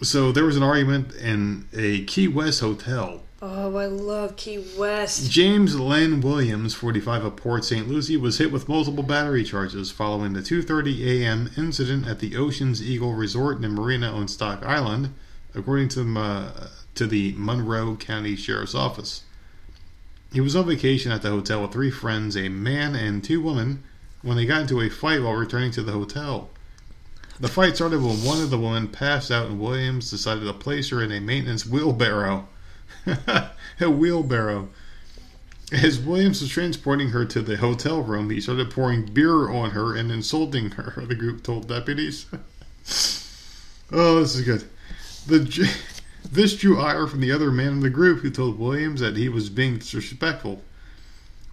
So 0.03 0.31
there 0.31 0.45
was 0.45 0.57
an 0.57 0.63
argument 0.63 1.15
in 1.15 1.67
a 1.73 2.05
Key 2.05 2.29
West 2.29 2.61
hotel. 2.61 3.23
Oh, 3.41 3.77
I 3.77 3.87
love 3.87 4.35
Key 4.35 4.65
West. 4.77 5.31
James 5.31 5.79
Len 5.79 6.21
Williams, 6.21 6.75
45 6.75 7.25
of 7.25 7.37
Port 7.37 7.65
St. 7.65 7.87
Lucie, 7.87 8.17
was 8.17 8.39
hit 8.39 8.51
with 8.51 8.69
multiple 8.69 9.05
battery 9.05 9.45
charges 9.45 9.93
following 9.93 10.33
the 10.33 10.41
2:30 10.41 11.07
a.m. 11.07 11.51
incident 11.57 12.09
at 12.09 12.19
the 12.19 12.37
Ocean's 12.37 12.83
Edge 12.83 12.99
Resort 12.99 13.61
and 13.61 13.75
Marina 13.75 14.11
on 14.11 14.27
Stock 14.27 14.65
Island, 14.65 15.15
according 15.55 15.89
to 15.91 16.19
uh, 16.19 16.69
to 16.97 17.07
the 17.07 17.33
Monroe 17.39 17.95
County 17.95 18.35
Sheriff's 18.35 18.75
Office. 18.75 19.23
He 20.33 20.41
was 20.41 20.57
on 20.57 20.67
vacation 20.67 21.13
at 21.13 21.23
the 21.23 21.31
hotel 21.31 21.63
with 21.63 21.73
three 21.73 21.93
friends, 21.93 22.37
a 22.37 22.49
man 22.49 22.97
and 22.97 23.23
two 23.23 23.41
women, 23.41 23.85
when 24.21 24.37
they 24.37 24.47
got 24.47 24.63
into 24.63 24.81
a 24.81 24.91
fight 24.91 25.23
while 25.23 25.35
returning 25.35 25.71
to 25.73 25.83
the 25.85 25.93
hotel. 25.93 26.51
The 27.39 27.47
fight 27.47 27.77
started 27.77 28.03
when 28.03 28.25
one 28.25 28.43
of 28.43 28.51
the 28.51 28.59
women 28.59 28.89
passed 28.89 29.31
out 29.31 29.47
and 29.47 29.61
Williams 29.61 30.11
decided 30.11 30.43
to 30.43 30.53
place 30.53 30.91
her 30.91 31.01
in 31.01 31.13
a 31.13 31.21
maintenance 31.21 31.65
wheelbarrow. 31.65 32.49
a 33.81 33.91
wheelbarrow. 33.91 34.69
As 35.71 35.99
Williams 35.99 36.41
was 36.41 36.51
transporting 36.51 37.11
her 37.11 37.25
to 37.27 37.43
the 37.43 37.59
hotel 37.59 38.03
room, 38.03 38.31
he 38.31 38.41
started 38.41 38.71
pouring 38.71 39.07
beer 39.07 39.51
on 39.51 39.71
her 39.71 39.95
and 39.95 40.11
insulting 40.11 40.71
her, 40.73 41.05
the 41.07 41.15
group 41.15 41.43
told 41.43 41.69
deputies. 41.69 42.27
oh, 43.93 44.21
this 44.21 44.35
is 44.35 44.43
good. 44.43 44.65
The 45.27 45.71
This 46.31 46.57
drew 46.57 46.79
ire 46.79 47.07
from 47.07 47.21
the 47.21 47.33
other 47.33 47.51
man 47.51 47.69
in 47.69 47.81
the 47.81 47.91
group 47.91 48.21
who 48.21 48.31
told 48.31 48.59
Williams 48.59 49.01
that 49.01 49.17
he 49.17 49.29
was 49.29 49.49
being 49.49 49.79
disrespectful. 49.79 50.63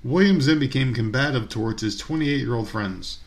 Williams 0.04 0.48
then 0.48 0.60
became 0.60 0.94
combative 0.94 1.50
towards 1.50 1.82
his 1.82 1.98
28 1.98 2.38
year 2.38 2.54
old 2.54 2.70
friends. 2.70 3.20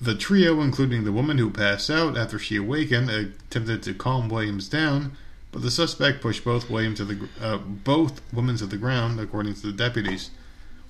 The 0.00 0.14
trio, 0.14 0.60
including 0.60 1.04
the 1.04 1.12
woman 1.12 1.38
who 1.38 1.50
passed 1.50 1.88
out 1.88 2.18
after 2.18 2.38
she 2.38 2.56
awakened, 2.56 3.08
attempted 3.10 3.82
to 3.84 3.94
calm 3.94 4.28
Williams 4.28 4.68
down, 4.68 5.16
but 5.54 5.62
the 5.62 5.70
suspect 5.70 6.20
pushed 6.20 6.44
both 6.44 6.68
Williams 6.68 6.98
to 6.98 7.04
the 7.04 7.28
uh, 7.40 7.58
both 7.58 8.20
women 8.32 8.56
to 8.56 8.66
the 8.66 8.76
ground, 8.76 9.20
according 9.20 9.54
to 9.54 9.62
the 9.62 9.72
deputies. 9.72 10.30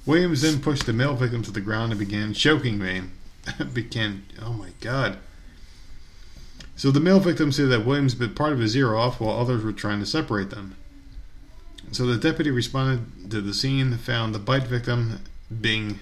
Williams 0.06 0.40
then 0.40 0.58
pushed 0.58 0.86
the 0.86 0.92
male 0.94 1.14
victim 1.14 1.42
to 1.42 1.50
the 1.50 1.60
ground 1.60 1.92
and 1.92 1.98
began 1.98 2.32
choking 2.32 2.80
him. 2.80 3.12
began, 3.74 4.24
oh 4.40 4.54
my 4.54 4.70
god. 4.80 5.18
So 6.76 6.90
the 6.90 6.98
male 6.98 7.20
victim 7.20 7.52
said 7.52 7.68
that 7.68 7.84
Williams 7.84 8.14
bit 8.14 8.34
part 8.34 8.54
of 8.54 8.58
his 8.58 8.74
ear 8.74 8.94
off 8.94 9.20
while 9.20 9.38
others 9.38 9.62
were 9.62 9.72
trying 9.72 10.00
to 10.00 10.06
separate 10.06 10.48
them. 10.48 10.76
So 11.92 12.06
the 12.06 12.16
deputy 12.16 12.50
responded 12.50 13.30
to 13.32 13.42
the 13.42 13.52
scene, 13.52 13.98
found 13.98 14.34
the 14.34 14.38
bite 14.38 14.66
victim 14.66 15.20
being 15.60 15.98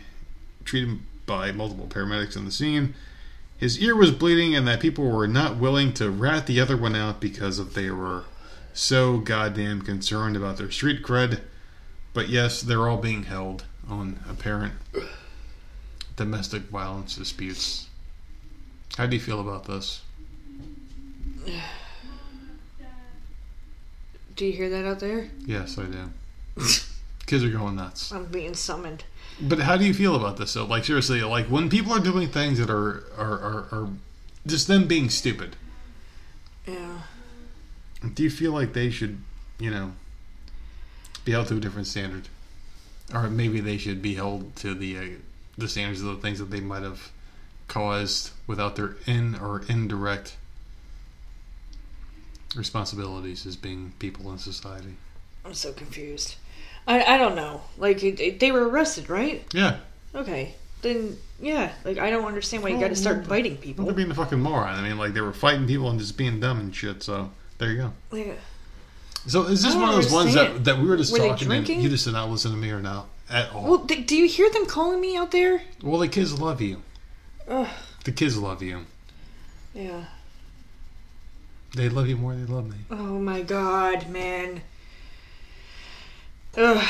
treated 0.65 1.01
by 1.27 1.51
multiple 1.51 1.89
paramedics 1.89 2.37
on 2.37 2.45
the 2.45 2.53
scene. 2.53 2.95
His 3.57 3.81
ear 3.81 3.97
was 3.97 4.13
bleeding, 4.13 4.55
and 4.55 4.69
that 4.69 4.79
people 4.79 5.11
were 5.11 5.27
not 5.27 5.57
willing 5.57 5.93
to 5.95 6.11
rat 6.11 6.47
the 6.47 6.61
other 6.61 6.77
one 6.77 6.95
out 6.95 7.21
because 7.21 7.59
of 7.59 7.75
they 7.75 7.91
were 7.91 8.25
so 8.73 9.19
goddamn 9.19 9.83
concerned 9.83 10.37
about 10.37 10.57
their 10.57 10.71
street 10.71 11.03
cred. 11.03 11.41
But 12.15 12.29
yes, 12.29 12.61
they're 12.61 12.89
all 12.89 12.99
being 12.99 13.25
held 13.25 13.65
on 13.89 14.21
apparent 14.29 14.75
domestic 16.17 16.63
violence 16.65 17.17
disputes. 17.17 17.89
How 18.97 19.07
do 19.07 19.17
you 19.17 19.23
feel 19.23 19.41
about 19.41 19.65
this? 19.65 20.03
Do 24.37 24.47
you 24.47 24.53
hear 24.53 24.71
that 24.71 24.85
out 24.85 25.01
there? 25.01 25.29
Yes, 25.47 25.79
I 25.79 25.85
do. 25.85 26.11
Kids 27.27 27.45
are 27.45 27.51
going 27.51 27.77
nuts. 27.77 28.13
I'm 28.13 28.27
being 28.27 28.55
summoned. 28.55 29.05
But 29.41 29.61
how 29.61 29.77
do 29.77 29.85
you 29.85 29.95
feel 29.95 30.15
about 30.15 30.37
this? 30.37 30.51
So, 30.51 30.65
like, 30.65 30.85
seriously, 30.85 31.23
like 31.23 31.47
when 31.47 31.69
people 31.71 31.93
are 31.93 32.01
doing 32.01 32.29
things 32.29 32.59
that 32.59 32.71
are 32.71 33.05
are, 33.17 33.39
are, 33.41 33.67
are 33.73 33.89
just 34.47 34.69
them 34.69 34.87
being 34.87 35.09
stupid, 35.09 35.57
Yeah. 36.67 37.03
Do 38.15 38.23
you 38.23 38.31
feel 38.31 38.53
like 38.53 38.73
they 38.73 38.91
should, 38.91 39.19
you 39.59 39.71
know, 39.71 39.93
be 41.25 41.33
held 41.33 41.49
to 41.49 41.57
a 41.57 41.61
different 41.61 41.87
standard, 41.87 42.29
or 43.15 43.29
maybe 43.31 43.61
they 43.61 43.79
should 43.79 44.03
be 44.03 44.15
held 44.15 44.55
to 44.57 44.75
the 44.75 44.99
uh, 44.99 45.03
the 45.57 45.69
standards 45.69 46.01
of 46.03 46.09
the 46.09 46.17
things 46.17 46.39
that 46.39 46.51
they 46.51 46.61
might 46.61 46.83
have 46.83 47.11
caused 47.69 48.31
without 48.47 48.77
their 48.77 48.97
in 49.07 49.35
or 49.37 49.63
indirect 49.69 50.37
responsibilities 52.57 53.47
as 53.47 53.57
being 53.57 53.93
people 53.99 54.31
in 54.33 54.39
society? 54.39 54.97
I'm 55.45 55.55
so 55.55 55.73
confused. 55.73 56.37
I 56.87 57.03
I 57.05 57.19
don't 57.19 57.37
know. 57.37 57.63
Like 57.79 58.01
they 58.01 58.53
were 58.53 58.69
arrested, 58.69 59.09
right? 59.09 59.45
Yeah, 59.53 59.79
Okay. 60.15 60.55
Then 60.83 61.17
yeah, 61.41 61.73
like 61.85 61.99
I 61.99 62.11
don't 62.11 62.25
understand 62.25 62.63
why 62.63 62.71
you 62.71 62.81
got 62.81 62.89
to 62.89 62.97
start 62.97 63.29
biting 63.29 63.57
people. 63.57 63.85
they're 63.85 63.95
being 63.95 64.11
a 64.11 64.15
fucking 64.15 64.41
moron. 64.41 64.77
I 64.79 64.83
mean, 64.87 64.99
like 64.99 65.15
they 65.15 65.21
were 65.21 65.33
fighting 65.33 65.67
people 65.67 65.89
and 65.89 65.99
just 65.99 66.17
being 66.17 66.41
dumb 66.41 66.59
and 66.59 66.75
shit. 66.75 67.03
So 67.05 67.31
there 67.59 67.71
you 67.71 67.77
go. 67.79 67.93
Like, 68.11 68.39
So 69.27 69.45
is 69.45 69.63
this 69.63 69.75
one 69.75 69.89
of 69.89 69.95
those 69.95 70.13
ones 70.13 70.35
that, 70.35 70.65
that 70.65 70.79
we 70.79 70.87
were 70.89 70.97
just 70.97 71.13
Were 71.13 71.19
talking 71.19 71.31
and 71.33 71.65
drinking? 71.65 71.81
you 71.81 71.89
just 71.89 72.05
did 72.05 72.13
not 72.13 72.29
listen 72.31 72.51
to 72.51 72.57
me 72.57 72.71
or 72.71 72.81
not 72.81 73.07
at 73.31 73.53
all? 73.53 73.63
well, 73.65 73.79
th- 73.87 74.07
do 74.07 74.17
you 74.17 74.27
hear 74.29 74.51
them 74.51 74.67
calling 74.67 75.01
me 75.01 75.17
out 75.17 75.31
there? 75.31 75.63
Well, 75.83 76.01
the 76.01 76.09
kids 76.09 76.39
love 76.41 76.61
you. 76.61 76.83
Ugh. 77.49 77.69
The 78.05 78.13
kids 78.13 78.37
love 78.37 78.63
you. 78.63 78.87
Yeah. 79.75 80.05
They 81.75 81.89
love 81.89 82.07
you 82.09 82.17
more 82.17 82.33
than 82.33 82.47
they 82.47 82.53
love 82.53 82.69
me. 82.69 82.77
Oh 82.91 83.19
my 83.19 83.43
god, 83.43 84.09
man. 84.09 84.61
Ugh. 86.57 86.85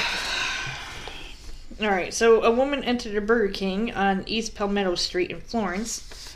All 1.80 1.88
right, 1.90 2.12
so 2.12 2.42
a 2.42 2.50
woman 2.50 2.84
entered 2.84 3.14
a 3.16 3.20
Burger 3.20 3.52
King 3.52 3.92
on 3.92 4.24
East 4.26 4.54
Palmetto 4.54 4.94
Street 4.94 5.30
in 5.30 5.40
Florence 5.40 6.31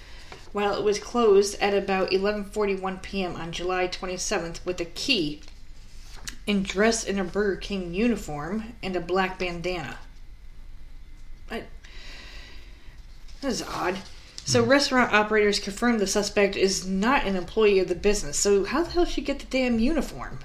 while 0.57 0.74
it 0.74 0.82
was 0.82 0.98
closed 0.98 1.54
at 1.61 1.74
about 1.74 2.12
11:41 2.12 3.02
p.m. 3.02 3.36
on 3.36 3.52
July 3.52 3.86
27th 3.86 4.64
with 4.64 4.80
a 4.80 4.86
key 4.86 5.42
and 6.48 6.64
dressed 6.64 7.07
in 7.07 7.18
a 7.18 7.24
Burger 7.24 7.57
King 7.57 7.92
uniform 7.92 8.72
and 8.82 8.96
a 8.96 9.00
black 9.00 9.38
bandana. 9.38 9.98
I, 11.50 11.64
that 13.42 13.48
is 13.48 13.61
odd. 13.61 13.98
So 14.46 14.64
hmm. 14.64 14.70
restaurant 14.70 15.12
operators 15.12 15.61
confirmed 15.61 16.00
the 16.00 16.07
suspect 16.07 16.57
is 16.57 16.86
not 16.86 17.26
an 17.26 17.36
employee 17.36 17.78
of 17.80 17.88
the 17.88 17.94
business. 17.94 18.38
So 18.38 18.64
how 18.64 18.82
the 18.82 18.92
hell 18.92 19.04
did 19.04 19.12
she 19.12 19.20
get 19.20 19.40
the 19.40 19.46
damn 19.50 19.78
uniform 19.78 20.38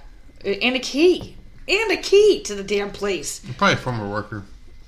and 0.44 0.76
a 0.76 0.80
key 0.80 1.38
and 1.70 1.90
a 1.90 1.96
key 1.96 2.44
to 2.44 2.54
the 2.54 2.66
damn 2.66 2.92
place? 2.92 3.40
Probably 3.58 3.76
a 3.76 3.78
former 3.78 4.10
worker. 4.10 4.44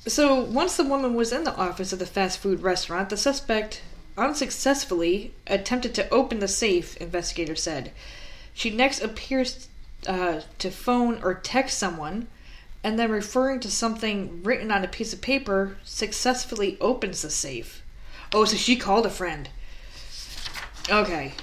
So 0.06 0.44
once 0.44 0.76
the 0.76 0.84
woman 0.84 1.14
was 1.14 1.32
in 1.32 1.46
the 1.46 1.56
office 1.56 1.94
of 1.94 2.00
the 2.00 2.06
fast 2.06 2.40
food 2.40 2.62
restaurant, 2.62 3.10
the 3.10 3.16
suspect 3.16 3.84
unsuccessfully 4.18 5.34
attempted 5.48 5.94
to 5.96 6.10
open 6.10 6.40
the 6.40 6.48
safe. 6.48 6.98
Investigator 6.98 7.56
said. 7.56 7.92
She 8.54 8.70
next 8.70 9.02
appears 9.02 9.68
uh, 10.08 10.42
to 10.60 10.70
phone 10.70 11.22
or 11.24 11.34
text 11.34 11.78
someone, 11.78 12.28
and 12.84 13.00
then 13.00 13.12
referring 13.12 13.60
to 13.62 13.72
something 13.72 14.44
written 14.44 14.72
on 14.72 14.84
a 14.84 14.88
piece 14.88 15.14
of 15.14 15.22
paper, 15.22 15.78
successfully 15.84 16.78
opens 16.80 17.22
the 17.22 17.30
safe. 17.30 17.84
Oh, 18.34 18.46
so 18.46 18.58
she 18.58 18.76
called 18.76 19.06
a 19.06 19.10
friend. 19.10 19.50
Okay. 20.90 21.34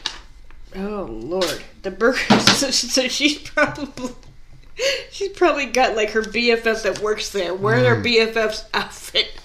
Oh 0.76 1.06
Lord, 1.10 1.62
the 1.82 1.90
burger. 1.90 2.18
So, 2.60 2.70
so 2.70 3.08
she's 3.08 3.38
probably 3.38 4.14
she's 5.10 5.30
probably 5.30 5.66
got 5.66 5.96
like 5.96 6.10
her 6.10 6.22
BFF 6.22 6.82
that 6.82 7.00
works 7.00 7.30
there 7.30 7.54
wearing 7.54 7.84
her 7.86 7.96
BFF's 7.96 8.66
outfit. 8.74 9.39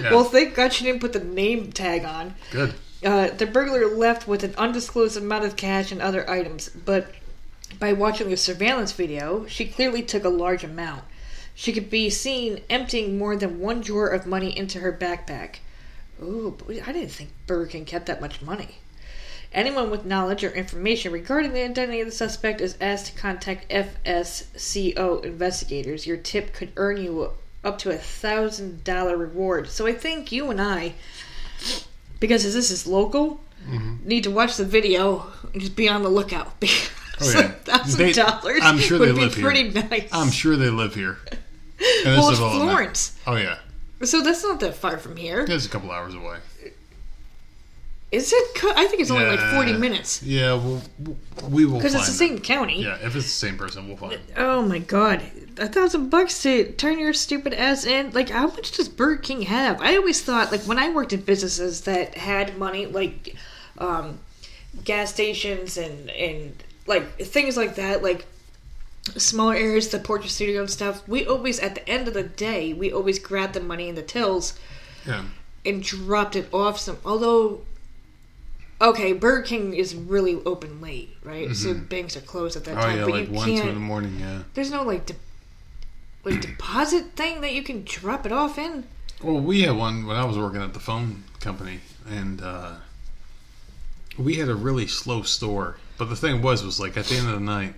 Yeah. 0.00 0.10
Well, 0.10 0.24
thank 0.24 0.54
God 0.54 0.72
she 0.72 0.84
didn't 0.84 1.00
put 1.00 1.12
the 1.12 1.20
name 1.20 1.72
tag 1.72 2.04
on. 2.04 2.34
Good. 2.50 2.74
Uh, 3.04 3.28
the 3.28 3.46
burglar 3.46 3.86
left 3.86 4.26
with 4.26 4.42
an 4.44 4.54
undisclosed 4.56 5.16
amount 5.16 5.44
of 5.44 5.56
cash 5.56 5.92
and 5.92 6.00
other 6.00 6.28
items, 6.28 6.68
but 6.70 7.12
by 7.78 7.92
watching 7.92 8.30
the 8.30 8.36
surveillance 8.36 8.92
video, 8.92 9.46
she 9.46 9.66
clearly 9.66 10.02
took 10.02 10.24
a 10.24 10.28
large 10.28 10.64
amount. 10.64 11.04
She 11.54 11.72
could 11.72 11.90
be 11.90 12.08
seen 12.10 12.60
emptying 12.70 13.18
more 13.18 13.36
than 13.36 13.60
one 13.60 13.80
drawer 13.80 14.08
of 14.08 14.26
money 14.26 14.56
into 14.56 14.80
her 14.80 14.92
backpack. 14.92 15.56
Ooh, 16.22 16.56
but 16.56 16.76
I 16.86 16.92
didn't 16.92 17.10
think 17.10 17.30
Burger 17.46 17.66
King 17.66 17.84
kept 17.84 18.06
that 18.06 18.20
much 18.20 18.40
money. 18.40 18.78
Anyone 19.52 19.90
with 19.90 20.04
knowledge 20.04 20.42
or 20.42 20.50
information 20.50 21.12
regarding 21.12 21.52
the 21.52 21.62
identity 21.62 22.00
of 22.00 22.06
the 22.06 22.12
suspect 22.12 22.60
is 22.60 22.76
asked 22.80 23.06
to 23.06 23.12
contact 23.12 23.70
FSCO 23.70 25.24
investigators. 25.24 26.06
Your 26.06 26.16
tip 26.16 26.52
could 26.52 26.72
earn 26.76 26.96
you 26.96 27.30
up 27.64 27.78
to 27.78 27.90
a 27.90 27.96
thousand 27.96 28.84
dollar 28.84 29.16
reward. 29.16 29.68
So 29.68 29.86
I 29.86 29.92
think 29.92 30.30
you 30.30 30.50
and 30.50 30.60
I, 30.60 30.94
because 32.20 32.44
this 32.44 32.70
is 32.70 32.86
local, 32.86 33.40
mm-hmm. 33.68 34.06
need 34.06 34.24
to 34.24 34.30
watch 34.30 34.56
the 34.56 34.64
video 34.64 35.26
and 35.52 35.60
just 35.60 35.74
be 35.74 35.88
on 35.88 36.02
the 36.02 36.10
lookout. 36.10 36.52
Oh, 37.20 37.24
so 37.26 37.38
yeah. 37.38 37.48
thousand 37.48 38.14
dollars 38.16 38.58
I'm 38.60 38.76
sure 38.76 38.98
would 38.98 39.10
they 39.10 39.12
be 39.12 39.20
live 39.20 39.34
here. 39.36 39.44
pretty 39.44 39.70
nice. 39.70 40.08
I'm 40.10 40.32
sure 40.32 40.56
they 40.56 40.68
live 40.68 40.96
here. 40.96 41.18
This 41.78 42.04
well, 42.04 42.30
it's. 42.30 42.38
Florence, 42.38 43.16
Oh 43.24 43.36
yeah, 43.36 43.58
so 44.02 44.20
that's 44.20 44.42
not 44.42 44.58
that 44.60 44.74
far 44.74 44.98
from 44.98 45.16
here. 45.16 45.44
it's 45.48 45.66
a 45.66 45.68
couple 45.68 45.92
hours 45.92 46.14
away. 46.14 46.38
Is 48.14 48.32
it? 48.32 48.54
Co- 48.54 48.72
I 48.74 48.86
think 48.86 49.00
it's 49.02 49.10
only 49.10 49.26
like 49.26 49.40
forty 49.54 49.72
minutes 49.72 50.22
Yeah, 50.22 50.54
we'll, 50.54 50.82
we 51.50 51.66
will 51.66 51.78
because 51.78 51.94
it's 51.94 52.06
the 52.06 52.12
same 52.12 52.38
county. 52.38 52.82
Yeah, 52.82 52.96
if 53.02 53.16
it's 53.16 53.26
the 53.26 53.46
same 53.46 53.58
person, 53.58 53.88
we'll 53.88 53.96
find. 53.96 54.18
Oh 54.36 54.62
my 54.62 54.78
god, 54.78 55.22
a 55.58 55.68
thousand 55.68 56.10
bucks 56.10 56.42
to 56.42 56.72
turn 56.72 56.98
your 56.98 57.12
stupid 57.12 57.52
ass 57.54 57.84
in. 57.84 58.10
Like, 58.12 58.30
how 58.30 58.46
much 58.46 58.72
does 58.72 58.88
Burger 58.88 59.20
King 59.20 59.42
have? 59.42 59.80
I 59.80 59.96
always 59.96 60.22
thought, 60.22 60.52
like, 60.52 60.62
when 60.62 60.78
I 60.78 60.90
worked 60.90 61.12
in 61.12 61.20
businesses 61.22 61.82
that 61.82 62.14
had 62.16 62.56
money, 62.56 62.86
like, 62.86 63.36
um, 63.78 64.18
gas 64.84 65.12
stations 65.12 65.76
and 65.76 66.10
and 66.10 66.62
like 66.86 67.18
things 67.18 67.56
like 67.56 67.76
that, 67.76 68.02
like 68.02 68.26
smaller 69.16 69.54
areas, 69.54 69.88
the 69.88 69.98
Portrait 69.98 70.30
Studio 70.30 70.60
and 70.60 70.70
stuff. 70.70 71.06
We 71.06 71.26
always, 71.26 71.60
at 71.60 71.74
the 71.74 71.88
end 71.88 72.08
of 72.08 72.14
the 72.14 72.22
day, 72.22 72.72
we 72.72 72.92
always 72.92 73.18
grabbed 73.18 73.54
the 73.54 73.60
money 73.60 73.88
in 73.88 73.94
the 73.94 74.02
tills 74.02 74.58
Yeah, 75.06 75.24
and 75.64 75.82
dropped 75.82 76.36
it 76.36 76.48
off 76.52 76.78
some. 76.80 76.98
Although, 77.04 77.62
okay, 78.84 79.12
Burger 79.12 79.42
King 79.42 79.74
is 79.74 79.94
really 79.94 80.36
open 80.46 80.80
late, 80.80 81.16
right? 81.24 81.54
So 81.54 81.74
banks 81.74 82.16
are 82.16 82.20
closed 82.20 82.56
at 82.56 82.64
that 82.64 82.76
Mm-hmm. 82.76 82.80
oh 82.80 82.86
time. 82.86 82.98
yeah, 82.98 83.04
but 83.04 83.12
like 83.12 83.28
you 83.28 83.34
one, 83.34 83.46
two 83.48 83.54
can't. 83.56 83.68
in 83.68 83.74
the 83.74 83.80
morning. 83.80 84.16
Yeah. 84.20 84.42
There's 84.54 84.70
no 84.70 84.82
like 84.82 85.06
de- 85.06 85.14
like 86.24 86.40
deposit 86.40 87.12
thing 87.16 87.40
that 87.42 87.52
you 87.52 87.62
can 87.62 87.82
drop 87.84 88.24
it 88.26 88.32
off 88.32 88.58
in. 88.58 88.84
Well, 89.22 89.40
we 89.40 89.62
had 89.62 89.76
one 89.76 90.06
when 90.06 90.16
I 90.16 90.24
was 90.24 90.36
working 90.38 90.62
at 90.62 90.72
the 90.74 90.80
phone 90.80 91.24
company, 91.40 91.80
and 92.08 92.42
uh, 92.42 92.76
we 94.18 94.36
had 94.36 94.48
a 94.48 94.54
really 94.54 94.86
slow 94.86 95.22
store. 95.22 95.76
But 95.98 96.06
the 96.08 96.16
thing 96.16 96.42
was, 96.42 96.64
was 96.64 96.80
like 96.80 96.96
at 96.96 97.06
the 97.06 97.16
end 97.16 97.28
of 97.28 97.34
the 97.34 97.40
night, 97.40 97.74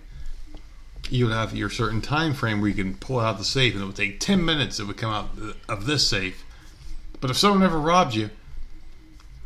you 1.11 1.27
would 1.27 1.35
have 1.35 1.55
your 1.55 1.71
certain 1.71 2.01
time 2.01 2.35
frame 2.35 2.61
where 2.61 2.69
you 2.71 2.75
can 2.75 2.95
pull 2.95 3.21
out 3.21 3.39
the 3.39 3.45
safe, 3.45 3.75
and 3.75 3.83
it 3.83 3.87
would 3.87 3.97
take 3.97 4.21
ten 4.21 4.45
minutes. 4.45 4.81
It 4.81 4.87
would 4.87 4.97
come 4.97 5.13
out 5.13 5.31
of 5.69 5.87
this 5.87 6.09
safe. 6.09 6.45
But 7.21 7.31
if 7.31 7.37
someone 7.37 7.63
ever 7.63 7.79
robbed 7.79 8.15
you, 8.15 8.31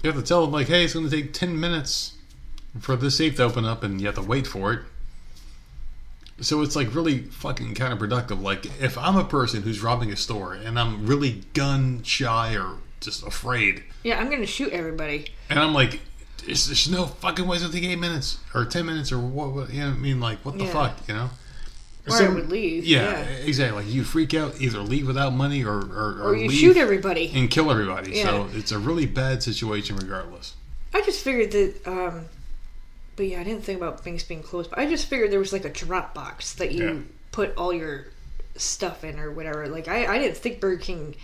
you 0.02 0.10
have 0.10 0.20
to 0.20 0.26
tell 0.26 0.42
them 0.42 0.52
like, 0.52 0.68
"Hey, 0.68 0.84
it's 0.84 0.94
going 0.94 1.08
to 1.08 1.14
take 1.14 1.32
ten 1.32 1.58
minutes 1.58 2.14
for 2.80 2.96
this 2.96 3.16
safe 3.16 3.36
to 3.36 3.44
open 3.44 3.64
up," 3.64 3.82
and 3.82 4.00
you 4.00 4.06
have 4.06 4.16
to 4.16 4.22
wait 4.22 4.46
for 4.46 4.72
it. 4.72 4.80
So 6.40 6.62
it's 6.62 6.74
like 6.74 6.94
really 6.94 7.18
fucking 7.18 7.74
counterproductive. 7.74 8.40
Like 8.42 8.64
if 8.80 8.96
I'm 8.96 9.16
a 9.16 9.24
person 9.24 9.62
who's 9.62 9.82
robbing 9.82 10.10
a 10.10 10.16
store 10.16 10.54
and 10.54 10.78
I'm 10.78 11.06
really 11.06 11.42
gun 11.52 12.02
shy 12.02 12.56
or 12.56 12.76
just 13.00 13.22
afraid, 13.26 13.82
Yeah, 14.02 14.18
I'm 14.18 14.30
gonna 14.30 14.46
shoot 14.46 14.72
everybody. 14.72 15.32
and 15.50 15.58
I'm 15.58 15.74
like, 15.74 16.00
there's, 16.46 16.88
no 16.90 17.04
fucking 17.06 17.46
way 17.46 17.56
it's 17.56 17.64
gonna 17.66 17.74
take 17.78 17.84
eight 17.90 17.96
minutes 17.98 18.38
or 18.54 18.64
ten 18.64 18.86
minutes 18.86 19.12
or 19.12 19.18
what? 19.18 19.52
what 19.52 19.70
you 19.70 19.80
know 19.80 19.90
what 19.90 19.96
I 19.96 19.98
mean? 19.98 20.18
Like 20.20 20.38
what 20.42 20.56
the 20.56 20.64
Yeah. 20.64 20.72
fuck? 20.72 21.08
You 21.08 21.14
know? 21.14 21.30
Or 22.08 22.16
I 22.22 22.28
would 22.28 22.48
leave. 22.50 22.84
Yeah, 22.84 23.10
Yeah. 23.10 23.24
exactly. 23.44 23.82
Like 23.84 23.92
you 23.92 24.04
freak 24.04 24.32
out, 24.34 24.60
either 24.60 24.80
leave 24.80 25.06
without 25.06 25.32
money 25.34 25.62
or 25.64 25.78
or, 25.78 26.18
or, 26.20 26.22
Or 26.28 26.36
you 26.36 26.50
shoot 26.50 26.76
everybody. 26.76 27.30
and 27.34 27.50
kill 27.50 27.70
everybody. 27.70 28.22
So 28.22 28.48
it's 28.54 28.72
a 28.72 28.78
really 28.78 29.06
bad 29.06 29.42
situation 29.42 29.96
regardless. 29.96 30.54
I 30.94 31.02
just 31.02 31.22
figured 31.22 31.52
that. 31.52 31.86
um 31.86 32.24
But 33.16 33.26
yeah, 33.26 33.40
I 33.40 33.44
didn't 33.44 33.64
think 33.64 33.78
about 33.78 34.00
things 34.02 34.22
being 34.24 34.42
closed. 34.42 34.70
But 34.70 34.78
I 34.78 34.86
just 34.88 35.06
figured 35.06 35.30
there 35.30 35.38
was 35.38 35.52
like 35.52 35.64
a 35.66 35.70
drop 35.70 36.14
box 36.14 36.54
that 36.54 36.72
you 36.72 36.84
Yeah. 36.84 36.98
put 37.32 37.54
all 37.56 37.72
your 37.72 38.06
stuff 38.56 39.04
in 39.04 39.18
or 39.20 39.30
whatever. 39.30 39.68
Like 39.68 39.86
I, 39.88 40.06
I 40.06 40.18
didn't 40.18 40.38
think 40.38 40.58
Burger 40.60 40.80
King 40.80 41.14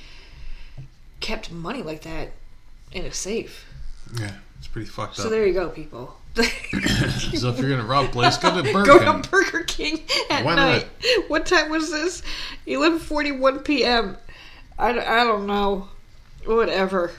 kept 1.21 1.51
money 1.51 1.83
like 1.83 2.03
that 2.03 2.33
in 2.93 3.05
a 3.05 3.13
safe. 3.13 3.67
Yeah, 4.21 4.33
it's 4.59 4.69
pretty 4.69 4.87
fucked 4.89 5.17
So 5.17 5.23
up. 5.23 5.27
So 5.27 5.31
there 5.31 5.47
you 5.47 5.53
go, 5.55 5.69
people. 5.71 6.17
So 6.45 7.49
if 7.51 7.59
you're 7.59 7.71
gonna 7.71 7.85
rob 7.85 8.07
a 8.07 8.09
place, 8.09 8.37
go 8.37 8.63
to 8.63 8.73
Burger 8.73 8.85
Go 8.85 8.99
King. 8.99 9.23
to 9.23 9.29
Burger 9.31 9.65
King 9.65 10.03
at 10.31 10.45
Why 10.45 10.55
night. 10.55 10.89
What 11.29 11.47
time 11.47 11.71
was 11.71 11.91
this? 11.91 12.23
11:41 12.67 13.65
p.m. 13.65 14.17
I, 14.79 14.91
I 14.91 15.25
don't 15.25 15.47
know. 15.47 15.89
Whatever. 16.45 17.13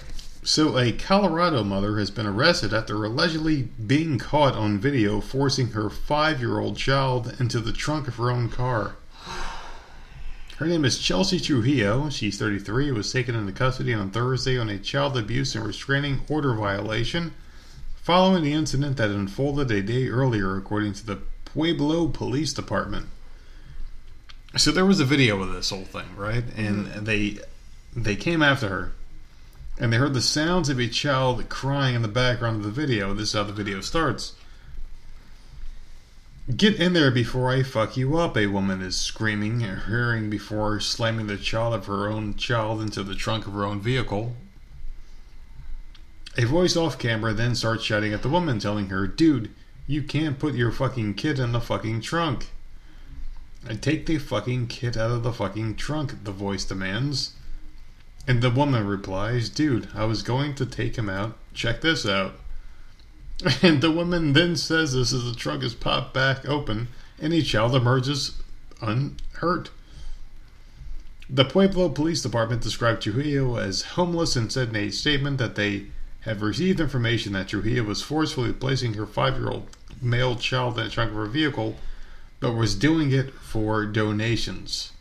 So, 0.44 0.78
a 0.78 0.94
Colorado 0.94 1.64
mother 1.64 1.98
has 2.00 2.10
been 2.10 2.26
arrested 2.28 2.74
after 2.74 3.04
allegedly 3.04 3.64
being 3.86 4.18
caught 4.18 4.54
on 4.54 4.78
video 4.80 5.20
forcing 5.20 5.72
her 5.72 5.90
five 5.90 6.40
year 6.40 6.60
old 6.60 6.78
child 6.78 7.36
into 7.40 7.60
the 7.60 7.74
trunk 7.74 8.08
of 8.08 8.16
her 8.16 8.32
own 8.32 8.50
car. 8.50 8.96
Her 10.58 10.66
name 10.68 10.86
is 10.86 11.00
Chelsea 11.00 11.40
Trujillo. 11.40 12.10
She's 12.10 12.38
33. 12.38 12.92
Was 12.92 13.12
taken 13.12 13.36
into 13.36 13.52
custody 13.52 13.94
on 13.94 14.10
Thursday 14.12 14.58
on 14.58 14.70
a 14.70 14.78
child 14.80 15.18
abuse 15.18 15.54
and 15.56 15.66
restraining 15.66 16.22
order 16.30 16.54
violation 16.54 17.34
following 18.08 18.42
the 18.42 18.54
incident 18.54 18.96
that 18.96 19.10
unfolded 19.10 19.70
a 19.70 19.82
day 19.82 20.08
earlier, 20.08 20.56
according 20.56 20.94
to 20.94 21.06
the 21.06 21.20
Pueblo 21.44 22.08
Police 22.08 22.54
Department. 22.54 23.08
So 24.56 24.72
there 24.72 24.86
was 24.86 25.02
a 25.02 25.06
video 25.06 25.42
of 25.42 25.52
this 25.52 25.72
whole 25.72 25.84
thing, 25.84 26.16
right? 26.16 26.46
And 26.56 26.86
mm-hmm. 26.86 27.04
they 27.04 27.40
they 27.94 28.16
came 28.16 28.42
after 28.42 28.70
her 28.70 28.92
and 29.78 29.92
they 29.92 29.98
heard 29.98 30.14
the 30.14 30.22
sounds 30.22 30.70
of 30.70 30.80
a 30.80 30.88
child 30.88 31.50
crying 31.50 31.96
in 31.96 32.02
the 32.02 32.08
background 32.08 32.56
of 32.56 32.64
the 32.64 32.82
video. 32.82 33.14
This 33.14 33.28
is 33.28 33.34
how 33.34 33.44
the 33.44 33.52
video 33.52 33.82
starts. 33.82 34.36
Get 36.56 36.76
in 36.76 36.94
there 36.94 37.12
before 37.12 37.52
I 37.52 37.62
fuck 37.62 37.98
you 37.98 38.18
up, 38.18 38.38
a 38.38 38.48
woman 38.48 38.82
is 38.82 38.96
screaming, 38.96 39.64
and 39.64 39.82
hearing 39.82 40.30
before 40.30 40.80
slamming 40.80 41.28
the 41.28 41.36
child 41.36 41.74
of 41.74 41.88
her 41.88 42.08
own 42.08 42.36
child 42.36 42.80
into 42.80 43.04
the 43.04 43.16
trunk 43.16 43.48
of 43.48 43.54
her 43.54 43.66
own 43.66 43.82
vehicle. 43.82 44.34
A 46.38 46.46
voice 46.46 46.76
off 46.76 47.00
camera 47.00 47.34
then 47.34 47.56
starts 47.56 47.84
shouting 47.84 48.14
at 48.14 48.22
the 48.22 48.30
woman, 48.30 48.60
telling 48.60 48.90
her, 48.90 49.08
Dude, 49.08 49.50
you 49.88 50.04
can't 50.04 50.38
put 50.38 50.54
your 50.54 50.72
fucking 50.72 51.16
kid 51.16 51.40
in 51.40 51.52
the 51.52 51.60
fucking 51.60 52.02
trunk. 52.02 52.52
And 53.68 53.82
take 53.82 54.06
the 54.06 54.20
fucking 54.20 54.68
kid 54.68 54.96
out 54.96 55.10
of 55.10 55.24
the 55.24 55.34
fucking 55.34 55.76
trunk, 55.78 56.24
the 56.24 56.32
voice 56.32 56.64
demands. 56.64 57.34
And 58.28 58.44
the 58.44 58.52
woman 58.52 58.86
replies, 58.86 59.50
Dude, 59.50 59.90
I 59.96 60.06
was 60.06 60.22
going 60.22 60.54
to 60.56 60.66
take 60.66 60.96
him 60.96 61.10
out. 61.10 61.38
Check 61.54 61.82
this 61.82 62.06
out. 62.06 62.36
And 63.62 63.82
the 63.82 63.92
woman 63.92 64.34
then 64.34 64.56
says 64.56 64.94
this 64.94 65.14
as 65.14 65.24
the 65.24 65.36
trunk 65.36 65.64
is 65.64 65.76
popped 65.76 66.14
back 66.14 66.48
open 66.48 66.88
and 67.20 67.34
a 67.34 67.42
child 67.42 67.76
emerges 67.76 68.36
unhurt. 68.82 69.70
The 71.30 71.46
Pueblo 71.46 71.90
Police 71.90 72.22
Department 72.22 72.62
described 72.62 73.02
Trujillo 73.02 73.58
as 73.58 73.82
homeless 73.82 74.36
and 74.36 74.52
said 74.52 74.70
in 74.70 74.76
a 74.76 74.90
statement 74.92 75.38
that 75.40 75.56
they 75.56 75.88
have 76.28 76.42
received 76.42 76.80
information 76.80 77.34
that 77.34 77.48
Trujillo 77.48 77.84
was 77.84 78.02
forcefully 78.02 78.54
placing 78.54 78.94
her 78.96 79.06
five 79.06 79.38
year 79.38 79.50
old 79.50 79.68
male 80.02 80.36
child 80.36 80.78
in 80.78 80.86
the 80.86 80.90
trunk 80.90 81.12
of 81.12 81.18
her 81.18 81.26
vehicle, 81.26 81.78
but 82.40 82.54
was 82.54 82.76
doing 82.76 83.12
it 83.12 83.34
for 83.34 83.86
donations. 83.86 84.92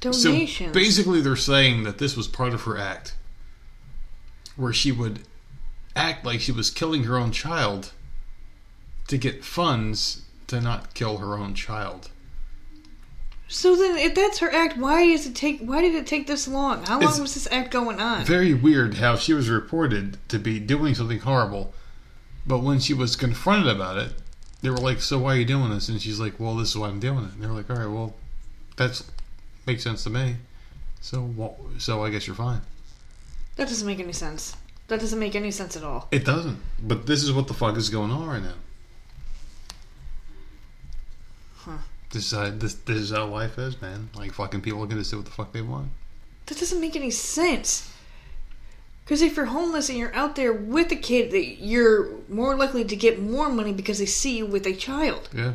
Donations. 0.00 0.68
So 0.68 0.72
basically, 0.72 1.20
they're 1.20 1.36
saying 1.36 1.84
that 1.84 1.98
this 1.98 2.16
was 2.16 2.28
part 2.28 2.52
of 2.52 2.62
her 2.62 2.76
act, 2.76 3.14
where 4.56 4.72
she 4.72 4.92
would 4.92 5.20
act 5.94 6.24
like 6.24 6.40
she 6.40 6.52
was 6.52 6.70
killing 6.70 7.04
her 7.04 7.16
own 7.16 7.32
child 7.32 7.92
to 9.08 9.16
get 9.16 9.44
funds 9.44 10.22
to 10.48 10.60
not 10.60 10.94
kill 10.94 11.18
her 11.18 11.38
own 11.38 11.54
child. 11.54 12.10
So 13.48 13.76
then, 13.76 13.96
if 13.96 14.14
that's 14.14 14.38
her 14.38 14.52
act, 14.52 14.76
why 14.76 15.06
does 15.06 15.26
it 15.26 15.34
take? 15.34 15.60
Why 15.60 15.80
did 15.80 15.94
it 15.94 16.06
take 16.06 16.26
this 16.26 16.48
long? 16.48 16.84
How 16.84 16.94
long 16.94 17.02
It's- 17.02 17.20
was 17.20 17.34
this 17.34 17.46
act 17.52 17.70
going 17.70 18.00
on? 18.00 18.24
Very 18.24 18.52
weird 18.54 18.94
how 18.94 19.16
she 19.16 19.32
was 19.32 19.48
reported 19.48 20.18
to 20.28 20.38
be 20.38 20.58
doing 20.58 20.94
something 20.94 21.20
horrible, 21.20 21.72
but 22.46 22.58
when 22.58 22.80
she 22.80 22.92
was 22.92 23.14
confronted 23.14 23.68
about 23.68 23.98
it, 23.98 24.12
they 24.62 24.70
were 24.70 24.78
like, 24.78 25.00
"So 25.00 25.18
why 25.20 25.34
are 25.34 25.38
you 25.38 25.44
doing 25.44 25.70
this?" 25.70 25.88
And 25.88 26.02
she's 26.02 26.18
like, 26.18 26.40
"Well, 26.40 26.56
this 26.56 26.70
is 26.70 26.76
why 26.76 26.88
I'm 26.88 26.98
doing 26.98 27.24
it." 27.24 27.34
And 27.34 27.42
they're 27.42 27.52
like, 27.52 27.70
"All 27.70 27.76
right, 27.76 27.86
well, 27.86 28.16
that's 28.76 29.04
makes 29.64 29.84
sense 29.84 30.02
to 30.04 30.10
me. 30.10 30.36
So, 31.00 31.22
well, 31.22 31.56
so 31.78 32.04
I 32.04 32.10
guess 32.10 32.26
you're 32.26 32.36
fine." 32.36 32.62
That 33.54 33.68
doesn't 33.68 33.86
make 33.86 34.00
any 34.00 34.12
sense. 34.12 34.56
That 34.88 35.00
doesn't 35.00 35.18
make 35.18 35.34
any 35.36 35.50
sense 35.52 35.76
at 35.76 35.84
all. 35.84 36.08
It 36.10 36.24
doesn't. 36.24 36.58
But 36.82 37.06
this 37.06 37.22
is 37.22 37.32
what 37.32 37.46
the 37.46 37.54
fuck 37.54 37.76
is 37.76 37.90
going 37.90 38.10
on 38.10 38.26
right 38.26 38.42
now. 38.42 38.54
Huh. 41.58 41.78
This, 42.16 42.32
uh, 42.32 42.50
this 42.54 42.72
this 42.72 42.96
is 42.96 43.10
how 43.10 43.26
life 43.26 43.58
is, 43.58 43.78
man. 43.82 44.08
Like 44.16 44.32
fucking 44.32 44.62
people 44.62 44.82
are 44.82 44.86
gonna 44.86 45.04
do 45.04 45.16
what 45.18 45.26
the 45.26 45.30
fuck 45.30 45.52
they 45.52 45.60
want. 45.60 45.90
That 46.46 46.58
doesn't 46.58 46.80
make 46.80 46.96
any 46.96 47.10
sense. 47.10 47.92
Because 49.04 49.20
if 49.20 49.36
you're 49.36 49.44
homeless 49.44 49.90
and 49.90 49.98
you're 49.98 50.14
out 50.14 50.34
there 50.34 50.50
with 50.50 50.90
a 50.90 50.96
kid, 50.96 51.30
that 51.32 51.62
you're 51.62 52.08
more 52.30 52.56
likely 52.56 52.84
to 52.86 52.96
get 52.96 53.20
more 53.20 53.50
money 53.50 53.74
because 53.74 53.98
they 53.98 54.06
see 54.06 54.38
you 54.38 54.46
with 54.46 54.66
a 54.66 54.72
child. 54.72 55.28
Yeah. 55.30 55.52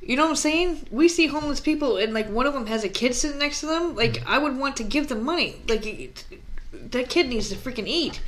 You 0.00 0.16
know 0.16 0.22
what 0.22 0.30
I'm 0.30 0.36
saying? 0.36 0.86
We 0.90 1.08
see 1.10 1.26
homeless 1.26 1.60
people, 1.60 1.98
and 1.98 2.14
like 2.14 2.30
one 2.30 2.46
of 2.46 2.54
them 2.54 2.66
has 2.66 2.82
a 2.82 2.88
kid 2.88 3.14
sitting 3.14 3.38
next 3.38 3.60
to 3.60 3.66
them. 3.66 3.94
Like 3.94 4.12
Mm-hmm. 4.14 4.28
I 4.30 4.38
would 4.38 4.56
want 4.56 4.78
to 4.78 4.82
give 4.82 5.08
them 5.08 5.24
money. 5.24 5.56
Like 5.68 6.24
that 6.72 7.10
kid 7.10 7.28
needs 7.28 7.50
to 7.50 7.54
freaking 7.54 7.86
eat. 7.86 8.22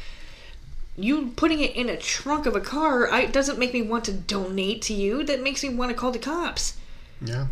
You 0.99 1.33
putting 1.35 1.61
it 1.61 1.75
in 1.75 1.89
a 1.89 1.97
trunk 1.97 2.45
of 2.45 2.55
a 2.55 2.61
car, 2.61 3.11
I 3.11 3.25
doesn't 3.25 3.59
make 3.59 3.73
me 3.73 3.81
want 3.81 4.05
to 4.05 4.13
donate 4.13 4.83
to 4.83 4.93
you. 4.93 5.25
That 5.25 5.43
makes 5.43 5.63
me 5.63 5.71
want 5.71 5.91
to 5.91 5.97
call 5.97 6.11
the 6.11 6.19
cops. 6.19 6.77
Yeah. 7.23 7.47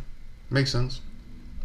Makes 0.50 0.72
sense. 0.72 1.00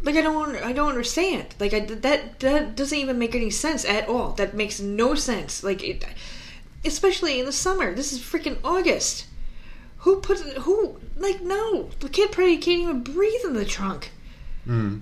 Like 0.02 0.16
I 0.16 0.20
don't, 0.20 0.56
I 0.56 0.72
don't 0.72 0.90
understand. 0.90 1.54
Like 1.58 1.72
I, 1.72 1.80
that, 1.80 2.40
that 2.40 2.76
doesn't 2.76 2.98
even 2.98 3.18
make 3.18 3.34
any 3.34 3.50
sense 3.50 3.84
at 3.84 4.08
all. 4.08 4.32
That 4.32 4.54
makes 4.54 4.78
no 4.80 5.14
sense. 5.14 5.64
Like 5.64 5.82
it, 5.82 6.04
especially 6.84 7.40
in 7.40 7.46
the 7.46 7.52
summer. 7.52 7.94
This 7.94 8.12
is 8.12 8.20
freaking 8.20 8.58
August. 8.62 9.26
Who 9.98 10.20
put 10.20 10.40
who 10.40 11.00
like 11.16 11.40
no? 11.40 11.88
The 12.00 12.10
kid 12.10 12.32
probably 12.32 12.58
can't 12.58 12.80
even 12.82 13.02
breathe 13.02 13.40
in 13.46 13.54
the 13.54 13.64
trunk. 13.64 14.10
Mm. 14.68 15.00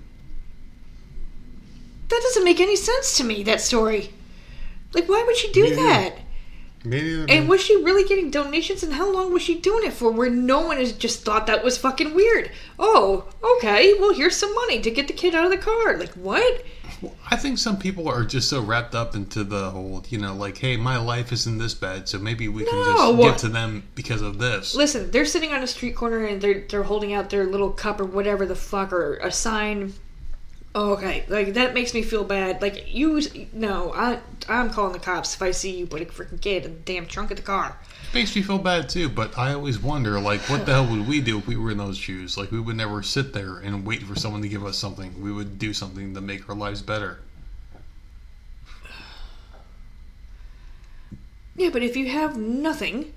That 2.09 2.21
doesn't 2.21 2.45
make 2.45 2.61
any 2.61 2.75
sense 2.77 3.17
to 3.17 3.23
me. 3.25 3.43
That 3.43 3.59
story. 3.59 4.11
Like, 4.93 5.09
why 5.09 5.23
would 5.25 5.35
she 5.35 5.51
do 5.51 5.65
Yeah. 5.65 5.75
that? 5.75 6.19
Maybe. 6.85 7.25
And 7.29 7.47
was 7.47 7.61
she 7.61 7.81
really 7.83 8.03
getting 8.07 8.29
donations? 8.29 8.83
And 8.83 8.93
how 8.93 9.11
long 9.11 9.31
was 9.31 9.41
she 9.41 9.57
doing 9.59 9.85
it 9.85 9.93
for? 9.93 10.11
Where 10.11 10.29
no 10.29 10.61
one 10.61 10.77
has 10.77 10.91
just 10.91 11.23
thought 11.23 11.47
that 11.47 11.63
was 11.63 11.77
fucking 11.77 12.13
weird. 12.13 12.51
Oh, 12.77 13.27
okay. 13.57 13.93
Well, 13.99 14.13
here's 14.13 14.35
some 14.35 14.53
money 14.53 14.81
to 14.81 14.91
get 14.91 15.07
the 15.07 15.13
kid 15.13 15.33
out 15.33 15.45
of 15.45 15.51
the 15.51 15.57
car. 15.57 15.97
Like 15.97 16.11
what? 16.11 16.63
Well, 17.01 17.15
I 17.29 17.37
think 17.37 17.57
some 17.57 17.77
people 17.77 18.07
are 18.07 18.23
just 18.23 18.49
so 18.49 18.61
wrapped 18.61 18.95
up 18.95 19.15
into 19.15 19.43
the 19.43 19.71
whole, 19.71 20.03
you 20.09 20.17
know, 20.17 20.33
like, 20.35 20.57
hey, 20.57 20.77
my 20.77 20.97
life 20.97 21.31
isn't 21.31 21.57
this 21.57 21.73
bad, 21.73 22.07
so 22.07 22.19
maybe 22.19 22.47
we 22.47 22.63
can 22.65 22.73
just 22.73 23.17
give 23.17 23.37
to 23.37 23.49
them 23.49 23.83
because 23.95 24.21
of 24.21 24.39
this. 24.39 24.75
Listen, 24.75 25.11
they're 25.11 25.25
sitting 25.25 25.53
on 25.53 25.63
a 25.63 25.67
street 25.67 25.95
corner 25.95 26.25
and 26.25 26.41
they're 26.41 26.65
they're 26.69 26.83
holding 26.83 27.13
out 27.13 27.29
their 27.29 27.45
little 27.45 27.71
cup 27.71 27.99
or 27.99 28.05
whatever 28.05 28.45
the 28.45 28.55
fuck 28.55 28.93
or 28.93 29.15
a 29.17 29.31
sign. 29.31 29.93
Oh, 30.75 30.93
okay, 30.93 31.23
like 31.27 31.53
that 31.53 31.75
makes 31.75 31.93
me 31.93 32.01
feel 32.01 32.23
bad. 32.23 32.61
Like 32.61 32.91
you, 32.93 33.21
no, 33.53 33.93
I 33.93 34.19
I'm 34.49 34.71
calling 34.71 34.93
the 34.93 34.99
cops 34.99 35.35
if 35.35 35.41
I 35.41 35.51
see 35.51 35.77
you 35.77 35.85
put 35.85 36.01
a 36.01 36.05
freaking 36.05 36.41
kid 36.41 36.65
in 36.65 36.73
the 36.73 36.79
damn 36.79 37.05
trunk 37.05 37.29
of 37.29 37.37
the 37.37 37.43
car. 37.43 37.77
Makes 38.11 38.35
me 38.35 38.41
feel 38.41 38.57
bad 38.57 38.89
too, 38.89 39.07
but 39.09 39.37
I 39.37 39.53
always 39.53 39.79
wonder, 39.79 40.19
like, 40.19 40.41
what 40.41 40.65
the 40.65 40.73
hell 40.73 40.87
would 40.87 41.07
we 41.07 41.21
do 41.21 41.37
if 41.37 41.47
we 41.47 41.57
were 41.57 41.71
in 41.71 41.77
those 41.77 41.97
shoes? 41.97 42.37
Like, 42.37 42.51
we 42.51 42.59
would 42.59 42.75
never 42.75 43.03
sit 43.03 43.33
there 43.33 43.57
and 43.57 43.85
wait 43.85 44.03
for 44.03 44.15
someone 44.15 44.41
to 44.43 44.47
give 44.47 44.65
us 44.65 44.77
something. 44.77 45.19
We 45.21 45.31
would 45.31 45.57
do 45.57 45.73
something 45.73 46.13
to 46.13 46.21
make 46.21 46.47
our 46.47 46.55
lives 46.55 46.81
better. 46.81 47.19
Yeah, 51.55 51.69
but 51.69 51.83
if 51.83 51.95
you 51.95 52.09
have 52.09 52.37
nothing, 52.37 53.13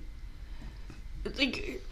like, 1.39 1.83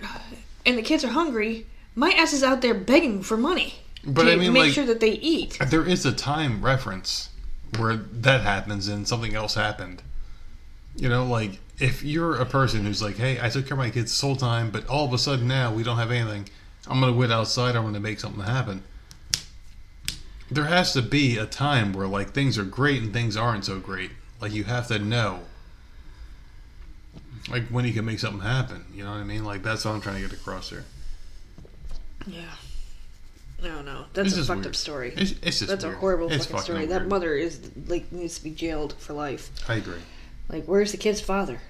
and 0.64 0.78
the 0.78 0.82
kids 0.82 1.04
are 1.04 1.08
hungry, 1.08 1.66
my 1.94 2.10
ass 2.10 2.32
is 2.34 2.42
out 2.42 2.60
there 2.60 2.74
begging 2.74 3.22
for 3.22 3.36
money 3.36 3.83
But 4.06 4.24
to 4.24 4.32
I 4.32 4.36
mean, 4.36 4.52
make 4.52 4.64
like, 4.64 4.72
sure 4.72 4.86
that 4.86 5.00
they 5.00 5.12
eat. 5.12 5.58
there 5.68 5.86
is 5.86 6.04
a 6.04 6.12
time 6.12 6.62
reference 6.64 7.30
where 7.78 7.96
that 7.96 8.42
happens 8.42 8.88
and 8.88 9.08
something 9.08 9.34
else 9.34 9.54
happened. 9.54 10.02
You 10.96 11.08
know, 11.08 11.24
like 11.24 11.58
if 11.80 12.02
you're 12.02 12.36
a 12.36 12.46
person 12.46 12.84
who's 12.84 13.02
like, 13.02 13.16
"Hey, 13.16 13.38
I 13.40 13.48
took 13.48 13.66
care 13.66 13.74
of 13.74 13.78
my 13.78 13.90
kids 13.90 14.12
this 14.12 14.20
whole 14.20 14.36
time, 14.36 14.70
but 14.70 14.86
all 14.86 15.04
of 15.06 15.12
a 15.12 15.18
sudden 15.18 15.48
now 15.48 15.72
we 15.72 15.82
don't 15.82 15.96
have 15.96 16.10
anything. 16.10 16.48
I'm 16.86 17.00
gonna 17.00 17.12
wait 17.12 17.30
outside. 17.30 17.76
I'm 17.76 17.84
gonna 17.84 18.00
make 18.00 18.20
something 18.20 18.42
happen." 18.42 18.82
There 20.50 20.64
has 20.64 20.92
to 20.92 21.02
be 21.02 21.38
a 21.38 21.46
time 21.46 21.92
where 21.92 22.06
like 22.06 22.32
things 22.32 22.58
are 22.58 22.64
great 22.64 23.02
and 23.02 23.12
things 23.12 23.36
aren't 23.36 23.64
so 23.64 23.80
great. 23.80 24.12
Like 24.40 24.52
you 24.52 24.64
have 24.64 24.88
to 24.88 24.98
know, 24.98 25.40
like 27.50 27.66
when 27.68 27.84
you 27.84 27.92
can 27.92 28.04
make 28.04 28.20
something 28.20 28.42
happen. 28.42 28.84
You 28.94 29.04
know 29.04 29.10
what 29.10 29.18
I 29.18 29.24
mean? 29.24 29.44
Like 29.44 29.62
that's 29.62 29.84
what 29.84 29.92
I'm 29.92 30.00
trying 30.00 30.22
to 30.22 30.28
get 30.28 30.32
across 30.32 30.70
here. 30.70 30.84
Yeah. 32.26 32.54
No, 33.64 33.80
no, 33.82 34.04
that's 34.12 34.36
a 34.36 34.44
fucked 34.44 34.58
weird. 34.58 34.66
up 34.66 34.76
story. 34.76 35.14
It's, 35.16 35.32
it's 35.42 35.58
just 35.60 35.66
That's 35.68 35.84
a 35.84 35.92
horrible 35.92 36.30
It's 36.30 36.44
fucking 36.46 36.62
story. 36.62 36.78
weird. 36.80 36.90
That 36.90 37.08
mother 37.08 37.34
is 37.34 37.58
like 37.86 38.12
needs 38.12 38.36
to 38.38 38.44
be 38.44 38.50
jailed 38.50 38.92
for 38.98 39.14
life. 39.14 39.50
I 39.68 39.76
agree. 39.76 40.00
Like, 40.48 40.66
where's 40.66 40.92
the 40.92 40.98
kid's 40.98 41.20
father? 41.22 41.60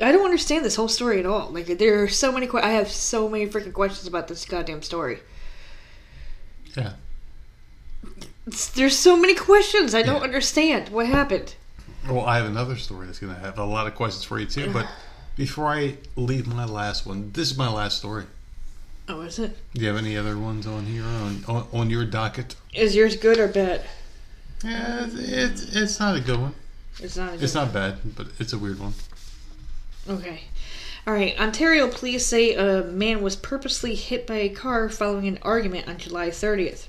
I 0.00 0.12
don't 0.12 0.24
understand 0.24 0.64
this 0.64 0.76
whole 0.76 0.86
story 0.86 1.18
at 1.18 1.26
all. 1.26 1.50
Like, 1.50 1.66
there 1.66 2.02
are 2.04 2.08
so 2.08 2.30
many. 2.30 2.46
Que- 2.46 2.60
I 2.62 2.70
have 2.70 2.88
so 2.88 3.28
many 3.28 3.48
freaking 3.48 3.72
questions 3.72 4.06
about 4.06 4.28
this 4.28 4.44
goddamn 4.44 4.82
story. 4.82 5.18
Yeah. 6.76 6.92
It's- 8.46 8.68
there's 8.68 8.96
so 8.96 9.16
many 9.16 9.34
questions. 9.34 9.94
I 9.94 10.02
don't 10.02 10.18
Yeah. 10.18 10.22
understand 10.22 10.90
what 10.90 11.06
happened. 11.06 11.54
Well, 12.08 12.24
I 12.24 12.36
have 12.36 12.46
another 12.46 12.76
story 12.76 13.06
that's 13.06 13.18
going 13.18 13.34
to 13.34 13.40
have 13.40 13.58
a 13.58 13.64
lot 13.64 13.86
of 13.88 13.94
questions 13.96 14.24
for 14.24 14.38
you 14.38 14.46
too. 14.46 14.70
But 14.72 14.86
before 15.36 15.66
I 15.66 15.96
leave 16.14 16.46
my 16.46 16.64
last 16.64 17.04
one, 17.04 17.32
this 17.32 17.50
is 17.50 17.58
my 17.58 17.68
last 17.68 17.98
story. 17.98 18.24
Oh, 19.08 19.22
is 19.22 19.38
it? 19.38 19.56
Do 19.74 19.80
you 19.80 19.88
have 19.88 19.96
any 19.96 20.16
other 20.16 20.36
ones 20.36 20.66
on 20.66 20.84
here 20.84 21.04
on 21.04 21.44
on, 21.48 21.66
on 21.72 21.90
your 21.90 22.04
docket? 22.04 22.56
Is 22.74 22.94
yours 22.94 23.16
good 23.16 23.38
or 23.38 23.48
bad? 23.48 23.82
Yeah, 24.62 25.06
it's, 25.10 25.74
it's 25.74 26.00
not 26.00 26.16
a 26.16 26.20
good 26.20 26.38
one. 26.38 26.54
It's 27.00 27.16
not. 27.16 27.30
A 27.30 27.32
good 27.32 27.44
It's 27.44 27.54
not 27.54 27.72
bad, 27.72 28.16
but 28.16 28.26
it's 28.38 28.52
a 28.52 28.58
weird 28.58 28.78
one. 28.80 28.92
Okay. 30.08 30.42
All 31.06 31.14
right. 31.14 31.38
Ontario 31.40 31.88
police 31.88 32.26
say 32.26 32.54
a 32.54 32.82
man 32.82 33.22
was 33.22 33.36
purposely 33.36 33.94
hit 33.94 34.26
by 34.26 34.36
a 34.36 34.48
car 34.50 34.88
following 34.90 35.26
an 35.26 35.38
argument 35.42 35.88
on 35.88 35.96
July 35.96 36.28
30th. 36.28 36.88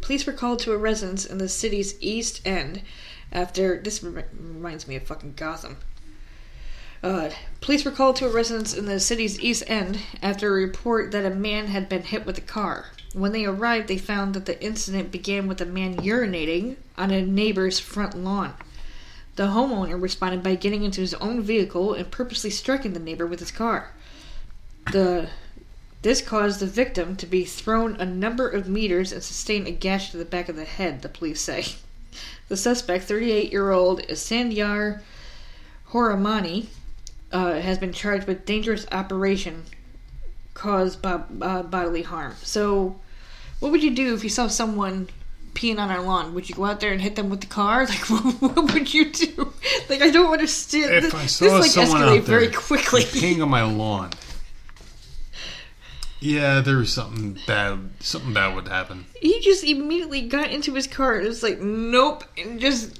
Police 0.00 0.26
were 0.26 0.32
called 0.32 0.60
to 0.60 0.72
a 0.72 0.78
residence 0.78 1.26
in 1.26 1.38
the 1.38 1.48
city's 1.48 2.00
East 2.00 2.40
End 2.46 2.82
after. 3.32 3.80
This 3.82 4.02
reminds 4.02 4.88
me 4.88 4.96
of 4.96 5.02
fucking 5.02 5.34
Gotham. 5.36 5.76
Uh, 7.02 7.30
police 7.60 7.84
were 7.84 7.90
called 7.90 8.16
to 8.16 8.26
a 8.26 8.32
residence 8.32 8.74
in 8.74 8.86
the 8.86 8.98
city's 8.98 9.40
East 9.40 9.62
End 9.66 10.00
after 10.22 10.48
a 10.48 10.62
report 10.62 11.12
that 11.12 11.24
a 11.24 11.34
man 11.34 11.68
had 11.68 11.88
been 11.88 12.02
hit 12.02 12.24
with 12.24 12.38
a 12.38 12.42
car. 12.42 12.86
When 13.12 13.32
they 13.32 13.44
arrived, 13.44 13.88
they 13.88 13.98
found 13.98 14.34
that 14.34 14.46
the 14.46 14.62
incident 14.62 15.10
began 15.10 15.48
with 15.48 15.60
a 15.60 15.66
man 15.66 15.96
urinating 15.96 16.76
on 16.98 17.10
a 17.10 17.24
neighbor's 17.24 17.78
front 17.78 18.14
lawn. 18.16 18.54
The 19.36 19.48
homeowner 19.48 20.00
responded 20.00 20.42
by 20.42 20.54
getting 20.54 20.82
into 20.82 21.02
his 21.02 21.14
own 21.14 21.42
vehicle 21.42 21.92
and 21.92 22.10
purposely 22.10 22.50
striking 22.50 22.94
the 22.94 23.00
neighbor 23.00 23.26
with 23.26 23.40
his 23.40 23.50
car. 23.50 23.92
The 24.92 25.28
this 26.02 26.22
caused 26.22 26.60
the 26.60 26.66
victim 26.66 27.16
to 27.16 27.26
be 27.26 27.44
thrown 27.44 27.96
a 27.96 28.04
number 28.04 28.48
of 28.48 28.68
meters 28.68 29.12
and 29.12 29.22
sustain 29.22 29.66
a 29.66 29.72
gash 29.72 30.10
to 30.10 30.16
the 30.16 30.24
back 30.24 30.48
of 30.48 30.54
the 30.54 30.64
head, 30.64 31.02
the 31.02 31.08
police 31.08 31.40
say. 31.40 31.64
The 32.48 32.56
suspect, 32.56 33.08
38-year-old 33.08 34.02
Sandyar 34.10 35.02
Horamani, 35.90 36.66
uh, 37.32 37.54
has 37.60 37.78
been 37.78 37.92
charged 37.92 38.26
with 38.26 38.44
dangerous 38.46 38.86
operation 38.92 39.64
caused 40.54 41.02
by 41.02 41.20
uh, 41.42 41.62
bodily 41.62 42.02
harm. 42.02 42.34
So, 42.42 42.96
what 43.60 43.72
would 43.72 43.82
you 43.82 43.94
do 43.94 44.14
if 44.14 44.24
you 44.24 44.30
saw 44.30 44.46
someone 44.48 45.08
peeing 45.54 45.78
on 45.78 45.90
our 45.90 46.02
lawn? 46.02 46.34
Would 46.34 46.48
you 46.48 46.54
go 46.54 46.64
out 46.64 46.80
there 46.80 46.92
and 46.92 47.00
hit 47.00 47.16
them 47.16 47.28
with 47.30 47.40
the 47.40 47.46
car? 47.46 47.86
Like, 47.88 48.08
what 48.40 48.72
would 48.72 48.92
you 48.92 49.10
do? 49.10 49.52
Like, 49.88 50.02
I 50.02 50.10
don't 50.10 50.32
understand. 50.32 50.94
If 50.94 51.04
this, 51.04 51.14
I 51.14 51.22
this 51.22 51.36
saw 51.36 51.58
like 51.58 51.70
someone 51.70 52.02
out 52.02 52.10
there 52.10 52.20
very 52.22 52.48
quickly. 52.48 53.02
peeing 53.02 53.42
on 53.42 53.48
my 53.48 53.62
lawn, 53.62 54.10
yeah, 56.20 56.60
there 56.60 56.78
was 56.78 56.92
something 56.92 57.38
bad. 57.46 57.90
Something 58.00 58.32
bad 58.32 58.54
would 58.54 58.68
happen. 58.68 59.06
he 59.20 59.40
just 59.40 59.62
immediately 59.64 60.22
got 60.22 60.50
into 60.50 60.74
his 60.74 60.86
car 60.86 61.16
and 61.16 61.26
was 61.26 61.42
like, 61.42 61.60
"Nope," 61.60 62.24
and 62.38 62.58
just 62.58 62.98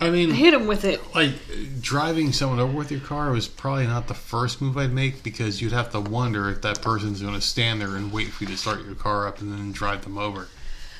I 0.00 0.10
mean, 0.10 0.30
hit 0.30 0.52
him 0.52 0.66
with 0.66 0.84
it. 0.84 1.00
like 1.14 1.32
driving 1.80 2.32
someone 2.32 2.60
over 2.60 2.76
with 2.76 2.90
your 2.90 3.00
car 3.00 3.32
was 3.32 3.48
probably 3.48 3.86
not 3.86 4.08
the 4.08 4.14
first 4.14 4.60
move 4.60 4.76
I'd 4.76 4.92
make 4.92 5.22
because 5.22 5.62
you'd 5.62 5.72
have 5.72 5.90
to 5.92 6.00
wonder 6.00 6.50
if 6.50 6.60
that 6.62 6.82
person's 6.82 7.22
going 7.22 7.34
to 7.34 7.40
stand 7.40 7.80
there 7.80 7.96
and 7.96 8.12
wait 8.12 8.28
for 8.28 8.44
you 8.44 8.50
to 8.50 8.56
start 8.58 8.84
your 8.84 8.94
car 8.94 9.26
up 9.26 9.40
and 9.40 9.52
then 9.52 9.72
drive 9.72 10.04
them 10.04 10.18
over. 10.18 10.48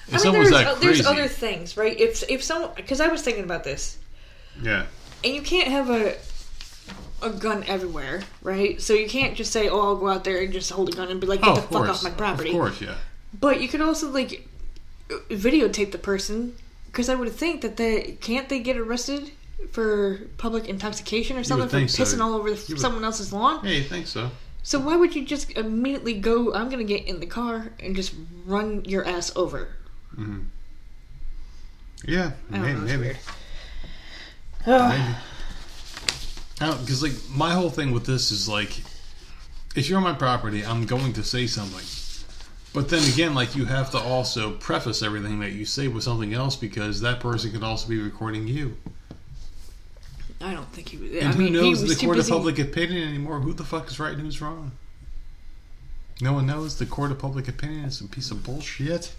If 0.09 0.24
I 0.24 0.30
mean, 0.30 0.32
there's, 0.32 0.53
uh, 0.53 0.74
there's 0.76 1.05
other 1.05 1.28
things, 1.28 1.76
right? 1.76 1.99
If 1.99 2.22
if 2.30 2.42
someone, 2.42 2.70
because 2.76 3.01
I 3.01 3.09
was 3.09 3.22
thinking 3.22 3.44
about 3.44 3.64
this, 3.64 3.99
yeah, 4.62 4.86
and 5.24 5.34
you 5.34 5.42
can't 5.42 5.68
have 5.68 5.90
a 5.90 6.16
a 7.22 7.30
gun 7.30 7.64
everywhere, 7.66 8.22
right? 8.42 8.80
So 8.80 8.92
you 8.92 9.09
can't 9.09 9.36
just 9.36 9.53
say, 9.53 9.68
"Oh, 9.68 9.80
I'll 9.80 9.97
go 9.97 10.09
out 10.09 10.22
there 10.22 10.40
and 10.40 10.53
just 10.53 10.70
hold 10.70 10.88
a 10.88 10.92
gun 10.92 11.09
and 11.11 11.20
be 11.20 11.26
like, 11.26 11.42
get 11.42 11.51
oh, 11.51 11.55
the 11.57 11.62
fuck 11.62 11.70
course, 11.70 11.88
off 11.88 12.03
my 12.05 12.11
property." 12.11 12.51
of 12.51 12.55
course, 12.55 12.80
yeah. 12.80 12.94
But 13.38 13.61
you 13.61 13.66
could 13.68 13.80
also 13.80 14.09
like 14.11 14.49
videotape 15.09 15.90
the 15.90 15.99
person 15.99 16.55
because 16.87 17.09
I 17.09 17.14
would 17.14 17.32
think 17.32 17.61
that 17.62 17.76
they 17.76 18.16
can't 18.20 18.49
they 18.49 18.61
get 18.61 18.76
arrested 18.76 19.30
for 19.72 20.18
public 20.39 20.68
intoxication 20.68 21.37
or 21.37 21.45
something 21.45 21.68
for 21.68 21.89
so. 21.89 22.03
pissing 22.03 22.20
all 22.20 22.34
over 22.34 22.51
the, 22.51 22.57
would- 22.68 22.80
someone 22.80 23.05
else's 23.05 23.32
lawn. 23.32 23.64
Yeah, 23.64 23.72
you 23.72 23.82
think 23.82 24.07
so? 24.07 24.30
So 24.62 24.78
why 24.81 24.97
would 24.97 25.15
you 25.15 25.24
just 25.24 25.51
immediately 25.52 26.15
go? 26.15 26.52
I'm 26.55 26.69
gonna 26.69 26.85
get 26.85 27.05
in 27.06 27.20
the 27.20 27.27
car 27.27 27.73
and 27.81 27.94
just 27.94 28.15
run 28.44 28.85
your 28.85 29.05
ass 29.06 29.32
over. 29.36 29.69
hmm 30.15 30.40
Yeah, 32.05 32.32
maybe, 32.51 32.65
know. 32.65 32.70
It's 32.73 32.81
maybe, 32.82 33.02
weird. 33.02 33.19
Ugh. 34.66 34.98
maybe. 36.59 36.74
Because 36.81 37.02
like 37.02 37.12
my 37.31 37.52
whole 37.52 37.70
thing 37.70 37.93
with 37.93 38.06
this 38.06 38.32
is 38.32 38.48
like, 38.48 38.81
if 39.77 39.89
you're 39.89 39.98
on 39.98 40.05
my 40.05 40.15
property, 40.15 40.65
I'm 40.65 40.86
going 40.86 41.12
to 41.12 41.23
say 41.23 41.47
something. 41.47 41.85
But 42.77 42.90
then 42.90 43.03
again, 43.11 43.35
like 43.35 43.57
you 43.57 43.65
have 43.65 43.90
to 43.93 43.98
also 43.98 44.51
preface 44.51 45.03
everything 45.03 45.40
that 45.40 45.53
you 45.53 45.65
say 45.65 45.89
with 45.89 46.05
something 46.05 46.35
else 46.35 46.57
because 46.57 47.01
that 47.01 47.20
person 47.20 47.51
could 47.51 47.62
also 47.62 47.89
be 47.89 47.98
recording 47.98 48.47
you. 48.47 48.77
I 50.43 50.53
don't 50.53 50.70
think 50.74 50.90
he 50.90 50.98
was. 50.98 51.11
And 51.12 51.28
I 51.28 51.32
who 51.32 51.44
mean, 51.44 51.55
knows 51.55 51.81
the 51.81 51.97
court 51.97 52.19
busy. 52.19 52.31
of 52.31 52.36
public 52.36 52.59
opinion 52.59 53.09
anymore? 53.09 53.40
Who 53.40 53.55
the 53.55 53.65
fuck 53.65 53.89
is 53.89 53.98
right 53.98 54.12
and 54.12 54.20
who's 54.20 54.43
wrong? 54.43 54.73
No 56.20 56.35
one 56.35 56.44
knows. 56.44 56.78
The 56.78 56.85
court 56.85 57.11
of 57.11 57.19
public 57.19 57.48
opinion 57.48 57.86
is 57.86 58.03
a 58.03 58.09
piece 58.09 58.31
of 58.31 58.44
bullshit. 58.44 59.15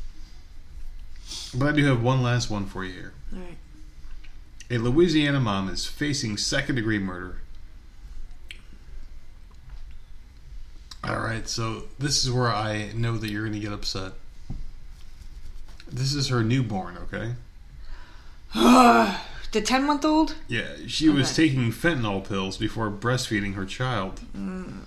But 1.56 1.70
I 1.70 1.72
do 1.72 1.84
have 1.86 2.04
one 2.04 2.22
last 2.22 2.52
one 2.52 2.68
for 2.68 2.86
you 2.86 2.94
here. 2.94 3.14
All 3.34 3.40
right. 3.40 3.58
A 4.70 4.78
Louisiana 4.78 5.40
mom 5.40 5.68
is 5.68 5.88
facing 5.88 6.38
second 6.38 6.76
degree 6.76 7.00
murder. 7.00 7.42
All 11.08 11.20
right, 11.20 11.48
so 11.48 11.84
this 12.00 12.24
is 12.26 12.32
where 12.32 12.48
I 12.50 12.92
know 12.94 13.18
that 13.18 13.30
you're 13.30 13.44
going 13.44 13.54
to 13.54 13.60
get 13.60 13.72
upset. 13.72 14.14
This 15.90 16.14
is 16.14 16.28
her 16.28 16.44
newborn, 16.44 16.98
okay? 16.98 17.34
the 18.54 19.62
ten 19.62 19.86
month 19.86 20.04
old. 20.04 20.36
Yeah, 20.48 20.76
she 20.88 21.08
was 21.10 21.32
Okay. 21.32 21.48
taking 21.50 21.72
fentanyl 21.72 22.28
pills 22.28 22.58
before 22.58 22.90
breastfeeding 22.92 23.54
her 23.56 23.66
child. 23.66 24.22
Mm. 24.36 24.82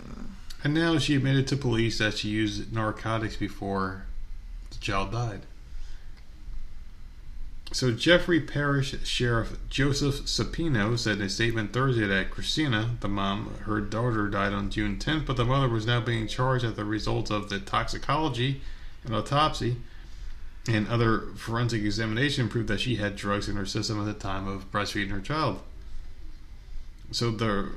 And 0.62 0.74
now 0.74 0.98
she 0.98 1.16
admitted 1.16 1.46
to 1.48 1.56
police 1.56 1.98
that 1.98 2.18
she 2.18 2.28
used 2.28 2.72
narcotics 2.72 3.36
before 3.36 4.04
the 4.70 4.78
child 4.78 5.12
died. 5.12 5.40
So 7.72 7.92
Jefferson 7.92 8.48
Parish 8.48 8.96
Sheriff 9.04 9.56
Joseph 9.68 10.26
Sapino 10.26 10.98
said 10.98 11.18
in 11.18 11.22
a 11.22 11.28
statement 11.28 11.72
Thursday 11.72 12.06
that 12.06 12.30
Christina, 12.30 12.96
the 12.98 13.08
mom, 13.08 13.54
her 13.64 13.80
daughter 13.80 14.28
died 14.28 14.52
on 14.52 14.70
June 14.70 14.98
10th, 14.98 15.26
but 15.26 15.36
the 15.36 15.44
mother 15.44 15.68
was 15.68 15.86
now 15.86 16.00
being 16.00 16.26
charged 16.26 16.64
as 16.64 16.74
the 16.74 16.84
result 16.84 17.30
of 17.30 17.48
the 17.48 17.60
toxicology 17.60 18.60
and 19.04 19.14
autopsy 19.14 19.76
and 20.68 20.88
other 20.88 21.20
forensic 21.36 21.82
examination 21.82 22.48
proved 22.48 22.68
that 22.68 22.80
she 22.80 22.96
had 22.96 23.14
drugs 23.14 23.48
in 23.48 23.56
her 23.56 23.66
system 23.66 24.00
at 24.00 24.04
the 24.04 24.14
time 24.14 24.48
of 24.48 24.70
breastfeeding 24.72 25.10
her 25.10 25.20
child. 25.20 25.60
So 27.12 27.30
the 27.30 27.70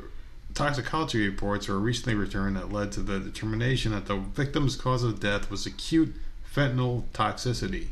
toxicology 0.56 1.28
reports 1.28 1.68
were 1.68 1.80
recently 1.80 2.15
returned 2.15 2.56
that 2.56 2.72
led 2.72 2.91
to 2.94 3.02
the 3.02 3.20
determination 3.20 3.91
that 3.91 4.07
the 4.07 4.18
victim's 4.18 4.76
cause 4.76 5.03
of 5.03 5.20
death 5.20 5.52
was 5.52 5.68
acute 5.68 6.15
fentanyl 6.52 7.03
toxicity. 7.14 7.90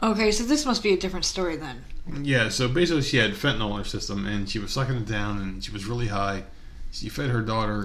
Okay, 0.00 0.30
so 0.32 0.44
this 0.44 0.64
must 0.66 0.82
be 0.82 0.92
a 0.92 0.96
different 0.96 1.24
story 1.24 1.56
then. 1.56 1.84
Yeah, 2.22 2.48
so 2.48 2.68
basically 2.68 3.02
she 3.02 3.16
had 3.18 3.32
fentanyl 3.32 3.70
in 3.72 3.78
her 3.78 3.84
system 3.84 4.26
and 4.26 4.48
she 4.48 4.58
was 4.58 4.72
sucking 4.72 4.96
it 4.96 5.06
down 5.06 5.38
and 5.38 5.62
she 5.62 5.70
was 5.70 5.86
really 5.86 6.08
high. 6.08 6.44
She 6.90 7.08
fed 7.08 7.30
her 7.30 7.40
daughter 7.42 7.84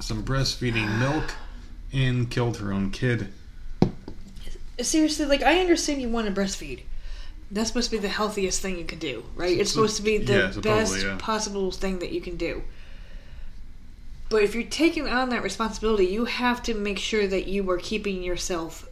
some 0.00 0.24
breastfeeding 0.24 0.98
milk 0.98 1.34
and 1.92 2.30
killed 2.30 2.56
her 2.58 2.72
own 2.72 2.90
kid. 2.90 3.32
Seriously, 4.80 5.26
like 5.26 5.42
I 5.42 5.60
understand 5.60 6.00
you 6.00 6.08
want 6.08 6.26
to 6.26 6.40
breastfeed. 6.40 6.82
That's 7.50 7.68
supposed 7.68 7.90
to 7.90 7.96
be 7.96 8.00
the 8.00 8.08
healthiest 8.08 8.62
thing 8.62 8.78
you 8.78 8.84
can 8.84 8.98
do, 8.98 9.24
right? 9.34 9.58
It's 9.58 9.70
supposed 9.70 9.96
to 9.96 10.02
be 10.02 10.18
the 10.18 10.52
Yeah, 10.54 10.60
best 10.60 11.02
yeah. 11.02 11.16
possible 11.18 11.70
thing 11.72 11.98
that 11.98 12.12
you 12.12 12.20
can 12.20 12.36
do. 12.36 12.62
But 14.30 14.44
if 14.44 14.54
you're 14.54 14.64
taking 14.64 15.08
on 15.08 15.28
that 15.30 15.42
responsibility, 15.42 16.06
you 16.06 16.24
have 16.24 16.62
to 16.62 16.74
make 16.74 16.98
sure 16.98 17.26
that 17.26 17.48
you 17.48 17.68
are 17.70 17.78
keeping 17.78 18.22
yourself 18.22 18.88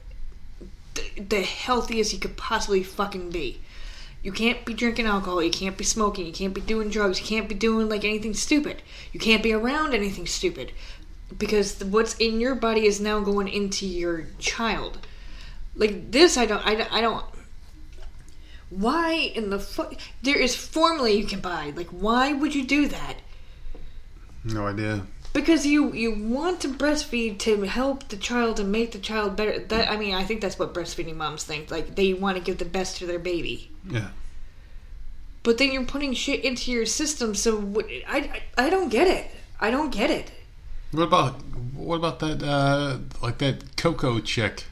the, 1.16 1.42
healthiest 1.42 2.12
you 2.12 2.18
could 2.18 2.36
possibly 2.36 2.82
fucking 2.82 3.30
be. 3.30 3.60
You 4.22 4.32
can't 4.32 4.64
be 4.64 4.74
drinking 4.74 5.06
alcohol, 5.06 5.42
you 5.42 5.50
can't 5.50 5.76
be 5.76 5.84
smoking, 5.84 6.26
you 6.26 6.32
can't 6.32 6.54
be 6.54 6.60
doing 6.60 6.90
drugs, 6.90 7.20
you 7.20 7.26
can't 7.26 7.48
be 7.48 7.54
doing 7.54 7.88
like 7.88 8.04
anything 8.04 8.34
stupid. 8.34 8.82
You 9.12 9.20
can't 9.20 9.42
be 9.42 9.52
around 9.52 9.94
anything 9.94 10.26
stupid 10.26 10.72
because 11.36 11.82
what's 11.84 12.14
in 12.14 12.40
your 12.40 12.54
body 12.54 12.86
is 12.86 13.00
now 13.00 13.20
going 13.20 13.48
into 13.48 13.86
your 13.86 14.26
child. 14.38 15.06
Like 15.74 16.10
this, 16.10 16.36
I 16.36 16.46
don't, 16.46 16.66
I 16.66 16.88
I 16.90 17.00
don't. 17.00 17.24
Why 18.70 19.12
in 19.12 19.50
the 19.50 19.58
fuck? 19.58 19.94
There 20.22 20.38
is 20.38 20.56
formula 20.56 21.10
you 21.10 21.24
can 21.24 21.40
buy. 21.40 21.72
Like, 21.74 21.88
why 21.88 22.32
would 22.32 22.54
you 22.54 22.66
do 22.66 22.88
that? 22.88 23.14
No 24.44 24.66
idea. 24.66 25.06
Because 25.32 25.66
you 25.66 25.92
you 25.92 26.12
want 26.14 26.60
to 26.62 26.68
breastfeed 26.68 27.38
to 27.40 27.62
help 27.62 28.08
the 28.08 28.16
child 28.16 28.58
and 28.58 28.72
make 28.72 28.92
the 28.92 28.98
child 28.98 29.36
better. 29.36 29.58
That 29.58 29.90
I 29.90 29.96
mean, 29.96 30.14
I 30.14 30.24
think 30.24 30.40
that's 30.40 30.58
what 30.58 30.74
breastfeeding 30.74 31.16
moms 31.16 31.44
think. 31.44 31.70
Like 31.70 31.94
they 31.94 32.14
want 32.14 32.36
to 32.38 32.42
give 32.42 32.58
the 32.58 32.64
best 32.64 32.96
to 32.96 33.06
their 33.06 33.18
baby. 33.18 33.70
Yeah. 33.88 34.08
But 35.42 35.58
then 35.58 35.70
you're 35.72 35.84
putting 35.84 36.14
shit 36.14 36.44
into 36.44 36.72
your 36.72 36.86
system. 36.86 37.34
So 37.34 37.56
what, 37.58 37.86
I, 38.08 38.42
I 38.56 38.66
I 38.66 38.70
don't 38.70 38.88
get 38.88 39.06
it. 39.06 39.30
I 39.60 39.70
don't 39.70 39.90
get 39.92 40.10
it. 40.10 40.32
What 40.92 41.02
about 41.04 41.34
what 41.74 41.96
about 41.96 42.18
that 42.20 42.42
uh 42.42 42.98
like 43.22 43.38
that 43.38 43.76
Coco 43.76 44.20
chick? 44.20 44.64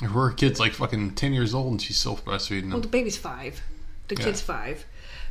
Her 0.00 0.30
kid's 0.32 0.60
like 0.60 0.72
fucking 0.74 1.14
ten 1.14 1.32
years 1.32 1.54
old 1.54 1.72
and 1.72 1.82
she's 1.82 1.96
still 1.96 2.16
breastfeeding 2.16 2.70
Well, 2.70 2.80
the 2.80 2.88
baby's 2.88 3.16
five. 3.16 3.62
The 4.08 4.16
Yeah. 4.16 4.24
kid's 4.24 4.40
five. 4.42 4.84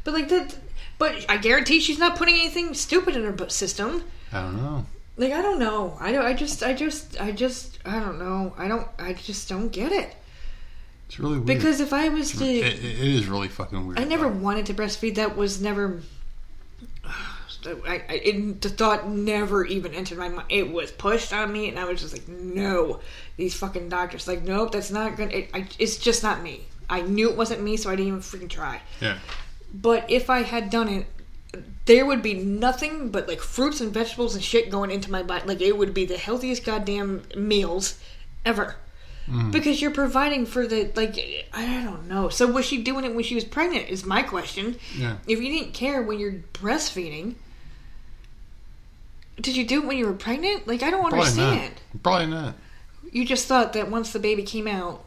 But 0.04 0.14
like 0.16 0.30
that. 0.30 0.56
But 0.98 1.26
I 1.30 1.38
guarantee 1.38 1.80
she's 1.80 2.00
not 2.00 2.18
putting 2.18 2.36
anything 2.36 2.74
stupid 2.74 3.16
in 3.16 3.24
her 3.24 3.50
system. 3.50 4.04
I 4.32 4.42
don't 4.42 4.58
know. 4.58 4.86
Like 5.18 5.32
I 5.34 5.42
don't 5.42 5.60
know. 5.60 5.98
I 6.00 6.12
don't. 6.12 6.26
I 6.26 6.34
just. 6.34 6.64
I 6.64 6.74
just. 6.74 7.20
I 7.22 7.32
just. 7.32 7.80
I 7.86 8.00
don't 8.00 8.20
know. 8.20 8.54
I 8.58 8.68
don't. 8.68 8.88
I 8.98 9.14
just 9.14 9.48
don't 9.50 9.70
get 9.70 9.92
it. 9.92 10.16
It's 11.08 11.20
really 11.20 11.36
weird. 11.36 11.46
Because 11.46 11.80
if 11.80 11.94
I 11.94 12.10
was 12.10 12.32
to, 12.32 12.46
it, 12.46 12.66
it 12.66 13.00
is 13.00 13.28
really 13.28 13.48
fucking 13.48 13.86
weird. 13.86 14.00
I 14.00 14.06
never 14.06 14.30
though. 14.30 14.38
wanted 14.38 14.66
to 14.68 14.74
breastfeed. 14.74 15.16
That 15.16 15.36
was 15.36 15.62
never. 15.62 16.02
I, 17.66 18.04
I 18.10 18.14
it, 18.16 18.62
the 18.62 18.70
thought 18.70 19.08
never 19.08 19.64
even 19.66 19.94
entered 19.94 20.18
my 20.18 20.30
mind. 20.30 20.48
It 20.50 20.72
was 20.72 20.92
pushed 20.92 21.32
on 21.32 21.54
me, 21.54 21.70
and 21.70 21.78
I 21.80 21.86
was 21.86 22.02
just 22.02 22.14
like, 22.14 22.28
no. 22.28 23.00
These 23.38 23.54
fucking 23.56 23.90
doctors, 23.90 24.28
like, 24.28 24.44
nope, 24.44 24.72
that's 24.72 24.92
not 24.92 25.16
gonna. 25.16 25.32
It, 25.32 25.50
I, 25.54 25.68
it's 25.80 25.98
just 25.98 26.24
not 26.24 26.42
me. 26.42 26.66
I 26.90 27.02
knew 27.02 27.30
it 27.30 27.38
wasn't 27.38 27.62
me, 27.62 27.78
so 27.78 27.90
I 27.90 27.96
didn't 27.96 28.08
even 28.08 28.20
freaking 28.20 28.50
try. 28.50 28.82
Yeah. 29.00 29.18
But 29.74 30.10
if 30.10 30.30
I 30.30 30.44
had 30.44 30.70
done 30.70 30.88
it, 30.90 31.08
there 31.86 32.06
would 32.06 32.22
be 32.22 32.34
nothing 32.36 33.10
but 33.10 33.28
like 33.28 33.42
fruits 33.42 33.82
and 33.82 33.94
vegetables 33.94 34.36
and 34.36 34.44
shit 34.44 34.70
going 34.70 34.92
into 34.92 35.12
my 35.12 35.24
body. 35.24 35.46
Like 35.48 35.62
it 35.62 35.78
would 35.78 35.94
be 35.94 36.06
the 36.06 36.18
healthiest 36.18 36.64
goddamn 36.64 37.24
meals 37.36 38.00
ever. 38.46 38.76
Mm. 39.28 39.52
Because 39.52 39.82
you're 39.82 39.92
providing 39.92 40.46
for 40.46 40.68
the 40.68 40.92
like 40.96 41.18
I 41.54 41.84
don't 41.84 42.08
know. 42.08 42.30
So 42.30 42.48
was 42.48 42.66
she 42.66 42.82
doing 42.84 43.06
it 43.06 43.16
when 43.16 43.24
she 43.24 43.36
was 43.36 43.44
pregnant? 43.44 43.90
Is 43.90 44.06
my 44.06 44.22
question. 44.22 44.78
Yeah. 44.96 45.18
If 45.28 45.42
you 45.42 45.50
didn't 45.50 45.74
care 45.74 46.02
when 46.02 46.20
you're 46.20 46.44
breastfeeding, 46.54 47.36
did 49.40 49.56
you 49.56 49.66
do 49.66 49.82
it 49.82 49.88
when 49.88 49.98
you 49.98 50.08
were 50.08 50.14
pregnant? 50.14 50.68
Like 50.68 50.84
I 50.84 50.92
don't 50.92 51.02
Probably 51.02 51.20
understand. 51.20 51.74
not. 51.94 52.04
Probably 52.04 52.28
not. 52.28 52.56
You 53.12 53.26
just 53.26 53.48
thought 53.48 53.74
that 53.74 53.90
once 53.90 54.12
the 54.12 54.20
baby 54.20 54.44
came 54.44 54.68
out, 54.68 55.06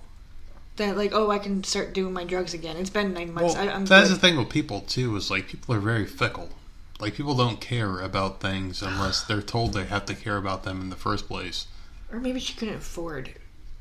that 0.77 0.97
like 0.97 1.13
oh 1.13 1.31
I 1.31 1.39
can 1.39 1.65
start 1.65 1.93
doing 1.93 2.13
my 2.13 2.25
drugs 2.25 2.55
again. 2.55 2.77
It's 2.77 2.91
been 2.91 3.13
nine 3.13 3.33
months. 3.33 3.55
Well, 3.55 3.69
I, 3.69 3.73
I'm 3.73 3.87
that's 3.87 4.09
good. 4.09 4.17
the 4.17 4.21
thing 4.21 4.37
with 4.37 4.51
people 4.51 4.81
too. 4.81 5.17
Is 5.17 5.31
like 5.31 5.49
people 5.49 5.75
are 5.75 5.81
very 5.81 6.07
fickle. 6.07 6.51
Like 6.99 7.15
people 7.15 7.35
don't 7.35 7.61
care 7.61 8.01
about 8.01 8.41
things 8.41 8.83
unless 8.83 9.23
they're 9.23 9.43
told 9.43 9.75
they 9.75 9.85
have 9.85 10.07
to 10.07 10.15
care 10.15 10.39
about 10.39 10.65
them 10.65 10.81
in 10.81 10.91
the 10.91 10.97
first 10.97 11.29
place. 11.29 11.67
Or 12.11 12.19
maybe 12.19 12.41
she 12.41 12.55
couldn't 12.55 12.77
afford. 12.77 13.35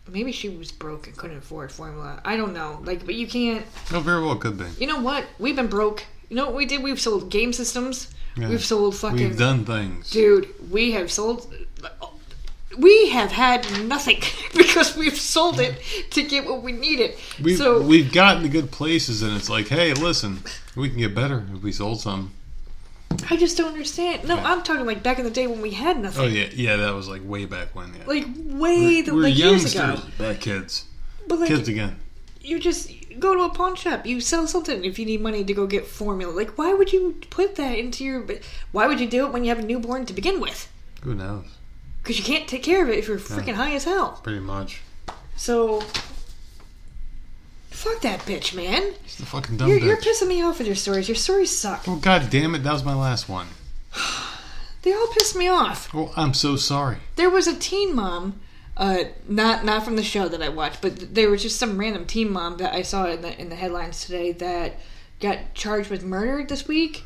Maybe 0.08 0.32
she 0.32 0.50
was 0.50 0.72
broke 0.72 1.08
and 1.08 1.16
couldn't 1.16 1.38
afford 1.38 1.72
formula. 1.72 2.22
I 2.26 2.38
don't 2.38 2.54
know. 2.54 2.82
Like, 2.84 3.06
but 3.06 3.16
you 3.16 3.28
can't. 3.28 3.66
No, 3.92 4.02
very 4.02 4.22
well 4.22 4.36
could 4.36 4.58
be. 4.58 4.66
You 4.80 4.88
know 4.88 5.00
what? 5.00 5.26
We've 5.40 5.56
been 5.56 5.68
broke. 5.68 6.04
You 6.30 6.36
know 6.36 6.46
what 6.46 6.56
we 6.56 6.66
did? 6.66 6.84
We've 6.84 7.00
sold 7.00 7.32
game 7.32 7.54
systems. 7.54 8.14
Yeah. 8.36 8.50
We've 8.50 8.64
sold 8.64 8.96
fucking. 8.96 9.18
We've 9.18 9.38
done 9.38 9.66
things. 9.66 10.12
Dude, 10.12 10.54
we 10.70 10.92
have 10.92 11.12
sold. 11.12 11.54
We 12.78 13.10
have 13.10 13.32
had 13.32 13.66
nothing 13.84 14.22
because 14.56 14.96
we've 14.98 15.18
sold 15.18 15.60
it 15.60 15.82
to 16.12 16.24
get 16.24 16.46
what 16.46 16.62
we 16.64 16.72
needed. 16.72 17.16
We've, 17.42 17.58
so 17.58 17.82
we've 17.82 18.12
gotten 18.12 18.44
to 18.44 18.50
good 18.50 18.72
places, 18.72 19.22
and 19.22 19.36
it's 19.36 19.50
like, 19.50 19.68
hey, 19.68 19.94
listen, 19.94 20.40
we 20.76 20.90
can 20.90 20.98
get 21.00 21.14
better 21.16 21.46
if 21.54 21.62
we 21.64 21.72
sold 21.72 22.02
some. 22.02 22.34
I 23.30 23.38
just 23.38 23.56
don't 23.58 23.70
understand. 23.72 24.28
No, 24.28 24.36
I'm 24.38 24.62
talking 24.62 24.86
like 24.86 25.02
back 25.02 25.20
in 25.20 25.24
the 25.26 25.32
day 25.32 25.48
when 25.48 25.62
we 25.62 25.72
had 25.72 26.00
nothing. 26.00 26.22
Oh 26.24 26.28
yeah, 26.28 26.48
yeah, 26.54 26.76
that 26.76 26.94
was 26.94 27.08
like 27.08 27.22
way 27.24 27.46
back 27.46 27.74
when. 27.74 27.94
Yeah, 27.94 28.04
Like 28.06 28.26
way 28.38 29.02
the 29.02 29.14
we're 29.16 29.24
like 29.24 29.38
years 29.38 29.74
ago. 29.74 30.00
back 30.18 30.42
kids, 30.42 30.86
But 31.28 31.40
like 31.40 31.48
kids 31.48 31.70
again. 31.70 31.98
you 32.42 32.60
just 32.60 32.92
go 33.18 33.34
to 33.34 33.44
a 33.44 33.50
pawn 33.50 33.76
shop 33.76 34.06
you 34.06 34.20
sell 34.20 34.46
something 34.46 34.84
if 34.84 35.00
you 35.00 35.06
need 35.06 35.22
money 35.22 35.42
to 35.46 35.54
go 35.54 35.66
get 35.66 35.88
formula 35.88 36.34
like 36.34 36.58
why 36.58 36.74
would 36.74 36.92
you 36.92 37.16
put 37.30 37.56
that 37.56 37.78
into 37.80 38.04
your 38.04 38.26
why 38.74 38.86
would 38.88 39.00
you 39.00 39.08
do 39.08 39.26
it 39.26 39.32
when 39.32 39.46
you 39.46 39.50
have 39.50 39.60
a 39.60 39.66
newborn 39.66 40.06
to 40.06 40.12
begin 40.12 40.42
with 40.42 40.70
Who 41.04 41.16
knows? 41.16 41.46
Because 42.06 42.20
you 42.20 42.24
can't 42.24 42.48
take 42.48 42.62
care 42.62 42.84
of 42.84 42.90
it 42.90 43.00
if 43.00 43.08
you're 43.08 43.18
freaking 43.18 43.56
high 43.56 43.74
as 43.74 43.84
hell. 43.84 44.20
Pretty 44.22 44.40
much. 44.40 44.84
so 45.36 45.82
fuck 47.72 48.00
that 48.02 48.20
bitch 48.22 48.56
man. 48.56 48.94
It's 49.04 49.16
the 49.16 49.26
fucking 49.26 49.58
dumb 49.58 49.70
you're, 49.70 49.80
you're 49.80 49.98
pissing 49.98 50.28
me 50.28 50.44
off 50.44 50.60
with 50.60 50.68
your 50.68 50.76
stories. 50.76 51.10
Your 51.10 51.16
stories 51.16 51.50
suck. 51.50 51.88
Well, 51.88 51.96
god 51.96 52.30
damn 52.30 52.54
it, 52.54 52.60
that 52.60 52.74
was 52.74 52.84
my 52.84 52.94
last 52.94 53.28
one. 53.28 53.48
they 54.84 54.94
all 54.94 55.08
piss 55.08 55.36
me 55.36 55.48
off. 55.48 55.92
Well, 55.96 56.14
I'm 56.16 56.36
so 56.36 56.56
sorry. 56.58 56.98
there 57.16 57.32
was 57.32 57.48
a 57.48 57.56
teen 57.56 57.96
mom 57.96 58.40
uh, 58.78 59.06
not 59.28 59.66
not 59.66 59.84
from 59.84 59.96
the 59.96 60.04
show 60.04 60.28
that 60.28 60.44
I 60.44 60.50
watched, 60.50 60.84
but 60.84 61.16
there 61.16 61.32
was 61.32 61.42
just 61.42 61.58
some 61.58 61.80
random 61.80 62.06
teen 62.06 62.32
mom 62.32 62.58
that 62.58 62.74
I 62.76 62.84
saw 62.84 63.08
in 63.08 63.22
the 63.24 63.40
in 63.42 63.50
the 63.50 63.56
headlines 63.56 64.06
today 64.06 64.32
that 64.34 64.76
got 65.20 65.56
charged 65.56 65.90
with 65.90 66.04
murder 66.04 66.46
this 66.48 66.68
week 66.68 67.04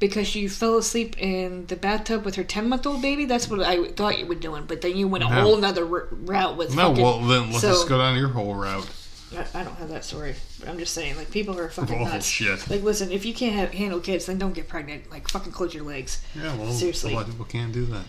because 0.00 0.26
she 0.26 0.48
fell 0.48 0.76
asleep 0.78 1.16
in 1.22 1.66
the 1.66 1.76
bathtub 1.76 2.24
with 2.24 2.34
her 2.34 2.42
ten 2.44 2.68
month 2.68 2.84
old 2.86 3.00
baby. 3.02 3.24
That's 3.26 3.48
what 3.48 3.60
I 3.60 3.86
thought 3.92 4.18
you 4.18 4.26
were 4.26 4.34
doing, 4.34 4.64
but 4.66 4.80
then 4.80 4.96
you 4.96 5.06
went 5.06 5.22
a 5.22 5.28
No. 5.28 5.42
whole 5.42 5.56
nother 5.58 5.82
r- 5.84 6.08
route 6.10 6.56
with. 6.56 6.74
No, 6.74 6.88
fucking, 6.88 7.04
well 7.04 7.20
then 7.20 7.48
let's 7.50 7.60
so- 7.60 7.68
just 7.68 7.88
go 7.88 7.98
down 7.98 8.16
your 8.16 8.28
whole 8.30 8.54
route. 8.56 8.88
I, 9.32 9.60
I 9.60 9.62
don't 9.62 9.76
have 9.76 9.90
that 9.90 10.04
story, 10.04 10.34
but 10.58 10.68
I'm 10.68 10.76
just 10.78 10.92
saying, 10.92 11.16
like 11.16 11.30
people 11.30 11.56
are 11.56 11.68
fucking 11.78 12.00
Oh 12.00 12.04
nuts. 12.04 12.26
shit. 12.26 12.68
Like, 12.68 12.82
listen, 12.82 13.12
if 13.12 13.24
you 13.24 13.32
can't 13.32 13.54
have, 13.54 13.72
handle 13.72 14.00
kids, 14.00 14.26
then 14.26 14.38
don't 14.38 14.54
get 14.54 14.66
pregnant. 14.66 15.08
Like, 15.08 15.28
fucking 15.28 15.52
close 15.52 15.72
your 15.72 15.84
legs. 15.84 16.20
Yeah, 16.34 16.56
well, 16.56 16.72
Seriously. 16.72 17.12
a 17.12 17.14
lot 17.16 17.26
of 17.26 17.30
people 17.30 17.44
can't 17.44 17.72
do 17.72 17.86
that. 17.86 18.04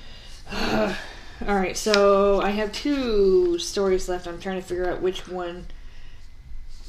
All 1.48 1.56
right, 1.56 1.76
so 1.78 2.42
I 2.42 2.50
have 2.52 2.72
two 2.72 3.58
stories 3.60 4.08
left. 4.10 4.28
I'm 4.28 4.40
trying 4.40 4.62
to 4.62 4.68
figure 4.68 4.90
out 4.90 5.02
which 5.02 5.28
one 5.28 5.66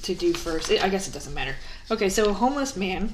to 0.02 0.14
do 0.14 0.32
first. 0.32 0.70
I 0.70 0.88
guess 0.88 1.06
it 1.08 1.12
doesn't 1.14 1.34
matter. 1.34 1.56
Okay, 1.90 2.08
so 2.08 2.30
a 2.30 2.32
homeless 2.32 2.74
man 2.76 3.12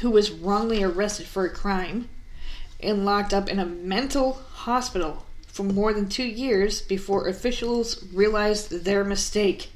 who 0.00 0.10
was 0.10 0.30
wrongly 0.30 0.82
arrested 0.82 1.26
for 1.26 1.44
a 1.44 1.50
crime 1.50 2.08
and 2.80 3.04
locked 3.04 3.34
up 3.34 3.48
in 3.48 3.58
a 3.58 3.66
mental 3.66 4.34
hospital 4.52 5.26
for 5.46 5.64
more 5.64 5.92
than 5.92 6.08
two 6.08 6.24
years 6.24 6.80
before 6.80 7.26
officials 7.26 8.04
realized 8.12 8.84
their 8.84 9.02
mistake, 9.02 9.70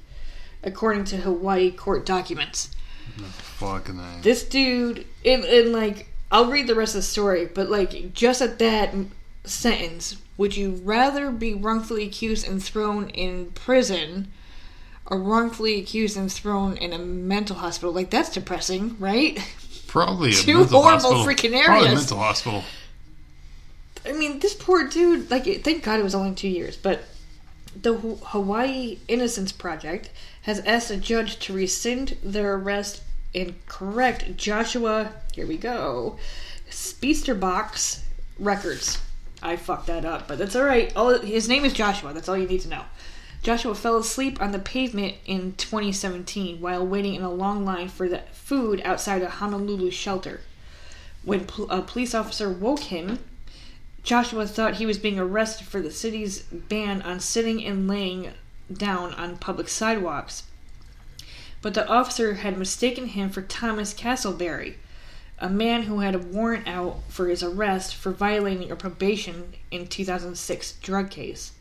according 0.63 1.05
to 1.05 1.17
Hawaii 1.17 1.71
court 1.71 2.07
documents. 2.07 2.71
Fucking 3.59 3.99
A. 3.99 4.23
This 4.23 4.45
dude, 4.45 5.05
and, 5.25 5.45
and 5.45 5.73
like, 5.73 6.09
I'll 6.31 6.51
read 6.51 6.69
the 6.69 6.75
rest 6.75 6.95
of 6.95 7.01
the 7.01 7.07
story, 7.07 7.47
but 7.47 7.69
like, 7.69 8.15
just 8.15 8.41
at 8.41 8.59
that, 8.61 8.95
sentence 9.45 10.17
would 10.37 10.57
you 10.57 10.73
rather 10.85 11.31
be 11.31 11.55
wrongfully 11.55 12.05
accused 12.05 12.47
and 12.47 12.63
thrown 12.63 13.11
in 13.11 13.47
prison 13.53 14.33
or 15.07 15.19
wrongfully 15.19 15.79
accused 15.79 16.17
and 16.17 16.33
thrown 16.33 16.77
in 16.77 16.93
a 16.93 16.99
mental 16.99 17.57
hospital? 17.57 17.93
Like 17.93 18.11
that's 18.11 18.31
depressing, 18.31 18.97
right? 18.99 19.39
Probably 19.93 20.31
a 20.31 20.33
Two 20.33 20.61
mental 20.61 20.81
horrible 20.81 21.17
hospital. 21.17 21.51
freaking 21.51 21.65
Probably 21.67 21.89
a 21.89 21.95
mental 21.95 22.17
hospital. 22.17 22.65
I 24.07 24.13
mean, 24.13 24.39
this 24.39 24.55
poor 24.55 24.89
dude, 24.89 25.31
like, 25.31 25.45
thank 25.63 25.85
God 25.85 26.01
it 26.01 26.03
was 26.03 26.15
only 26.15 26.35
two 26.35 26.49
years, 26.49 26.79
but 26.79 27.05
the 27.79 27.93
Hawaii 27.99 29.01
Innocence 29.07 29.53
Project 29.53 30.09
has 30.45 30.61
asked 30.61 30.91
a 30.91 30.97
judge 30.97 31.39
to 31.41 31.53
rescind 31.53 32.17
their 32.25 32.55
arrest 32.55 33.03
and 33.35 33.55
correct 33.67 34.35
Joshua, 34.39 35.13
here 35.35 35.47
we 35.47 35.59
go, 35.59 36.17
Speesterbox 36.71 38.01
records. 38.39 38.99
I 39.43 39.57
fucked 39.57 39.89
that 39.89 40.07
up, 40.07 40.27
but 40.27 40.39
that's 40.39 40.57
alright. 40.57 40.97
All 40.97 41.19
His 41.19 41.51
name 41.51 41.67
is 41.67 41.75
Joshua, 41.75 42.15
that's 42.15 42.31
all 42.31 42.39
you 42.39 42.49
need 42.49 42.63
to 42.63 42.69
know. 42.69 42.85
Joshua 43.43 43.75
fell 43.75 43.97
asleep 43.97 44.41
on 44.41 44.53
the 44.53 44.61
pavement 44.61 45.17
in 45.27 45.55
2017 45.55 46.61
while 46.61 46.87
waiting 46.87 47.15
in 47.15 47.23
a 47.23 47.33
long 47.33 47.65
line 47.65 47.89
for 47.89 48.09
the 48.09 48.21
food 48.33 48.81
outside 48.85 49.21
a 49.21 49.29
Honolulu 49.29 49.91
shelter. 49.91 50.43
When 51.25 51.47
pol- 51.47 51.69
a 51.69 51.83
police 51.83 52.15
officer 52.15 52.49
woke 52.49 52.85
him, 52.85 53.19
Joshua 54.05 54.47
thought 54.47 54.77
he 54.77 54.87
was 54.87 54.99
being 54.99 55.19
arrested 55.19 55.67
for 55.67 55.81
the 55.81 55.91
city's 55.91 56.43
ban 56.43 57.03
on 57.03 57.19
sitting 57.19 57.65
and 57.65 57.89
laying 57.89 58.31
down 58.73 59.13
on 59.15 59.37
public 59.39 59.69
sidewalks. 59.69 60.45
But 61.63 61.75
the 61.75 61.89
officer 61.89 62.35
had 62.35 62.57
mistaken 62.57 63.09
him 63.09 63.29
for 63.29 63.43
Thomas 63.43 63.93
Castleberry, 63.93 64.75
a 65.41 65.49
man 65.49 65.83
who 65.85 65.99
had 65.99 66.15
a 66.15 66.19
warrant 66.19 66.69
out 66.69 67.01
for 67.09 67.27
his 67.27 67.43
arrest 67.43 67.97
for 67.97 68.13
violating 68.13 68.71
a 68.71 68.77
probation 68.77 69.55
in 69.73 69.89
2006 69.89 70.73
drug 70.75 71.11
case. 71.11 71.53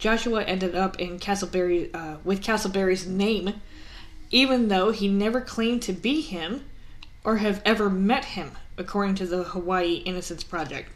Joshua 0.00 0.42
ended 0.44 0.74
up 0.74 0.98
in 0.98 1.18
Castleberry 1.18 1.94
uh, 1.94 2.16
with 2.24 2.42
Castleberry's 2.42 3.06
name, 3.06 3.60
even 4.30 4.68
though 4.68 4.92
he 4.92 5.08
never 5.08 5.42
claimed 5.42 5.82
to 5.82 5.92
be 5.92 6.22
him 6.22 6.64
or 7.22 7.36
have 7.36 7.60
ever 7.66 7.90
met 7.90 8.24
him, 8.24 8.52
according 8.78 9.14
to 9.16 9.26
the 9.26 9.44
Hawaii 9.44 9.96
Innocence 10.06 10.42
Project. 10.42 10.90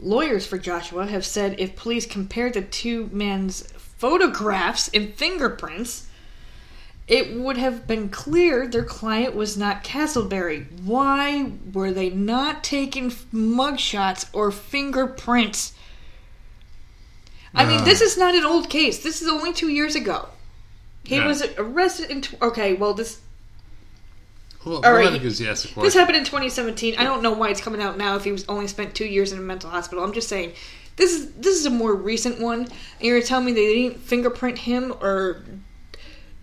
Lawyers 0.00 0.46
for 0.46 0.56
Joshua 0.56 1.06
have 1.06 1.24
said 1.24 1.60
if 1.60 1.76
police 1.76 2.06
compared 2.06 2.54
the 2.54 2.62
two 2.62 3.10
men's 3.12 3.70
photographs 3.72 4.88
and 4.94 5.14
fingerprints, 5.14 6.08
it 7.06 7.36
would 7.36 7.58
have 7.58 7.86
been 7.86 8.08
clear 8.08 8.66
their 8.66 8.84
client 8.84 9.34
was 9.34 9.58
not 9.58 9.84
Castleberry. 9.84 10.66
Why 10.80 11.52
were 11.74 11.92
they 11.92 12.08
not 12.08 12.64
taking 12.64 13.10
mugshots 13.10 14.26
or 14.32 14.50
fingerprints? 14.50 15.74
I 17.54 17.64
mean, 17.64 17.84
this 17.84 18.00
is 18.00 18.16
not 18.18 18.34
an 18.34 18.44
old 18.44 18.68
case. 18.68 19.02
This 19.02 19.22
is 19.22 19.28
only 19.28 19.52
two 19.52 19.68
years 19.68 19.94
ago. 19.94 20.28
He 21.04 21.16
Yeah. 21.16 21.26
was 21.26 21.42
arrested 21.58 22.10
in. 22.10 22.22
Tw- 22.22 22.40
okay, 22.42 22.74
well, 22.74 22.94
this 22.94 23.18
Well, 24.64 24.76
All 24.76 24.80
well, 24.82 24.92
right. 24.94 25.12
because 25.12 25.38
you 25.40 25.48
asked 25.50 25.74
the 25.74 25.80
this 25.82 25.92
happened 25.92 26.16
in 26.16 26.24
2017. 26.24 26.94
I 26.96 27.04
don't 27.04 27.22
know 27.22 27.32
why 27.32 27.50
it's 27.50 27.60
coming 27.60 27.82
out 27.82 27.98
now. 27.98 28.16
If 28.16 28.24
he 28.24 28.32
was 28.32 28.46
only 28.48 28.66
spent 28.66 28.94
two 28.94 29.04
years 29.04 29.30
in 29.30 29.38
a 29.38 29.42
mental 29.42 29.68
hospital, 29.68 30.02
I'm 30.02 30.14
just 30.14 30.26
saying 30.28 30.54
this 30.96 31.12
is 31.12 31.32
this 31.32 31.54
is 31.58 31.66
a 31.66 31.70
more 31.70 31.94
recent 31.94 32.40
one. 32.40 32.60
And 32.62 32.70
you're 33.02 33.20
telling 33.20 33.44
me 33.44 33.52
they 33.52 33.74
didn't 33.74 34.00
fingerprint 34.00 34.58
him 34.58 34.94
or 35.02 35.42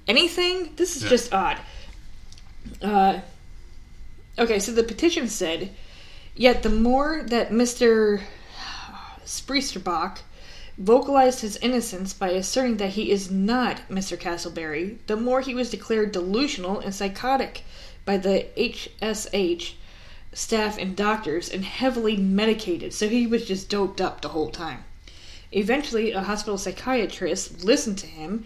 anything? 0.08 0.74
This 0.76 0.96
is 0.96 1.04
Yeah. 1.04 1.10
just 1.10 1.34
odd. 1.34 1.58
Uh, 2.82 3.22
okay, 4.38 4.60
so 4.60 4.72
the 4.72 4.84
petition 4.84 5.28
said, 5.28 5.72
yet 6.36 6.62
the 6.62 6.70
more 6.70 7.24
that 7.26 7.50
Mr. 7.52 8.22
Spriestersbach 9.26 10.20
vocalized 10.82 11.42
his 11.42 11.58
innocence 11.58 12.12
by 12.12 12.30
asserting 12.30 12.78
that 12.78 12.92
he 12.92 13.12
is 13.12 13.30
not 13.30 13.88
Mr. 13.88 14.18
Castleberry, 14.18 14.98
the 15.06 15.16
more 15.16 15.42
he 15.42 15.54
was 15.54 15.70
declared 15.70 16.12
delusional 16.12 16.80
and 16.80 16.94
psychotic 16.94 17.64
by 18.04 18.18
the 18.18 18.48
HSH 18.58 19.74
staff 20.34 20.78
and 20.80 20.96
doctors 20.96 21.50
and 21.50 21.64
heavily 21.66 22.18
medicated, 22.18 22.94
so 22.94 23.08
he 23.08 23.28
was 23.28 23.46
just 23.46 23.70
doped 23.70 24.02
up 24.02 24.22
the 24.22 24.30
whole 24.30 24.50
time. 24.50 24.84
Eventually, 25.52 26.12
a 26.12 26.22
hospital 26.22 26.58
psychiatrist 26.58 27.64
listened 27.64 28.00
to 28.00 28.08
him, 28.08 28.46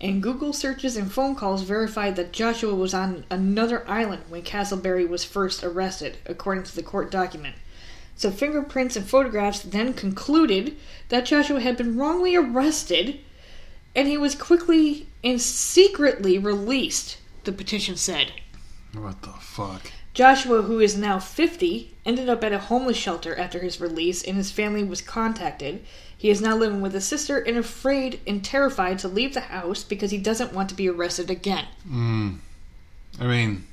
and 0.00 0.22
Google 0.22 0.52
searches 0.52 0.96
and 0.96 1.12
phone 1.12 1.36
calls 1.36 1.62
verified 1.62 2.16
that 2.16 2.32
Joshua 2.32 2.74
was 2.74 2.94
on 2.94 3.24
another 3.30 3.88
island 3.88 4.22
when 4.28 4.42
Castleberry 4.42 5.08
was 5.08 5.24
first 5.24 5.62
arrested, 5.62 6.18
according 6.26 6.64
to 6.64 6.74
the 6.74 6.82
court 6.82 7.10
document. 7.12 7.54
So, 8.16 8.30
fingerprints 8.30 8.96
and 8.96 9.06
photographs 9.06 9.60
then 9.60 9.92
concluded 9.92 10.76
that 11.10 11.26
Joshua 11.26 11.60
had 11.60 11.76
been 11.76 11.98
wrongly 11.98 12.34
arrested 12.34 13.20
and 13.94 14.08
he 14.08 14.18
was 14.18 14.34
quickly 14.34 15.06
and 15.22 15.40
secretly 15.40 16.38
released, 16.38 17.18
the 17.44 17.52
petition 17.52 17.96
said. 17.96 18.32
What 18.92 19.22
the 19.22 19.32
fuck? 19.40 19.90
Joshua, 20.12 20.62
who 20.62 20.80
is 20.80 20.96
now 20.96 21.18
50, 21.18 21.94
ended 22.06 22.28
up 22.28 22.42
at 22.42 22.52
a 22.52 22.58
homeless 22.58 22.96
shelter 22.96 23.38
after 23.38 23.58
his 23.58 23.80
release, 23.80 24.22
and 24.22 24.36
his 24.36 24.50
family 24.50 24.82
was 24.82 25.02
contacted. 25.02 25.84
He 26.16 26.30
is 26.30 26.40
now 26.40 26.56
living 26.56 26.80
with 26.80 26.94
his 26.94 27.04
sister 27.04 27.38
and 27.38 27.58
afraid 27.58 28.20
and 28.26 28.42
terrified 28.42 28.98
to 29.00 29.08
leave 29.08 29.34
the 29.34 29.40
house 29.40 29.84
because 29.84 30.10
he 30.10 30.18
doesn't 30.18 30.54
want 30.54 30.70
to 30.70 30.74
be 30.74 30.88
arrested 30.88 31.30
again. 31.30 31.66
Mm. 31.86 32.38
I 33.20 33.26
mean, 33.26 33.66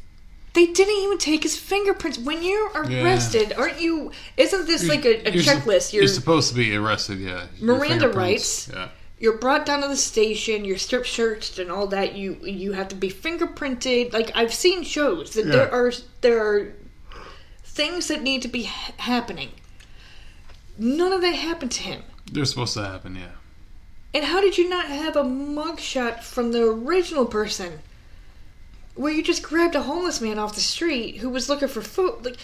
They 0.53 0.67
didn't 0.67 0.95
even 1.03 1.17
take 1.17 1.41
his 1.43 1.57
fingerprints. 1.57 2.19
When 2.19 2.43
you're 2.43 2.69
Yeah. 2.87 3.03
arrested, 3.03 3.53
aren't 3.57 3.81
you? 3.81 4.11
Isn't 4.37 4.67
this 4.67 4.87
like 4.87 5.03
a, 5.03 5.27
a 5.27 5.31
you're 5.31 5.43
checklist? 5.43 5.93
You're, 5.93 6.03
You're 6.03 6.09
supposed 6.13 6.49
to 6.49 6.55
be 6.55 6.75
arrested, 6.75 7.19
yeah. 7.19 7.47
Miranda 7.59 8.09
rights. 8.09 8.69
Yeah. 8.71 8.89
you're 9.19 9.37
brought 9.37 9.65
down 9.65 9.81
to 9.81 9.87
the 9.87 9.95
station. 9.97 10.63
You're 10.65 10.77
strip 10.77 11.07
searched 11.07 11.57
and 11.57 11.71
all 11.71 11.87
that. 11.87 12.15
You 12.15 12.37
you 12.43 12.73
have 12.73 12.87
to 12.89 12.95
be 12.95 13.09
fingerprinted. 13.09 14.13
Like 14.13 14.31
I've 14.35 14.53
seen 14.53 14.83
shows 14.83 15.31
that 15.31 15.45
Yeah. 15.45 15.51
there 15.53 15.73
are 15.73 15.91
there 16.21 16.45
are 16.45 16.73
things 17.63 18.07
that 18.09 18.21
need 18.21 18.41
to 18.43 18.47
be 18.47 18.63
ha- 18.63 18.93
happening. 18.97 19.51
None 20.77 21.11
of 21.13 21.21
that 21.21 21.35
happened 21.35 21.71
to 21.73 21.83
him. 21.83 22.03
They're 22.31 22.45
supposed 22.45 22.73
to 22.75 22.83
happen, 22.83 23.15
yeah. 23.15 23.29
And 24.13 24.25
how 24.25 24.41
did 24.41 24.57
you 24.59 24.69
not 24.69 24.85
have 24.87 25.15
a 25.15 25.23
mugshot 25.23 26.21
from 26.21 26.51
the 26.51 26.63
original 26.63 27.25
person? 27.25 27.79
Where 28.95 29.11
you 29.11 29.23
just 29.23 29.41
grabbed 29.43 29.75
a 29.75 29.81
homeless 29.83 30.21
man 30.21 30.37
off 30.39 30.55
the 30.55 30.61
street 30.61 31.17
who 31.17 31.29
was 31.29 31.49
looking 31.49 31.67
for 31.67 31.81
food. 31.81 32.23
Like, 32.23 32.37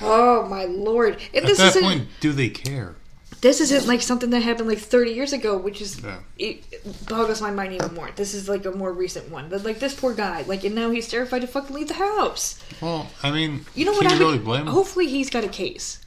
oh 0.00 0.46
my 0.48 0.64
lord! 0.64 1.18
And 1.32 1.44
At 1.44 1.46
this 1.46 1.58
that 1.58 1.68
isn't 1.76 1.82
point, 1.82 2.08
do 2.20 2.32
they 2.32 2.48
care? 2.48 2.96
this 3.40 3.60
isn't 3.60 3.86
like 3.86 4.00
something 4.00 4.30
that 4.30 4.40
happened 4.42 4.68
like 4.68 4.78
30 4.78 5.10
years 5.12 5.32
ago, 5.34 5.56
which 5.58 5.80
is 5.82 6.00
Yeah. 6.00 6.20
it 6.38 7.06
boggles 7.06 7.42
my 7.42 7.50
mind 7.50 7.74
even 7.74 7.92
more. 7.94 8.10
This 8.16 8.32
is 8.32 8.48
like 8.48 8.64
a 8.64 8.70
more 8.70 8.90
recent 8.92 9.30
one. 9.30 9.48
But 9.50 9.64
like 9.64 9.80
this 9.80 9.94
poor 9.94 10.14
guy, 10.14 10.44
like, 10.46 10.64
and 10.64 10.74
now 10.74 10.90
he's 10.90 11.08
terrified 11.08 11.42
to 11.42 11.46
fucking 11.46 11.76
leave 11.76 11.88
the 11.88 11.94
house. 11.94 12.58
Well, 12.80 13.10
I 13.22 13.30
mean, 13.30 13.66
You 13.74 13.84
know 13.84 13.92
what? 13.92 14.06
I 14.06 14.16
really 14.18 14.36
mean, 14.36 14.44
blame 14.44 14.60
him? 14.62 14.68
hopefully 14.68 15.08
he's 15.08 15.28
got 15.28 15.44
a 15.44 15.48
case 15.48 16.00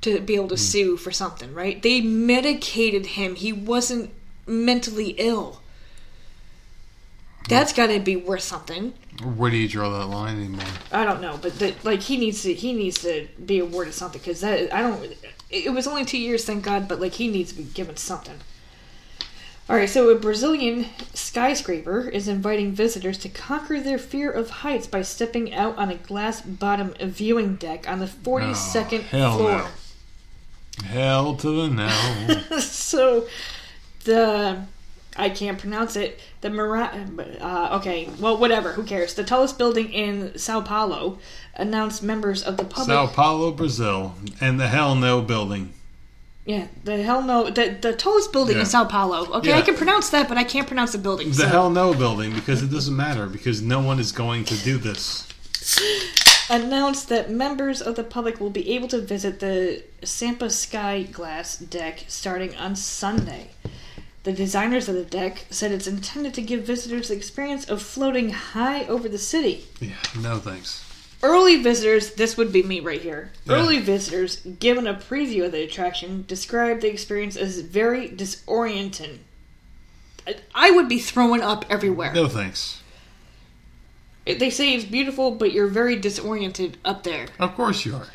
to 0.00 0.20
be 0.20 0.34
able 0.36 0.48
to 0.48 0.54
Hmm. 0.54 0.60
sue 0.72 0.96
for 0.96 1.10
something, 1.12 1.52
right? 1.52 1.82
They 1.82 2.00
medicated 2.00 3.04
him. 3.06 3.34
He 3.34 3.52
wasn't 3.52 4.10
mentally 4.46 5.14
ill. 5.18 5.60
That's 7.48 7.72
got 7.72 7.88
to 7.88 7.98
be 8.00 8.16
worth 8.16 8.42
something. 8.42 8.94
Where 9.36 9.50
do 9.50 9.56
you 9.56 9.68
draw 9.68 9.90
that 9.98 10.06
line 10.06 10.36
anymore? 10.38 10.64
I 10.92 11.04
don't 11.04 11.20
know, 11.20 11.38
but 11.40 11.60
like 11.84 12.00
he 12.02 12.16
needs 12.16 12.42
to 12.42 12.54
he 12.54 12.72
needs 12.72 13.00
to 13.02 13.26
be 13.44 13.58
awarded 13.58 13.92
something 13.94 14.20
because 14.20 14.40
that 14.40 14.72
I 14.72 14.82
don't. 14.82 15.14
It 15.50 15.72
was 15.72 15.86
only 15.86 16.04
two 16.04 16.18
years, 16.18 16.44
thank 16.44 16.64
God, 16.64 16.86
but 16.88 17.00
like 17.00 17.14
he 17.14 17.28
needs 17.28 17.50
to 17.52 17.58
be 17.58 17.64
given 17.64 17.96
something. 17.96 18.36
All 19.68 19.76
right, 19.76 19.88
so 19.88 20.08
a 20.08 20.18
Brazilian 20.18 20.86
skyscraper 21.14 22.08
is 22.08 22.26
inviting 22.28 22.72
visitors 22.72 23.18
to 23.18 23.28
conquer 23.28 23.78
their 23.80 23.98
fear 23.98 24.28
of 24.30 24.50
heights 24.50 24.88
by 24.88 25.02
stepping 25.02 25.54
out 25.54 25.76
on 25.78 25.90
a 25.90 25.94
glass 25.94 26.40
bottom 26.40 26.92
viewing 27.00 27.54
deck 27.56 27.88
on 27.88 28.00
the 28.00 28.06
42nd 28.06 29.04
Oh, 29.12 29.36
floor. 29.38 29.50
no. 29.58 29.68
Hell 30.86 31.36
to 31.36 31.68
the 31.68 31.68
no. 32.50 32.58
so 32.58 33.28
the 34.04 34.64
I 35.16 35.28
can't 35.28 35.58
pronounce 35.58 35.96
it. 35.96 36.20
The 36.40 36.50
Mara- 36.50 37.06
uh, 37.40 37.78
okay, 37.80 38.08
well, 38.20 38.36
whatever. 38.36 38.72
Who 38.72 38.84
cares? 38.84 39.14
The 39.14 39.24
tallest 39.24 39.58
building 39.58 39.92
in 39.92 40.38
Sao 40.38 40.60
Paulo 40.60 41.18
announced 41.56 42.02
members 42.02 42.42
of 42.42 42.56
the 42.56 42.64
public. 42.64 42.86
Sao 42.96 43.06
Paulo, 43.08 43.50
Brazil, 43.50 44.14
and 44.40 44.58
the 44.60 44.68
Hell 44.68 44.94
No 44.94 45.20
building. 45.20 45.72
yeah, 46.46 46.68
the 46.84 47.02
hell 47.02 47.22
no. 47.22 47.50
The 47.50 47.76
the 47.80 47.92
tallest 47.92 48.32
building 48.32 48.54
Yeah. 48.56 48.60
in 48.62 48.66
Sao 48.66 48.84
Paulo. 48.84 49.26
Okay, 49.38 49.52
I 49.52 49.62
can 49.62 49.74
pronounce 49.76 50.10
that, 50.10 50.28
but 50.28 50.38
I 50.38 50.44
can't 50.44 50.66
pronounce 50.66 50.92
the 50.92 50.98
building. 50.98 51.28
The 51.30 51.34
so- 51.34 51.46
Hell 51.48 51.70
No 51.70 51.92
building, 51.92 52.32
because 52.32 52.62
it 52.62 52.70
doesn't 52.70 52.96
matter, 52.96 53.26
because 53.26 53.60
no 53.60 53.80
one 53.80 53.98
is 53.98 54.12
going 54.12 54.44
to 54.46 54.54
do 54.58 54.78
this. 54.78 55.26
announced 56.50 57.08
that 57.08 57.30
members 57.30 57.80
of 57.80 57.94
the 57.94 58.02
public 58.04 58.40
will 58.40 58.50
be 58.50 58.70
able 58.74 58.88
to 58.88 59.00
visit 59.00 59.38
the 59.40 59.82
Sampa 60.02 60.50
Sky 60.50 61.02
Glass 61.02 61.56
deck 61.56 62.04
starting 62.08 62.56
on 62.56 62.74
Sunday. 62.74 63.50
The 64.22 64.32
designers 64.32 64.88
of 64.88 64.94
the 64.96 65.04
deck 65.04 65.46
said 65.50 65.72
it's 65.72 65.86
intended 65.86 66.34
to 66.34 66.42
give 66.42 66.64
visitors 66.64 67.08
the 67.08 67.14
experience 67.16 67.68
of 67.68 67.80
floating 67.80 68.30
high 68.30 68.84
over 68.86 69.08
the 69.08 69.18
city. 69.18 69.66
Yeah, 69.80 69.94
no 70.18 70.38
thanks. 70.38 70.84
Early 71.22 71.62
visitors, 71.62 72.14
this 72.14 72.36
would 72.36 72.52
be 72.52 72.62
me 72.62 72.80
right 72.80 73.00
here. 73.00 73.32
Yeah. 73.44 73.54
Early 73.56 73.78
visitors, 73.78 74.36
given 74.36 74.86
a 74.86 74.94
preview 74.94 75.46
of 75.46 75.52
the 75.52 75.62
attraction, 75.64 76.24
described 76.26 76.82
the 76.82 76.88
experience 76.90 77.36
as 77.36 77.60
very 77.60 78.08
disorienting. 78.08 79.18
I- 80.26 80.36
I 80.54 80.70
would 80.70 80.88
be 80.88 80.98
throwing 80.98 81.42
up 81.42 81.64
everywhere. 81.70 82.12
No 82.14 82.28
thanks. 82.28 82.82
They 84.26 84.50
say 84.50 84.74
it's 84.74 84.84
beautiful, 84.84 85.30
but 85.32 85.52
you're 85.52 85.66
very 85.66 85.96
disoriented 85.96 86.76
up 86.84 87.02
there. 87.04 87.28
Of 87.38 87.54
course 87.54 87.84
you 87.86 87.96
are. 87.96 88.08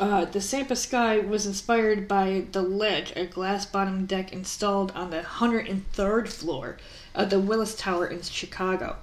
Uh, 0.00 0.24
the 0.24 0.40
Sampa 0.40 0.74
Sky 0.76 1.18
was 1.18 1.44
inspired 1.44 2.08
by 2.08 2.46
the 2.52 2.62
Ledge, 2.62 3.12
a 3.14 3.26
glass 3.26 3.66
bottom 3.66 4.06
deck 4.06 4.32
installed 4.32 4.92
on 4.92 5.10
the 5.10 5.20
103rd 5.20 6.26
floor 6.26 6.78
of 7.14 7.28
the 7.28 7.38
Willis 7.38 7.76
Tower 7.76 8.06
in 8.06 8.22
Chicago. 8.22 8.96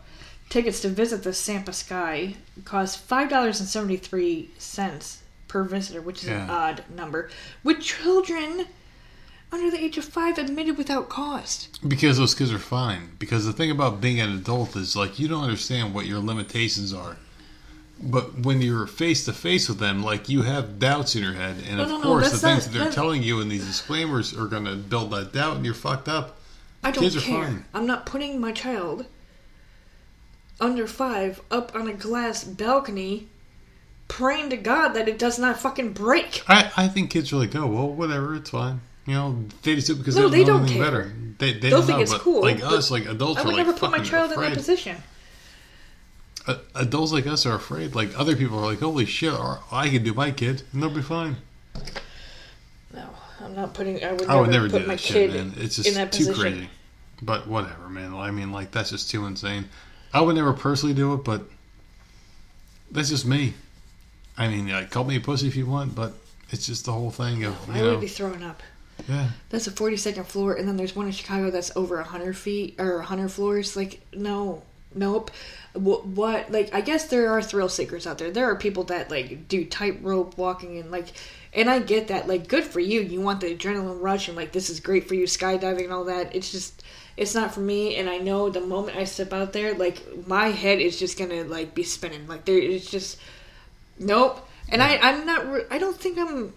Tickets 0.50 0.82
to 0.82 0.90
visit 0.90 1.22
the 1.22 1.34
Sampa 1.34 1.74
Sky 1.74 2.34
cost 2.66 3.08
$5.73 3.08 5.18
per 5.48 5.64
visitor, 5.64 6.02
which 6.02 6.24
is 6.24 6.30
an 6.30 6.50
odd 6.50 6.84
number, 6.90 7.30
with 7.64 7.80
children 7.80 8.66
under 9.52 9.70
the 9.70 9.80
age 9.80 10.00
of 10.00 10.06
five 10.06 10.40
admitted 10.40 10.80
without 10.80 11.10
cost. 11.10 11.78
Because 11.88 12.18
those 12.18 12.34
kids 12.34 12.52
are 12.52 12.58
fine. 12.58 13.12
Because 13.20 13.46
the 13.46 13.54
thing 13.54 13.70
about 13.70 14.02
being 14.02 14.20
an 14.20 14.34
adult 14.34 14.76
is 14.76 14.96
like 14.96 15.20
you 15.20 15.28
don't 15.28 15.44
understand 15.44 15.94
what 15.94 16.08
your 16.08 16.18
limitations 16.20 16.92
are. 16.92 17.18
But 18.02 18.40
when 18.40 18.62
you're 18.62 18.86
face 18.86 19.26
to 19.26 19.34
face 19.34 19.68
with 19.68 19.80
them, 19.80 20.04
like 20.04 20.30
you 20.30 20.44
have 20.44 20.78
doubts 20.80 21.16
in 21.16 21.24
your 21.24 21.34
head, 21.34 21.56
and 21.68 21.78
No, 21.78 21.84
of 21.84 21.90
no, 21.90 21.98
no, 21.98 22.04
course 22.04 22.26
the 22.26 22.30
that's 22.38 22.42
things 22.42 22.66
not- 22.68 22.74
that 22.74 22.84
they're 22.86 22.94
telling 22.94 23.24
you 23.24 23.42
in 23.42 23.50
these 23.50 23.66
disclaimers 23.66 24.36
are 24.38 24.46
going 24.46 24.66
to 24.66 24.76
build 24.76 25.12
that 25.12 25.34
doubt, 25.34 25.56
and 25.58 25.66
you're 25.66 25.74
fucked 25.74 26.08
up. 26.08 26.38
I 26.84 26.92
don't 26.92 27.04
Kids 27.04 27.16
are 27.18 27.22
care. 27.22 27.66
I'm 27.74 27.88
not 27.88 28.06
putting 28.06 28.40
my 28.40 28.52
child 28.52 29.06
under 30.60 30.88
five 30.88 31.42
up 31.52 31.74
on 31.76 31.88
a 31.88 31.94
glass 31.94 32.44
balcony 32.44 33.28
praying 34.08 34.50
to 34.52 34.58
God 34.58 34.90
that 34.90 35.08
it 35.08 35.20
does 35.20 35.38
not 35.38 35.60
fucking 35.60 35.94
break. 35.94 36.44
I, 36.48 36.72
I 36.78 36.88
think 36.88 37.10
kids 37.12 37.32
are 37.34 37.38
like, 37.38 37.56
oh 37.56 37.68
well, 37.68 37.90
whatever, 37.90 38.36
it's 38.36 38.50
fine. 38.52 38.82
You 39.06 39.14
know, 39.14 39.46
they 39.64 39.76
just 39.76 39.88
do 39.88 39.94
it 39.94 39.98
because 39.98 40.16
No, 40.18 40.28
they 40.30 40.40
they 40.40 40.44
don't 40.44 40.62
know 40.64 40.68
don't 40.68 40.76
care. 40.76 40.84
better. 40.86 41.14
They, 41.40 41.54
they 41.54 41.60
They'll 41.70 41.80
don't 41.80 41.86
think 41.88 41.98
know, 41.98 42.02
it's 42.04 42.14
cool, 42.16 42.42
Like 42.42 42.64
us, 42.64 42.92
like 42.92 43.06
adults 43.06 43.40
I 43.40 43.44
are 43.44 43.46
would 43.46 43.56
like 43.56 43.66
never 43.66 43.78
put 43.78 43.92
my 43.92 44.00
child 44.00 44.32
in 44.32 44.40
that 44.42 44.54
position. 44.54 44.98
Uh, 46.48 46.58
adults 46.76 47.12
like 47.12 47.28
us 47.28 47.46
are 47.46 47.56
afraid. 47.56 47.94
Like 47.94 48.18
other 48.18 48.36
people 48.36 48.58
are 48.58 48.66
like, 48.66 48.80
holy 48.80 49.06
shit, 49.06 49.34
or 49.34 49.60
I 49.72 49.90
can 49.90 50.04
do 50.04 50.14
my 50.14 50.32
kid, 50.32 50.64
and 50.72 50.82
they'll 50.82 50.90
be 50.90 51.02
fine. 51.02 51.36
No, 52.94 53.10
I'm 53.44 53.54
not 53.56 53.74
putting. 53.74 54.04
I 54.04 54.14
would 54.14 54.28
I 54.28 54.40
would 54.40 54.50
never 54.50 54.68
never 54.68 54.70
put 54.70 54.82
do 54.84 54.88
my 54.88 54.94
that 54.96 55.00
shit, 55.02 55.32
kid 55.32 55.38
man. 55.38 55.54
It's 55.58 55.78
in 55.78 55.84
just 55.84 55.96
that 55.96 56.12
too 56.12 56.28
position. 56.28 56.42
crazy. 56.54 56.70
But 57.22 57.48
whatever, 57.48 57.90
man. 57.90 58.14
I 58.14 58.32
mean, 58.32 58.52
like 58.52 58.72
that's 58.72 58.92
just 58.92 59.12
too 59.12 59.26
insane. 59.26 59.66
I 60.14 60.22
would 60.22 60.36
never 60.36 60.54
personally 60.54 60.96
do 60.96 61.14
it, 61.16 61.24
but 61.26 61.42
that's 62.92 63.10
just 63.10 63.26
me. 63.26 63.54
I 64.38 64.48
mean, 64.48 64.70
like, 64.70 64.90
call 64.92 65.04
me 65.04 65.18
a 65.18 65.20
pussy 65.20 65.48
if 65.48 65.56
you 65.56 65.66
want, 65.66 65.96
but 65.96 66.14
it's 66.52 66.66
just 66.66 66.86
the 66.86 66.94
whole 66.94 67.12
thing 67.12 67.44
of 67.44 67.70
I 67.70 67.80
you 67.80 67.84
would 67.86 68.00
be 68.02 68.08
throwing 68.08 68.44
up. 68.44 68.62
yeah. 69.10 69.32
That's 69.50 69.68
a 69.68 69.72
42nd 69.72 70.26
floor, 70.26 70.54
and 70.54 70.68
then 70.68 70.78
there's 70.78 70.96
one 70.96 71.08
in 71.08 71.12
Chicago 71.12 71.50
that's 71.52 71.76
over 71.76 71.96
100 71.98 72.38
feet 72.38 72.76
or 72.80 72.98
100 72.98 73.30
floors. 73.32 73.76
Like, 73.76 74.00
no, 74.14 74.62
nope. 74.94 75.32
What, 75.74 76.06
what? 76.06 76.52
Like, 76.52 76.74
I 76.74 76.82
guess 76.82 77.06
there 77.06 77.32
are 77.32 77.42
thrill 77.42 77.70
seekers 77.70 78.08
out 78.08 78.18
there. 78.18 78.32
There 78.32 78.50
are 78.50 78.56
people 78.56 78.84
that 78.86 79.12
like 79.12 79.48
do 79.48 79.66
tightrope 79.66 80.38
walking 80.38 80.80
and 80.80 80.92
like, 80.92 81.08
and 81.54 81.70
I 81.70 81.80
get 81.80 82.08
that. 82.10 82.28
Like, 82.28 82.48
good 82.48 82.64
for 82.64 82.80
you. 82.80 83.02
You 83.02 83.22
want 83.22 83.42
the 83.42 83.56
adrenaline 83.56 84.02
rush 84.02 84.28
and 84.28 84.38
like 84.38 84.52
this 84.52 84.70
is 84.70 84.80
great 84.80 85.08
for 85.08 85.16
you, 85.16 85.26
skydiving 85.26 85.86
and 85.86 85.94
all 85.94 86.06
that. 86.06 86.36
It's 86.36 86.52
just, 86.52 86.84
it's 87.16 87.36
not 87.36 87.54
for 87.54 87.62
me. 87.62 87.96
And 87.96 88.10
I 88.10 88.18
know 88.18 88.50
the 88.50 88.62
moment 88.62 88.98
I 88.98 89.04
step 89.04 89.34
out 89.34 89.54
there, 89.54 89.74
like 89.74 90.28
my 90.28 90.48
head 90.48 90.80
is 90.80 91.00
just 91.00 91.18
gonna 91.18 91.44
like 91.44 91.74
be 91.76 91.84
spinning. 91.84 92.28
Like 92.28 92.46
there, 92.46 92.58
it's 92.58 92.90
just, 92.90 93.20
nope. 94.00 94.48
And 94.70 94.84
I, 94.84 94.98
I'm 94.98 95.26
not. 95.26 95.66
I 95.72 95.78
don't 95.78 95.98
think 95.98 96.18
I'm 96.18 96.54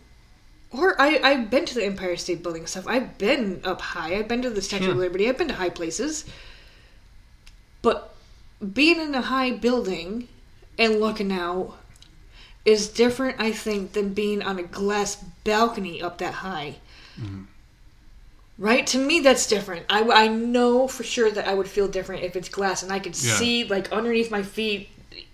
or 0.73 1.01
I, 1.01 1.20
I've 1.23 1.51
been 1.51 1.65
to 1.66 1.74
the 1.74 1.85
Empire 1.85 2.16
State 2.16 2.43
Building 2.43 2.66
stuff. 2.66 2.86
I've 2.86 3.19
been 3.19 3.61
up 3.65 3.81
high. 3.81 4.16
I've 4.16 4.28
been 4.28 4.43
to 4.43 4.51
the 4.51 4.62
Statue 4.62 4.90
of 4.90 4.94
hmm. 4.94 5.01
Liberty. 5.01 5.28
I've 5.28 5.39
been 5.39 5.48
to 5.48 5.55
high 5.55 5.70
places. 5.70 6.24
But 7.82 8.15
being 8.73 9.01
in 9.01 9.15
a 9.15 9.23
high 9.23 9.51
building 9.53 10.28
and 10.78 11.01
looking 11.01 11.32
out 11.32 11.77
is 12.65 12.89
different, 12.89 13.41
I 13.41 13.53
think, 13.53 13.93
than 13.93 14.12
being 14.12 14.43
on 14.43 14.59
a 14.59 14.62
glass 14.62 15.16
balcony 15.45 16.03
up 16.03 16.19
that 16.19 16.35
high. 16.35 16.77
Mm-hmm. 17.20 17.43
Right? 18.59 18.87
To 18.89 18.99
me, 18.99 19.20
that's 19.20 19.47
different. 19.47 19.87
I, 19.89 20.03
I 20.03 20.28
know 20.28 20.87
for 20.87 21.03
sure 21.03 21.31
that 21.31 21.49
I 21.49 21.55
would 21.55 21.69
feel 21.69 21.89
different 21.89 22.23
if 22.24 22.37
it's 22.37 22.51
glass 22.51 22.82
and 22.82 22.93
I 22.93 22.99
could 22.99 23.16
Yeah. 23.20 23.35
see, 23.37 23.65
like, 23.65 23.91
underneath 23.91 24.31
my 24.31 24.43
feet. 24.43 24.91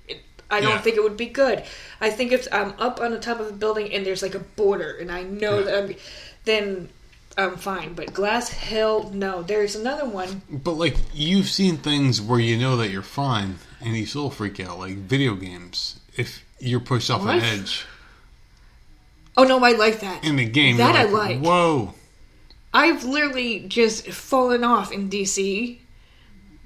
It- 0.06 0.18
I 0.48 0.60
don't 0.60 0.70
Yeah. 0.70 0.80
think 0.80 0.96
it 0.96 1.02
would 1.02 1.16
be 1.16 1.26
good. 1.26 1.64
I 2.00 2.10
think 2.10 2.30
if 2.30 2.46
I'm 2.52 2.74
up 2.78 3.00
on 3.00 3.10
the 3.10 3.18
top 3.18 3.40
of 3.40 3.48
a 3.48 3.52
building 3.52 3.92
and 3.92 4.06
there's 4.06 4.22
like 4.22 4.36
a 4.36 4.40
border 4.40 4.92
and 4.92 5.10
I 5.10 5.24
know 5.24 5.58
Yeah. 5.58 5.64
that 5.64 5.78
I'm, 5.90 5.94
then 6.44 6.88
I'm 7.38 7.56
fine. 7.56 7.94
But 7.94 8.14
glass, 8.14 8.48
hell 8.48 9.10
no. 9.12 9.42
There's 9.42 9.76
another 9.76 10.08
one. 10.08 10.42
But 10.50 10.72
like 10.72 10.96
you've 11.12 11.48
seen 11.48 11.76
things 11.76 12.20
where 12.20 12.40
you 12.40 12.56
know 12.56 12.76
that 12.78 12.88
you're 12.90 13.02
fine, 13.02 13.56
and 13.80 13.94
you 13.96 14.06
still 14.06 14.30
freak 14.30 14.58
out, 14.60 14.78
like 14.78 14.94
video 14.96 15.34
games. 15.34 16.00
If 16.16 16.44
you're 16.58 16.80
pushed 16.80 17.10
off 17.10 17.22
What? 17.22 17.36
an 17.36 17.42
edge 17.42 17.84
Oh 19.36 19.44
no, 19.44 19.62
I 19.62 19.72
like 19.72 20.00
that. 20.00 20.24
in 20.24 20.36
the 20.36 20.46
game, 20.46 20.78
That 20.78 20.94
you're 20.94 21.08
I 21.20 21.24
like. 21.24 21.40
Whoa! 21.40 21.92
I've 22.72 23.04
literally 23.04 23.60
just 23.68 24.08
fallen 24.08 24.64
off 24.64 24.92
in 24.92 25.10
DC, 25.10 25.34
see 25.34 25.78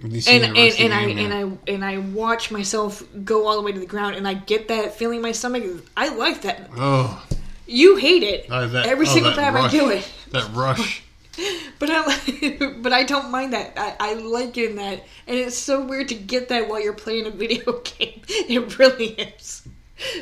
and 0.02 0.56
and, 0.56 0.56
and 0.56 0.94
I 0.94 1.02
and. 1.02 1.34
I 1.34 1.72
and 1.72 1.84
I 1.84 1.98
watch 1.98 2.50
myself 2.52 3.02
go 3.24 3.46
all 3.48 3.56
the 3.56 3.62
way 3.62 3.72
to 3.72 3.80
the 3.80 3.86
ground, 3.86 4.14
and 4.14 4.26
I 4.26 4.34
get 4.34 4.68
that 4.68 4.94
feeling 4.94 5.16
in 5.16 5.22
my 5.22 5.32
stomach. 5.32 5.64
I 5.96 6.14
like 6.14 6.42
that. 6.42 6.70
oh, 6.76 7.26
You 7.66 7.96
hate 7.96 8.22
it 8.22 8.48
uh, 8.48 8.66
that, 8.68 8.86
every 8.86 9.06
oh, 9.08 9.10
single 9.10 9.32
time 9.32 9.54
rush, 9.54 9.74
I 9.74 9.76
do 9.76 9.90
it, 9.90 10.08
That 10.30 10.48
rush. 10.54 11.02
but 11.78 11.88
I 11.90 12.74
but 12.82 12.92
I 12.92 13.04
don't 13.04 13.30
mind 13.30 13.52
that. 13.52 13.72
I, 13.76 13.96
I 13.98 14.14
like 14.14 14.56
it 14.56 14.70
in 14.70 14.76
that, 14.76 15.04
and 15.26 15.38
it's 15.38 15.56
so 15.56 15.84
weird 15.84 16.08
to 16.08 16.14
get 16.14 16.48
that 16.48 16.68
while 16.68 16.80
you're 16.80 16.92
playing 16.92 17.26
a 17.26 17.30
video 17.30 17.80
game. 17.84 18.22
It 18.28 18.78
really 18.78 19.08
is. 19.08 19.66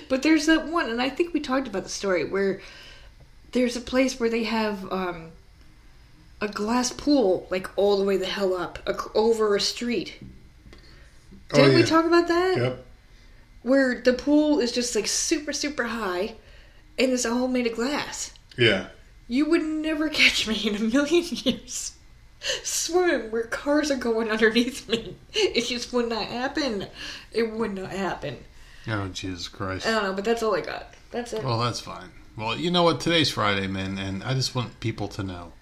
But 0.09 0.23
there's 0.23 0.47
that 0.47 0.67
one, 0.67 0.91
and 0.91 1.01
I 1.01 1.09
think 1.09 1.33
we 1.33 1.41
talked 1.41 1.69
about 1.69 1.85
the 1.85 1.89
story 1.89 2.25
where 2.25 2.61
there's 3.53 3.77
a 3.77 3.81
place 3.81 4.19
where 4.19 4.29
they 4.29 4.45
have 4.45 4.91
um, 4.93 5.31
a 6.41 6.49
glass 6.49 6.93
pool, 6.93 7.47
like 7.51 7.71
all 7.77 7.97
the 7.97 8.05
way 8.05 8.17
the 8.17 8.27
hell 8.27 8.55
up, 8.55 8.81
ac- 8.89 9.11
over 9.15 9.55
a 9.55 9.61
street. 9.61 10.21
Didn't 11.55 11.77
we 11.77 11.83
talk 11.83 12.05
about 12.05 12.29
that? 12.29 12.57
Yep. 12.59 12.85
Where 13.63 14.01
the 14.01 14.13
pool 14.13 14.59
is 14.59 14.73
just 14.73 14.95
like 14.95 15.07
super, 15.07 15.53
super 15.53 15.85
high, 15.85 16.35
and 16.99 17.13
it's 17.13 17.25
all 17.25 17.49
made 17.49 17.67
of 17.67 17.75
glass. 17.75 18.33
Yeah. 18.57 18.89
You 19.29 19.49
would 19.51 19.63
never 19.63 20.09
catch 20.09 20.49
me 20.49 20.55
in 20.67 20.75
a 20.75 20.81
million 20.81 21.25
years 21.31 21.93
swimming 22.63 23.31
where 23.31 23.45
cars 23.45 23.91
are 23.91 23.97
going 23.97 24.31
underneath 24.31 24.89
me. 24.89 25.17
It 25.33 25.67
just 25.67 25.93
would 25.93 26.09
not 26.09 26.25
happen. 26.25 26.87
It 27.33 27.53
would 27.53 27.75
not 27.75 27.91
happen. 27.91 28.39
Oh 28.87 29.09
Jesus 29.09 29.49
Christ. 29.49 29.87
I 29.87 29.91
don't 29.91 30.03
know, 30.03 30.13
but 30.15 30.25
that's 30.25 30.43
all 30.43 30.57
I 30.57 30.63
got. 30.63 30.95
That's 31.11 31.33
it. 31.33 31.45
Well, 31.45 31.61
that's 31.61 31.81
fine. 31.81 32.11
Well, 32.37 32.57
you 32.57 32.71
know 32.71 32.85
what? 32.85 33.01
Today's 33.01 33.31
Friday, 33.31 33.67
man, 33.67 33.99
and 33.99 34.23
I 34.23 34.33
just 34.35 34.55
want 34.55 34.81
people 34.81 35.09
to 35.09 35.23
know 35.23 35.53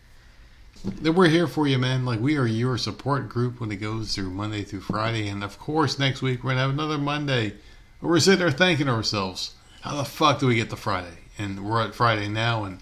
that 0.85 1.13
we're 1.13 1.29
here 1.29 1.47
for 1.47 1.67
you, 1.67 1.79
man. 1.79 2.05
Like, 2.05 2.21
we 2.21 2.37
are 2.37 2.47
your 2.47 2.77
support 2.79 3.29
group 3.29 3.61
when 3.61 3.73
it 3.73 3.77
goes 3.77 4.15
through 4.15 4.31
Monday 4.31 4.63
through 4.63 4.83
Friday. 4.83 5.29
And 5.29 5.43
of 5.43 5.59
course, 5.59 5.99
next 5.99 6.23
week 6.23 6.45
we're 6.45 6.51
going 6.51 6.57
to 6.57 6.63
have 6.63 6.71
another 6.71 6.99
Monday 6.99 7.55
where 8.01 8.13
we're 8.13 8.21
sitting 8.21 8.41
there 8.41 8.51
thanking 8.51 8.89
ourselves. 8.89 9.55
How 9.81 9.97
the 9.97 10.05
fuck 10.05 10.41
do 10.41 10.47
we 10.47 10.57
get 10.57 10.71
to 10.71 10.77
Friday? 10.77 11.17
And 11.39 11.69
we're 11.69 11.83
at 11.83 11.95
Friday 11.95 12.29
now. 12.29 12.65
And 12.65 12.81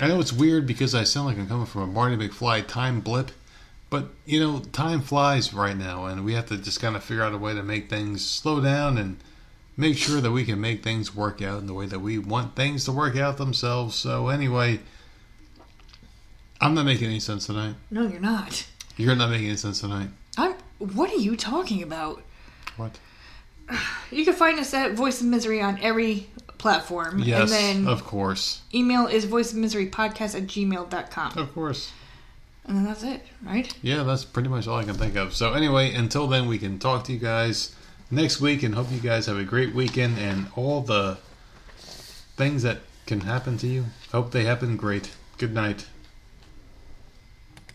I 0.00 0.08
know 0.08 0.18
it's 0.18 0.32
weird 0.32 0.66
because 0.66 0.94
I 0.94 1.04
sound 1.04 1.26
like 1.26 1.36
I'm 1.36 1.46
coming 1.46 1.66
from 1.66 1.82
a 1.82 1.86
Marty 1.86 2.16
McFly 2.16 2.66
time 2.66 3.00
blip. 3.00 3.30
But, 3.90 4.06
you 4.24 4.38
know, 4.40 4.60
time 4.60 5.02
flies 5.02 5.52
right 5.52 5.76
now. 5.76 6.06
And 6.06 6.24
we 6.24 6.34
have 6.34 6.46
to 6.46 6.56
just 6.56 6.80
kind 6.80 6.96
of 6.96 7.04
figure 7.04 7.22
out 7.22 7.34
a 7.34 7.38
way 7.38 7.54
to 7.54 7.62
make 7.62 7.90
things 7.90 8.24
slow 8.24 8.60
down 8.60 8.96
and 8.96 9.18
make 9.76 9.96
sure 9.96 10.20
that 10.20 10.30
we 10.30 10.44
can 10.44 10.60
make 10.60 10.82
things 10.82 11.14
work 11.14 11.42
out 11.42 11.58
in 11.58 11.66
the 11.66 11.74
way 11.74 11.86
that 11.86 11.98
we 11.98 12.18
want 12.18 12.54
things 12.56 12.84
to 12.84 12.92
work 12.92 13.16
out 13.16 13.36
themselves. 13.36 13.96
So 13.96 14.28
anyway, 14.28 14.80
I'm 16.60 16.74
not 16.74 16.86
making 16.86 17.08
any 17.08 17.20
sense 17.20 17.46
tonight. 17.46 17.74
No, 17.90 18.06
you're 18.06 18.20
not. 18.20 18.66
You're 18.96 19.16
not 19.16 19.30
making 19.30 19.48
any 19.48 19.56
sense 19.56 19.80
tonight. 19.80 20.08
I'm. 20.38 20.54
What 20.78 21.10
are 21.10 21.16
you 21.16 21.36
talking 21.36 21.82
about? 21.82 22.22
What? 22.76 22.98
You 24.10 24.24
can 24.24 24.34
find 24.34 24.58
us 24.58 24.74
at 24.74 24.94
Voice 24.94 25.20
of 25.20 25.28
Misery 25.28 25.60
on 25.60 25.78
every 25.80 26.28
platform. 26.60 27.18
Yes, 27.18 27.40
and 27.40 27.50
then 27.50 27.88
of 27.88 28.04
course, 28.04 28.60
email 28.72 29.06
is 29.06 29.26
voiceofmiserypodcast 29.26 30.34
at 30.36 30.46
gmail.com. 30.46 31.38
of 31.38 31.54
course. 31.54 31.92
And 32.66 32.76
then 32.76 32.84
that's 32.84 33.02
it, 33.02 33.22
right? 33.42 33.74
Yeah, 33.82 34.04
that's 34.04 34.24
pretty 34.24 34.48
much 34.48 34.68
all 34.68 34.78
I 34.78 34.84
can 34.84 34.94
think 34.94 35.16
of. 35.16 35.34
So 35.34 35.54
anyway, 35.54 35.92
until 35.94 36.26
then, 36.28 36.46
we 36.46 36.58
can 36.58 36.78
talk 36.78 37.04
to 37.04 37.12
you 37.12 37.18
guys 37.18 37.74
next 38.10 38.40
week, 38.40 38.62
and 38.62 38.74
hope 38.74 38.92
you 38.92 39.00
guys 39.00 39.26
have 39.26 39.38
a 39.38 39.44
great 39.44 39.74
weekend 39.74 40.18
and 40.18 40.46
all 40.54 40.82
the 40.82 41.18
things 42.36 42.62
that 42.62 42.78
can 43.06 43.20
happen 43.20 43.58
to 43.58 43.66
you. 43.66 43.86
Hope 44.12 44.30
they 44.30 44.44
happen 44.44 44.76
great. 44.76 45.10
Good 45.38 45.54
night. 45.54 45.86